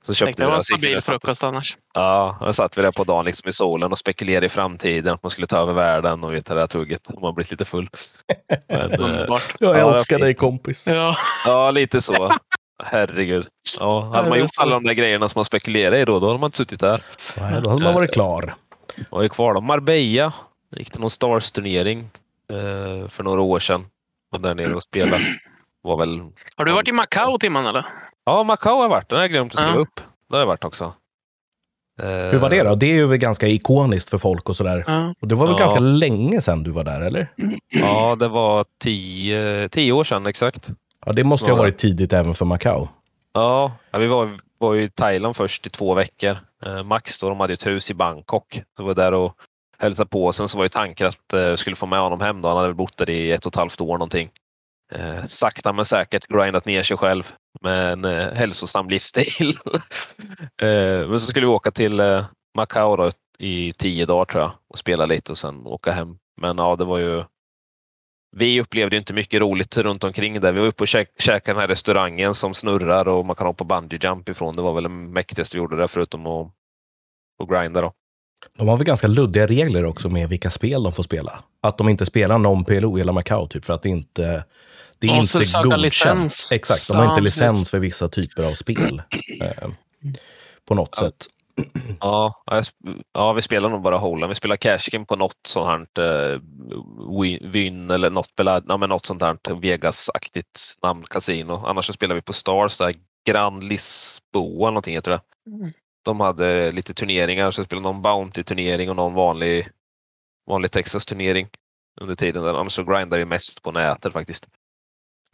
Så 0.06 0.14
köpte 0.14 0.26
Tänkte 0.26 0.44
vi 0.44 0.46
det 0.46 0.50
var 0.50 0.56
en 0.56 0.60
vi 0.60 0.64
stabil 0.64 1.02
frukost 1.02 1.44
annars. 1.44 1.78
Ja, 1.94 2.38
då 2.42 2.54
satt 2.54 2.78
vi 2.78 2.82
där 2.82 2.92
på 2.92 3.04
dagen 3.04 3.26
liksom 3.26 3.50
i 3.50 3.54
solen 3.54 3.92
och 3.92 3.98
spekulerade 3.98 4.46
i 4.46 4.50
framtiden, 4.50 5.14
att 5.14 5.24
man 5.24 5.30
skulle 5.30 5.48
ta 5.48 5.58
över 5.58 5.74
världen 5.74 6.24
och 6.24 6.34
vet 6.34 6.46
det 6.46 6.56
där 6.56 6.68
tugget. 6.68 7.10
Och 7.10 7.22
man 7.22 7.34
blivit 7.36 7.52
lite 7.52 7.66
full. 7.66 7.90
Men, 8.68 8.92
eh, 8.92 9.00
Underbart. 9.00 9.54
Jag 9.60 9.78
Ja, 9.78 9.94
älskar 9.94 10.20
dig 10.20 10.34
kompis. 10.36 10.88
Ja. 10.88 11.16
ja, 11.46 11.72
lite 11.72 12.02
så. 12.02 12.32
Herregud. 12.84 13.48
Ja, 13.80 14.02
hade 14.02 14.30
man 14.30 14.40
gjort 14.40 14.50
alla 14.60 14.74
de 14.76 14.84
där 14.84 14.94
grejerna 14.94 15.30
som 15.30 15.40
man 15.40 15.46
spekulerade 15.46 16.00
i 16.00 16.06
då, 16.06 16.20
då 16.20 16.28
hade 16.28 16.40
man 16.40 16.48
inte 16.48 16.58
suttit 16.58 16.80
där. 16.80 17.04
Nej, 17.38 17.62
då 17.62 17.70
hade 17.70 17.84
man 17.84 17.94
varit 17.94 18.14
klar. 18.14 18.56
Och 19.10 19.24
är 19.24 19.28
kvar 19.28 19.54
då. 19.54 19.62
Marbella 19.62 20.34
gick 20.76 20.94
det 20.94 21.00
någon 21.00 21.10
Stars-turnering 21.10 22.00
eh, 22.52 23.10
för 23.10 23.24
några 23.24 23.42
år 23.42 23.60
sedan. 23.60 23.86
Och 24.34 24.42
där 24.42 24.56
nere 24.56 24.74
och 24.74 24.84
spelade. 24.84 25.24
Var 25.82 25.98
väl... 25.98 26.22
Har 26.56 26.66
du 26.66 26.72
varit 26.72 26.88
i 26.88 26.92
Macao, 26.92 27.38
Timman? 27.38 27.66
Eller? 27.66 27.86
Ja, 28.26 28.44
Macao 28.44 28.76
har 28.76 28.82
jag 28.82 28.90
varit. 28.90 29.10
Den 29.10 29.16
har 29.18 29.24
jag 29.24 29.32
glömt 29.32 29.54
att 29.54 29.60
skriva 29.60 29.76
Ja. 29.76 29.82
upp. 29.82 29.96
Det 30.30 30.36
har 30.36 30.40
jag 30.40 30.48
varit 30.48 30.64
också. 30.64 30.94
Hur 32.02 32.38
var 32.40 32.50
det 32.50 32.64
då? 32.64 32.76
Det 32.76 32.86
är 32.86 32.96
ju 32.96 33.18
ganska 33.18 33.48
ikoniskt 33.48 34.10
för 34.10 34.18
folk 34.18 34.50
och 34.50 34.56
sådär. 34.56 34.84
Ja. 34.88 35.14
Och 35.22 35.28
det 35.28 35.36
var 35.36 35.46
väl 35.48 35.56
Ja. 35.56 35.60
ganska 35.60 35.80
länge 35.80 36.42
sedan 36.42 36.64
du 36.64 36.72
var 36.72 36.84
där, 36.84 37.02
eller? 37.02 37.28
Ja, 37.82 38.16
det 38.16 38.28
var 38.28 38.66
tio, 38.84 39.70
tio 39.70 39.92
år 39.92 40.04
sedan 40.04 40.26
exakt. 40.26 40.70
Ja, 41.06 41.14
det 41.14 41.24
måste 41.24 41.46
ju 41.46 41.52
ha 41.52 41.58
varit 41.60 41.78
tidigt 41.78 42.14
även 42.14 42.34
för 42.36 42.46
Macau. 42.46 42.88
Ja, 43.34 43.72
ja, 43.92 44.00
vi 44.00 44.08
var, 44.08 44.38
var 44.58 44.74
ju 44.74 44.82
i 44.84 44.90
Thailand 44.90 45.36
först 45.36 45.68
i 45.68 45.70
två 45.70 45.94
veckor. 45.94 46.38
Eh, 46.66 46.84
Max 46.84 47.20
då, 47.20 47.30
de 47.30 47.40
hade 47.40 47.54
ett 47.54 47.68
hus 47.68 47.92
i 47.92 47.94
Bangkok. 47.94 48.62
Så 48.78 48.84
vi 48.84 48.88
var 48.88 48.94
där 48.96 49.12
och 49.14 49.34
hälsade 49.78 50.10
på. 50.10 50.32
Sen 50.34 50.48
så 50.50 50.58
var 50.58 50.66
ju 50.66 50.70
tanken 50.70 51.08
att 51.08 51.34
eh, 51.34 51.56
skulle 51.56 51.76
få 51.76 51.86
med 51.86 52.00
honom 52.00 52.22
hem. 52.22 52.42
Då. 52.42 52.48
Han 52.50 52.58
hade 52.58 52.74
bott 52.74 52.98
där 52.98 53.10
i 53.10 53.32
ett 53.32 53.46
och 53.46 53.52
ett 53.52 53.56
halvt 53.56 53.82
år 53.82 53.94
någonting. 53.98 54.30
Eh, 54.96 55.26
sakta 55.28 55.74
men 55.74 55.86
säkert 55.86 56.28
grindat 56.28 56.66
ner 56.66 56.84
sig 56.84 56.98
själv 56.98 57.32
med 57.62 57.94
en 57.94 58.06
eh, 58.06 58.34
hälsosam 58.34 58.90
livsstil. 58.90 59.58
eh, 60.62 61.08
men 61.08 61.20
så 61.20 61.26
skulle 61.26 61.46
vi 61.46 61.52
åka 61.52 61.72
till 61.72 62.00
eh, 62.00 62.26
Macao 62.58 62.96
då, 62.96 63.12
i 63.40 63.74
tio 63.74 64.06
dagar 64.06 64.26
tror 64.26 64.44
jag 64.44 64.52
och 64.70 64.78
spela 64.78 65.06
lite 65.06 65.32
och 65.32 65.38
sen 65.38 65.68
åka 65.68 65.92
hem. 65.92 66.18
Men 66.42 66.58
ja, 66.58 66.76
det 66.76 66.86
var 66.86 67.00
ju 67.00 67.24
vi 68.36 68.62
upplevde 68.62 68.98
inte 68.98 69.14
mycket 69.14 69.42
roligt 69.42 69.78
runt 69.78 70.04
omkring 70.04 70.42
där. 70.42 70.52
Vi 70.52 70.60
var 70.60 70.68
uppe 70.68 70.84
och 70.84 70.88
käk, 70.88 71.10
käkade 71.22 71.56
den 71.56 71.62
här 71.62 71.68
restaurangen 71.68 72.34
som 72.34 72.54
snurrar 72.54 73.08
och 73.08 73.26
man 73.26 73.36
kan 73.36 73.48
hoppa 73.48 73.64
bungee 73.64 74.00
jump 74.04 74.30
ifrån. 74.30 74.56
Det 74.56 74.62
var 74.62 74.74
väl 74.74 74.84
det 74.84 74.90
mäktigaste 74.90 75.58
vi 75.58 75.62
gjorde 75.62 75.78
där 75.78 75.88
förutom 75.88 76.28
att, 76.28 76.48
att 77.44 77.50
grinda. 77.50 77.82
Då. 77.82 77.94
De 78.58 78.68
har 78.68 78.78
väl 78.78 78.86
ganska 78.86 79.08
luddiga 79.08 79.48
regler 79.48 79.86
också 79.86 80.10
med 80.10 80.30
vilka 80.30 80.50
spel 80.50 80.84
de 80.84 80.94
får 80.94 81.04
spela. 81.04 81.44
Att 81.62 81.78
de 81.78 81.90
inte 81.90 82.06
spelar 82.06 82.38
non-PLO 82.38 82.98
i 82.98 83.00
hela 83.00 83.12
Macau, 83.12 83.48
typ, 83.48 83.66
för 83.66 83.74
att 83.74 83.82
det 83.82 83.90
inte 83.90 84.44
det 85.08 85.14
är 85.14 85.18
inte 85.20 85.38
godkänt. 85.64 85.82
licens. 85.82 86.52
Exakt, 86.52 86.88
de 86.88 86.98
har 86.98 87.10
inte 87.10 87.22
licens 87.22 87.70
för 87.70 87.80
vissa 87.80 88.10
typer 88.10 88.44
av 88.44 88.54
spel. 88.54 89.02
Eh, 89.42 89.70
på 90.66 90.76
något 90.76 90.90
Ja. 90.96 91.02
sätt. 91.06 91.28
Ja, 92.00 92.44
ja, 93.14 93.34
vi 93.34 93.42
spelar 93.42 93.70
nog 93.70 93.82
bara 93.82 93.98
Holen. 93.98 94.30
Vi 94.30 94.36
spelar 94.36 94.56
Cashkin 94.56 95.06
på 95.06 95.16
något 95.16 95.38
sånt 95.48 95.90
här 95.98 96.34
eh, 96.34 96.40
Vyn 97.42 97.92
eller 97.92 98.10
något, 98.10 98.36
belad- 98.36 98.66
ja, 98.68 98.78
men 98.78 98.90
något 98.90 99.06
sånt 99.06 99.22
här 99.22 99.38
Vegas-aktigt 99.62 100.78
namn 100.84 101.04
kasino. 101.10 101.54
Annars 101.66 101.86
så 101.86 101.94
spelar 101.94 102.16
vi 102.16 102.22
på 102.22 102.34
Stars, 102.34 102.78
där 102.78 102.96
Grand 103.28 103.64
Lisboa 103.64 104.70
någonting 104.70 104.94
heter 104.96 105.12
det. 105.12 105.22
Mm. 105.48 105.72
De 106.06 106.20
hade 106.20 106.72
lite 106.72 106.94
turneringar, 106.94 107.52
så 107.52 107.64
spelade 107.64 107.88
någon 107.92 108.02
Bounty-turnering 108.02 108.90
och 108.90 108.96
någon 108.96 109.14
vanlig, 109.14 109.70
vanlig 110.50 110.72
Texas-turnering 110.72 111.48
under 112.02 112.16
tiden. 112.16 112.44
Där. 112.44 112.54
Annars 112.54 112.74
så 112.74 112.84
grindade 112.84 113.18
vi 113.18 113.26
mest 113.26 113.62
på 113.62 113.72
nätet 113.72 114.14
faktiskt. 114.14 114.48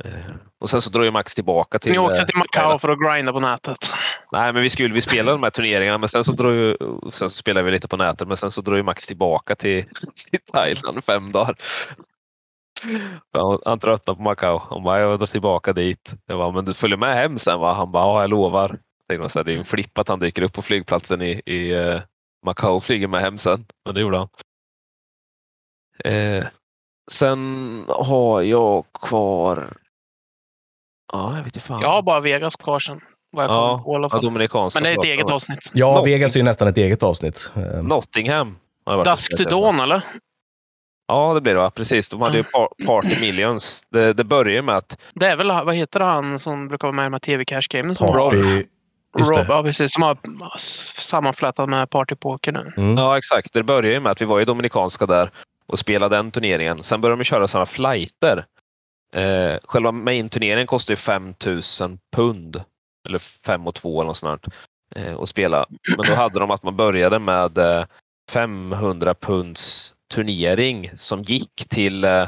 Eh, 0.06 0.12
Och 0.60 0.70
sen 0.70 0.82
så 0.82 0.90
drog 0.90 1.06
ju 1.06 1.12
Max 1.12 1.36
tillbaka 1.36 1.80
till... 1.80 1.92
Ni 1.92 1.98
åkte 2.00 2.22
eh, 2.22 2.26
till 2.26 2.38
Macao 2.38 2.80
för 2.80 2.90
att 2.90 3.00
grinda 3.00 3.34
på 3.34 3.40
nätet. 3.40 3.78
Nej, 4.32 4.54
men 4.54 4.62
vi 4.62 4.70
skulle 4.70 4.94
vi 4.94 5.02
spelade 5.02 5.32
de 5.32 5.44
här 5.44 5.50
turneringarna, 5.50 5.98
men 5.98 6.10
sen 6.10 6.24
så 6.24 6.32
drog 6.32 6.54
ju, 6.54 6.78
sen 7.12 7.30
så 7.30 7.38
spelade 7.38 7.66
vi 7.66 7.72
lite 7.72 7.88
på 7.88 7.98
nätet, 7.98 8.28
men 8.28 8.38
sen 8.38 8.52
så 8.52 8.62
drog 8.62 8.78
ju 8.78 8.84
Max 8.84 9.08
tillbaka 9.08 9.56
till, 9.56 9.86
till 10.30 10.40
Thailand 10.54 11.04
fem 11.04 11.32
dagar. 11.32 11.56
Han 13.66 13.80
tröttnade 13.80 14.18
på 14.18 14.24
Macao. 14.24 14.62
Han 14.70 14.84
bara, 14.84 15.00
jag 15.00 15.20
drar 15.20 15.28
tillbaka 15.28 15.74
dit. 15.74 16.14
Jag 16.26 16.38
bara, 16.38 16.52
men 16.52 16.66
du 16.66 16.74
följer 16.74 16.98
med 16.98 17.16
hem 17.16 17.40
sen 17.40 17.60
va? 17.60 17.74
Han 17.74 17.92
bara, 17.92 18.04
ja 18.04 18.22
jag 18.22 18.30
lovar. 18.30 18.80
Jag 19.08 19.20
tänkte, 19.20 19.44
det 19.44 19.54
är 19.54 19.58
en 19.58 19.66
flipp 19.66 19.98
att 19.98 20.08
han 20.08 20.20
dyker 20.20 20.44
upp 20.44 20.54
på 20.54 20.62
flygplatsen 20.62 21.22
i, 21.22 21.42
i 21.46 21.72
eh, 21.72 22.02
Macao 22.46 22.76
och 22.76 22.84
flyger 22.84 23.08
med 23.08 23.22
hem 23.22 23.38
sen. 23.38 23.66
Men 23.86 23.96
det 23.96 24.02
gjorde 24.02 24.18
han. 24.18 24.28
Eh, 26.06 26.46
sen 27.12 27.86
har 27.90 28.42
jag 28.42 28.86
kvar... 29.02 29.74
Ja, 31.12 31.30
jag 31.36 31.44
vet 31.44 31.46
inte 31.56 31.60
fan. 31.68 31.82
Jag 31.82 31.90
har 31.90 32.02
bara 32.02 32.20
Vegas 32.20 32.56
kvar 32.56 32.80
sen. 32.80 33.00
Vad 33.32 33.46
jag 33.46 33.52
Ja, 33.52 33.70
kommer 33.70 33.84
på 33.84 33.92
i 33.92 33.96
alla 33.96 34.06
Ja, 34.06 34.10
fall. 34.10 34.22
Dominikanska. 34.22 34.80
Men 34.80 34.84
det 34.84 34.90
är 34.90 35.00
ett 35.00 35.06
eget 35.20 35.32
avsnitt. 35.32 35.72
Ja, 35.74 35.94
Något- 35.96 36.08
Vegas 36.08 36.36
är 36.36 36.40
ju 36.40 36.44
nästan 36.44 36.68
ett 36.68 36.78
eget 36.78 37.04
avsnitt. 37.04 37.50
Eh, 37.56 37.84
Nottingham. 37.84 38.58
Dusk 39.06 39.38
to. 39.38 39.44
Dawn, 39.44 39.80
eller? 39.80 40.02
Ja, 41.08 41.34
det 41.34 41.42
blir 41.42 41.54
det 41.54 41.60
va? 41.60 41.72
Precis. 41.72 42.10
De 42.10 42.22
hade 42.22 42.38
ju 42.38 42.44
par 42.44 42.70
Party 42.86 43.22
Millions. 43.22 43.82
Det, 43.90 44.14
det 44.14 44.24
börjar 44.24 44.62
med 44.62 44.76
att 44.78 44.98
Det 45.14 45.28
är 45.28 45.36
väl, 45.36 45.48
vad 45.48 45.76
heter 45.76 46.00
han 46.00 46.40
som 46.40 46.68
brukar 46.68 46.88
vara 46.88 46.96
med 46.96 47.04
i 47.04 47.06
de 47.06 47.14
här 47.14 47.20
TV 47.20 47.46
Cash 47.46 47.62
Games? 47.70 47.98
Som 47.98 48.08
Party... 48.08 48.66
Rob, 49.18 49.46
ja, 49.50 49.64
precis. 49.64 49.94
Som 49.94 50.04
har 50.04 50.18
sammanflätat 51.00 51.70
med 51.70 51.90
Party 51.90 52.16
Poker 52.16 52.52
nu. 52.52 52.74
Mm. 52.78 52.98
Ja, 52.98 53.18
exakt. 53.18 53.54
Det 53.54 53.64
börjar 53.64 53.92
ju 53.92 54.00
med 54.00 54.12
att 54.12 54.22
vi 54.22 54.26
var 54.26 54.40
i 54.42 54.46
Dominikanska 54.46 55.06
där 55.06 55.32
och 55.68 55.80
spelade 55.80 56.16
den 56.16 56.32
turneringen. 56.32 56.84
Sen 56.84 57.02
började 57.02 57.20
de 57.20 57.24
köra 57.24 57.48
sådana 57.48 57.66
flighter. 57.66 58.46
Eh, 59.14 59.58
själva 59.64 59.92
main-turneringen 59.92 60.68
kostar 60.68 60.92
ju 60.92 60.96
5 60.96 61.34
000 61.46 61.62
pund. 62.16 62.64
Eller 63.08 63.20
5 63.20 63.68
och 63.68 63.76
2 63.76 64.02
eller 64.02 64.08
något 64.08 64.18
sånt. 64.18 64.46
Eh, 64.96 65.20
att 65.20 65.30
spela. 65.30 65.66
Men 65.98 66.06
då 66.06 66.14
hade 66.14 66.40
de 66.40 66.52
att 66.52 66.64
man 66.64 66.76
började 66.76 67.20
med 67.20 67.58
eh, 67.58 67.86
500 68.32 69.14
punds 69.14 69.94
turnering 70.14 70.92
som 70.98 71.24
gick 71.24 71.66
till 71.70 72.04
eh, 72.04 72.28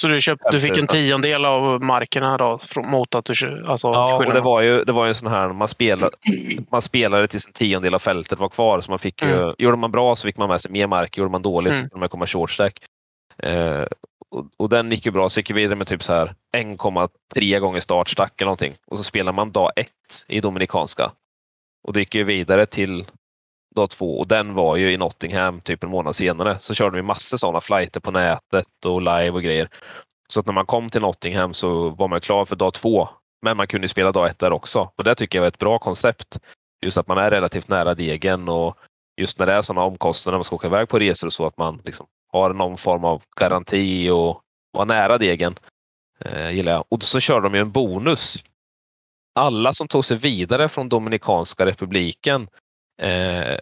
Så 0.00 0.06
du, 0.08 0.20
köpt, 0.20 0.42
du 0.52 0.60
fick 0.60 0.78
en 0.78 0.86
tiondel 0.86 1.44
av 1.44 1.82
markerna 1.82 2.36
då, 2.36 2.58
mot 2.76 3.14
att 3.14 3.24
du 3.24 3.64
alltså, 3.66 3.88
Ja, 3.88 4.16
och 4.16 4.34
det 4.34 4.40
var 4.40 4.60
ju, 4.60 4.84
det 4.84 4.92
var 4.92 5.04
ju 5.04 5.08
en 5.08 5.14
sån 5.14 5.28
här, 5.28 5.48
man 5.52 5.68
spelade, 5.68 6.10
man 6.70 6.82
spelade 6.82 7.26
tills 7.26 7.46
en 7.46 7.52
tiondel 7.52 7.94
av 7.94 7.98
fältet 7.98 8.38
var 8.38 8.48
kvar. 8.48 8.80
Så 8.80 8.90
man 8.90 8.98
fick 8.98 9.22
ju, 9.22 9.28
Mm. 9.42 9.54
Gjorde 9.58 9.76
man 9.76 9.90
bra 9.90 10.16
så 10.16 10.26
fick 10.26 10.36
man 10.36 10.48
med 10.48 10.60
sig 10.60 10.70
mer 10.70 10.86
mark, 10.86 11.18
gjorde 11.18 11.30
man 11.30 11.42
dåligt 11.42 11.72
så 11.72 11.78
Mm. 11.78 11.90
kunde 11.90 12.00
man 12.00 12.08
komma 12.08 12.26
short 12.26 12.50
stack. 12.50 12.78
Eh, 13.42 13.84
och, 14.30 14.46
och 14.56 14.68
den 14.68 14.90
gick 14.90 15.06
ju 15.06 15.12
bra, 15.12 15.28
så 15.28 15.40
gick 15.40 15.50
vi 15.50 15.54
vidare 15.54 15.76
med 15.76 15.86
typ 15.86 16.02
så 16.02 16.12
här 16.12 16.34
1,3 16.56 17.58
gånger 17.58 17.80
startstack 17.80 18.40
eller 18.40 18.46
någonting. 18.46 18.76
Och 18.86 18.98
så 18.98 19.04
spelar 19.04 19.32
man 19.32 19.52
dag 19.52 19.72
ett 19.76 20.24
i 20.28 20.40
Dominikanska. 20.40 21.12
Och 21.84 21.92
det 21.92 22.00
gick 22.00 22.14
ju 22.14 22.24
vidare 22.24 22.66
till 22.66 23.06
dag 23.74 23.90
två 23.90 24.18
och 24.18 24.28
den 24.28 24.54
var 24.54 24.76
ju 24.76 24.92
i 24.92 24.96
Nottingham 24.96 25.60
typ 25.60 25.84
en 25.84 25.90
månad 25.90 26.16
senare. 26.16 26.58
Så 26.58 26.74
körde 26.74 26.96
vi 26.96 27.02
massor 27.02 27.36
sådana 27.36 27.60
flighter 27.60 28.00
på 28.00 28.10
nätet 28.10 28.84
och 28.86 29.02
live 29.02 29.30
och 29.30 29.42
grejer. 29.42 29.68
Så 30.28 30.40
att 30.40 30.46
när 30.46 30.52
man 30.52 30.66
kom 30.66 30.90
till 30.90 31.00
Nottingham 31.00 31.54
så 31.54 31.88
var 31.88 32.08
man 32.08 32.20
klar 32.20 32.44
för 32.44 32.56
dag 32.56 32.74
två. 32.74 33.08
Men 33.42 33.56
man 33.56 33.66
kunde 33.66 33.88
spela 33.88 34.12
dag 34.12 34.28
ett 34.28 34.38
där 34.38 34.52
också. 34.52 34.90
Och 34.96 35.04
det 35.04 35.14
tycker 35.14 35.38
jag 35.38 35.44
är 35.44 35.48
ett 35.48 35.58
bra 35.58 35.78
koncept. 35.78 36.38
Just 36.84 36.98
att 36.98 37.06
man 37.06 37.18
är 37.18 37.30
relativt 37.30 37.68
nära 37.68 37.94
degen 37.94 38.48
och 38.48 38.78
just 39.20 39.38
när 39.38 39.46
det 39.46 39.52
är 39.52 39.62
sådana 39.62 39.86
omkostnader 39.86 40.34
när 40.34 40.38
man 40.38 40.44
ska 40.44 40.56
åka 40.56 40.66
iväg 40.66 40.88
på 40.88 40.98
resor 40.98 41.26
och 41.26 41.32
så 41.32 41.46
att 41.46 41.58
man 41.58 41.80
liksom 41.84 42.06
har 42.32 42.54
någon 42.54 42.76
form 42.76 43.04
av 43.04 43.22
garanti 43.36 44.10
och 44.10 44.42
vara 44.72 44.84
nära 44.84 45.18
degen. 45.18 45.54
Eh, 46.24 46.50
gillar 46.50 46.72
jag. 46.72 46.84
Och 46.88 47.02
så 47.02 47.20
kör 47.20 47.40
de 47.40 47.54
ju 47.54 47.60
en 47.60 47.72
bonus. 47.72 48.44
Alla 49.34 49.72
som 49.72 49.88
tog 49.88 50.04
sig 50.04 50.16
vidare 50.16 50.68
från 50.68 50.88
Dominikanska 50.88 51.66
republiken 51.66 52.48
eh, 53.02 53.58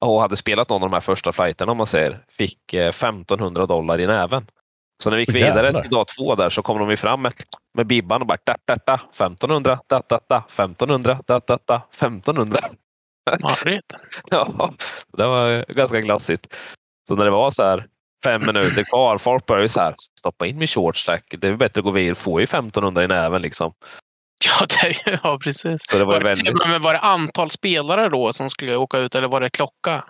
och 0.00 0.20
hade 0.20 0.36
spelat 0.36 0.68
någon 0.68 0.82
av 0.82 0.90
de 0.90 0.94
här 0.94 1.00
första 1.00 1.32
flighterna 1.32 1.72
om 1.72 1.78
man 1.78 1.86
säger, 1.86 2.24
fick 2.28 2.74
eh, 2.74 2.88
1500 2.88 3.66
dollar 3.66 4.00
i 4.00 4.06
näven. 4.06 4.46
Så 5.02 5.10
när 5.10 5.16
vi 5.16 5.22
gick 5.22 5.34
vidare 5.34 5.66
jävlar. 5.66 5.82
till 5.82 5.90
dag 5.90 6.06
två 6.08 6.34
där 6.34 6.48
så 6.48 6.62
kom 6.62 6.78
de 6.78 6.90
ju 6.90 6.96
fram 6.96 7.22
med, 7.22 7.32
med 7.74 7.86
bibban 7.86 8.20
och 8.20 8.26
bara 8.26 8.38
da, 8.44 8.56
da, 8.64 8.76
da, 8.86 8.94
1500, 8.94 9.78
da, 9.86 10.02
da, 10.08 10.20
da, 10.28 10.36
1500, 10.48 11.18
da, 11.26 11.40
da, 11.46 11.58
da, 11.66 11.82
1500. 11.90 12.60
Marigt. 13.40 13.94
Ja, 14.30 14.70
det 15.16 15.26
var 15.26 15.72
ganska 15.72 16.00
glassigt. 16.00 16.56
Så 17.08 17.16
när 17.16 17.24
det 17.24 17.30
var 17.30 17.50
så 17.50 17.62
här 17.62 17.86
fem 18.24 18.46
minuter 18.46 18.84
kvar, 18.84 19.18
folk 19.18 19.46
började 19.46 19.68
så 19.68 19.80
här 19.80 19.94
stoppa 20.18 20.46
in 20.46 20.58
min 20.58 20.66
short 20.66 20.96
stack. 20.96 21.34
Det 21.38 21.48
är 21.48 21.56
bättre 21.56 21.78
att 21.80 21.84
gå 21.84 21.90
vidare, 21.90 22.14
få 22.14 22.40
ju 22.40 22.44
1500 22.44 23.04
i 23.04 23.08
näven 23.08 23.42
liksom. 23.42 23.72
Ja, 24.60 24.66
det, 24.66 25.18
ja 25.22 25.38
precis. 25.38 25.82
Så 25.90 25.98
det 25.98 26.04
var 26.04 26.12
Var 26.12 26.20
det, 26.20 26.26
väldigt... 26.26 26.54
men 26.68 26.82
var 26.82 26.92
det 26.92 26.98
antal 26.98 27.50
spelare 27.50 28.08
då 28.08 28.32
som 28.32 28.50
skulle 28.50 28.76
åka 28.76 28.98
ut 28.98 29.14
eller 29.14 29.28
var 29.28 29.40
det 29.40 29.50
klocka? 29.50 30.04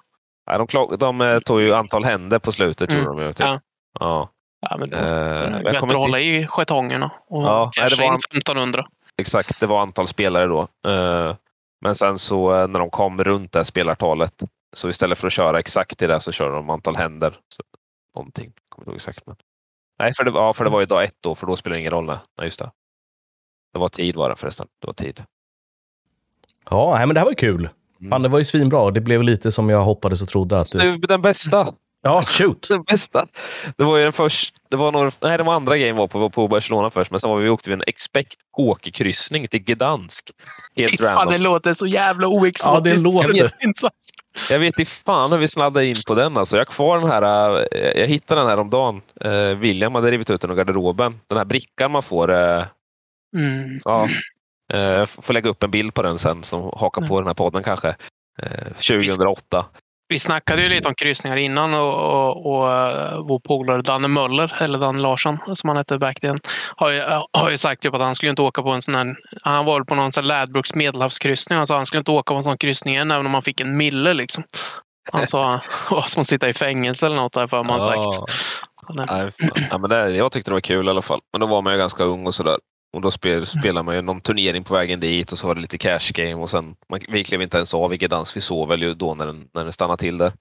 Nej, 0.47 0.59
de, 0.59 0.66
klock- 0.66 0.97
de 0.97 1.20
eh, 1.20 1.38
tog 1.38 1.61
ju 1.61 1.74
antal 1.74 2.05
händer 2.05 2.38
på 2.38 2.53
slutet. 2.53 2.90
Mm, 2.90 3.05
gjorde 3.05 3.20
de 3.20 3.26
ju, 3.26 3.32
typ. 3.32 3.47
ja. 3.47 3.61
ja. 4.01 4.30
Ja, 4.70 4.76
men 4.76 4.90
då, 4.90 4.97
Eh, 4.97 5.03
det 5.05 5.09
är 5.11 5.51
jag 5.53 5.62
bättre 5.64 5.78
att 5.86 5.92
hålla 5.92 6.20
i 6.20 6.47
getongerna 6.51 7.11
och 7.28 7.42
Ja, 7.42 7.70
nej, 7.76 7.90
det 7.90 7.97
var 7.97 8.05
in 8.05 8.11
han- 8.11 8.20
1500. 8.30 8.86
exakt, 9.18 9.61
det 9.61 9.66
var 9.66 9.82
antal 9.82 10.09
spelare 10.09 10.47
då. 10.47 10.68
Eh, 10.86 11.34
Men 11.80 11.95
sen 11.95 12.18
så 12.18 12.66
när 12.66 12.78
de 12.80 12.90
kom 12.90 13.24
runt 13.24 13.53
det 13.53 13.64
spelartalet, 13.64 14.32
så 14.74 14.88
istället 14.88 15.18
för 15.18 15.26
att 15.26 15.32
köra 15.32 15.58
exakt 15.58 16.02
i 16.02 16.06
det 16.06 16.20
så 16.20 16.32
körde 16.32 16.54
de 16.54 16.70
antal 16.70 16.96
händer. 16.96 17.30
Så, 17.48 17.62
någonting, 18.16 18.52
kommer 18.68 18.82
inte 18.82 18.90
ihåg 18.90 18.96
exakt. 18.96 19.26
Men... 19.26 19.36
Nej, 19.98 20.14
för 20.14 20.24
det, 20.24 20.30
ja, 20.30 20.52
för 20.52 20.64
det 20.64 20.70
var 20.70 20.80
ju 20.80 20.86
dag 20.86 21.04
ett 21.04 21.16
då, 21.20 21.34
för 21.34 21.46
då 21.46 21.56
spelar 21.56 21.74
det 21.74 21.80
ingen 21.80 21.92
roll. 21.92 22.06
Nej, 22.06 22.16
Nej, 22.38 22.46
just 22.46 22.58
det. 22.58 22.70
Det 23.72 23.78
var 23.78 23.88
tid 23.88 24.16
var 24.16 24.30
det 24.30 24.36
förresten. 24.36 24.66
Det 24.80 24.86
var 24.86 24.94
tid. 24.94 25.22
Ja, 26.70 26.94
nej, 26.96 27.06
men 27.06 27.14
det 27.14 27.20
här 27.20 27.24
var 27.24 27.32
ju 27.32 27.36
kul. 27.36 27.68
Fan, 28.10 28.22
det 28.22 28.28
var 28.28 28.38
ju 28.38 28.44
svinbra. 28.44 28.90
Det 28.90 29.00
blev 29.00 29.22
lite 29.22 29.52
som 29.52 29.68
jag 29.68 29.82
hoppades 29.84 30.22
och 30.22 30.28
trodde. 30.28 30.60
Att 30.60 30.72
det... 30.72 30.96
Det- 30.98 31.06
Den 31.06 31.22
bästa. 31.22 31.66
Ja, 32.07 32.22
shoot! 32.22 32.68
Den 32.68 32.82
bästa. 32.82 33.26
Det 33.76 33.84
var 33.84 33.96
ju 33.96 34.02
den 34.05 34.12
först, 34.12 34.55
det 34.70 34.76
var 34.76 34.92
några, 34.92 35.11
nej, 35.22 35.38
det 35.38 35.44
var 35.44 35.55
andra 35.55 35.78
game 35.78 35.92
var 35.92 36.07
på, 36.09 36.18
var 36.18 36.28
på 36.28 36.48
Barcelona 36.48 36.90
först, 36.90 37.11
men 37.11 37.20
sen 37.20 37.30
var 37.30 37.36
vi, 37.36 37.48
åkte 37.48 37.70
vi 37.70 37.74
en 37.74 37.82
expect 37.86 38.34
hockeyskryssning 38.57 39.48
till 39.48 39.61
Gdansk. 39.61 40.30
Helt 40.76 41.00
fan, 41.00 41.07
det 41.26 41.32
random. 41.32 41.42
låter 41.42 41.74
så 41.74 41.86
jävla 41.86 42.26
oexotiskt. 42.28 42.64
Ja, 42.64 42.80
det 42.80 43.02
låter 43.02 43.26
Jag 43.28 43.36
det. 43.36 43.42
vet 43.42 43.62
inte. 43.64 43.88
Jag 44.50 44.59
vet 44.59 44.78
inte 44.78 44.90
fan 44.90 45.32
hur 45.32 45.38
vi 45.38 45.48
sladdade 45.48 45.86
in 45.86 45.96
på 46.07 46.14
den. 46.14 46.36
Alltså. 46.36 46.57
Jag 46.57 46.61
har 46.61 46.72
kvar 46.72 46.98
den 46.98 47.11
här, 47.11 47.57
eh, 47.72 48.00
jag 48.00 48.07
hittade 48.07 48.40
den 48.40 48.50
här 48.50 48.59
om 48.59 48.70
dagen. 48.70 49.00
Eh, 49.20 49.32
William 49.59 49.94
hade 49.94 50.11
rivit 50.11 50.30
ut 50.30 50.40
den 50.40 50.50
ur 50.50 50.55
garderoben. 50.55 51.20
Den 51.26 51.38
här 51.38 51.44
brickan 51.44 51.90
man 51.90 52.02
får. 52.02 52.32
Eh, 52.32 52.64
Mm. 53.36 53.80
ja, 53.84 54.09
eh, 54.72 54.80
jag 54.80 55.09
får 55.09 55.34
lägga 55.34 55.50
upp 55.50 55.62
en 55.62 55.70
bild 55.70 55.94
på 55.94 56.02
den 56.02 56.18
sen 56.18 56.42
som 56.42 56.62
hakar 56.62 57.00
på 57.02 57.14
Mm. 57.14 57.16
den 57.16 57.26
här 57.26 57.34
podden 57.34 57.62
kanske. 57.62 57.88
Eh, 58.42 58.72
2008. 58.76 59.66
Vi 60.14 60.18
snackade 60.18 60.62
ju 60.62 60.68
lite 60.68 60.88
om 60.88 60.94
kryssningar 60.94 61.36
innan 61.36 61.74
och, 61.74 61.94
och, 61.94 62.46
och 62.46 62.72
eh, 62.72 63.20
vår 63.28 63.38
polare 63.38 63.82
Danne 63.82 64.08
Möller, 64.08 64.56
eller 64.60 64.78
Danne 64.78 65.02
Larsson 65.02 65.38
som 65.54 65.68
han 65.68 65.76
hette 65.76 65.98
back 65.98 66.20
then, 66.20 66.40
har 66.76 66.90
ju, 66.90 67.02
har 67.32 67.50
ju 67.50 67.56
sagt 67.56 67.82
typ 67.82 67.94
att 67.94 68.00
han 68.00 68.14
skulle 68.14 68.30
inte 68.30 68.42
åka 68.42 68.62
på 68.62 68.70
en 68.70 68.82
sån 68.82 68.94
här... 68.94 69.16
Han 69.42 69.64
var 69.64 69.84
på 69.84 69.94
någon 69.94 70.12
sån 70.12 70.24
här 70.24 70.28
Ladbrokes 70.28 70.74
medelhavskryssning. 70.74 71.56
Han 71.56 71.66
sa 71.66 71.74
att 71.74 71.78
han 71.78 71.86
skulle 71.86 71.98
inte 71.98 72.10
åka 72.10 72.34
på 72.34 72.36
en 72.36 72.42
sån 72.42 72.58
kryssning 72.58 72.94
igen 72.94 73.10
även 73.10 73.26
om 73.26 73.34
han 73.34 73.42
fick 73.42 73.60
en 73.60 73.76
mille. 73.76 74.12
Liksom. 74.12 74.44
Han 75.12 75.26
sa 75.26 75.52
det 75.88 75.94
var 75.94 76.02
som 76.02 76.20
att 76.20 76.26
sitta 76.26 76.48
i 76.48 76.54
fängelse 76.54 77.06
eller 77.06 77.16
något 77.16 77.34
för 77.34 77.62
man 77.62 77.82
sagt. 77.82 78.04
Ja. 78.04 78.26
Nej, 78.88 79.30
ja, 79.70 79.78
men 79.78 79.90
det, 79.90 80.10
jag 80.10 80.32
tyckte 80.32 80.50
det 80.50 80.54
var 80.54 80.60
kul 80.60 80.86
i 80.86 80.90
alla 80.90 81.02
fall. 81.02 81.20
Men 81.32 81.40
då 81.40 81.46
var 81.46 81.62
man 81.62 81.72
ju 81.72 81.78
ganska 81.78 82.04
ung 82.04 82.26
och 82.26 82.34
sådär. 82.34 82.58
Och 82.95 83.01
då 83.01 83.11
spel, 83.11 83.47
spelade 83.47 83.84
man 83.84 83.95
ju 83.95 84.03
någon 84.03 84.20
turnering 84.20 84.64
på 84.64 84.74
vägen 84.74 85.01
dit 85.01 85.32
och 85.32 85.38
så 85.38 85.47
var 85.47 85.55
det 85.55 85.61
lite 85.61 85.78
cash 85.78 86.12
game 86.14 86.34
och 86.34 86.51
sen 86.51 86.76
man, 86.88 87.01
vi 87.09 87.24
klev 87.24 87.42
inte 87.42 87.57
ens 87.57 87.74
av 87.74 87.90
vilket 87.90 88.11
dans 88.11 88.36
vi 88.36 88.40
sov 88.40 88.68
väl 88.68 88.82
ju 88.82 88.95
då 88.95 89.14
när 89.14 89.26
den, 89.26 89.49
när 89.55 89.62
den 89.62 89.72
stannade 89.72 90.01
till 90.01 90.18
där. 90.18 90.32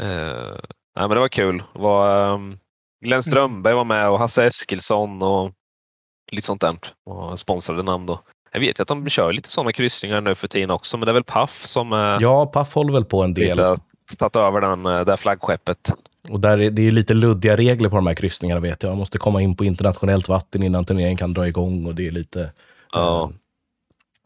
Uh, 0.00 0.58
nej, 0.96 1.08
men 1.08 1.10
det 1.10 1.20
var 1.20 1.28
kul. 1.28 1.62
Det 1.72 1.78
var, 1.80 2.32
um, 2.34 2.58
Glenn 3.04 3.22
Strömberg 3.22 3.74
var 3.74 3.84
med 3.84 4.10
och 4.10 4.18
Hasse 4.18 4.44
Eskilsson 4.44 5.22
och 5.22 5.52
lite 6.32 6.46
sånt 6.46 6.60
där. 6.60 6.78
Och 7.06 7.38
sponsrade 7.38 7.82
namn 7.82 8.06
då. 8.06 8.20
Jag 8.52 8.60
vet 8.60 8.78
ju 8.78 8.82
att 8.82 8.88
de 8.88 9.08
kör 9.08 9.32
lite 9.32 9.50
sådana 9.50 9.72
kryssningar 9.72 10.20
nu 10.20 10.34
för 10.34 10.48
tiden 10.48 10.70
också, 10.70 10.98
men 10.98 11.06
det 11.06 11.12
är 11.12 11.14
väl 11.14 11.24
Paff 11.24 11.66
som 11.66 11.92
uh, 11.92 12.18
Ja, 12.20 12.46
Paff 12.46 12.74
håller 12.74 12.92
väl 12.92 13.04
på 13.04 13.22
en 13.22 13.34
del. 13.34 13.58
har 13.58 13.78
tagit 14.18 14.36
över 14.36 14.60
den, 14.60 14.82
det 14.82 15.12
här 15.12 15.16
flaggskeppet. 15.16 15.92
Och 16.28 16.40
där 16.40 16.58
är, 16.58 16.70
det 16.70 16.82
är 16.86 16.90
lite 16.90 17.14
luddiga 17.14 17.56
regler 17.56 17.88
på 17.88 17.96
de 17.96 18.06
här 18.06 18.14
kryssningarna 18.14 18.60
vet 18.60 18.82
jag. 18.82 18.90
Man 18.90 18.98
måste 18.98 19.18
komma 19.18 19.42
in 19.42 19.56
på 19.56 19.64
internationellt 19.64 20.28
vatten 20.28 20.62
innan 20.62 20.84
turneringen 20.84 21.16
kan 21.16 21.34
dra 21.34 21.48
igång 21.48 21.86
och 21.86 21.94
det 21.94 22.06
är 22.06 22.10
lite, 22.10 22.52
Ja. 22.92 23.22
eh, 23.24 23.36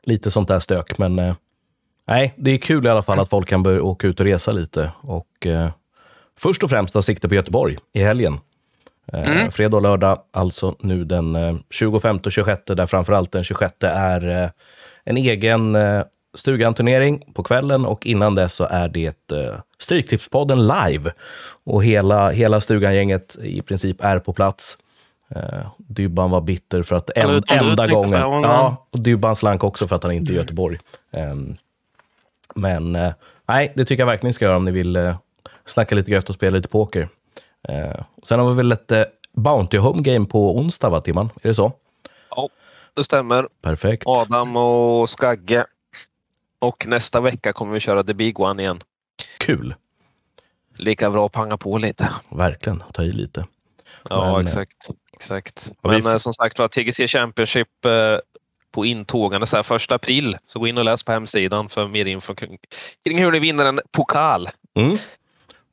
lite 0.05 0.31
sånt 0.31 0.49
där 0.49 0.59
stök. 0.59 0.99
Men 0.99 1.19
eh, 1.19 1.35
nej, 2.07 2.35
det 2.37 2.51
är 2.51 2.59
kul 2.59 2.87
i 2.87 2.89
alla 2.89 3.03
fall 3.03 3.21
att 3.21 3.31
folk 3.31 3.49
kan 3.49 3.63
börja 3.63 3.83
åka 3.83 4.07
ut 4.07 4.21
och 4.21 4.27
resa 4.27 4.53
lite. 4.53 4.93
Och 5.01 5.47
eh, 5.47 5.69
först 6.39 6.63
och 6.63 6.71
främst 6.71 6.95
ha 6.95 7.03
sikte 7.03 7.29
på 7.29 7.35
Göteborg 7.35 7.77
i 7.93 8.01
helgen. 8.03 8.39
Eh, 9.13 9.31
Mm. 9.31 9.51
Fredag 9.51 9.77
och 9.77 9.83
lördag, 9.83 10.19
alltså 10.31 10.75
nu 10.81 11.05
den 11.05 11.37
eh, 11.37 11.57
25 11.71 12.17
och 12.25 12.33
26, 12.33 12.63
där 12.67 12.87
framförallt 12.87 13.33
den 13.33 13.45
26 13.45 13.75
är 13.81 14.43
eh, 14.45 14.51
en 15.05 15.17
egen 15.17 15.75
eh, 15.77 16.03
Stugan-turnering 16.35 17.25
på 17.35 17.43
kvällen 17.43 17.87
och 17.87 18.07
innan 18.07 18.35
dess 18.35 18.55
så 18.55 18.65
är 18.65 18.89
det 18.89 19.33
eh, 19.33 19.59
Stryktipspodden 19.79 20.67
live. 20.67 21.13
Och 21.65 21.85
hela, 21.85 22.31
hela 22.31 22.61
Stugan-gänget 22.61 23.37
i 23.43 23.63
princip 23.63 24.05
är 24.05 24.19
på 24.19 24.33
plats. 24.33 24.79
Eh, 25.29 25.67
Dybban 25.77 26.31
var 26.31 26.41
bitter 26.41 26.83
för 26.83 26.97
att 26.97 27.11
en, 27.11 27.31
du, 27.31 27.43
enda 27.55 27.87
gången... 27.87 28.21
Ja, 28.21 28.87
och 28.91 29.01
Dybban 29.01 29.37
slank 29.37 29.65
också 29.65 29.89
för 29.89 29.97
att 29.97 30.03
han 30.03 30.13
inte 30.13 30.33
är 30.33 30.35
i 30.35 30.37
Göteborg. 30.37 30.79
Ehm, 31.13 31.57
men 32.55 32.97
eh, 32.97 33.13
nej, 33.49 33.73
det 33.75 33.85
tycker 33.85 34.03
jag 34.03 34.07
verkligen 34.07 34.29
ni 34.29 34.35
ska 34.35 34.45
göra 34.45 34.57
om 34.57 34.65
ni 34.65 34.71
vill 34.71 34.97
eh, 34.97 35.17
snacka 35.65 35.95
lite 35.95 36.11
gött 36.11 36.29
och 36.29 36.35
spela 36.35 36.57
lite 36.57 36.69
poker. 36.69 37.09
Eh, 37.69 38.01
sen 38.29 38.41
har 38.41 38.51
vi 38.51 38.57
väl 38.57 38.73
ett 38.73 38.93
eh, 38.93 39.03
Bounty 39.33 39.79
Home 39.79 40.03
Game 40.03 40.27
på 40.27 40.59
onsdag, 40.59 40.89
va, 40.89 41.01
Timman? 41.01 41.31
Är 41.43 41.49
det 41.49 41.55
så? 41.55 41.73
Ja, 42.31 42.49
det 42.95 43.05
stämmer. 43.05 43.49
Perfekt. 43.63 44.03
Adam 44.07 44.57
och 44.57 45.11
Skagge. 45.11 45.67
Och 46.65 46.87
nästa 46.87 47.21
vecka 47.21 47.53
kommer 47.53 47.73
vi 47.73 47.81
köra 47.81 48.05
The 48.05 48.15
Big 48.15 48.41
One 48.41 48.63
igen. 48.63 48.81
Kul. 49.39 49.75
Lika 50.77 51.11
bra 51.11 51.27
att 51.27 51.33
panga 51.33 51.57
på 51.57 51.79
lite. 51.79 52.11
Verkligen. 52.29 52.83
Ta 52.93 53.03
i 53.03 53.13
lite. 53.13 53.47
Ja, 54.11 54.33
Men, 54.33 54.41
exakt. 54.41 54.91
exakt. 55.13 55.73
Vi 55.83 55.89
Men 55.91 56.03
får- 56.03 56.11
eh, 56.11 56.17
som 56.17 56.35
sagt 56.35 56.59
var, 56.59 56.69
TGC 56.69 57.09
Championship 57.09 57.85
eh, 57.85 58.19
på 58.73 58.85
intågande 58.87 59.47
så 59.47 59.57
här, 59.57 59.63
första 59.63 59.95
april. 59.95 60.37
Så 60.47 60.59
gå 60.59 60.67
in 60.67 60.79
och 60.79 60.85
läs 60.85 61.03
på 61.03 61.13
hemsidan 61.13 61.69
för 61.69 61.89
mer 61.89 62.05
info 62.07 62.35
kring, 62.35 62.59
kring 63.05 63.19
hur 63.23 63.33
ni 63.33 63.39
vinner 63.39 63.65
en 63.67 63.81
pokal. 63.93 64.49
Mm. 64.75 64.97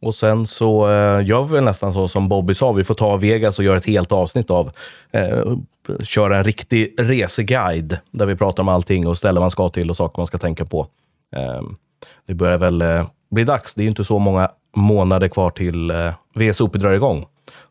Och 0.02 0.16
sen 0.16 0.48
så 0.48 0.92
eh, 0.92 1.26
gör 1.28 1.44
vi 1.44 1.54
väl 1.54 1.64
nästan 1.64 1.94
så 1.94 2.08
som 2.08 2.28
Bobby 2.30 2.54
sa, 2.56 2.72
vi 2.72 2.84
får 2.84 2.94
ta 2.96 3.18
Vegas 3.18 3.60
och 3.60 3.66
göra 3.66 3.78
ett 3.78 3.86
helt 3.86 4.12
avsnitt 4.12 4.50
av. 4.52 4.72
Eh, 5.12 5.44
köra 6.04 6.38
en 6.38 6.44
riktig 6.44 6.96
reseguide 6.98 8.00
där 8.12 8.26
vi 8.26 8.36
pratar 8.36 8.64
om 8.64 8.70
allting 8.70 9.08
och 9.08 9.18
ställen 9.18 9.42
man 9.42 9.52
ska 9.52 9.70
till 9.70 9.90
och 9.90 9.98
saker 9.98 10.20
man 10.20 10.28
ska 10.28 10.38
tänka 10.38 10.66
på. 10.66 10.88
Eh, 11.36 11.62
det 12.28 12.34
börjar 12.34 12.58
väl 12.58 12.82
eh, 12.82 13.06
bli 13.32 13.44
dags. 13.44 13.74
Det 13.74 13.82
är 13.82 13.84
ju 13.84 13.90
inte 13.90 14.04
så 14.04 14.20
många 14.20 14.50
månader 14.76 15.28
kvar 15.28 15.50
till 15.50 15.92
eh, 15.92 16.14
VSOP 16.36 16.74
drar 16.74 16.92
igång. 16.92 17.26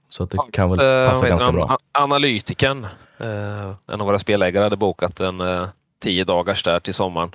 Så 0.08 0.22
att 0.22 0.30
det 0.30 0.38
kan 0.52 0.70
väl 0.70 0.80
Eh, 0.80 1.08
passa 1.08 1.16
heter 1.24 1.28
ganska 1.28 1.46
han? 1.46 1.54
bra. 1.54 1.64
A- 1.92 2.02
Analytikern, 2.02 2.84
eh, 3.18 3.74
en 3.92 4.00
av 4.00 4.06
våra 4.06 4.18
spelägare, 4.18 4.64
hade 4.64 4.76
bokat 4.76 5.20
en 5.20 5.40
eh, 5.40 5.66
tio 6.02 6.24
dagars 6.24 6.62
där 6.62 6.80
till 6.80 6.94
sommaren. 6.94 7.30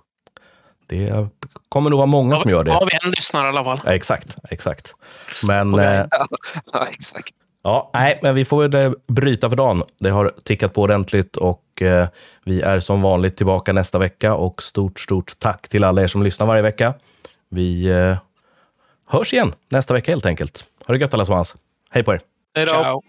Det 0.87 1.27
kommer 1.69 1.89
nog 1.89 1.97
vara 1.97 2.07
många 2.07 2.35
som 2.37 2.51
gör 2.51 2.63
det. 2.63 2.71
Har 2.71 2.85
vi 2.85 2.91
en 3.05 3.11
lyssnare 3.11 3.45
i 3.45 3.49
alla 3.49 3.63
fall. 3.63 3.79
Ja, 3.85 3.91
exakt, 3.93 4.35
exakt. 4.49 4.95
Men 5.47 5.73
Okej. 5.73 5.85
eh, 5.85 6.05
ja, 6.73 6.87
exakt. 6.87 7.33
Ja, 7.65 7.89
nej, 7.93 8.19
men 8.21 8.35
vi 8.35 8.45
får 8.45 8.67
väl 8.67 8.85
eh, 8.85 8.91
bryta 9.07 9.49
för 9.49 9.55
dagen. 9.55 9.83
Det 9.99 10.09
har 10.09 10.31
tickat 10.43 10.73
på 10.73 10.81
ordentligt 10.81 11.35
och 11.35 11.81
eh, 11.81 12.07
vi 12.43 12.61
är 12.61 12.79
som 12.79 13.01
vanligt 13.01 13.37
tillbaka 13.37 13.73
nästa 13.73 13.99
vecka. 13.99 14.33
Och 14.33 14.63
stort, 14.63 14.99
stort 14.99 15.39
tack 15.39 15.67
till 15.67 15.83
alla 15.83 16.03
er 16.03 16.07
som 16.07 16.23
lyssnar 16.23 16.47
varje 16.47 16.61
vecka. 16.61 16.93
Vi 17.49 17.85
eh, 17.85 18.17
hörs 19.07 19.33
igen 19.33 19.53
nästa 19.69 19.93
vecka 19.93 20.11
helt 20.11 20.25
enkelt. 20.25 20.63
Ha 20.87 20.93
det 20.93 20.99
gött 20.99 21.13
allesammans. 21.13 21.55
Hej 21.89 22.03
på 22.03 22.13
er! 22.13 22.21
Hej 22.55 22.65
då. 22.65 22.71
Ciao. 22.71 23.01